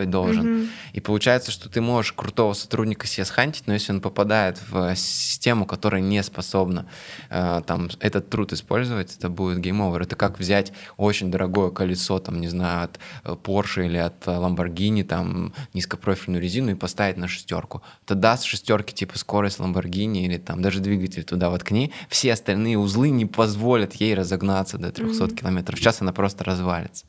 обрабатывать 0.04 0.10
должен. 0.10 0.46
Mm-hmm. 0.46 0.70
И 0.94 1.00
получается, 1.00 1.52
что 1.52 1.70
ты 1.70 1.82
можешь 1.82 2.14
крутого 2.14 2.54
сотрудника 2.54 3.08
себе 3.08 3.26
схантить, 3.26 3.68
но 3.68 3.74
если 3.74 3.94
он 3.94 4.02
попадает 4.02 4.60
в 4.70 4.96
систему, 4.96 5.66
которая 5.66 6.02
не 6.02 6.24
способна 6.24 6.86
э, 7.30 7.62
там, 7.66 7.90
этот 8.00 8.30
труд 8.30 8.54
использовать, 8.54 9.16
это 9.18 9.30
будет 9.30 9.60
game 9.60 9.79
over. 9.79 10.04
Это 10.04 10.16
как 10.16 10.40
взять 10.40 10.74
очень 10.98 11.32
дорогое 11.32 11.72
колесо, 11.72 12.20
там, 12.20 12.40
не 12.40 12.48
знаю, 12.48 12.86
от 12.86 13.00
э, 13.24 13.36
Porsche 13.44 13.86
или 13.86 13.98
от 13.98 14.26
Lamborghini, 14.26 15.04
там, 15.04 15.54
низкопрофильную 15.74 16.42
резину 16.42 16.72
и 16.72 16.76
поставить 16.76 17.18
на 17.18 17.28
шестерку. 17.28 17.82
Это 18.06 18.16
даст 18.16 18.44
шестерки 18.44 18.94
типа 18.94 19.18
скорость 19.18 19.60
Lamborghini 19.60 20.26
или 20.26 20.38
там 20.38 20.62
даже 20.62 20.80
двигатель 20.80 21.24
туда 21.24 21.44
туда 21.44 21.50
воткни, 21.50 21.92
все 22.10 22.34
остальные 22.34 22.78
узлы 22.78 23.10
не 23.10 23.26
позволят 23.26 23.94
ей 23.96 24.14
разогнаться 24.16 24.78
до 24.78 24.92
300 24.92 25.26
mm-hmm. 25.26 25.36
км 25.36 25.76
в 25.76 25.80
час, 25.80 26.02
она 26.02 26.14
просто 26.14 26.44
развалится. 26.44 27.06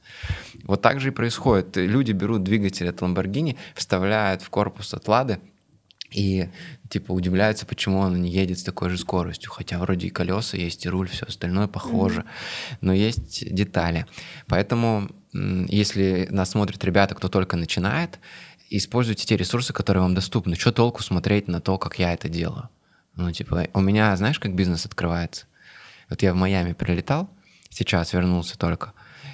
Вот 0.65 0.83
так 0.83 1.01
же 1.01 1.09
и 1.09 1.11
происходит. 1.11 1.77
Люди 1.77 2.13
берут 2.13 2.43
двигатель 2.43 2.84
от 2.89 3.01
Lamborghini, 3.01 3.57
вставляют 3.75 4.43
в 4.43 4.51
корпус 4.51 4.95
от 4.95 5.09
Лады, 5.09 5.41
и 6.15 6.49
типа 6.89 7.13
удивляются, 7.13 7.67
почему 7.67 7.99
он 7.99 8.23
не 8.23 8.31
едет 8.31 8.61
с 8.61 8.63
такой 8.63 8.89
же 8.89 8.99
скоростью, 8.99 9.51
хотя 9.51 9.79
вроде 9.79 10.07
и 10.07 10.11
колеса 10.11 10.57
есть, 10.57 10.87
и 10.87 10.89
руль, 10.89 11.09
все 11.09 11.27
остальное 11.27 11.67
похоже, 11.67 12.21
mm-hmm. 12.21 12.77
но 12.83 12.93
есть 12.93 13.53
детали. 13.53 14.07
Поэтому, 14.47 15.11
если 15.33 16.29
нас 16.31 16.51
смотрят 16.51 16.85
ребята, 16.85 17.17
кто 17.17 17.29
только 17.29 17.57
начинает, 17.57 18.21
используйте 18.71 19.27
те 19.27 19.37
ресурсы, 19.37 19.73
которые 19.73 20.03
вам 20.03 20.15
доступны. 20.15 20.55
Что 20.55 20.73
толку 20.73 21.03
смотреть 21.03 21.49
на 21.49 21.61
то, 21.61 21.79
как 21.79 21.99
я 21.99 22.13
это 22.13 22.29
делаю? 22.29 22.69
Ну, 23.17 23.31
типа, 23.33 23.69
у 23.75 23.81
меня, 23.81 24.17
знаешь, 24.17 24.39
как 24.39 24.55
бизнес 24.55 24.87
открывается? 24.87 25.47
Вот 26.11 26.23
я 26.23 26.33
в 26.33 26.37
Майами 26.37 26.75
прилетал, 26.75 27.29
сейчас 27.71 28.13
вернулся 28.13 28.57
только. 28.57 28.93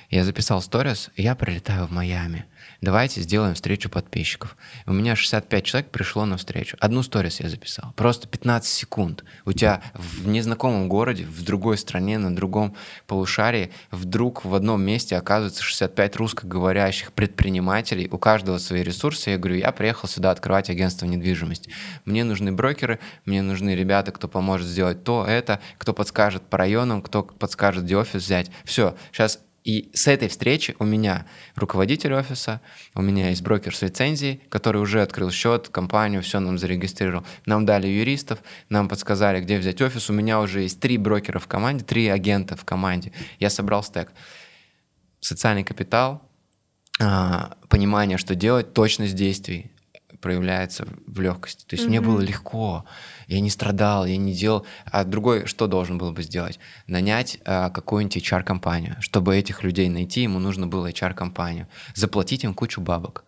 Я 0.09 0.25
записал 0.25 0.63
сторис, 0.63 1.11
и 1.15 1.23
я 1.23 1.35
прилетаю 1.35 1.87
в 1.87 1.93
Майами 1.93 2.47
давайте 2.81 3.21
сделаем 3.21 3.55
встречу 3.55 3.89
подписчиков. 3.91 4.57
У 4.87 4.93
меня 4.93 5.17
65 5.17 5.65
человек 5.65 5.91
пришло 5.91 6.25
на 6.25 6.37
встречу. 6.37 6.77
Одну 6.81 7.03
сторис 7.03 7.41
я 7.41 7.49
записал. 7.49 7.93
Просто 7.97 8.29
15 8.29 8.71
секунд. 8.71 9.25
У 9.45 9.53
тебя 9.53 9.83
в 9.95 10.27
незнакомом 10.29 10.89
городе, 10.89 11.25
в 11.25 11.43
другой 11.43 11.79
стране, 11.79 12.19
на 12.19 12.35
другом 12.35 12.75
полушарии 13.07 13.71
вдруг 13.91 14.45
в 14.45 14.55
одном 14.55 14.83
месте 14.83 15.17
оказывается 15.17 15.63
65 15.63 16.17
русскоговорящих 16.17 17.13
предпринимателей. 17.13 18.09
У 18.11 18.19
каждого 18.19 18.59
свои 18.59 18.83
ресурсы. 18.83 19.31
Я 19.31 19.39
говорю, 19.39 19.57
я 19.57 19.73
приехал 19.73 20.09
сюда 20.09 20.31
открывать 20.31 20.71
агентство 20.71 21.07
недвижимости. 21.07 21.71
Мне 22.05 22.25
нужны 22.25 22.53
брокеры, 22.53 22.99
мне 23.25 23.43
нужны 23.43 23.75
ребята, 23.75 24.13
кто 24.13 24.29
поможет 24.29 24.67
сделать 24.67 25.05
то, 25.05 25.25
это, 25.27 25.61
кто 25.79 25.93
подскажет 25.93 26.43
по 26.43 26.59
районам, 26.59 27.03
кто 27.03 27.23
подскажет, 27.23 27.85
где 27.85 27.97
офис 27.97 28.23
взять. 28.23 28.51
Все, 28.65 28.97
сейчас 29.13 29.41
и 29.63 29.91
с 29.93 30.09
этой 30.09 30.29
встречи 30.29 30.75
у 30.79 30.85
меня 30.85 31.27
руководитель 31.55 32.15
офиса, 32.15 32.61
у 32.95 33.03
меня 33.03 33.29
есть 33.29 33.43
брокер 33.43 33.77
с 33.77 33.83
лицензией, 33.83 34.41
который 34.49 34.81
уже 34.81 35.03
открыл 35.03 35.31
счет, 35.31 35.69
компанию, 35.69 36.23
все 36.23 36.41
нам 36.41 36.57
зарегистрировал. 36.57 37.27
Нам 37.45 37.67
дали 37.67 37.87
юристов, 37.87 38.39
нам 38.71 38.89
подсказали, 38.89 39.41
где 39.41 39.59
взять 39.59 39.83
офис. 39.83 40.09
У 40.09 40.15
меня 40.15 40.41
уже 40.41 40.63
есть 40.63 40.81
три 40.81 40.97
брокера 40.97 41.39
в 41.39 41.47
команде, 41.47 41.85
три 41.85 42.09
агента 42.09 42.57
в 42.57 42.65
команде. 42.65 43.13
Я 43.39 43.51
собрал 43.51 43.83
стек. 43.83 44.13
Социальный 45.21 45.65
капитал, 45.65 46.23
а, 46.99 47.57
понимание, 47.69 48.17
что 48.17 48.35
делать, 48.35 48.73
точность 48.73 49.15
действий 49.15 49.71
проявляется 50.21 50.87
в 51.07 51.21
легкости. 51.21 51.65
То 51.67 51.75
есть 51.75 51.85
mm-hmm. 51.85 51.89
мне 51.89 52.01
было 52.01 52.21
легко 52.21 52.85
я 53.31 53.41
не 53.41 53.49
страдал, 53.49 54.07
я 54.07 54.17
не 54.17 54.35
делал. 54.35 54.67
А 54.85 55.05
другой 55.05 55.47
что 55.47 55.69
должен 55.69 55.99
был 55.99 56.13
бы 56.13 56.23
сделать? 56.23 56.59
Нанять 56.89 57.39
а, 57.45 57.71
какую-нибудь 57.71 58.17
HR-компанию. 58.17 58.97
Чтобы 58.99 59.37
этих 59.37 59.63
людей 59.63 59.89
найти, 59.89 60.23
ему 60.23 60.41
нужно 60.41 60.67
было 60.67 60.91
HR-компанию. 60.91 61.69
Заплатить 61.95 62.43
им 62.43 62.55
кучу 62.55 62.81
бабок. 62.81 63.25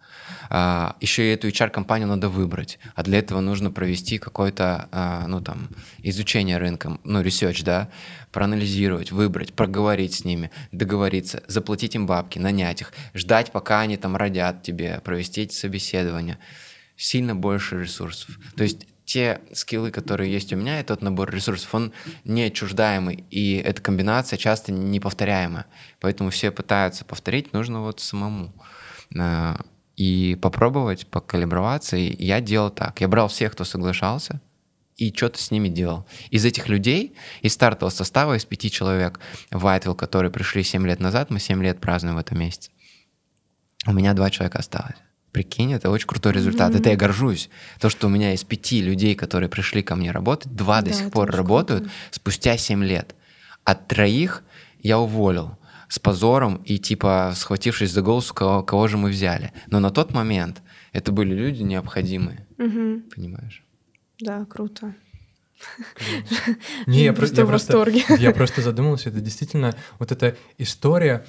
А, 0.50 0.96
еще 1.00 1.22
и 1.22 1.34
эту 1.34 1.46
HR-компанию 1.46 2.08
надо 2.08 2.28
выбрать. 2.28 2.80
А 2.96 3.04
для 3.04 3.20
этого 3.20 3.38
нужно 3.38 3.70
провести 3.70 4.18
какое-то, 4.18 4.88
а, 4.90 5.26
ну 5.28 5.40
там, 5.40 5.68
изучение 6.02 6.58
рынка, 6.58 6.98
ну, 7.04 7.22
research, 7.22 7.62
да, 7.62 7.88
проанализировать, 8.32 9.12
выбрать, 9.12 9.52
проговорить 9.52 10.14
с 10.14 10.24
ними, 10.24 10.50
договориться, 10.72 11.44
заплатить 11.46 11.94
им 11.94 12.08
бабки, 12.08 12.40
нанять 12.40 12.80
их, 12.80 12.92
ждать, 13.14 13.52
пока 13.52 13.80
они 13.80 13.96
там 13.96 14.16
родят 14.16 14.64
тебе, 14.64 15.00
провести 15.04 15.42
эти 15.42 15.54
собеседования 15.54 16.40
сильно 16.96 17.34
больше 17.34 17.80
ресурсов. 17.80 18.38
То 18.56 18.64
есть 18.64 18.86
те 19.04 19.40
скиллы, 19.52 19.90
которые 19.90 20.32
есть 20.32 20.52
у 20.52 20.56
меня, 20.56 20.80
и 20.80 20.84
тот 20.84 21.02
набор 21.02 21.30
ресурсов, 21.30 21.74
он 21.74 21.92
не 22.24 22.42
отчуждаемый, 22.44 23.24
и 23.30 23.56
эта 23.56 23.82
комбинация 23.82 24.36
часто 24.36 24.72
неповторяемая. 24.72 25.66
Поэтому 26.00 26.30
все 26.30 26.50
пытаются 26.50 27.04
повторить, 27.04 27.52
нужно 27.52 27.82
вот 27.82 28.00
самому. 28.00 28.52
А, 29.18 29.58
и 29.96 30.36
попробовать, 30.40 31.06
покалиброваться. 31.06 31.96
И 31.96 32.24
я 32.24 32.40
делал 32.40 32.70
так. 32.70 33.00
Я 33.00 33.08
брал 33.08 33.28
всех, 33.28 33.52
кто 33.52 33.64
соглашался, 33.64 34.40
и 34.96 35.12
что-то 35.12 35.40
с 35.40 35.50
ними 35.50 35.68
делал. 35.68 36.06
Из 36.30 36.44
этих 36.44 36.68
людей, 36.68 37.14
из 37.42 37.52
стартового 37.54 37.92
состава, 37.92 38.36
из 38.36 38.44
пяти 38.44 38.70
человек 38.70 39.20
в 39.50 39.64
Whiteville, 39.66 39.96
которые 39.96 40.30
пришли 40.30 40.62
7 40.62 40.86
лет 40.86 41.00
назад, 41.00 41.30
мы 41.30 41.40
7 41.40 41.62
лет 41.62 41.80
празднуем 41.80 42.16
в 42.16 42.20
этом 42.20 42.38
месяце, 42.38 42.70
у 43.86 43.92
меня 43.92 44.14
два 44.14 44.30
человека 44.30 44.58
осталось. 44.58 44.96
Прикинь, 45.32 45.72
это 45.72 45.90
очень 45.90 46.06
крутой 46.06 46.32
результат. 46.34 46.72
Mm-hmm. 46.72 46.78
Это 46.78 46.90
я 46.90 46.96
горжусь. 46.96 47.48
То, 47.80 47.88
что 47.88 48.06
у 48.06 48.10
меня 48.10 48.34
из 48.34 48.44
пяти 48.44 48.82
людей, 48.82 49.14
которые 49.14 49.48
пришли 49.48 49.82
ко 49.82 49.96
мне 49.96 50.10
работать, 50.10 50.54
два 50.54 50.82
да, 50.82 50.88
до 50.88 50.94
сих 50.94 51.10
пор 51.10 51.30
работают 51.30 51.84
круто. 51.84 51.96
спустя 52.10 52.56
семь 52.58 52.84
лет. 52.84 53.14
От 53.64 53.88
троих 53.88 54.42
я 54.82 54.98
уволил 54.98 55.56
с 55.88 55.98
позором 55.98 56.56
и 56.64 56.78
типа 56.78 57.32
схватившись 57.34 57.92
за 57.92 58.02
голос, 58.02 58.30
кого, 58.32 58.62
кого 58.62 58.88
же 58.88 58.98
мы 58.98 59.08
взяли. 59.08 59.52
Но 59.68 59.80
на 59.80 59.90
тот 59.90 60.12
момент 60.12 60.62
это 60.92 61.12
были 61.12 61.34
люди 61.34 61.62
необходимые. 61.62 62.46
Угу. 62.58 63.10
Понимаешь? 63.14 63.64
Да, 64.20 64.44
круто. 64.44 64.94
Не, 66.86 67.04
я 67.04 67.12
просто, 67.12 67.42
я, 67.42 67.46
просто, 67.46 67.86
я 68.18 68.32
просто 68.32 68.62
задумался, 68.62 69.08
это 69.08 69.20
действительно 69.20 69.74
вот 69.98 70.12
эта 70.12 70.36
история 70.58 71.24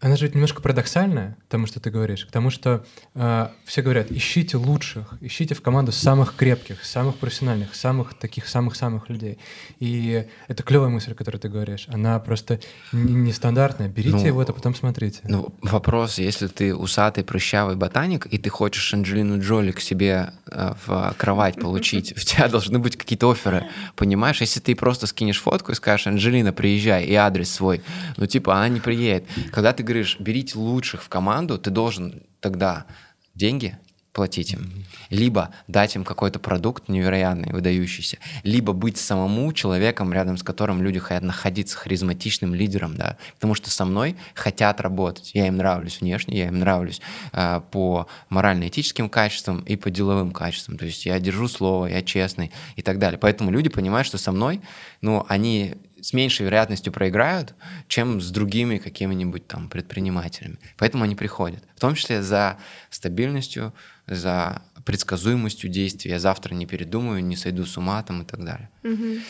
она 0.00 0.14
же 0.14 0.28
немножко 0.28 0.62
парадоксальная, 0.62 1.36
тому, 1.48 1.66
что 1.66 1.80
ты 1.80 1.90
говоришь, 1.90 2.24
потому 2.24 2.50
что 2.50 2.84
э, 3.16 3.48
все 3.64 3.82
говорят, 3.82 4.12
ищите 4.12 4.56
лучших, 4.56 5.14
ищите 5.20 5.56
в 5.56 5.62
команду 5.62 5.90
самых 5.90 6.36
крепких, 6.36 6.84
самых 6.84 7.16
профессиональных, 7.16 7.74
самых 7.74 8.14
таких 8.14 8.46
самых-самых 8.46 9.08
людей. 9.08 9.38
И 9.80 10.24
это 10.46 10.62
клевая 10.62 10.88
мысль, 10.88 11.14
которую 11.14 11.40
ты 11.40 11.48
говоришь. 11.48 11.86
Она 11.88 12.20
просто 12.20 12.60
нестандартная. 12.92 13.88
Берите 13.88 14.18
ну, 14.18 14.26
его, 14.26 14.40
а 14.42 14.44
потом 14.44 14.76
смотрите. 14.76 15.20
Ну, 15.24 15.52
вопрос, 15.62 16.18
если 16.18 16.46
ты 16.46 16.76
усатый, 16.76 17.24
прыщавый 17.24 17.74
ботаник, 17.74 18.26
и 18.26 18.38
ты 18.38 18.50
хочешь 18.50 18.94
Анджелину 18.94 19.40
Джоли 19.40 19.72
к 19.72 19.80
себе 19.80 20.32
э, 20.46 20.74
в 20.86 21.14
кровать 21.18 21.56
получить, 21.56 22.12
у 22.12 22.20
тебя 22.20 22.46
должны 22.46 22.78
быть 22.78 22.96
какие-то 22.96 23.28
оферы, 23.28 23.66
понимаешь? 23.96 24.40
Если 24.40 24.60
ты 24.60 24.76
просто 24.76 25.08
скинешь 25.08 25.40
фотку 25.40 25.72
и 25.72 25.74
скажешь, 25.74 26.06
Анджелина, 26.06 26.52
приезжай, 26.52 27.04
и 27.04 27.14
адрес 27.14 27.50
свой, 27.50 27.82
ну, 28.16 28.26
типа, 28.26 28.54
она 28.54 28.68
не 28.68 28.78
приедет. 28.78 29.24
Когда 29.50 29.72
ты 29.72 29.87
говоришь, 29.88 30.16
берите 30.20 30.58
лучших 30.58 31.02
в 31.02 31.08
команду, 31.08 31.58
ты 31.58 31.70
должен 31.70 32.22
тогда 32.40 32.86
деньги 33.34 33.78
платить 34.18 34.52
им. 34.52 34.84
Либо 35.10 35.50
дать 35.68 35.94
им 35.94 36.02
какой-то 36.02 36.40
продукт 36.40 36.88
невероятный, 36.88 37.52
выдающийся. 37.52 38.18
Либо 38.42 38.72
быть 38.72 38.96
самому 38.96 39.52
человеком, 39.52 40.12
рядом 40.12 40.36
с 40.36 40.42
которым 40.42 40.82
люди 40.82 40.98
хотят 40.98 41.22
находиться, 41.22 41.78
харизматичным 41.78 42.52
лидером, 42.52 42.96
да. 42.96 43.16
Потому 43.34 43.54
что 43.54 43.70
со 43.70 43.84
мной 43.84 44.16
хотят 44.34 44.80
работать. 44.80 45.30
Я 45.34 45.46
им 45.46 45.56
нравлюсь 45.56 46.00
внешне, 46.00 46.38
я 46.38 46.48
им 46.48 46.58
нравлюсь 46.58 47.00
э, 47.32 47.60
по 47.70 48.08
морально-этическим 48.28 49.08
качествам 49.08 49.60
и 49.60 49.76
по 49.76 49.88
деловым 49.88 50.32
качествам. 50.32 50.78
То 50.78 50.86
есть 50.86 51.06
я 51.06 51.20
держу 51.20 51.46
слово, 51.46 51.86
я 51.86 52.02
честный 52.02 52.50
и 52.74 52.82
так 52.82 52.98
далее. 52.98 53.18
Поэтому 53.20 53.52
люди 53.52 53.68
понимают, 53.68 54.08
что 54.08 54.18
со 54.18 54.32
мной, 54.32 54.60
ну, 55.00 55.24
они 55.28 55.76
с 56.00 56.12
меньшей 56.12 56.46
вероятностью 56.46 56.92
проиграют, 56.92 57.54
чем 57.88 58.20
с 58.20 58.30
другими 58.30 58.78
какими-нибудь 58.78 59.46
там 59.46 59.68
предпринимателями. 59.68 60.58
Поэтому 60.76 61.04
они 61.04 61.14
приходят. 61.14 61.62
В 61.76 61.80
том 61.80 61.94
числе 61.94 62.22
за 62.22 62.58
стабильностью, 62.90 63.72
за 64.06 64.62
предсказуемостью 64.84 65.68
действий. 65.70 66.12
Я 66.12 66.18
завтра 66.18 66.54
не 66.54 66.66
передумаю, 66.66 67.22
не 67.22 67.36
сойду 67.36 67.66
с 67.66 67.76
ума 67.76 68.02
там 68.02 68.22
и 68.22 68.24
так 68.24 68.44
далее. 68.44 68.70
Мгм. 68.82 69.20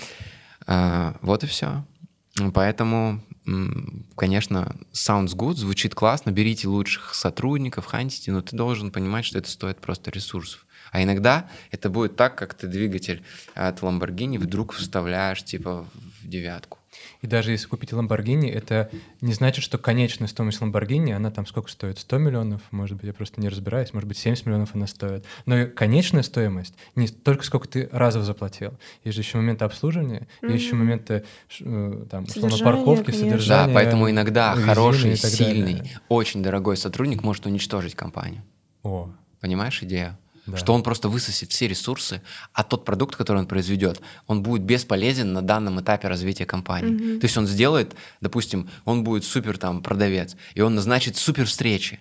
А, 0.66 1.16
вот 1.20 1.42
и 1.44 1.46
все. 1.46 1.84
Поэтому, 2.54 3.20
конечно, 4.14 4.76
sounds 4.92 5.34
good, 5.34 5.54
звучит 5.54 5.94
классно, 5.94 6.30
берите 6.30 6.68
лучших 6.68 7.14
сотрудников, 7.14 7.86
хантите, 7.86 8.30
но 8.30 8.42
ты 8.42 8.54
должен 8.54 8.92
понимать, 8.92 9.24
что 9.24 9.38
это 9.38 9.50
стоит 9.50 9.80
просто 9.80 10.12
ресурсов. 10.12 10.66
А 10.92 11.02
иногда 11.02 11.48
это 11.70 11.90
будет 11.90 12.16
так, 12.16 12.36
как 12.36 12.54
ты 12.54 12.66
двигатель 12.66 13.22
от 13.54 13.80
Lamborghini 13.80 14.38
вдруг 14.38 14.72
вставляешь 14.72 15.42
типа 15.44 15.86
в 16.22 16.28
девятку. 16.28 16.78
И 17.20 17.26
даже 17.26 17.50
если 17.50 17.66
купить 17.66 17.90
Lamborghini, 17.90 18.50
это 18.50 18.90
не 19.20 19.32
значит, 19.32 19.64
что 19.64 19.78
конечная 19.78 20.28
стоимость 20.28 20.60
Lamborghini, 20.60 21.12
она 21.12 21.30
там 21.30 21.46
сколько 21.46 21.70
стоит? 21.70 21.98
100 21.98 22.18
миллионов, 22.18 22.62
может 22.70 22.96
быть, 22.96 23.06
я 23.06 23.12
просто 23.12 23.40
не 23.40 23.48
разбираюсь, 23.48 23.92
может 23.92 24.08
быть, 24.08 24.18
70 24.18 24.46
миллионов 24.46 24.74
она 24.74 24.86
стоит. 24.86 25.24
Но 25.46 25.58
и 25.58 25.66
конечная 25.66 26.22
стоимость 26.22 26.74
не 26.94 27.08
только 27.08 27.44
сколько 27.44 27.68
ты 27.68 27.88
разово 27.92 28.24
заплатил. 28.24 28.74
Есть 29.04 29.16
же 29.16 29.22
еще 29.22 29.38
моменты 29.38 29.64
обслуживания, 29.64 30.28
есть 30.42 30.64
еще 30.64 30.74
моменты 30.74 31.24
э, 31.60 32.04
там, 32.10 32.24
условно, 32.24 32.50
Содержание, 32.50 32.64
парковки, 32.64 33.06
конечно. 33.06 33.30
содержания. 33.30 33.66
Да, 33.68 33.74
поэтому 33.74 34.10
иногда 34.10 34.54
хороший, 34.54 35.16
сильный, 35.16 35.74
далее. 35.74 36.00
очень 36.08 36.42
дорогой 36.42 36.76
сотрудник 36.76 37.22
может 37.22 37.46
уничтожить 37.46 37.94
компанию. 37.94 38.42
О, 38.82 39.10
Понимаешь 39.40 39.82
идею? 39.82 40.16
Да. 40.48 40.56
Что 40.56 40.72
он 40.72 40.82
просто 40.82 41.08
высосет 41.08 41.52
все 41.52 41.68
ресурсы, 41.68 42.22
а 42.54 42.64
тот 42.64 42.84
продукт, 42.84 43.16
который 43.16 43.38
он 43.38 43.46
произведет, 43.46 44.00
он 44.26 44.42
будет 44.42 44.62
бесполезен 44.62 45.32
на 45.32 45.42
данном 45.42 45.80
этапе 45.80 46.08
развития 46.08 46.46
компании. 46.46 46.90
Мгм. 46.90 47.20
То 47.20 47.26
есть 47.26 47.36
он 47.36 47.46
сделает, 47.46 47.94
допустим, 48.20 48.70
он 48.84 49.04
будет 49.04 49.24
супер 49.24 49.58
там 49.58 49.82
продавец, 49.82 50.36
и 50.54 50.62
он 50.62 50.74
назначит 50.74 51.16
супер 51.16 51.44
встречи. 51.44 52.00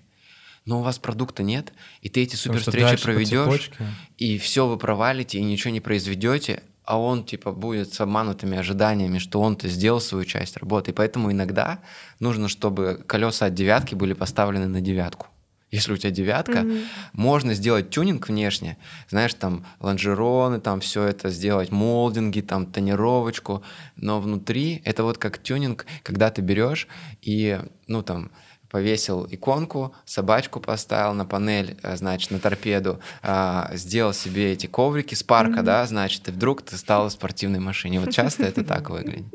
Но 0.65 0.79
у 0.79 0.83
вас 0.83 0.97
продукта 0.97 1.43
нет, 1.43 1.73
и 2.01 2.09
ты 2.09 2.23
эти 2.23 2.35
супер 2.35 2.59
встречи 2.59 3.01
проведешь, 3.01 3.71
и 4.17 4.37
все 4.37 4.67
вы 4.67 4.77
провалите, 4.77 5.39
и 5.39 5.43
ничего 5.43 5.71
не 5.71 5.79
произведете, 5.79 6.63
а 6.83 6.97
он 6.97 7.25
типа 7.25 7.51
будет 7.51 7.93
с 7.93 7.99
обманутыми 7.99 8.57
ожиданиями, 8.57 9.19
что 9.19 9.41
он-то 9.41 9.67
сделал 9.67 9.99
свою 9.99 10.23
часть 10.23 10.55
работы. 10.55 10.91
И 10.91 10.93
поэтому 10.93 11.31
иногда 11.31 11.79
нужно, 12.21 12.47
чтобы 12.47 13.03
колеса 13.05 13.47
от 13.47 13.53
девятки 13.53 13.93
были 13.93 14.13
поставлены 14.13 14.67
на 14.67 14.79
девятку. 14.79 15.27
Если 15.69 15.91
у 15.91 15.97
тебя 15.97 16.11
девятка, 16.11 16.61
Мгм. 16.61 16.79
можно 17.11 17.53
сделать 17.53 17.89
тюнинг 17.89 18.29
внешне, 18.29 18.77
знаешь, 19.09 19.33
там 19.33 19.65
лонжероны, 19.81 20.61
там 20.61 20.79
все 20.79 21.03
это 21.03 21.29
сделать, 21.29 21.71
молдинги, 21.71 22.39
там 22.41 22.65
тонировочку, 22.67 23.63
но 23.97 24.21
внутри 24.21 24.81
это 24.85 25.03
вот 25.03 25.17
как 25.17 25.43
тюнинг, 25.43 25.85
когда 26.03 26.29
ты 26.29 26.41
берешь 26.41 26.87
и, 27.21 27.59
ну 27.87 28.01
там, 28.01 28.31
повесил 28.69 29.27
иконку, 29.29 29.93
собачку 30.05 30.59
поставил 30.59 31.13
на 31.13 31.25
панель, 31.25 31.77
э, 31.83 31.95
значит, 31.97 32.31
на 32.31 32.39
торпеду, 32.39 32.99
а, 33.23 33.69
сделал 33.73 34.13
себе 34.13 34.51
эти 34.53 34.67
коврики 34.67 35.15
с 35.15 35.23
парка, 35.23 35.57
Мгм. 35.57 35.65
да, 35.65 35.85
значит, 35.87 36.27
и 36.27 36.31
вдруг 36.31 36.61
ты 36.61 36.77
стал 36.77 37.07
в 37.07 37.11
спортивной 37.11 37.59
машине. 37.59 37.99
Вот 37.99 38.11
часто 38.11 38.45
это 38.45 38.63
так 38.63 38.89
выглядит. 38.89 39.25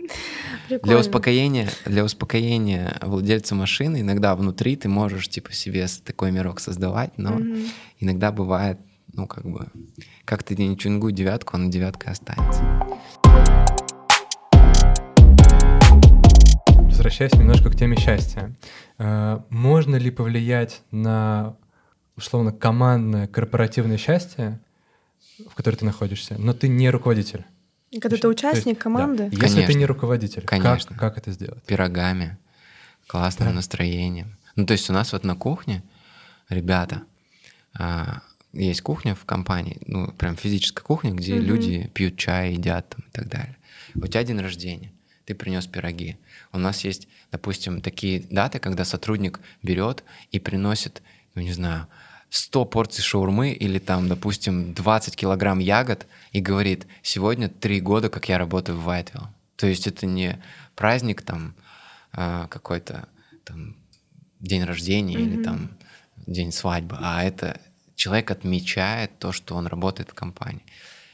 Для 0.82 0.98
успокоения, 0.98 1.68
для 1.84 2.04
успокоения 2.04 2.96
владельца 3.02 3.54
машины 3.54 4.00
иногда 4.00 4.34
внутри 4.36 4.76
ты 4.76 4.88
можешь 4.88 5.28
типа 5.28 5.52
себе 5.52 5.86
такой 6.04 6.30
мирок 6.30 6.60
создавать, 6.60 7.16
но 7.18 7.32
Мгм. 7.32 7.66
иногда 8.00 8.32
бывает, 8.32 8.78
ну 9.12 9.26
как 9.26 9.44
бы, 9.44 9.68
как 10.24 10.42
ты 10.42 10.56
не 10.56 10.76
тюнгуй 10.76 11.12
девятку, 11.12 11.56
она 11.56 11.68
девяткой 11.70 12.12
останется. 12.12 12.62
Возвращаясь 16.84 17.32
немножко 17.34 17.70
к 17.70 17.76
теме 17.76 17.96
счастья. 17.96 18.54
Э, 19.02 19.40
Можно 19.50 19.96
ли 19.96 20.10
повлиять 20.10 20.82
на, 20.92 21.56
условно, 22.16 22.52
командное 22.52 23.26
корпоративное 23.26 23.96
счастье, 23.96 24.60
в 25.50 25.54
которой 25.54 25.74
ты 25.74 25.84
находишься, 25.84 26.36
но 26.38 26.52
ты 26.52 26.68
не 26.68 26.88
руководитель? 26.88 27.44
Когда 27.90 28.16
ты 28.16 28.22
То 28.22 28.28
есть, 28.30 28.38
участник 28.38 28.76
да, 28.76 28.80
команды, 28.82 29.24
Если 29.24 29.36
Конечно. 29.38 29.66
ты 29.66 29.74
не 29.74 29.86
руководитель, 29.86 30.42
как- 30.42 30.62
Конечно. 30.62 30.96
Как, 30.96 31.18
это 31.18 31.32
сделать? 31.32 31.62
Пирогами, 31.64 32.38
классным 33.08 33.48
Да. 33.48 33.54
настроением. 33.54 34.36
Ну 34.56 34.66
то 34.66 34.72
есть 34.72 34.88
у 34.88 34.92
нас 34.92 35.12
вот 35.12 35.24
на 35.24 35.34
кухне, 35.34 35.82
ребята, 36.48 37.02
а, 37.78 38.20
есть 38.52 38.82
кухня 38.82 39.14
в 39.14 39.24
компании, 39.24 39.78
ну 39.86 40.12
прям 40.12 40.36
физическая 40.36 40.84
кухня, 40.84 41.10
где 41.12 41.34
Мгм. 41.34 41.44
люди 41.44 41.90
пьют 41.92 42.16
чай, 42.16 42.52
едят 42.52 42.88
там, 42.90 43.00
и 43.08 43.10
так 43.10 43.28
далее. 43.28 43.56
У 43.94 44.06
тебя 44.06 44.22
день 44.24 44.40
рождения, 44.40 44.92
ты 45.24 45.34
принес 45.34 45.66
пироги. 45.66 46.16
У 46.52 46.58
нас 46.58 46.84
есть, 46.84 47.08
допустим, 47.30 47.80
такие 47.80 48.20
даты, 48.20 48.58
когда 48.58 48.84
сотрудник 48.84 49.40
берет 49.62 50.04
и 50.30 50.38
приносит, 50.38 51.02
ну 51.34 51.42
не 51.42 51.52
знаю, 51.52 51.86
100 52.30 52.64
порций 52.64 53.02
шаурмы 53.02 53.52
или 53.52 53.78
там, 53.78 54.08
допустим, 54.08 54.72
20 54.72 55.16
килограмм 55.16 55.58
ягод 55.58 56.06
и 56.32 56.40
говорит, 56.40 56.86
сегодня 57.02 57.48
три 57.48 57.80
года, 57.80 58.08
как 58.08 58.28
я 58.28 58.38
работаю 58.38 58.78
в 58.78 58.84
Вайтвилл. 58.84 59.28
То 59.56 59.66
есть 59.66 59.86
это 59.86 60.06
не 60.06 60.42
праздник 60.74 61.22
там 61.22 61.54
а, 62.12 62.46
какой-то 62.48 63.06
там 63.44 63.76
день 64.40 64.64
рождения 64.64 65.20
или 65.20 65.36
Мгм. 65.36 65.44
там 65.44 65.70
день 66.26 66.52
свадьбы, 66.52 66.96
а 67.00 67.22
это 67.22 67.60
человек 67.96 68.30
отмечает 68.30 69.18
то, 69.18 69.32
что 69.32 69.54
он 69.54 69.66
работает 69.66 70.10
в 70.10 70.14
компании. 70.14 70.64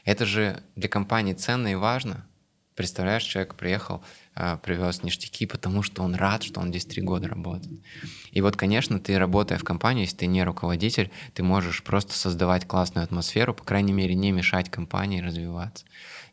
Это 0.05 0.25
же 0.25 0.63
для 0.75 0.89
компании 0.89 1.33
ценно 1.33 1.67
и 1.67 1.75
важно. 1.75 2.25
Представляешь, 2.79 3.23
человек 3.23 3.55
приехал, 3.55 4.01
а, 4.35 4.55
привез 4.55 5.03
ништяки, 5.03 5.45
потому 5.45 5.83
что 5.83 6.01
он 6.01 6.15
рад, 6.15 6.43
что 6.43 6.61
он 6.61 6.69
здесь 6.69 6.85
три 6.85 7.01
года 7.01 7.27
работает. 7.27 7.77
И 8.31 8.39
вот, 8.39 8.55
конечно, 8.55 9.01
ты, 9.01 9.19
работая 9.19 9.57
в 9.57 9.65
компании, 9.65 10.03
если 10.03 10.15
ты 10.15 10.27
не 10.27 10.45
руководитель, 10.45 11.11
ты 11.33 11.43
можешь 11.43 11.83
просто 11.83 12.13
создавать 12.13 12.65
классную 12.65 13.03
атмосферу, 13.03 13.53
по 13.53 13.65
крайней 13.65 13.91
мере, 13.91 14.15
не 14.15 14.31
мешать 14.31 14.69
компании 14.71 15.19
развиваться, 15.19 15.83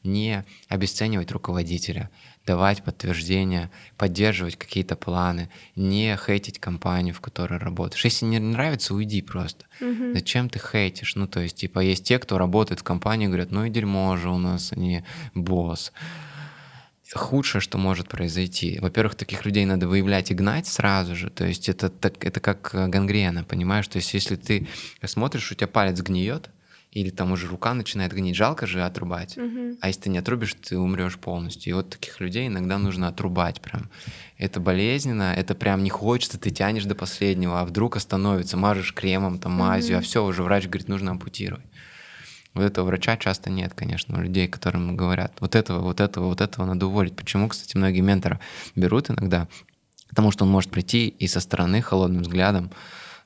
не 0.05 0.44
обесценивать 0.68 1.32
руководителя, 1.32 2.10
давать 2.47 2.85
подтверждения, 2.85 3.73
поддерживать 3.97 4.55
какие-то 4.55 4.94
планы, 4.94 5.51
не 5.74 6.16
хейтить 6.16 6.60
компанию, 6.60 7.12
в 7.12 7.20
которой 7.20 7.59
работаешь. 7.59 8.05
Если 8.05 8.24
не 8.24 8.39
нравится, 8.39 8.94
уйди 8.94 9.20
просто. 9.20 9.64
Мгм. 9.81 10.14
Зачем 10.14 10.48
ты 10.48 10.60
хейтишь? 10.60 11.16
Ну, 11.16 11.27
то 11.27 11.40
есть, 11.40 11.56
типа, 11.56 11.81
есть 11.81 12.05
те, 12.05 12.20
кто 12.20 12.39
работает 12.39 12.78
в 12.78 12.85
компании, 12.85 13.27
говорят, 13.27 13.51
ну 13.51 13.64
и 13.64 13.70
дерьмо 13.70 14.16
же 14.16 14.31
у 14.31 14.39
нас, 14.39 14.70
а 14.70 14.77
не 14.77 15.05
босс. 15.35 15.93
Худшее, 17.15 17.61
что 17.61 17.78
может 17.78 18.09
произойти. 18.09 18.78
Во-первых, 18.81 19.15
таких 19.15 19.45
людей 19.45 19.65
надо 19.65 19.87
выявлять 19.87 20.31
и 20.31 20.35
гнать 20.35 20.66
сразу 20.66 21.15
же. 21.15 21.31
То 21.31 21.47
есть 21.47 21.69
это, 21.69 21.89
так, 21.89 22.24
это 22.24 22.41
как 22.41 22.74
э, 22.74 22.89
гангрена, 22.89 23.45
понимаешь? 23.45 23.87
То 23.89 23.97
есть 23.97 24.12
если 24.12 24.37
ты 24.37 24.66
смотришь, 25.05 25.53
у 25.53 25.55
тебя 25.55 25.69
палец 25.69 26.01
гниет, 26.01 26.51
или 26.91 27.11
там 27.11 27.31
уже 27.31 27.47
рука 27.47 27.74
начинает 27.74 28.12
гнить, 28.15 28.37
жалко 28.37 28.66
же 28.66 28.83
отрубать. 28.83 29.37
Мгм. 29.37 29.77
А 29.83 29.89
если 29.89 30.03
ты 30.03 30.11
не 30.11 30.19
отрубишь, 30.19 30.55
ты 30.55 30.78
умрешь 30.78 31.19
полностью. 31.19 31.70
И 31.70 31.74
вот 31.74 31.91
таких 31.91 32.20
людей 32.20 32.47
иногда 32.47 32.78
нужно 32.78 33.09
отрубать 33.09 33.61
прям. 33.61 33.91
Это 34.39 34.61
болезненно, 34.61 35.35
это 35.37 35.55
прям 35.55 35.85
не 35.85 35.91
хочется, 35.91 36.39
ты 36.39 36.51
тянешь 36.51 36.87
до 36.87 36.95
последнего, 36.95 37.61
а 37.61 37.65
вдруг 37.66 37.97
остановится, 37.97 38.57
мажешь 38.57 38.95
кремом, 38.95 39.39
там, 39.39 39.53
мазью, 39.53 39.97
а 39.97 39.99
Мгм. 39.99 40.07
все, 40.07 40.24
уже 40.24 40.43
врач 40.43 40.65
говорит, 40.69 40.89
нужно 40.89 41.11
ампутировать. 41.11 41.66
Вот 42.57 42.65
этого 42.65 42.87
врача 42.87 43.16
часто 43.16 43.51
нет, 43.51 43.74
конечно, 43.74 44.19
у 44.19 44.23
людей, 44.23 44.49
которым 44.49 44.97
говорят, 44.97 45.33
вот 45.41 45.55
этого, 45.55 45.81
вот 45.81 46.01
этого, 46.01 46.27
вот 46.27 46.41
этого 46.41 46.65
надо 46.65 46.87
уволить. 46.87 47.15
Почему, 47.15 47.49
кстати, 47.49 47.77
многие 47.77 48.01
менторы 48.01 48.41
берут 48.74 49.11
иногда? 49.11 49.47
Потому 50.09 50.31
что 50.31 50.45
он 50.45 50.51
может 50.51 50.70
прийти 50.70 51.09
и 51.09 51.27
со 51.27 51.41
стороны 51.41 51.83
холодным 51.83 52.23
взглядом, 52.23 52.70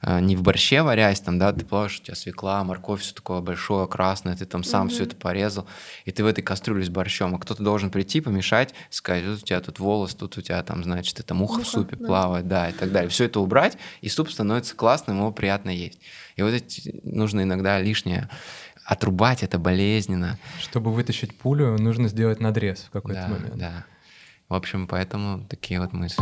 а, 0.03 0.19
не 0.19 0.35
в 0.35 0.43
борще 0.43 0.83
варясь, 0.83 1.21
там, 1.21 1.39
да, 1.39 1.53
ты 1.53 1.65
плаваешь, 1.65 2.01
у 2.01 2.03
тебя 2.03 2.15
свекла, 2.15 2.65
морковь, 2.65 3.03
все 3.03 3.15
такое 3.15 3.41
большое, 3.43 3.87
красное, 3.87 4.35
ты 4.35 4.47
там 4.47 4.65
сам 4.65 4.89
все 4.89 5.03
Мгм. 5.03 5.07
это 5.09 5.17
порезал, 5.17 5.67
и 6.07 6.11
ты 6.11 6.25
в 6.25 6.27
этой 6.27 6.41
кастрюле 6.41 6.83
с 6.85 6.89
борщом, 6.89 7.35
а 7.35 7.39
кто-то 7.39 7.63
должен 7.63 7.91
прийти, 7.91 8.23
помешать, 8.23 8.75
сказать, 8.89 9.25
вот 9.27 9.43
у 9.43 9.45
тебя 9.45 9.61
тут 9.61 9.79
волос, 9.79 10.15
тут 10.15 10.39
у 10.39 10.41
тебя 10.41 10.63
там, 10.63 10.83
значит, 10.85 11.21
это 11.21 11.35
муха 11.35 11.57
в 11.57 11.59
Муха, 11.59 11.71
супе 11.71 11.97
да. 11.97 12.07
плавает, 12.07 12.49
да, 12.49 12.71
и 12.71 12.73
так 12.73 12.91
далее. 12.93 13.11
Все 13.11 13.27
это 13.27 13.41
убрать, 13.41 13.77
и 14.01 14.09
суп 14.09 14.31
становится 14.31 14.75
классным, 14.75 15.19
его 15.19 15.33
приятно 15.33 15.69
есть. 15.69 16.01
И 16.37 16.43
вот 16.43 16.55
эти 16.55 16.99
нужно 17.05 17.43
иногда 17.43 17.79
лишнее 17.79 18.31
отрубать, 18.91 19.45
это 19.45 19.57
болезненно. 19.61 20.37
Чтобы 20.59 20.93
вытащить 20.93 21.39
пулю, 21.39 21.79
нужно 21.79 22.09
сделать 22.09 22.41
надрез 22.41 22.81
в 22.81 22.91
какой-то 22.91 23.21
да, 23.21 23.29
момент. 23.29 23.57
да. 23.57 23.85
В 24.49 24.55
общем, 24.55 24.89
поэтому 24.89 25.45
такие 25.49 25.81
вот 25.81 25.93
мысли. 25.93 26.21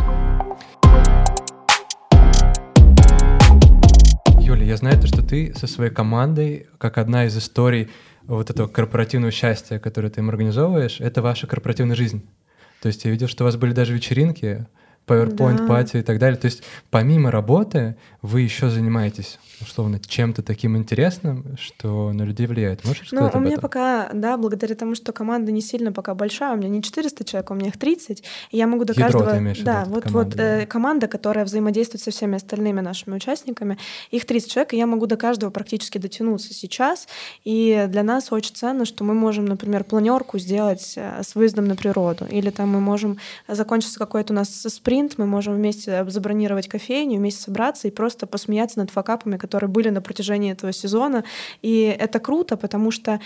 Юля, 4.39 4.65
я 4.65 4.77
знаю 4.77 5.01
то, 5.01 5.07
что 5.07 5.23
ты 5.23 5.51
со 5.55 5.65
своей 5.65 5.91
командой, 5.91 6.67
как 6.77 6.99
одна 6.99 7.25
из 7.25 7.35
историй 7.35 7.89
вот 8.27 8.51
этого 8.51 8.67
корпоративного 8.67 9.31
счастья, 9.31 9.79
которое 9.79 10.11
ты 10.11 10.21
им 10.21 10.29
организовываешь, 10.29 11.01
это 11.01 11.23
ваша 11.23 11.47
корпоративная 11.47 11.95
жизнь. 11.95 12.23
То 12.83 12.87
есть 12.87 13.03
я 13.03 13.09
видел, 13.09 13.27
что 13.27 13.43
у 13.43 13.45
вас 13.45 13.55
были 13.55 13.73
даже 13.73 13.95
вечеринки, 13.95 14.67
PowerPoint, 15.09 15.91
да. 15.91 15.99
и 15.99 16.03
так 16.03 16.19
далее. 16.19 16.37
То 16.37 16.45
есть 16.45 16.63
помимо 16.91 17.31
работы 17.31 17.95
вы 18.21 18.41
еще 18.41 18.69
занимаетесь 18.69 19.39
условно 19.61 19.99
чем-то 19.99 20.41
таким 20.41 20.77
интересным, 20.77 21.45
что 21.57 22.11
на 22.13 22.23
людей 22.23 22.47
влияет. 22.47 22.83
Можешь 22.85 23.11
ну, 23.11 23.21
рассказать 23.21 23.33
Ну, 23.33 23.39
у 23.39 23.41
меня 23.41 23.53
этом? 23.53 23.61
пока, 23.61 24.09
да, 24.13 24.37
благодаря 24.37 24.75
тому, 24.75 24.95
что 24.95 25.11
команда 25.11 25.51
не 25.51 25.61
сильно 25.61 25.91
пока 25.91 26.15
большая, 26.15 26.53
у 26.53 26.57
меня 26.57 26.69
не 26.69 26.81
400 26.81 27.23
человек, 27.25 27.51
у 27.51 27.53
меня 27.53 27.67
их 27.67 27.77
30, 27.77 28.23
и 28.51 28.57
я 28.57 28.67
могу 28.67 28.85
до 28.85 28.93
Ядро 28.93 29.03
каждого... 29.03 29.31
Ты 29.31 29.37
имеешь 29.37 29.59
да, 29.59 29.85
вот, 29.85 30.03
команда, 30.03 30.11
вот 30.11 30.35
да. 30.35 30.61
Э, 30.61 30.65
команда, 30.65 31.07
которая 31.07 31.45
взаимодействует 31.45 32.01
со 32.01 32.11
всеми 32.11 32.35
остальными 32.35 32.81
нашими 32.81 33.15
участниками, 33.15 33.77
их 34.11 34.25
30 34.25 34.51
человек, 34.51 34.73
и 34.73 34.77
я 34.77 34.87
могу 34.87 35.05
до 35.05 35.17
каждого 35.17 35.49
практически 35.49 35.97
дотянуться 35.97 36.53
сейчас, 36.53 37.07
и 37.43 37.85
для 37.89 38.03
нас 38.03 38.31
очень 38.31 38.55
ценно, 38.55 38.85
что 38.85 39.03
мы 39.03 39.13
можем, 39.13 39.45
например, 39.45 39.83
планерку 39.83 40.39
сделать 40.39 40.93
э, 40.95 41.21
с 41.23 41.35
выездом 41.35 41.67
на 41.67 41.75
природу, 41.75 42.25
или 42.29 42.49
там 42.49 42.69
мы 42.69 42.79
можем, 42.79 43.17
закончиться 43.47 43.99
какой-то 43.99 44.33
у 44.33 44.35
нас 44.35 44.49
спринт, 44.49 45.17
мы 45.17 45.25
можем 45.25 45.55
вместе 45.55 46.05
забронировать 46.09 46.67
кофейню, 46.67 47.17
вместе 47.17 47.43
собраться 47.43 47.87
и 47.87 47.91
просто 47.91 48.08
посмеяться 48.17 48.79
над 48.79 48.91
факапами, 48.91 49.37
которые 49.37 49.69
были 49.69 49.89
на 49.89 50.01
протяжении 50.01 50.51
этого 50.51 50.71
сезона. 50.73 51.23
И 51.61 51.95
это 51.99 52.19
круто, 52.19 52.57
потому 52.57 52.91
что, 52.91 53.19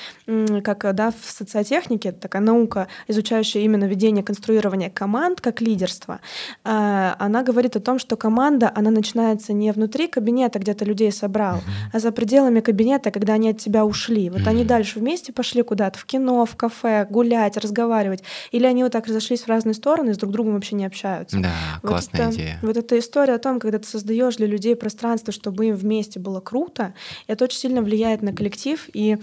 как 0.64 0.96
да, 0.96 1.12
в 1.12 1.30
социотехнике, 1.30 2.12
такая 2.12 2.42
наука, 2.42 2.88
изучающая 3.08 3.62
именно 3.62 3.86
ведение, 3.86 4.24
конструирование 4.24 4.90
команд 4.90 5.42
как 5.42 5.62
лидерство, 5.62 6.20
а, 6.64 7.16
она 7.20 7.44
говорит 7.44 7.76
о 7.76 7.80
том, 7.80 8.00
что 8.00 8.16
команда, 8.18 8.72
она 8.74 8.92
начинается 8.92 9.54
не 9.54 9.72
внутри 9.72 10.08
кабинета, 10.08 10.60
где 10.60 10.74
ты 10.74 10.86
людей 10.86 11.12
собрал, 11.12 11.62
а 11.92 12.00
за 12.00 12.12
пределами 12.12 12.60
кабинета, 12.60 13.12
когда 13.12 13.34
они 13.34 13.50
от 13.50 13.60
тебя 13.60 13.86
ушли. 13.86 14.30
Вот 14.30 14.48
они 14.48 14.64
дальше 14.64 15.00
вместе 15.00 15.34
пошли 15.34 15.62
куда-то, 15.64 16.00
в 16.00 16.06
кино, 16.06 16.46
в 16.46 16.56
кафе, 16.56 17.08
гулять, 17.10 17.58
разговаривать. 17.58 18.24
Или 18.52 18.66
они 18.66 18.84
вот 18.84 18.92
так 18.92 19.08
разошлись 19.08 19.42
в 19.42 19.48
разные 19.48 19.74
стороны 19.74 20.12
и 20.12 20.14
с 20.14 20.18
друг 20.18 20.32
другом 20.32 20.54
вообще 20.54 20.76
не 20.76 20.86
общаются. 20.86 21.40
Да, 21.40 21.52
вот 21.82 21.90
классная 21.90 22.28
это, 22.28 22.36
идея. 22.36 22.60
Вот 22.62 22.78
эта 22.78 23.00
история 23.00 23.34
о 23.34 23.40
том, 23.40 23.60
когда 23.60 23.80
ты 23.80 23.88
создаешь 23.88 24.38
для 24.38 24.48
людей 24.48 24.73
пространство, 24.76 25.34
чтобы 25.34 25.68
им 25.68 25.76
вместе 25.76 26.20
было 26.20 26.40
круто, 26.40 26.94
это 27.28 27.46
очень 27.46 27.60
сильно 27.60 27.82
влияет 27.82 28.22
на 28.22 28.34
коллектив. 28.34 28.90
И 28.94 29.18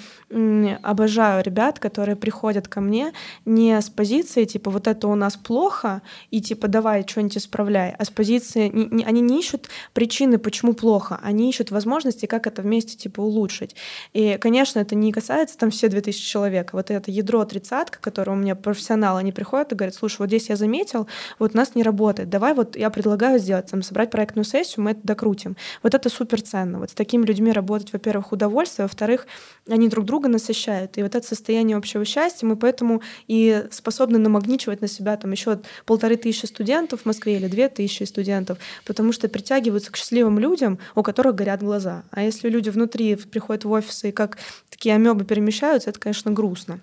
обожаю 0.83 1.43
ребят, 1.43 1.79
которые 1.79 2.17
приходят 2.17 2.69
ко 2.69 2.81
мне 2.81 3.13
не 3.45 3.81
с 3.81 3.91
позиции 3.91 4.45
типа 4.45 4.71
вот 4.71 4.87
это 4.87 5.09
у 5.09 5.15
нас 5.15 5.37
плохо 5.37 6.03
и 6.31 6.41
типа 6.41 6.69
давай 6.69 7.07
что-нибудь 7.07 7.39
исправляй, 7.39 7.95
а 7.99 8.05
с 8.05 8.11
позиции 8.11 8.69
не, 8.69 8.87
не, 8.87 9.05
они 9.05 9.21
не 9.21 9.41
ищут 9.41 9.69
причины, 9.93 10.39
почему 10.39 10.75
плохо, 10.75 11.21
они 11.23 11.49
ищут 11.49 11.71
возможности, 11.71 12.27
как 12.27 12.47
это 12.47 12.63
вместе 12.63 12.97
типа 12.97 13.21
улучшить. 13.21 13.77
И, 14.13 14.39
конечно, 14.41 14.81
это 14.81 14.95
не 14.95 15.13
касается 15.13 15.59
там 15.59 15.71
все 15.71 15.89
2000 15.89 16.23
человек. 16.23 16.73
Вот 16.73 16.91
это 16.91 17.11
ядро 17.11 17.45
тридцатка, 17.45 17.99
которое 18.01 18.33
у 18.33 18.37
меня 18.37 18.55
профессионал, 18.55 19.17
они 19.17 19.33
приходят 19.33 19.73
и 19.73 19.75
говорят, 19.75 19.95
слушай, 19.95 20.19
вот 20.19 20.27
здесь 20.27 20.49
я 20.49 20.57
заметил, 20.57 21.07
вот 21.39 21.55
у 21.55 21.57
нас 21.57 21.75
не 21.75 21.83
работает, 21.83 22.29
давай 22.29 22.55
вот 22.55 22.77
я 22.77 22.91
предлагаю 22.91 23.39
сделать, 23.39 23.67
там, 23.71 23.83
собрать 23.83 24.11
проектную 24.11 24.45
сессию, 24.45 24.85
мы 24.85 24.93
это 24.93 25.01
докрутим. 25.03 25.40
Вот 25.83 25.95
это 25.95 26.09
супер 26.09 26.43
ценно. 26.43 26.79
Вот 26.79 26.91
с 26.91 26.95
такими 26.95 27.25
людьми 27.25 27.53
работать, 27.53 27.93
во-первых, 27.93 28.33
удовольствие, 28.33 28.87
во-вторых, 28.87 29.27
они 29.69 29.89
друг 29.89 30.05
друга 30.05 30.29
насыщают. 30.29 30.97
И 30.99 31.03
вот 31.03 31.15
это 31.15 31.27
состояние 31.27 31.77
общего 31.77 32.05
счастья, 32.05 32.47
мы 32.47 32.57
поэтому 32.57 33.03
и 33.29 33.67
способны 33.71 34.19
намагничивать 34.19 34.81
на 34.81 34.89
себя 34.89 35.17
там 35.17 35.33
еще 35.33 35.61
полторы 35.87 36.17
тысячи 36.17 36.47
студентов 36.47 37.03
в 37.03 37.07
Москве 37.07 37.37
или 37.37 37.49
две 37.49 37.69
тысячи 37.69 38.05
студентов, 38.05 38.59
потому 38.85 39.13
что 39.13 39.29
притягиваются 39.29 39.93
к 39.93 39.97
счастливым 39.97 40.39
людям, 40.39 40.79
у 40.95 41.03
которых 41.03 41.35
горят 41.35 41.63
глаза. 41.63 42.05
А 42.11 42.23
если 42.23 42.49
люди 42.49 42.71
внутри 42.71 43.17
приходят 43.17 43.65
в 43.65 43.71
офисы 43.71 44.11
и 44.11 44.13
как 44.13 44.39
такие 44.69 44.95
амебы 44.95 45.25
перемещаются, 45.25 45.91
это, 45.91 45.99
конечно, 46.01 46.31
грустно. 46.31 46.81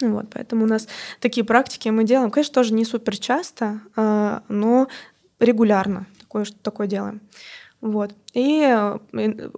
Вот, 0.00 0.26
поэтому 0.32 0.64
у 0.64 0.68
нас 0.68 0.88
такие 1.20 1.44
практики 1.44 1.88
мы 1.88 2.04
делаем, 2.04 2.30
конечно, 2.30 2.54
тоже 2.54 2.74
не 2.74 2.84
супер 2.84 3.16
часто, 3.16 3.80
а, 3.94 4.42
но 4.48 4.88
регулярно 5.40 6.06
такое, 6.20 6.46
такое 6.62 6.86
делаем. 6.86 7.20
Вот. 7.86 8.12
И 8.36 8.60
э, 8.68 8.98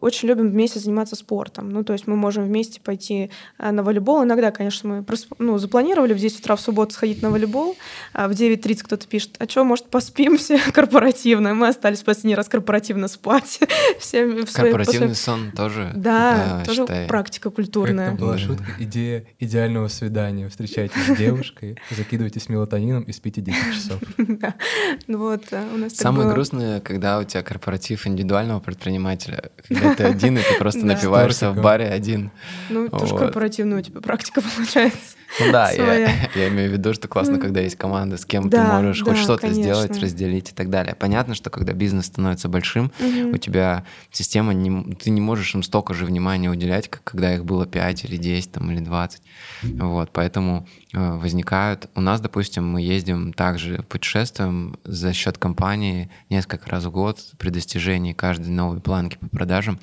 очень 0.01 0.29
любим 0.29 0.51
вместе 0.51 0.79
заниматься 0.79 1.17
спортом. 1.17 1.69
Ну, 1.71 1.83
то 1.83 1.95
есть 1.95 2.07
мы 2.07 2.15
можем 2.15 2.45
вместе 2.45 2.81
пойти 2.81 3.29
э, 3.59 3.73
на 3.73 3.83
волейбол. 3.83 4.23
Иногда, 4.23 4.53
конечно, 4.53 4.89
мы 4.89 5.05
ну, 5.41 5.59
запланировали 5.59 6.15
в 6.15 6.19
10 6.19 6.39
утра 6.39 6.55
в 6.55 6.61
субботу 6.61 6.93
сходить 6.93 7.21
на 7.21 7.31
волейбол, 7.31 7.77
а 8.13 8.29
в 8.29 8.31
9.30 8.31 8.85
кто-то 8.85 9.09
пишет, 9.09 9.35
а 9.41 9.49
что, 9.49 9.65
может, 9.65 9.87
поспим 9.87 10.39
все 10.39 10.61
корпоративно? 10.73 11.55
Мы 11.55 11.67
остались 11.67 12.05
последний 12.05 12.37
раз 12.37 12.49
корпоративно 12.49 13.09
спать. 13.09 13.59
все 13.99 14.45
Корпоративный 14.53 15.17
сон 15.17 15.51
тоже. 15.51 15.91
Да, 15.97 16.63
тоже 16.65 16.87
практика 17.09 17.51
культурная. 17.51 18.11
Как 18.11 18.21
была 18.21 18.39
шутка, 18.39 18.67
идея 18.79 19.25
идеального 19.41 19.89
свидания. 19.89 20.49
Встречаетесь 20.49 21.15
с 21.15 21.17
девушкой, 21.17 21.79
закидываетесь 21.91 22.49
мелатонином 22.49 23.03
и 23.03 23.13
спите 23.13 23.41
10 23.41 23.75
часов. 23.75 24.01
Ну 25.09 25.19
вот, 25.19 25.47
э, 25.51 25.65
у 25.75 25.79
нас 25.79 25.97
Самое 25.97 26.31
грустное, 26.31 26.81
когда 26.81 27.19
у 27.19 27.25
тебя 27.25 27.43
корпоратив 27.43 28.07
индивидуального 28.07 28.61
предпринимателя, 28.69 29.51
когда 29.66 29.95
ты 29.95 30.05
один, 30.05 30.36
и 30.36 30.43
ты 30.43 30.59
просто 30.59 30.85
напиваешься 30.85 31.51
в 31.51 31.61
баре 31.61 31.86
один. 31.86 32.31
Ну, 32.69 32.89
тоже 32.90 33.16
корпоративная 33.16 33.78
у 33.78 33.81
тебя 33.81 34.01
практика 34.03 34.43
получается. 34.57 35.16
Ну 35.41 35.53
да, 35.53 35.71
я, 35.71 36.09
я 36.35 36.49
имею 36.49 36.71
в 36.71 36.73
виду, 36.73 36.95
что 36.95 37.09
классно, 37.09 37.39
когда 37.39 37.61
есть 37.61 37.77
команда, 37.77 38.17
с 38.17 38.25
кем 38.25 38.49
да, 38.49 38.67
ты 38.67 38.73
можешь 38.73 39.01
да, 39.01 39.05
хоть 39.05 39.19
что-то 39.19 39.53
сделать, 39.53 39.99
разделить 39.99 40.51
и 40.51 40.55
так 40.55 40.71
далее. 40.71 40.95
Понятно, 40.95 41.35
что 41.35 41.51
когда 41.51 41.73
бизнес 41.73 42.07
становится 42.07 42.49
большим, 42.49 42.93
угу. 42.99 43.35
у 43.35 43.37
тебя 43.37 43.85
система, 44.11 44.55
не, 44.55 44.95
ты 44.95 45.11
не 45.11 45.21
можешь 45.21 45.55
им 45.55 45.63
столько 45.63 45.95
же 45.95 46.05
внимания 46.05 46.51
уделять, 46.51 46.89
как 46.89 47.05
когда 47.05 47.35
их 47.35 47.45
было 47.45 47.67
5 47.67 48.05
или 48.05 48.17
10 48.17 48.53
там, 48.53 48.71
или 48.71 48.81
20. 48.81 49.23
Вот, 49.63 50.11
поэтому 50.13 50.67
э, 50.93 51.13
возникают... 51.17 51.89
У 51.95 52.01
нас, 52.01 52.21
допустим, 52.21 52.67
мы 52.67 52.81
ездим 52.81 53.33
также, 53.33 53.83
путешествуем 53.89 54.79
за 54.85 55.13
счет 55.13 55.39
компании 55.39 56.11
несколько 56.31 56.71
раз 56.71 56.85
в 56.85 56.91
год 56.91 57.19
при 57.39 57.51
достижении 57.51 58.13
каждой 58.13 58.51
новой 58.51 58.81
планки 58.81 59.17
по 59.17 59.29
продажам. 59.29 59.81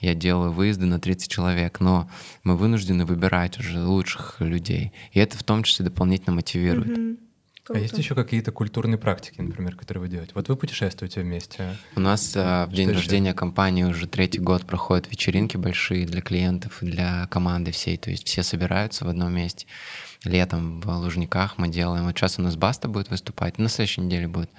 Я 0.00 0.14
делаю 0.14 0.52
выезды 0.52 0.86
на 0.86 1.00
30 1.00 1.30
человек, 1.30 1.80
но 1.80 2.08
мы 2.44 2.56
вынуждены 2.56 3.04
выбирать 3.04 3.58
уже 3.58 3.80
лучших 3.80 4.36
людей. 4.40 4.85
И 5.12 5.18
это 5.18 5.36
в 5.36 5.42
том 5.42 5.62
числе 5.62 5.84
дополнительно 5.84 6.34
мотивирует. 6.34 6.98
Mm-hmm. 6.98 7.18
Круто. 7.66 7.80
А 7.80 7.82
есть 7.82 7.98
еще 7.98 8.14
какие-то 8.14 8.52
культурные 8.52 8.96
практики, 8.96 9.40
например, 9.40 9.74
которые 9.74 10.02
вы 10.02 10.08
делаете? 10.08 10.30
Вот 10.36 10.48
вы 10.48 10.54
путешествуете 10.54 11.22
вместе. 11.22 11.76
У 11.96 12.00
нас 12.00 12.32
а, 12.36 12.66
в 12.66 12.72
день 12.72 12.90
Что 12.90 12.98
рождения 12.98 13.30
еще? 13.30 13.36
компании 13.36 13.82
уже 13.82 14.06
третий 14.06 14.38
год 14.38 14.64
проходят 14.64 15.10
вечеринки 15.10 15.56
большие 15.56 16.06
для 16.06 16.20
клиентов 16.20 16.80
и 16.84 16.86
для 16.86 17.26
команды 17.26 17.72
всей. 17.72 17.96
То 17.96 18.10
есть 18.10 18.28
все 18.28 18.44
собираются 18.44 19.04
в 19.04 19.08
одном 19.08 19.34
месте. 19.34 19.66
Летом 20.22 20.80
в 20.80 20.88
Лужниках 20.88 21.58
мы 21.58 21.66
делаем. 21.66 22.04
Вот 22.04 22.16
сейчас 22.16 22.38
у 22.38 22.42
нас 22.42 22.54
Баста 22.54 22.86
будет 22.86 23.10
выступать, 23.10 23.58
на 23.58 23.68
следующей 23.68 24.02
неделе 24.02 24.28
будет. 24.28 24.50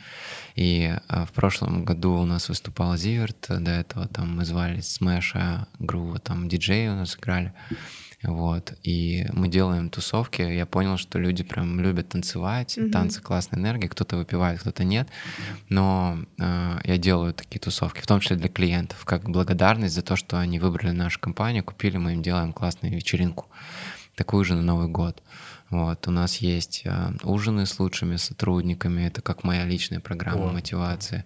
И 0.55 0.93
а, 1.07 1.25
в 1.25 1.31
прошлом 1.31 1.85
году 1.85 2.11
у 2.15 2.25
нас 2.25 2.49
выступал 2.49 2.97
Зиверт, 2.97 3.45
до 3.47 3.71
этого 3.71 4.09
там 4.09 4.35
мы 4.35 4.43
звали 4.43 4.81
Смэша, 4.81 5.67
Грува, 5.79 6.19
там 6.19 6.49
диджеи 6.49 6.89
у 6.89 6.95
нас 6.95 7.15
играли. 7.15 7.53
Вот. 8.23 8.73
И 8.83 9.25
мы 9.31 9.47
делаем 9.47 9.89
тусовки. 9.89 10.41
Я 10.41 10.65
понял, 10.65 10.97
что 10.97 11.19
люди 11.19 11.43
прям 11.43 11.79
любят 11.79 12.09
танцевать. 12.09 12.77
Mm-hmm. 12.77 12.91
Танцы 12.91 13.21
классная 13.21 13.59
энергия. 13.59 13.87
Кто-то 13.89 14.17
выпивает, 14.17 14.59
кто-то 14.59 14.83
нет. 14.83 15.07
Но 15.69 16.17
э, 16.39 16.79
я 16.83 16.97
делаю 16.97 17.33
такие 17.33 17.59
тусовки, 17.59 18.01
в 18.01 18.07
том 18.07 18.19
числе 18.19 18.35
для 18.35 18.49
клиентов, 18.49 19.05
как 19.05 19.29
благодарность 19.29 19.93
за 19.93 20.01
то, 20.01 20.15
что 20.15 20.39
они 20.39 20.59
выбрали 20.59 20.91
нашу 20.91 21.19
компанию, 21.19 21.63
купили, 21.63 21.97
мы 21.97 22.13
им 22.13 22.23
делаем 22.23 22.53
классную 22.53 22.93
вечеринку. 22.93 23.47
Такую 24.15 24.43
же 24.45 24.55
на 24.55 24.63
Новый 24.63 24.87
год. 24.87 25.21
Вот, 25.69 26.07
у 26.07 26.11
нас 26.11 26.37
есть 26.37 26.81
э, 26.85 27.11
ужины 27.23 27.65
с 27.65 27.79
лучшими 27.79 28.15
сотрудниками, 28.15 29.03
это 29.03 29.21
как 29.21 29.43
моя 29.43 29.65
личная 29.65 29.99
программа 29.99 30.49
О. 30.49 30.53
мотивации. 30.53 31.25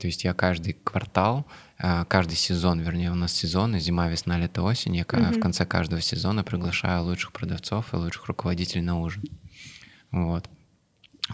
То 0.00 0.06
есть 0.06 0.24
я 0.24 0.34
каждый 0.34 0.72
квартал, 0.72 1.46
каждый 1.78 2.36
сезон, 2.36 2.80
вернее, 2.80 3.10
у 3.12 3.14
нас 3.14 3.32
сезоны, 3.32 3.80
зима, 3.80 4.08
весна, 4.08 4.38
лето, 4.38 4.62
осень, 4.62 4.96
я 4.96 5.02
mm-hmm. 5.02 5.38
в 5.38 5.40
конце 5.40 5.64
каждого 5.64 6.00
сезона 6.00 6.44
приглашаю 6.44 7.04
лучших 7.04 7.32
продавцов 7.32 7.92
и 7.92 7.96
лучших 7.96 8.26
руководителей 8.26 8.82
на 8.82 9.00
ужин. 9.00 9.24
Вот. 10.10 10.48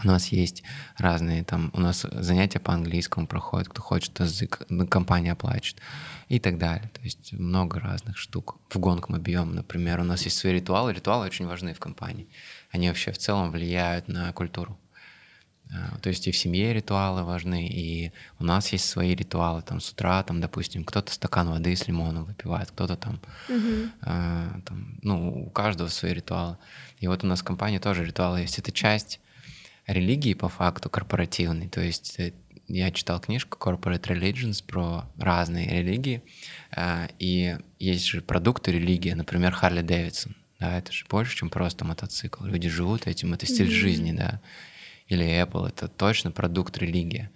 У 0.03 0.07
нас 0.07 0.27
есть 0.27 0.61
разные 0.97 1.43
там, 1.43 1.71
у 1.73 1.79
нас 1.79 2.05
занятия 2.11 2.59
по 2.59 2.73
английскому 2.73 3.27
проходят, 3.27 3.69
кто 3.69 3.81
хочет 3.81 4.19
язык, 4.19 4.65
ну, 4.69 4.85
компания 4.85 5.31
оплачивает 5.31 5.81
и 6.27 6.39
так 6.39 6.57
далее. 6.57 6.89
То 6.93 7.01
есть 7.01 7.31
много 7.31 7.79
разных 7.79 8.17
штук. 8.17 8.59
В 8.69 8.77
гонг 8.77 9.07
мы 9.07 9.19
бьем, 9.19 9.55
например, 9.55 10.01
у 10.01 10.03
нас 10.03 10.23
есть 10.25 10.37
свои 10.37 10.53
ритуалы. 10.53 10.93
Ритуалы 10.93 11.25
очень 11.25 11.47
важны 11.47 11.73
в 11.73 11.79
компании. 11.79 12.27
Они 12.71 12.89
вообще 12.89 13.11
в 13.13 13.17
целом 13.17 13.51
влияют 13.51 14.09
на 14.09 14.33
культуру. 14.33 14.77
А, 15.71 15.97
то 15.99 16.09
есть 16.09 16.27
и 16.27 16.31
в 16.31 16.37
семье 16.37 16.73
ритуалы 16.73 17.23
важны, 17.23 17.67
и 17.67 18.11
у 18.39 18.43
нас 18.43 18.71
есть 18.71 18.87
свои 18.87 19.15
ритуалы. 19.15 19.61
Там 19.61 19.79
с 19.79 19.91
утра, 19.91 20.21
там, 20.23 20.39
допустим, 20.41 20.83
кто-то 20.83 21.11
стакан 21.11 21.49
воды 21.49 21.75
с 21.75 21.87
лимоном 21.87 22.25
выпивает, 22.25 22.69
кто-то 22.71 22.95
там, 22.95 23.19
угу. 23.49 23.89
э, 24.01 24.49
там, 24.65 24.99
ну, 25.01 25.45
у 25.45 25.49
каждого 25.49 25.87
свои 25.89 26.13
ритуалы. 26.13 26.57
И 26.99 27.07
вот 27.07 27.23
у 27.23 27.27
нас 27.27 27.41
в 27.41 27.43
компании 27.43 27.79
тоже 27.79 28.05
ритуалы 28.05 28.41
есть. 28.41 28.59
Это 28.59 28.71
часть 28.71 29.19
религии 29.87 30.33
по 30.33 30.49
факту 30.49 30.89
корпоративной. 30.89 31.67
То 31.67 31.81
есть 31.81 32.19
э, 32.19 32.33
я 32.67 32.91
читал 32.91 33.19
книжку 33.19 33.57
Corporate 33.59 34.03
Religions 34.03 34.63
про 34.65 35.05
разные 35.17 35.69
религии, 35.69 36.21
э, 36.75 37.07
и 37.19 37.57
есть 37.79 38.05
же 38.05 38.21
продукты 38.21 38.71
религии, 38.71 39.11
например, 39.11 39.51
Харли 39.51 39.81
Дэвидсон. 39.81 40.35
Да, 40.59 40.77
это 40.77 40.91
же 40.91 41.05
больше, 41.09 41.35
чем 41.35 41.49
просто 41.49 41.83
мотоцикл. 41.83 42.45
Люди 42.45 42.69
живут 42.69 43.07
этим, 43.07 43.33
это 43.33 43.45
стиль 43.45 43.67
mm-hmm. 43.67 43.71
жизни, 43.71 44.11
да. 44.13 44.39
Или 45.07 45.25
Apple, 45.25 45.67
это 45.69 45.87
точно 45.87 46.31
продукт 46.31 46.77
религии. 46.77 47.29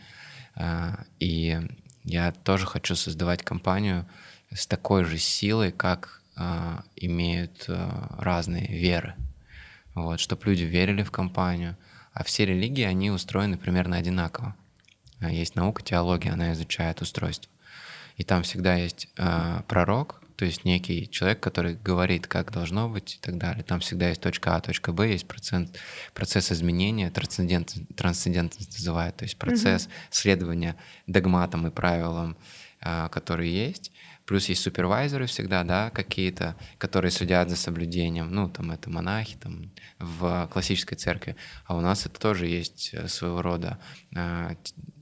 Э, 0.55 0.95
и 1.19 1.59
я 2.03 2.31
тоже 2.31 2.65
хочу 2.65 2.95
создавать 2.95 3.43
компанию 3.43 4.07
с 4.51 4.65
такой 4.65 5.05
же 5.05 5.17
силой, 5.17 5.71
как 5.71 6.21
э, 6.35 6.79
имеют 6.95 7.69
разные 8.17 8.67
веры. 8.67 9.15
Вот, 9.93 10.19
чтобы 10.19 10.45
люди 10.45 10.63
верили 10.63 11.03
в 11.03 11.11
компанию. 11.11 11.77
А 12.13 12.23
все 12.23 12.45
религии, 12.45 12.83
они 12.83 13.11
устроены 13.11 13.57
примерно 13.57 13.97
одинаково. 13.97 14.55
А 15.19 15.31
есть 15.31 15.55
наука, 15.55 15.83
теология, 15.83 16.31
она 16.31 16.53
изучает 16.53 17.01
устройство. 17.01 17.51
И 18.17 18.23
там 18.23 18.43
всегда 18.43 18.75
есть 18.75 19.09
пророк, 19.67 20.21
то 20.39 20.45
есть 20.45 20.63
некий 20.63 21.09
человек, 21.09 21.41
который 21.41 21.75
говорит, 21.75 22.25
как 22.25 22.53
должно 22.53 22.87
быть 22.87 23.15
и 23.15 23.19
так 23.19 23.37
далее. 23.37 23.61
Там 23.61 23.81
всегда 23.81 24.07
есть 24.07 24.21
точка 24.21 24.55
А, 24.55 24.61
точка 24.61 24.93
Б, 24.93 25.11
есть 25.11 25.27
процент, 25.27 25.77
процесс 26.13 26.49
изменения, 26.53 27.11
трансцендент, 27.11 27.75
трансцендентность 27.97 28.71
называют, 28.77 29.17
то 29.17 29.25
есть 29.25 29.37
процесс 29.37 29.87
mm-hmm. 29.87 30.07
следования 30.11 30.75
догматам 31.07 31.67
и 31.67 31.71
правилам, 31.71 32.37
э, 32.79 33.09
которые 33.11 33.53
есть. 33.53 33.91
Плюс 34.23 34.47
есть 34.47 34.61
супервайзеры 34.61 35.25
всегда, 35.25 35.65
да, 35.65 35.89
какие-то, 35.89 36.55
которые 36.77 37.11
следят 37.11 37.49
за 37.49 37.57
соблюдением. 37.57 38.31
Ну, 38.31 38.47
там 38.47 38.71
это 38.71 38.89
монахи 38.89 39.35
там, 39.35 39.69
в 39.99 40.47
классической 40.53 40.95
церкви. 40.95 41.35
А 41.65 41.75
у 41.75 41.81
нас 41.81 42.05
это 42.05 42.17
тоже 42.17 42.47
есть 42.47 42.95
своего 43.09 43.41
рода 43.41 43.77
э, 44.15 44.55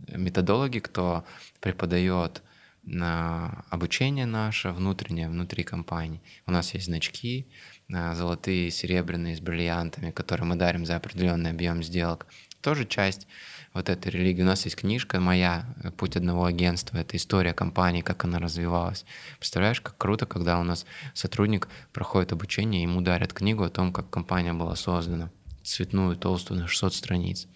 методологи, 0.07 0.79
кто 0.79 1.25
преподает 1.59 2.41
на 2.87 3.65
обучение 3.69 4.25
наше 4.25 4.71
внутреннее, 4.71 5.27
внутри 5.27 5.63
компании. 5.63 6.21
У 6.45 6.51
нас 6.51 6.73
есть 6.73 6.85
значки, 6.85 7.45
э, 7.89 8.15
золотые, 8.15 8.71
серебряные, 8.71 9.35
с 9.35 9.41
бриллиантами, 9.41 10.11
которые 10.11 10.47
мы 10.47 10.55
дарим 10.55 10.85
за 10.85 10.95
определенный 10.95 11.51
объем 11.51 11.83
сделок. 11.83 12.27
Тоже 12.61 12.85
часть 12.85 13.27
вот 13.73 13.89
этой 13.89 14.11
религии. 14.11 14.41
У 14.41 14.45
нас 14.45 14.63
есть 14.63 14.77
книжка 14.77 15.19
моя 15.19 15.65
«Путь 15.97 16.15
одного 16.15 16.45
агентства». 16.45 16.97
Это 16.97 17.17
история 17.17 17.53
компании, 17.53 18.01
как 18.01 18.23
она 18.23 18.39
развивалась. 18.39 19.05
Представляешь, 19.37 19.81
как 19.81 19.97
круто, 19.97 20.25
когда 20.25 20.57
у 20.59 20.63
нас 20.63 20.85
сотрудник 21.13 21.67
проходит 21.91 22.31
обучение, 22.31 22.83
ему 22.83 23.01
дарят 23.01 23.33
книгу 23.33 23.63
о 23.63 23.69
том, 23.69 23.91
как 23.91 24.09
компания 24.09 24.53
была 24.53 24.75
создана. 24.77 25.29
Цветную, 25.61 26.15
толстую, 26.15 26.61
на 26.61 26.67
600 26.67 26.95
страниц. 26.95 27.47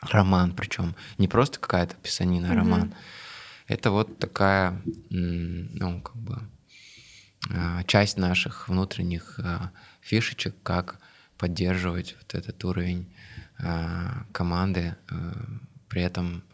Роман 0.00 0.52
причем. 0.52 0.94
Не 1.18 1.28
просто 1.28 1.58
какая-то 1.58 1.96
писанина, 1.96 2.52
а 2.52 2.54
роман. 2.54 2.94
Это 3.72 3.90
вот 3.90 4.18
такая, 4.18 4.82
ну, 5.08 6.02
как 6.02 6.16
бы, 6.16 6.42
а, 7.50 7.82
часть 7.84 8.18
наших 8.18 8.68
внутренних 8.68 9.40
а, 9.42 9.72
фишечек, 10.02 10.54
как 10.62 10.98
поддерживать 11.38 12.14
вот 12.18 12.34
этот 12.34 12.62
уровень 12.66 13.10
а, 13.58 14.26
команды, 14.32 14.94
э, 15.10 15.32
при 15.88 16.02
этом 16.02 16.44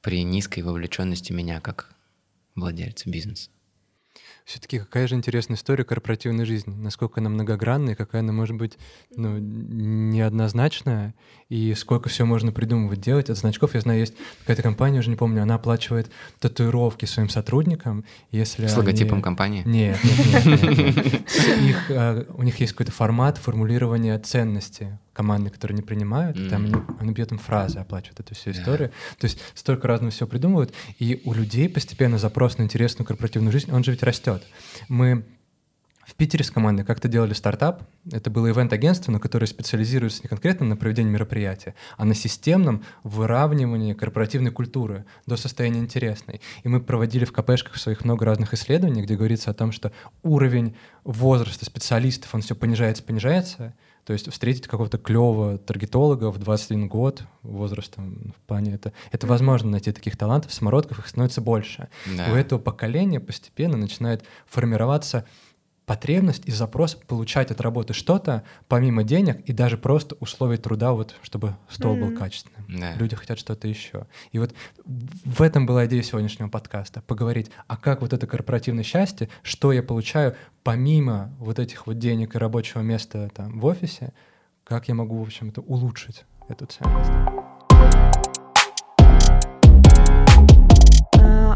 при 0.00 0.22
низкой 0.22 0.60
вовлеченности 0.60 1.30
меня 1.32 1.60
как 1.60 1.90
владельца 2.54 3.10
бизнеса. 3.10 3.50
Все-таки 4.44 4.78
какая 4.78 5.06
же 5.06 5.14
интересная 5.14 5.56
история 5.56 5.84
корпоративной 5.84 6.44
жизни, 6.44 6.74
насколько 6.74 7.20
она 7.20 7.30
многогранная, 7.30 7.94
какая 7.94 8.22
она 8.22 8.32
может 8.32 8.56
быть 8.56 8.76
ну, 9.14 9.38
неоднозначная, 9.38 11.14
и 11.48 11.74
сколько 11.74 12.08
всего 12.08 12.26
можно 12.26 12.50
придумывать, 12.50 13.00
делать. 13.00 13.30
От 13.30 13.38
значков, 13.38 13.74
я 13.74 13.80
знаю, 13.80 14.00
есть 14.00 14.14
какая-то 14.40 14.62
компания, 14.62 14.98
уже 14.98 15.10
не 15.10 15.16
помню, 15.16 15.42
она 15.42 15.56
оплачивает 15.56 16.10
татуировки 16.40 17.04
своим 17.04 17.28
сотрудникам, 17.28 18.04
если 18.30 18.66
С 18.66 18.76
логотипом 18.76 19.22
компании? 19.22 19.62
Нет, 19.64 19.98
нет, 20.02 20.44
нет. 20.44 20.62
нет, 20.62 20.96
нет. 20.96 21.22
Их, 21.62 21.90
а, 21.90 22.26
у 22.34 22.42
них 22.42 22.58
есть 22.60 22.72
какой-то 22.72 22.92
формат 22.92 23.38
формулирования 23.38 24.18
ценности 24.18 24.98
команды, 25.12 25.50
которые 25.50 25.76
не 25.76 25.82
принимают, 25.82 26.36
mm-hmm. 26.36 26.48
там 26.48 26.64
они, 26.64 26.74
они 27.00 27.12
бьют 27.12 27.32
им 27.32 27.38
фразы, 27.38 27.78
оплачивают 27.78 28.20
эту 28.20 28.34
всю 28.34 28.50
историю. 28.50 28.88
Yeah. 28.88 29.18
То 29.18 29.24
есть 29.26 29.38
столько 29.54 29.88
разного 29.88 30.10
всего 30.10 30.26
придумывают, 30.26 30.72
и 30.98 31.20
у 31.24 31.32
людей 31.32 31.68
постепенно 31.68 32.18
запрос 32.18 32.58
на 32.58 32.62
интересную 32.62 33.06
корпоративную 33.06 33.52
жизнь, 33.52 33.70
он 33.70 33.84
же 33.84 33.90
ведь 33.90 34.02
растет. 34.02 34.42
Мы 34.88 35.24
в 36.04 36.14
Питере 36.14 36.44
с 36.44 36.50
командой 36.50 36.84
как-то 36.84 37.08
делали 37.08 37.32
стартап. 37.32 37.84
Это 38.10 38.28
было 38.28 38.50
ивент-агентство, 38.50 39.12
но 39.12 39.20
которое 39.20 39.46
специализируется 39.46 40.22
не 40.22 40.28
конкретно 40.28 40.66
на 40.66 40.76
проведении 40.76 41.10
мероприятия, 41.10 41.74
а 41.96 42.04
на 42.04 42.14
системном 42.14 42.84
выравнивании 43.04 43.94
корпоративной 43.94 44.50
культуры 44.50 45.04
до 45.26 45.36
состояния 45.36 45.78
интересной. 45.78 46.40
И 46.64 46.68
мы 46.68 46.80
проводили 46.80 47.24
в 47.24 47.32
КПшках 47.32 47.76
своих 47.76 48.04
много 48.04 48.26
разных 48.26 48.52
исследований, 48.52 49.02
где 49.02 49.14
говорится 49.14 49.50
о 49.50 49.54
том, 49.54 49.72
что 49.72 49.92
уровень 50.22 50.76
возраста 51.04 51.64
специалистов, 51.64 52.34
он 52.34 52.42
все 52.42 52.54
понижается, 52.54 53.02
понижается, 53.02 53.74
то 54.04 54.12
есть 54.12 54.30
встретить 54.30 54.66
какого-то 54.66 54.98
клевого 54.98 55.58
таргетолога 55.58 56.30
в 56.30 56.38
21 56.38 56.88
год 56.88 57.22
возрастом 57.42 58.34
в 58.36 58.46
плане 58.46 58.74
это, 58.74 58.92
это 59.12 59.26
возможно 59.26 59.70
найти 59.70 59.92
таких 59.92 60.16
талантов, 60.16 60.52
самородков, 60.52 60.98
их 60.98 61.06
становится 61.06 61.40
больше. 61.40 61.88
Да. 62.16 62.28
И 62.28 62.32
у 62.32 62.34
этого 62.34 62.58
поколения 62.58 63.20
постепенно 63.20 63.76
начинает 63.76 64.24
формироваться 64.46 65.24
потребность 65.86 66.46
и 66.46 66.52
запрос 66.52 66.94
получать 66.94 67.50
от 67.50 67.60
работы 67.60 67.92
что-то 67.92 68.44
помимо 68.68 69.02
денег 69.02 69.40
и 69.40 69.52
даже 69.52 69.76
просто 69.76 70.16
условий 70.20 70.56
труда, 70.56 70.92
вот 70.92 71.16
чтобы 71.22 71.56
стол 71.68 71.96
mm-hmm. 71.96 72.10
был 72.10 72.18
качественным. 72.18 72.66
Да. 72.68 72.94
Люди 72.94 73.16
хотят 73.16 73.38
что-то 73.38 73.68
еще. 73.68 74.06
И 74.30 74.38
вот 74.38 74.54
в 74.84 75.42
этом 75.42 75.66
была 75.66 75.86
идея 75.86 76.02
сегодняшнего 76.02 76.48
подкаста— 76.48 77.02
поговорить, 77.06 77.50
а 77.66 77.76
как 77.76 78.00
вот 78.00 78.12
это 78.12 78.26
корпоративное 78.26 78.84
счастье, 78.84 79.28
что 79.42 79.72
я 79.72 79.82
получаю 79.82 80.36
помимо 80.62 81.34
вот 81.38 81.58
этих 81.58 81.86
вот 81.86 81.98
денег 81.98 82.34
и 82.34 82.38
рабочего 82.38 82.80
места 82.80 83.28
там 83.34 83.58
в 83.58 83.64
офисе, 83.64 84.12
как 84.64 84.88
я 84.88 84.94
могу, 84.94 85.18
в 85.18 85.22
общем, 85.22 85.48
это 85.48 85.60
улучшить 85.60 86.24
эту 86.48 86.66
ценность. 86.66 87.41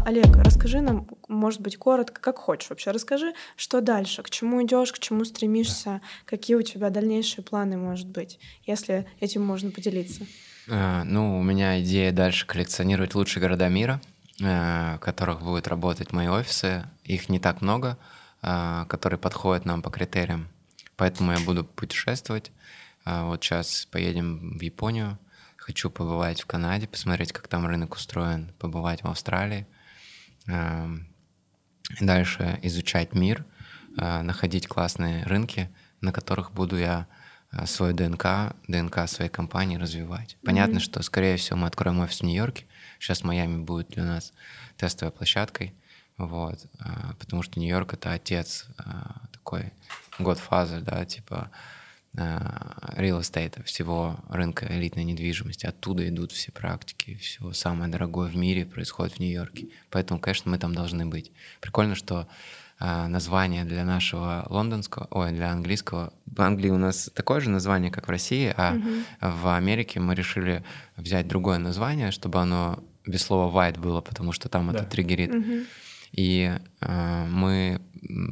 Олег, 0.07 0.37
расскажи 0.37 0.79
нам, 0.79 1.05
может 1.27 1.59
быть, 1.59 1.75
коротко, 1.75 2.21
как 2.21 2.37
хочешь 2.37 2.69
вообще, 2.69 2.91
расскажи, 2.91 3.33
что 3.57 3.81
дальше, 3.81 4.23
к 4.23 4.29
чему 4.29 4.63
идешь, 4.63 4.93
к 4.93 4.99
чему 4.99 5.25
стремишься, 5.25 5.99
какие 6.23 6.55
у 6.55 6.61
тебя 6.61 6.89
дальнейшие 6.89 7.43
планы, 7.43 7.75
может 7.75 8.07
быть, 8.07 8.39
если 8.65 9.05
этим 9.19 9.45
можно 9.45 9.69
поделиться. 9.69 10.25
Uh, 10.69 11.03
ну, 11.03 11.37
у 11.37 11.43
меня 11.43 11.81
идея 11.81 12.13
дальше 12.13 12.47
коллекционировать 12.47 13.15
лучшие 13.15 13.41
города 13.41 13.67
мира, 13.67 13.99
uh, 14.39 14.95
в 14.95 14.99
которых 14.99 15.41
будут 15.41 15.67
работать 15.67 16.13
мои 16.13 16.29
офисы. 16.29 16.85
Их 17.03 17.27
не 17.27 17.39
так 17.39 17.61
много, 17.61 17.97
uh, 18.41 18.85
которые 18.85 19.19
подходят 19.19 19.65
нам 19.65 19.81
по 19.81 19.89
критериям. 19.89 20.47
Поэтому 20.95 21.33
я 21.33 21.39
буду 21.41 21.65
путешествовать. 21.65 22.53
Вот 23.03 23.43
сейчас 23.43 23.85
поедем 23.91 24.57
в 24.57 24.61
Японию. 24.61 25.19
Хочу 25.57 25.89
побывать 25.89 26.39
в 26.39 26.45
Канаде, 26.45 26.87
посмотреть, 26.87 27.33
как 27.33 27.49
там 27.49 27.67
рынок 27.67 27.95
устроен, 27.95 28.53
побывать 28.57 29.03
в 29.03 29.07
Австралии. 29.07 29.67
Эм, 30.47 31.07
дальше 31.99 32.59
изучать 32.63 33.13
мир, 33.13 33.45
э, 33.97 34.21
находить 34.21 34.67
классные 34.67 35.23
рынки, 35.25 35.69
на 36.01 36.11
которых 36.11 36.53
буду 36.53 36.77
я 36.77 37.07
э, 37.51 37.65
свой 37.65 37.93
ДНК, 37.93 38.55
ДНК 38.67 39.07
своей 39.07 39.29
компании 39.29 39.77
развивать. 39.77 40.37
Понятно, 40.43 40.77
mm-hmm. 40.77 40.81
что, 40.81 41.01
скорее 41.03 41.37
всего, 41.37 41.57
мы 41.57 41.67
откроем 41.67 41.99
офис 41.99 42.21
в 42.21 42.23
Нью-Йорке. 42.23 42.65
Сейчас 42.99 43.23
Майами 43.23 43.61
будет 43.61 43.89
для 43.89 44.03
нас 44.03 44.33
тестовой 44.77 45.11
площадкой. 45.11 45.73
Вот, 46.17 46.65
э, 46.79 47.13
потому 47.19 47.43
что 47.43 47.59
Нью-Йорк— 47.59 47.93
это 47.95 48.13
отец 48.13 48.67
такой 49.31 49.71
godfather, 50.19 50.81
да, 50.81 51.05
типа 51.05 51.51
real 52.17 53.19
estate, 53.19 53.63
всего 53.63 54.17
рынка 54.29 54.67
элитной 54.69 55.03
недвижимости. 55.03 55.65
Оттуда 55.65 56.07
идут 56.07 56.31
все 56.31 56.51
практики, 56.51 57.15
все 57.15 57.51
самое 57.53 57.91
дорогое 57.91 58.29
в 58.29 58.35
мире 58.35 58.65
происходит 58.65 59.13
в 59.15 59.19
Нью-Йорке. 59.19 59.67
Поэтому, 59.91 60.19
конечно, 60.19 60.49
мы 60.49 60.57
там 60.57 60.73
должны 60.73 61.05
быть. 61.05 61.31
Прикольно, 61.61 61.95
что 61.95 62.27
э, 62.79 63.07
название 63.07 63.65
для 63.65 63.85
нашего 63.85 64.45
лондонского, 64.49 65.07
ой, 65.11 65.31
для 65.31 65.51
английского. 65.51 66.11
В 66.25 66.41
Англии 66.41 66.69
у 66.69 66.77
нас 66.77 67.09
такое 67.13 67.39
же 67.39 67.49
название, 67.49 67.91
как 67.91 68.07
в 68.07 68.11
России, 68.11 68.53
а 68.57 68.73
mm-hmm. 68.73 69.03
в 69.21 69.55
Америке 69.55 69.99
мы 69.99 70.15
решили 70.15 70.63
взять 70.95 71.27
другое 71.27 71.59
название, 71.59 72.11
чтобы 72.11 72.39
оно 72.39 72.83
без 73.05 73.21
слова 73.23 73.51
white 73.53 73.79
было, 73.79 74.01
потому 74.01 74.31
что 74.31 74.49
там 74.49 74.71
да. 74.71 74.79
это 74.79 74.89
триггерит. 74.89 75.31
Mm-hmm. 75.31 75.65
И 76.17 76.51
э, 76.81 77.25
мы 77.29 77.79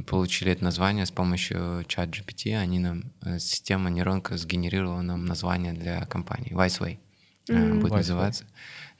получили 0.08 0.52
это 0.52 0.64
название 0.64 1.06
с 1.06 1.12
помощью 1.12 1.86
чат 1.88 2.10
GPT. 2.10 2.56
Они 2.56 2.80
нам, 2.80 3.04
э, 3.24 3.40
система 3.40 3.90
нейронка 3.90 4.38
сгенерировала 4.38 5.02
нам 5.02 5.26
название 5.26 5.72
для 5.74 6.06
компании 6.06 6.52
Wiseway. 6.52 6.98
mm-hmm. 7.48 7.80
будет 7.80 7.94
White 7.94 7.98
называться. 7.98 8.46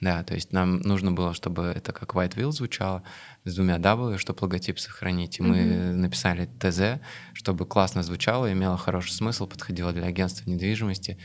Да, 0.00 0.22
то 0.22 0.34
есть 0.34 0.52
нам 0.52 0.78
нужно 0.80 1.10
было, 1.10 1.34
чтобы 1.34 1.64
это 1.64 1.92
как 1.92 2.14
White 2.14 2.36
Wheel 2.36 2.52
звучало, 2.52 3.02
с 3.44 3.54
двумя 3.56 3.78
W, 3.78 4.18
чтобы 4.18 4.38
логотип 4.42 4.78
сохранить. 4.78 5.40
И 5.40 5.42
mm-hmm. 5.42 5.46
мы 5.46 5.92
написали 5.96 6.48
ТЗ, 6.60 7.02
чтобы 7.32 7.66
классно 7.66 8.04
звучало, 8.04 8.52
имело 8.52 8.76
хороший 8.76 9.12
смысл, 9.12 9.48
подходило 9.48 9.92
для 9.92 10.06
агентства 10.06 10.48
недвижимости. 10.48 11.18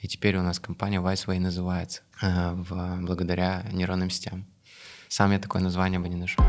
И 0.00 0.06
теперь 0.06 0.36
у 0.36 0.42
нас 0.42 0.60
компания 0.60 1.00
Viceway 1.00 1.40
называется 1.40 2.02
э, 2.22 2.52
в, 2.52 3.00
благодаря 3.00 3.64
нейронным 3.72 4.10
сетям. 4.10 4.46
Сам 5.08 5.32
я 5.32 5.38
такое 5.38 5.62
название 5.62 5.98
бы 5.98 6.08
не 6.08 6.16
нашел. 6.16 6.44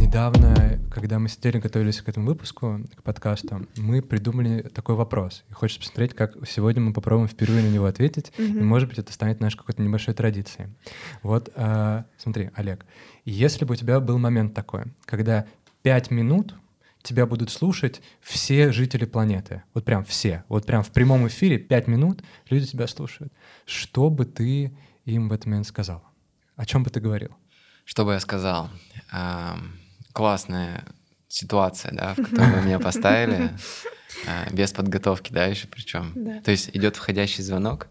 Недавно, 0.00 0.80
когда 0.90 1.20
мы 1.20 1.28
сидели, 1.28 1.58
готовились 1.58 2.02
к 2.02 2.08
этому 2.08 2.26
выпуску, 2.26 2.80
к 2.96 3.04
подкасту, 3.04 3.68
мы 3.76 4.02
придумали 4.02 4.62
такой 4.74 4.96
вопрос. 4.96 5.44
И 5.48 5.52
хочется 5.52 5.80
посмотреть, 5.80 6.14
как 6.14 6.36
сегодня 6.48 6.82
мы 6.82 6.92
попробуем 6.92 7.28
впервые 7.28 7.62
на 7.62 7.72
него 7.72 7.86
ответить. 7.86 8.32
Mm-hmm. 8.36 8.58
И, 8.58 8.62
может 8.62 8.88
быть, 8.88 8.98
это 8.98 9.12
станет 9.12 9.38
нашей 9.38 9.58
какой-то 9.58 9.80
небольшой 9.80 10.12
традицией. 10.14 10.70
Вот, 11.22 11.48
э, 11.54 12.02
смотри, 12.18 12.50
Олег, 12.56 12.84
если 13.24 13.64
бы 13.64 13.74
у 13.74 13.76
тебя 13.76 14.00
был 14.00 14.18
момент 14.18 14.54
такой, 14.54 14.86
когда 15.04 15.46
пять 15.82 16.10
минут 16.10 16.56
тебя 17.02 17.26
будут 17.26 17.50
слушать 17.50 18.00
все 18.20 18.72
жители 18.72 19.04
планеты. 19.04 19.62
Вот 19.74 19.84
прям 19.84 20.04
все. 20.04 20.44
Вот 20.48 20.66
прям 20.66 20.82
в 20.82 20.90
прямом 20.90 21.26
эфире 21.28 21.58
пять 21.58 21.86
минут 21.86 22.22
люди 22.48 22.66
тебя 22.66 22.86
слушают. 22.86 23.32
Что 23.64 24.10
бы 24.10 24.24
ты 24.24 24.76
им 25.04 25.28
в 25.28 25.32
этот 25.32 25.46
момент 25.46 25.66
сказал? 25.66 26.04
О 26.56 26.66
чем 26.66 26.82
бы 26.82 26.90
ты 26.90 27.00
говорил? 27.00 27.36
Что 27.84 28.04
бы 28.04 28.12
я 28.12 28.20
сказал? 28.20 28.70
классная 30.12 30.84
ситуация, 31.28 31.92
да, 31.92 32.14
в 32.14 32.16
которую 32.16 32.56
вы 32.56 32.62
меня 32.62 32.78
поставили. 32.78 33.50
А, 34.26 34.50
без 34.52 34.72
подготовки, 34.72 35.32
да, 35.32 35.46
еще 35.46 35.68
причем. 35.68 36.12
Да. 36.14 36.40
То 36.40 36.50
есть 36.50 36.70
идет 36.72 36.96
входящий 36.96 37.42
звонок, 37.42 37.88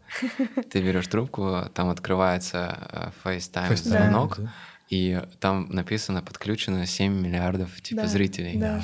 ты 0.69 0.81
берешь 0.81 1.07
трубку, 1.07 1.64
там 1.73 1.90
открывается 1.90 2.68
а, 2.69 3.11
FaceTime 3.23 3.76
звонок, 3.76 4.36
да. 4.38 4.53
И 4.90 5.22
там 5.40 5.70
написано 5.70 6.22
подключено 6.22 6.86
7 6.86 7.14
миллиардов 7.14 7.82
типа 7.82 8.02
да. 8.02 8.07
зрителей. 8.07 8.57
Да. 8.57 8.84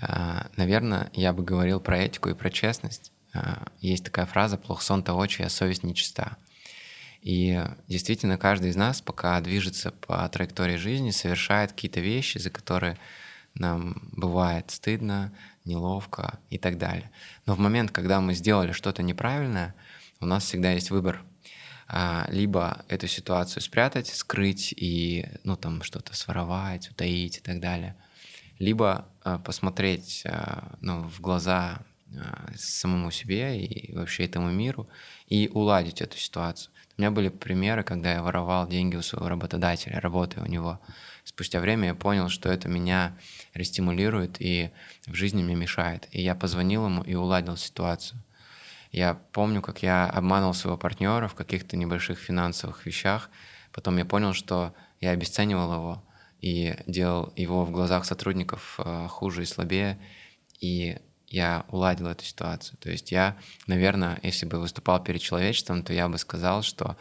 А, 0.00 0.46
наверное, 0.56 1.10
я 1.12 1.32
бы 1.32 1.42
говорил 1.42 1.80
про 1.80 1.98
этику 1.98 2.28
и 2.28 2.34
про 2.34 2.50
честность. 2.50 3.12
Есть 3.80 4.04
такая 4.04 4.26
фраза 4.26 4.56
«плох 4.56 4.80
сон 4.80 5.02
то 5.02 5.14
очи, 5.14 5.42
а 5.42 5.48
совесть 5.48 5.82
нечиста». 5.82 6.36
И 7.20 7.62
действительно, 7.88 8.38
каждый 8.38 8.70
из 8.70 8.76
нас, 8.76 9.00
пока 9.00 9.40
движется 9.40 9.90
по 9.90 10.28
траектории 10.28 10.76
жизни, 10.76 11.10
совершает 11.10 11.72
какие-то 11.72 12.00
вещи, 12.00 12.38
за 12.38 12.50
которые 12.50 12.96
нам 13.54 14.08
бывает 14.12 14.70
стыдно, 14.70 15.32
неловко 15.64 16.38
и 16.48 16.58
так 16.58 16.78
далее. 16.78 17.10
Но 17.44 17.54
в 17.54 17.58
момент, 17.58 17.90
когда 17.90 18.20
мы 18.20 18.34
сделали 18.34 18.70
что-то 18.70 19.02
неправильное, 19.02 19.74
у 20.20 20.26
нас 20.26 20.44
всегда 20.44 20.72
есть 20.72 20.90
выбор. 20.90 21.22
А, 21.90 22.26
либо 22.30 22.84
эту 22.88 23.08
ситуацию 23.08 23.62
спрятать, 23.62 24.08
скрыть 24.08 24.74
и 24.76 25.26
ну, 25.42 25.56
там 25.56 25.82
что-то 25.82 26.14
своровать, 26.14 26.90
утаить 26.90 27.38
и 27.38 27.40
так 27.40 27.60
далее. 27.60 27.96
Либо 28.58 29.08
а, 29.22 29.38
посмотреть 29.38 30.22
а, 30.26 30.76
ну, 30.82 31.02
в 31.08 31.20
глаза 31.20 31.80
самому 32.56 33.10
себе 33.10 33.62
и 33.62 33.94
вообще 33.94 34.24
этому 34.24 34.50
миру 34.50 34.88
и 35.26 35.50
уладить 35.52 36.00
эту 36.00 36.16
ситуацию. 36.16 36.72
У 36.96 37.02
меня 37.02 37.10
были 37.10 37.28
примеры, 37.28 37.82
когда 37.82 38.12
я 38.12 38.22
воровал 38.22 38.66
деньги 38.66 38.96
у 38.96 39.02
своего 39.02 39.28
работодателя, 39.28 40.00
работая 40.00 40.42
у 40.42 40.48
него. 40.48 40.80
Спустя 41.24 41.60
время 41.60 41.88
я 41.88 41.94
понял, 41.94 42.30
что 42.30 42.48
это 42.48 42.68
меня 42.68 43.16
рестимулирует 43.52 44.40
и 44.40 44.70
в 45.06 45.14
жизни 45.14 45.42
мне 45.42 45.54
мешает. 45.54 46.08
И 46.10 46.22
я 46.22 46.34
позвонил 46.34 46.86
ему 46.86 47.02
и 47.02 47.14
уладил 47.14 47.56
ситуацию. 47.56 48.20
Я 48.90 49.14
помню, 49.32 49.62
как 49.62 49.82
я 49.82 50.08
обманывал 50.08 50.54
своего 50.54 50.78
партнера 50.78 51.28
в 51.28 51.34
каких-то 51.34 51.76
небольших 51.76 52.18
финансовых 52.18 52.86
вещах. 52.86 53.30
Потом 53.72 53.98
я 53.98 54.04
понял, 54.04 54.32
что 54.32 54.74
я 55.00 55.10
обесценивал 55.10 55.72
его 55.72 56.04
и 56.40 56.76
делал 56.86 57.32
его 57.36 57.64
в 57.64 57.70
глазах 57.70 58.04
сотрудников 58.04 58.78
э, 58.78 59.06
хуже 59.08 59.42
и 59.42 59.46
слабее. 59.46 59.98
И 60.60 60.98
я 61.26 61.66
уладил 61.68 62.06
эту 62.06 62.24
ситуацию. 62.24 62.78
То 62.78 62.90
есть 62.90 63.12
я, 63.12 63.36
наверное, 63.66 64.18
если 64.22 64.46
бы 64.46 64.58
выступал 64.58 65.02
перед 65.02 65.20
человечеством, 65.20 65.82
то 65.82 65.92
я 65.92 66.08
бы 66.08 66.16
сказал, 66.18 66.62
что 66.62 66.96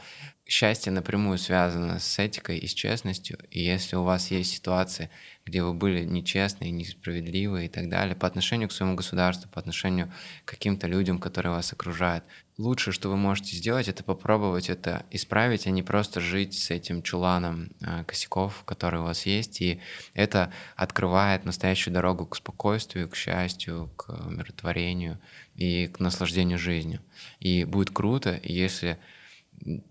счастье 0.47 0.91
напрямую 0.91 1.37
связано 1.37 1.99
с 1.99 2.19
этикой 2.19 2.57
и 2.57 2.67
с 2.67 2.73
честностью. 2.73 3.37
И 3.51 3.61
если 3.61 3.95
у 3.95 4.03
вас 4.03 4.31
есть 4.31 4.53
ситуации, 4.53 5.09
где 5.45 5.61
вы 5.61 5.73
были 5.73 6.03
нечестны, 6.03 6.69
несправедливы 6.69 7.65
и 7.65 7.67
так 7.67 7.89
далее 7.89 8.15
по 8.15 8.27
отношению 8.27 8.69
к 8.69 8.71
своему 8.71 8.95
государству, 8.95 9.49
по 9.49 9.59
отношению 9.59 10.11
к 10.45 10.49
каким-то 10.49 10.87
людям, 10.87 11.19
которые 11.19 11.53
вас 11.53 11.73
окружают, 11.73 12.23
лучшее, 12.57 12.93
что 12.93 13.09
вы 13.09 13.17
можете 13.17 13.55
сделать, 13.55 13.87
это 13.87 14.03
попробовать 14.03 14.69
это 14.69 15.05
исправить, 15.11 15.67
а 15.67 15.71
не 15.71 15.83
просто 15.83 16.19
жить 16.19 16.57
с 16.57 16.71
этим 16.71 17.03
чуланом 17.03 17.69
э, 17.81 18.03
косяков, 18.05 18.63
которые 18.65 19.01
у 19.01 19.05
вас 19.05 19.25
есть. 19.25 19.61
И 19.61 19.79
это 20.13 20.51
открывает 20.75 21.45
настоящую 21.45 21.93
дорогу 21.93 22.25
к 22.25 22.35
спокойствию, 22.35 23.09
к 23.09 23.15
счастью, 23.15 23.91
к 23.95 24.09
умиротворению 24.09 25.19
и 25.55 25.87
к 25.87 25.99
наслаждению 25.99 26.57
жизнью. 26.57 27.01
И 27.39 27.63
будет 27.63 27.91
круто, 27.91 28.39
если 28.43 28.97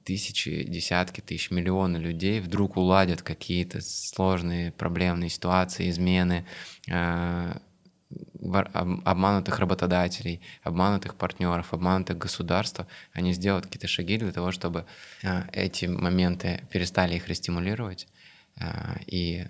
тысячи, 0.04 0.64
десятки 0.64 1.20
тысяч, 1.20 1.50
миллионы 1.50 1.96
людей 1.98 2.40
вдруг 2.40 2.76
уладят 2.76 3.22
какие-то 3.22 3.80
сложные 3.80 4.72
проблемные 4.72 5.30
ситуации, 5.30 5.90
измены, 5.90 6.46
э, 6.88 7.58
обманутых 8.40 9.58
работодателей, 9.58 10.40
обманутых 10.62 11.16
партнеров, 11.16 11.72
обманутых 11.72 12.16
государства, 12.16 12.86
они 13.12 13.32
сделают 13.32 13.66
какие-то 13.66 13.88
шаги 13.88 14.18
для 14.18 14.32
того, 14.32 14.52
чтобы 14.52 14.86
э, 15.22 15.42
эти 15.52 15.86
моменты 15.86 16.62
перестали 16.70 17.16
их 17.16 17.28
рестимулировать, 17.28 18.06
э, 18.60 18.98
и 19.06 19.46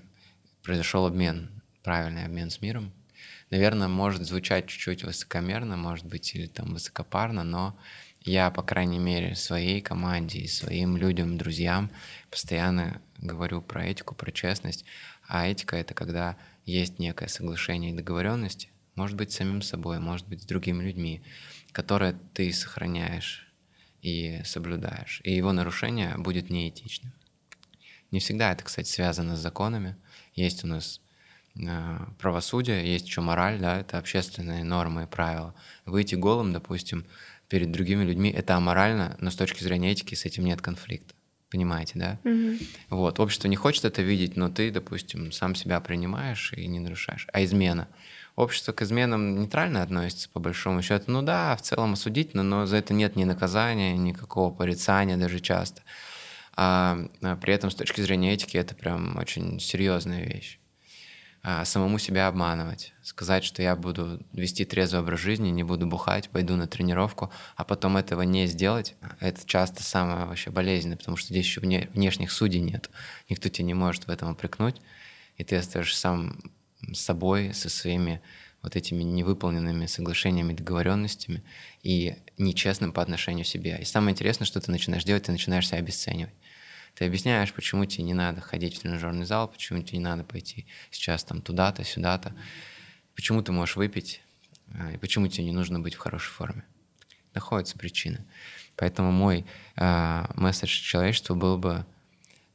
произошел 0.62 1.06
обмен, 1.06 1.50
правильный 1.82 2.24
обмен 2.24 2.50
с 2.50 2.62
миром. 2.62 2.92
Наверное, 3.50 3.88
может 3.88 4.22
звучать 4.22 4.66
чуть-чуть 4.66 5.04
высокомерно, 5.04 5.76
может 5.76 6.06
быть, 6.06 6.34
или 6.34 6.46
там 6.46 6.72
высокопарно, 6.72 7.44
но 7.44 7.78
я, 8.26 8.50
по 8.50 8.62
крайней 8.62 8.98
мере, 8.98 9.34
своей 9.36 9.80
команде 9.80 10.40
и 10.40 10.48
своим 10.48 10.96
людям, 10.96 11.38
друзьям 11.38 11.90
постоянно 12.30 13.00
говорю 13.18 13.62
про 13.62 13.86
этику, 13.86 14.14
про 14.14 14.32
честность. 14.32 14.84
А 15.28 15.46
этика— 15.46 15.76
это 15.78 15.94
когда 15.94 16.36
есть 16.64 16.98
некое 16.98 17.28
соглашение 17.28 17.92
и 17.92 17.96
договоренности, 17.96 18.68
может 18.96 19.16
быть, 19.16 19.32
с 19.32 19.36
самим 19.36 19.62
собой, 19.62 20.00
может 20.00 20.26
быть, 20.26 20.42
с 20.42 20.46
другими 20.46 20.82
людьми, 20.82 21.22
которые 21.72 22.18
ты 22.34 22.52
сохраняешь 22.52 23.46
и 24.02 24.40
соблюдаешь. 24.44 25.20
И 25.22 25.34
его 25.34 25.52
нарушение 25.52 26.16
будет 26.16 26.50
неэтичным. 26.50 27.12
Не 28.10 28.20
всегда 28.20 28.52
это, 28.52 28.64
кстати, 28.64 28.88
связано 28.88 29.36
с 29.36 29.40
законами. 29.40 29.96
Есть 30.34 30.64
у 30.64 30.66
нас 30.66 31.00
э, 31.54 31.98
правосудие, 32.18 32.90
есть 32.90 33.06
еще 33.06 33.20
мораль, 33.20 33.58
да, 33.58 33.80
это 33.80 33.98
общественные 33.98 34.64
нормы 34.64 35.04
и 35.04 35.06
правила. 35.06 35.54
Выйти 35.84 36.14
голым, 36.14 36.52
допустим, 36.52 37.04
перед 37.48 37.70
другими 37.70 38.04
людьми, 38.04 38.30
это 38.30 38.56
аморально, 38.56 39.16
но 39.20 39.30
с 39.30 39.36
точки 39.36 39.62
зрения 39.62 39.92
этики 39.92 40.14
с 40.14 40.24
этим 40.24 40.44
нет 40.44 40.60
конфликта. 40.60 41.14
Понимаете, 41.50 41.92
да? 41.94 42.18
Угу. 42.24 42.56
Вот, 42.90 43.20
общество 43.20 43.46
не 43.46 43.56
хочет 43.56 43.84
это 43.84 44.02
видеть, 44.02 44.36
но 44.36 44.48
ты, 44.48 44.70
допустим, 44.70 45.30
сам 45.30 45.54
себя 45.54 45.80
принимаешь 45.80 46.52
и 46.56 46.66
не 46.66 46.80
нарушаешь. 46.80 47.28
А 47.32 47.44
измена? 47.44 47.88
Общество 48.34 48.72
к 48.72 48.82
изменам 48.82 49.38
нейтрально 49.40 49.82
относится, 49.82 50.28
по 50.28 50.40
большому 50.40 50.82
счету. 50.82 51.04
Ну 51.10 51.22
да, 51.22 51.56
в 51.56 51.62
целом 51.62 51.94
осудительно, 51.94 52.42
но 52.42 52.66
за 52.66 52.76
это 52.76 52.92
нет 52.92 53.16
ни 53.16 53.24
наказания, 53.24 53.96
никакого 53.96 54.52
порицания 54.52 55.16
даже 55.16 55.40
часто. 55.40 55.82
А, 56.56 56.98
а 57.22 57.36
при 57.36 57.54
этом 57.54 57.70
с 57.70 57.74
точки 57.74 58.00
зрения 58.00 58.34
этики 58.34 58.56
это 58.56 58.74
прям 58.74 59.16
очень 59.16 59.60
серьезная 59.60 60.24
вещь. 60.24 60.58
А, 61.48 61.64
самому 61.64 62.00
себя 62.00 62.26
обманывать, 62.26 62.92
сказать, 63.04 63.44
что 63.44 63.62
я 63.62 63.76
буду 63.76 64.20
вести 64.32 64.64
трезвый 64.64 65.02
образ 65.02 65.20
жизни, 65.20 65.50
не 65.50 65.62
буду 65.62 65.86
бухать, 65.86 66.28
пойду 66.28 66.56
на 66.56 66.66
тренировку, 66.66 67.30
а 67.54 67.62
потом 67.62 67.96
этого 67.96 68.22
не 68.22 68.48
сделать, 68.48 68.96
это 69.20 69.46
часто 69.46 69.84
самое 69.84 70.26
вообще 70.26 70.50
болезненное, 70.50 70.96
потому 70.96 71.16
что 71.16 71.28
здесь 71.28 71.46
еще 71.46 71.60
внешних 71.60 72.32
судей 72.32 72.58
нет, 72.58 72.90
никто 73.30 73.48
тебя 73.48 73.64
не 73.64 73.74
может 73.74 74.08
в 74.08 74.10
этом 74.10 74.32
упрекнуть, 74.32 74.82
и 75.36 75.44
ты 75.44 75.54
остаешься 75.54 75.96
сам 75.96 76.36
с 76.92 76.98
собой, 76.98 77.54
со 77.54 77.68
своими 77.68 78.20
вот 78.60 78.74
этими 78.74 79.04
невыполненными 79.04 79.86
соглашениями, 79.86 80.52
договоренностями 80.52 81.44
и 81.84 82.16
нечестным 82.38 82.90
по 82.90 83.02
отношению 83.02 83.44
к 83.44 83.48
себе. 83.48 83.78
И 83.80 83.84
самое 83.84 84.14
интересное, 84.14 84.46
что 84.46 84.60
ты 84.60 84.72
начинаешь 84.72 85.04
делать, 85.04 85.22
ты 85.22 85.30
начинаешь 85.30 85.68
себя 85.68 85.78
обесценивать. 85.78 86.34
Ты 86.96 87.04
объясняешь, 87.04 87.52
почему 87.52 87.84
тебе 87.84 88.04
не 88.04 88.14
надо 88.14 88.40
ходить 88.40 88.76
в 88.76 88.80
тренажерный 88.80 89.26
зал, 89.26 89.48
почему 89.48 89.82
тебе 89.82 89.98
не 89.98 90.04
надо 90.04 90.24
пойти 90.24 90.66
сейчас 90.90 91.24
там 91.24 91.42
туда-то, 91.42 91.84
сюда-то, 91.84 92.34
почему 93.14 93.42
ты 93.42 93.52
можешь 93.52 93.76
выпить, 93.76 94.22
а, 94.72 94.92
и 94.92 94.96
почему 94.96 95.28
тебе 95.28 95.44
не 95.44 95.52
нужно 95.52 95.78
быть 95.78 95.94
в 95.94 95.98
хорошей 95.98 96.30
форме. 96.30 96.64
Находятся 97.34 97.76
причины. 97.78 98.24
Поэтому 98.76 99.12
мой 99.12 99.44
э, 99.76 100.24
месседж 100.34 100.70
человечеству 100.70 101.36
был 101.36 101.58
бы 101.58 101.84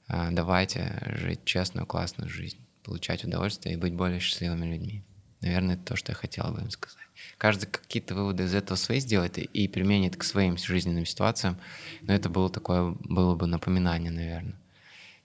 э, 0.07 0.30
давайте 0.31 1.03
жить 1.18 1.45
честную, 1.45 1.85
классную 1.85 2.27
жизнь, 2.27 2.57
получать 2.84 3.23
удовольствие 3.23 3.76
и 3.76 3.77
быть 3.77 3.93
более 3.93 4.19
счастливыми 4.19 4.65
людьми. 4.65 5.03
Наверное, 5.41 5.76
это 5.76 5.84
то, 5.84 5.95
что 5.95 6.11
я 6.13 6.15
хотел 6.15 6.51
бы 6.51 6.61
им 6.61 6.72
сказать. 6.72 6.97
Каждый 7.38 7.68
какие-то 7.68 8.15
выводы 8.15 8.43
из 8.43 8.53
этого 8.53 8.77
свои 8.77 8.99
сделает 8.99 9.38
и, 9.38 9.41
и 9.41 9.68
применит 9.68 10.15
к 10.15 10.23
своим 10.23 10.57
жизненным 10.57 11.06
ситуациям. 11.06 11.57
Но 12.02 12.14
это 12.14 12.30
было 12.30 12.49
такое, 12.49 12.95
было 12.99 13.35
бы 13.35 13.48
напоминание, 13.48 14.11
наверное. 14.11 14.56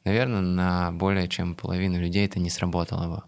Наверное, 0.04 0.40
на 0.40 0.92
более 0.92 1.28
чем 1.28 1.54
половину 1.54 1.98
людей 1.98 2.24
это 2.26 2.38
не 2.38 2.48
сработало 2.48 3.16
бы. 3.16 3.22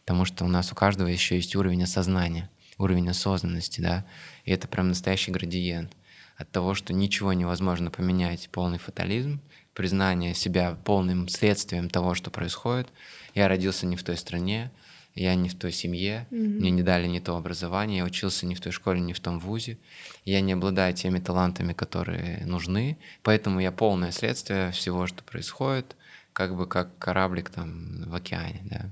Потому 0.00 0.24
что 0.24 0.44
у 0.44 0.48
нас 0.48 0.72
у 0.72 0.74
каждого 0.74 1.08
еще 1.08 1.36
есть 1.36 1.54
уровень 1.54 1.84
осознания, 1.84 2.50
уровень 2.78 3.08
осознанности, 3.10 3.80
да. 3.80 4.04
И 4.44 4.50
это 4.50 4.66
прям 4.66 4.88
настоящий 4.88 5.30
градиент 5.30 5.92
от 6.36 6.50
того, 6.50 6.74
что 6.74 6.92
ничего 6.92 7.32
невозможно 7.32 7.90
поменять, 7.90 8.48
полный 8.50 8.78
фатализм, 8.78 9.40
признание 9.74 10.34
себя 10.34 10.76
полным 10.84 11.28
следствием 11.28 11.88
того, 11.88 12.14
что 12.14 12.30
происходит. 12.30 12.88
Я 13.34 13.48
родился 13.48 13.86
не 13.86 13.96
в 13.96 14.02
той 14.02 14.16
стране, 14.16 14.70
я 15.14 15.34
не 15.34 15.48
в 15.48 15.54
той 15.54 15.72
семье, 15.72 16.26
mm-hmm. 16.30 16.36
мне 16.36 16.70
не 16.70 16.82
дали 16.82 17.06
не 17.06 17.20
то 17.20 17.36
образование, 17.36 17.98
я 17.98 18.04
учился 18.04 18.46
не 18.46 18.54
в 18.54 18.60
той 18.60 18.72
школе, 18.72 19.00
не 19.00 19.12
в 19.12 19.20
том 19.20 19.38
вузе, 19.38 19.78
я 20.24 20.40
не 20.40 20.52
обладаю 20.52 20.94
теми 20.94 21.18
талантами, 21.18 21.72
которые 21.72 22.44
нужны, 22.46 22.96
поэтому 23.22 23.60
я 23.60 23.72
полное 23.72 24.12
следствие 24.12 24.70
всего, 24.72 25.06
что 25.06 25.22
происходит, 25.22 25.96
как 26.32 26.56
бы 26.56 26.66
как 26.66 26.96
кораблик 26.98 27.50
там 27.50 28.04
в 28.06 28.14
океане, 28.14 28.62
да. 28.64 28.90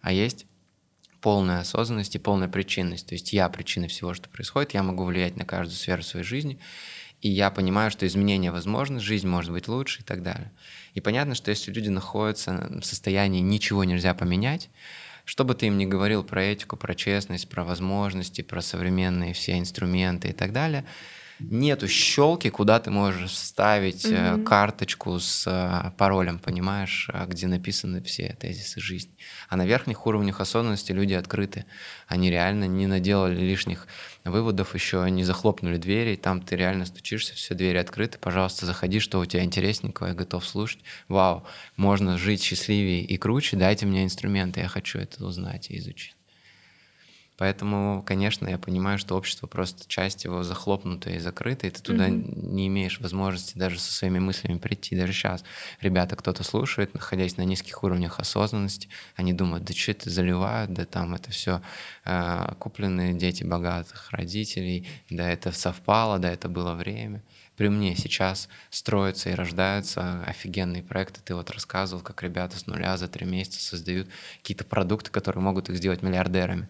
А 0.00 0.12
есть 0.12 0.46
полная 1.24 1.60
осознанность 1.60 2.14
и 2.16 2.18
полная 2.18 2.48
причинность. 2.48 3.06
То 3.06 3.14
есть 3.14 3.32
я 3.32 3.48
причина 3.48 3.88
всего, 3.88 4.12
что 4.12 4.28
происходит, 4.28 4.74
я 4.74 4.82
могу 4.82 5.04
влиять 5.04 5.36
на 5.36 5.46
каждую 5.46 5.78
сферу 5.78 6.02
своей 6.02 6.26
жизни, 6.26 6.58
и 7.22 7.30
я 7.30 7.50
понимаю, 7.50 7.90
что 7.90 8.06
изменения 8.06 8.52
возможны, 8.52 9.00
жизнь 9.00 9.26
может 9.26 9.50
быть 9.50 9.66
лучше 9.66 10.02
и 10.02 10.04
так 10.04 10.22
далее. 10.22 10.52
И 10.92 11.00
понятно, 11.00 11.34
что 11.34 11.50
если 11.50 11.72
люди 11.72 11.88
находятся 11.88 12.68
в 12.82 12.84
состоянии 12.84 13.40
ничего 13.40 13.84
нельзя 13.84 14.12
поменять, 14.12 14.68
что 15.24 15.44
бы 15.44 15.54
ты 15.54 15.66
им 15.66 15.78
ни 15.78 15.86
говорил 15.86 16.22
про 16.24 16.42
этику, 16.42 16.76
про 16.76 16.94
честность, 16.94 17.48
про 17.48 17.64
возможности, 17.64 18.42
про 18.42 18.60
современные 18.60 19.32
все 19.32 19.58
инструменты 19.58 20.28
и 20.28 20.32
так 20.32 20.52
далее– 20.52 20.84
нету 21.38 21.88
щелки, 21.88 22.50
куда 22.50 22.78
ты 22.80 22.90
можешь 22.90 23.32
вставить 23.32 24.04
mm-hmm. 24.04 24.44
карточку 24.44 25.18
с 25.18 25.44
э, 25.46 25.90
паролем, 25.96 26.38
понимаешь, 26.38 27.08
э, 27.12 27.26
где 27.26 27.46
написаны 27.46 28.02
все 28.02 28.36
тезисы 28.40 28.80
жизни. 28.80 29.12
А 29.48 29.56
на 29.56 29.66
верхних 29.66 30.06
уровнях 30.06 30.40
осознанности 30.40 30.92
люди 30.92 31.14
открыты. 31.14 31.64
Они 32.06 32.30
реально 32.30 32.64
не 32.64 32.86
наделали 32.86 33.40
лишних 33.40 33.86
выводов, 34.24 34.74
еще 34.74 35.08
не 35.10 35.24
захлопнули 35.24 35.76
двери, 35.76 36.16
там 36.16 36.40
ты 36.40 36.56
реально 36.56 36.86
стучишься, 36.86 37.34
все 37.34 37.54
двери 37.54 37.78
открыты, 37.78 38.18
пожалуйста, 38.18 38.66
заходи, 38.66 39.00
что 39.00 39.18
у 39.18 39.26
тебя 39.26 39.44
интересненького, 39.44 40.08
я 40.08 40.14
готов 40.14 40.46
слушать. 40.46 40.80
Вау, 41.08 41.44
можно 41.76 42.16
жить 42.18 42.42
счастливее 42.42 43.02
и 43.02 43.16
круче, 43.16 43.56
дайте 43.56 43.86
мне 43.86 44.04
инструменты, 44.04 44.60
я 44.60 44.68
хочу 44.68 44.98
это 44.98 45.24
узнать 45.24 45.70
и 45.70 45.78
изучить. 45.78 46.14
Поэтому, 47.36 48.04
конечно, 48.06 48.48
я 48.48 48.58
понимаю, 48.58 48.96
что 48.98 49.16
общество 49.16 49.48
просто 49.48 49.88
часть 49.88 50.24
его 50.24 50.44
захлопнутая 50.44 51.16
и 51.16 51.18
закрытая, 51.18 51.70
и 51.70 51.74
ты 51.74 51.82
туда 51.82 52.08
mm-hmm. 52.08 52.52
не 52.52 52.68
имеешь 52.68 53.00
возможности 53.00 53.58
даже 53.58 53.80
со 53.80 53.92
своими 53.92 54.20
мыслями 54.20 54.58
прийти. 54.58 54.94
Даже 54.94 55.12
сейчас 55.12 55.42
ребята 55.80 56.14
кто-то 56.14 56.44
слушает, 56.44 56.94
находясь 56.94 57.36
на 57.36 57.42
низких 57.42 57.82
уровнях 57.82 58.20
осознанности, 58.20 58.88
они 59.16 59.32
думают, 59.32 59.64
да 59.64 59.74
что 59.74 59.90
это 59.90 60.10
заливают, 60.10 60.72
да 60.72 60.84
там 60.84 61.14
это 61.14 61.32
все 61.32 61.60
э, 62.04 62.54
купленные 62.60 63.14
дети 63.14 63.42
богатых 63.42 64.12
родителей, 64.12 64.86
да 65.10 65.28
это 65.28 65.50
совпало, 65.50 66.20
да 66.20 66.30
это 66.30 66.48
было 66.48 66.74
время. 66.74 67.22
При 67.56 67.68
мне 67.68 67.96
сейчас 67.96 68.48
строятся 68.70 69.30
и 69.30 69.34
рождаются 69.34 70.24
офигенные 70.24 70.82
проекты. 70.82 71.20
Ты 71.24 71.34
вот 71.34 71.50
рассказывал, 71.50 72.02
как 72.02 72.22
ребята 72.22 72.58
с 72.58 72.66
нуля 72.66 72.96
за 72.96 73.06
три 73.06 73.26
месяца 73.26 73.60
создают 73.60 74.08
какие-то 74.38 74.64
продукты, 74.64 75.10
которые 75.10 75.42
могут 75.42 75.68
их 75.68 75.76
сделать 75.76 76.02
миллиардерами 76.02 76.68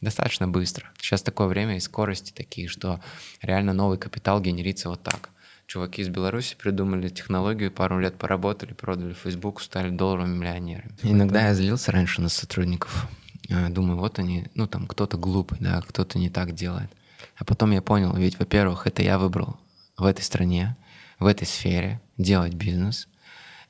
достаточно 0.00 0.48
быстро. 0.48 0.90
Сейчас 1.00 1.22
такое 1.22 1.48
время 1.48 1.76
и 1.76 1.80
скорости 1.80 2.32
такие, 2.32 2.68
что 2.68 3.00
реально 3.42 3.72
новый 3.72 3.98
капитал 3.98 4.40
генерится 4.40 4.88
вот 4.88 5.02
так. 5.02 5.30
Чуваки 5.66 6.00
из 6.00 6.08
Беларуси 6.08 6.56
придумали 6.56 7.08
технологию, 7.08 7.70
пару 7.70 7.98
лет 7.98 8.16
поработали, 8.16 8.72
продали 8.72 9.12
Facebook, 9.12 9.60
стали 9.60 9.90
долларовыми 9.90 10.38
миллионерами. 10.38 10.94
Иногда 11.02 11.48
я 11.48 11.54
злился 11.54 11.92
раньше 11.92 12.22
на 12.22 12.30
сотрудников. 12.30 13.06
А, 13.50 13.68
думаю, 13.68 13.98
вот 13.98 14.18
они, 14.18 14.46
ну 14.54 14.66
там 14.66 14.86
кто-то 14.86 15.18
глупый, 15.18 15.58
да, 15.60 15.82
кто-то 15.82 16.18
не 16.18 16.30
так 16.30 16.54
делает. 16.54 16.90
А 17.36 17.44
потом 17.44 17.70
я 17.72 17.82
понял, 17.82 18.14
ведь, 18.14 18.38
во-первых, 18.38 18.86
это 18.86 19.02
я 19.02 19.18
выбрал 19.18 19.58
в 19.96 20.04
этой 20.06 20.22
стране, 20.22 20.76
в 21.18 21.26
этой 21.26 21.46
сфере 21.46 22.00
делать 22.16 22.54
бизнес. 22.54 23.08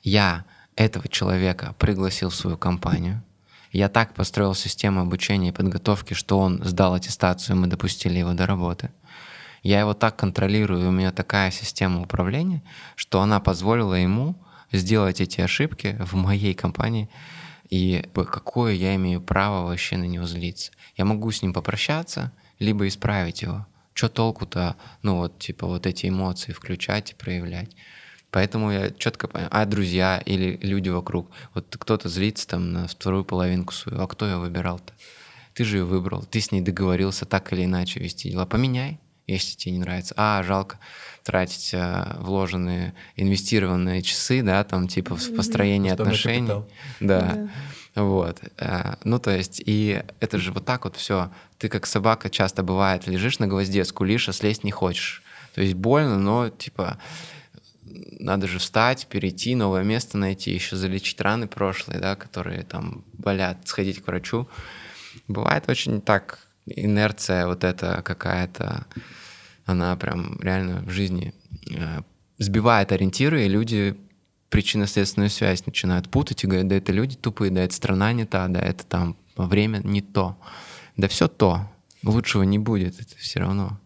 Я 0.02 0.44
этого 0.76 1.09
человека 1.09 1.74
пригласил 1.78 2.30
в 2.30 2.34
свою 2.34 2.56
компанию, 2.56 3.22
я 3.73 3.89
так 3.89 4.15
построил 4.15 4.55
систему 4.55 5.01
обучения 5.01 5.49
и 5.49 5.53
подготовки, 5.53 6.15
что 6.15 6.39
он 6.39 6.62
сдал 6.65 6.95
аттестацию, 6.95 7.57
мы 7.57 7.66
допустили 7.66 8.19
его 8.19 8.32
до 8.32 8.47
работы. 8.47 8.90
Я 9.62 9.81
его 9.81 9.95
так 9.95 10.16
контролирую, 10.16 10.89
у 10.89 10.93
меня 10.93 11.12
такая 11.12 11.51
система 11.51 12.01
управления, 12.01 12.62
что 12.95 13.20
она 13.20 13.40
позволила 13.40 13.95
ему 13.95 14.36
сделать 14.73 15.20
эти 15.20 15.40
ошибки 15.40 15.97
в 16.01 16.15
моей 16.15 16.55
компании, 16.55 17.09
и 17.69 18.05
какое 18.15 18.74
я 18.74 18.95
имею 18.95 19.20
право 19.20 19.66
вообще 19.66 19.97
на 19.97 20.05
него 20.05 20.27
злиться. 20.27 20.73
Я 20.97 21.05
могу 21.05 21.31
с 21.31 21.43
ним 21.43 21.53
попрощаться, 21.53 22.32
либо 22.59 22.86
исправить 22.86 23.43
его. 23.43 23.66
Что 23.93 24.09
толку-то, 24.09 24.77
ну 25.03 25.16
вот, 25.16 25.39
типа, 25.39 25.66
вот 25.66 25.86
эти 25.86 26.09
эмоции 26.09 26.53
включать 26.53 27.11
и 27.11 27.15
проявлять? 27.15 27.70
Поэтому 28.30 28.70
я 28.70 28.90
четко 28.90 29.26
понимаю, 29.26 29.48
а 29.52 29.64
друзья 29.64 30.22
или 30.24 30.59
люди 30.62 30.90
вокруг. 30.90 31.30
Вот 31.55 31.74
кто-то 31.78 32.09
злится 32.09 32.46
там 32.46 32.72
на 32.72 32.86
вторую 32.86 33.24
половинку 33.24 33.72
свою, 33.72 34.02
а 34.02 34.06
кто 34.06 34.26
ее 34.26 34.36
выбирал-то? 34.36 34.92
Ты 35.55 35.64
же 35.64 35.78
ее 35.78 35.84
выбрал, 35.84 36.24
ты 36.24 36.40
с 36.40 36.52
ней 36.52 36.60
договорился 36.60 37.24
так 37.24 37.52
или 37.52 37.64
иначе 37.64 38.00
вести 38.00 38.30
дела. 38.30 38.46
Поменяй, 38.46 39.00
если 39.26 39.56
тебе 39.56 39.72
не 39.72 39.78
нравится. 39.78 40.14
А, 40.16 40.42
жалко 40.42 40.78
тратить 41.24 41.72
а, 41.74 42.16
вложенные, 42.20 42.94
инвестированные 43.16 44.02
часы, 44.02 44.42
да, 44.42 44.62
там 44.64 44.88
типа 44.88 45.16
в 45.16 45.34
построение 45.34 45.92
отношений. 45.92 46.48
Да. 47.00 47.20
да. 47.20 47.48
Вот. 48.02 48.40
А, 48.59 48.98
ну, 49.05 49.18
то 49.18 49.36
есть, 49.36 49.62
и 49.64 50.02
это 50.20 50.38
же 50.38 50.52
вот 50.52 50.64
так 50.64 50.84
вот 50.84 50.96
все. 50.96 51.30
Ты 51.59 51.68
как 51.68 51.86
собака 51.86 52.30
часто 52.30 52.62
бывает, 52.62 53.06
лежишь 53.06 53.38
на 53.38 53.46
гвозде, 53.46 53.84
скулишь, 53.84 54.28
а 54.28 54.32
слезть 54.32 54.64
не 54.64 54.70
хочешь. 54.70 55.22
То 55.55 55.62
есть 55.62 55.74
больно, 55.74 56.18
но 56.18 56.48
типа 56.48 56.98
надо 58.19 58.47
же 58.47 58.59
встать, 58.59 59.06
перейти, 59.06 59.55
новое 59.55 59.82
место 59.82 60.19
найти, 60.19 60.52
еще 60.52 60.77
залечить 60.77 61.20
раны 61.20 61.47
прошлые, 61.47 62.01
да, 62.01 62.16
которые 62.16 62.62
там 62.62 63.05
болят, 63.12 63.59
сходить 63.65 64.02
к 64.02 64.06
врачу. 64.06 64.48
Бывает 65.27 65.69
очень 65.69 66.01
так, 66.01 66.47
инерция 66.66 67.47
вот 67.47 67.65
эта 67.65 68.02
какая-то, 68.02 68.86
она 69.65 69.97
прям 69.97 70.39
реально 70.40 70.82
в 70.82 70.90
жизни 70.90 71.35
э, 71.70 72.01
сбивает 72.39 72.93
ориентиры, 72.93 73.44
и 73.44 73.48
люди 73.48 73.97
причинно-следственную 74.51 75.31
связь 75.31 75.66
начинают 75.66 76.09
путать 76.09 76.43
и 76.44 76.47
говорят, 76.47 76.69
да 76.69 76.77
это 76.77 76.93
люди 76.93 77.16
тупые, 77.16 77.51
да 77.51 77.62
это 77.62 77.74
страна 77.74 78.12
не 78.12 78.24
та, 78.24 78.48
да 78.48 78.60
это 78.60 78.85
там 78.85 79.16
время 79.36 79.81
не 79.85 80.01
то. 80.01 80.39
Да 80.97 81.06
все 81.09 81.28
то, 81.28 81.70
лучшего 82.02 82.43
не 82.43 82.59
будет, 82.59 83.01
это 83.01 83.16
все 83.16 83.40
равно. 83.40 83.78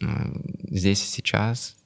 Э, 0.00 0.06
здесь 0.68 1.02
и 1.02 1.06
сейчас 1.06 1.76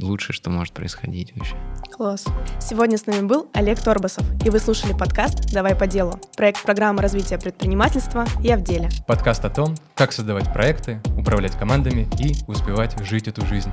лучшее, 0.00 0.34
что 0.34 0.50
может 0.50 0.72
происходить 0.72 1.34
вообще. 1.36 1.56
Класс. 1.92 2.24
Сегодня 2.60 2.98
с 2.98 3.06
нами 3.06 3.26
был 3.26 3.48
Олег 3.52 3.80
Торбасов, 3.80 4.24
и 4.44 4.50
вы 4.50 4.58
слушали 4.58 4.92
подкаст 4.92 5.52
«Давай 5.52 5.76
по 5.76 5.86
делу». 5.86 6.18
Проект 6.36 6.62
программы 6.62 7.02
развития 7.02 7.38
предпринимательства 7.38 8.26
«Я 8.40 8.56
в 8.56 8.62
деле». 8.62 8.88
Подкаст 9.06 9.44
о 9.44 9.50
том, 9.50 9.74
как 9.94 10.12
создавать 10.12 10.52
проекты, 10.52 11.00
управлять 11.16 11.56
командами 11.56 12.08
и 12.18 12.34
успевать 12.48 12.98
жить 13.04 13.28
эту 13.28 13.46
жизнь. 13.46 13.70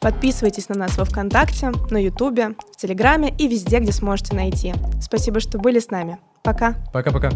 Подписывайтесь 0.00 0.68
на 0.68 0.76
нас 0.76 0.96
во 0.96 1.04
Вконтакте, 1.04 1.72
на 1.90 1.98
Ютубе, 1.98 2.56
в 2.72 2.76
Телеграме 2.76 3.32
и 3.38 3.46
везде, 3.46 3.78
где 3.78 3.92
сможете 3.92 4.34
найти. 4.34 4.74
Спасибо, 5.00 5.40
что 5.40 5.58
были 5.58 5.78
с 5.78 5.90
нами. 5.90 6.18
Пока. 6.42 6.74
Пока-пока. 6.92 7.30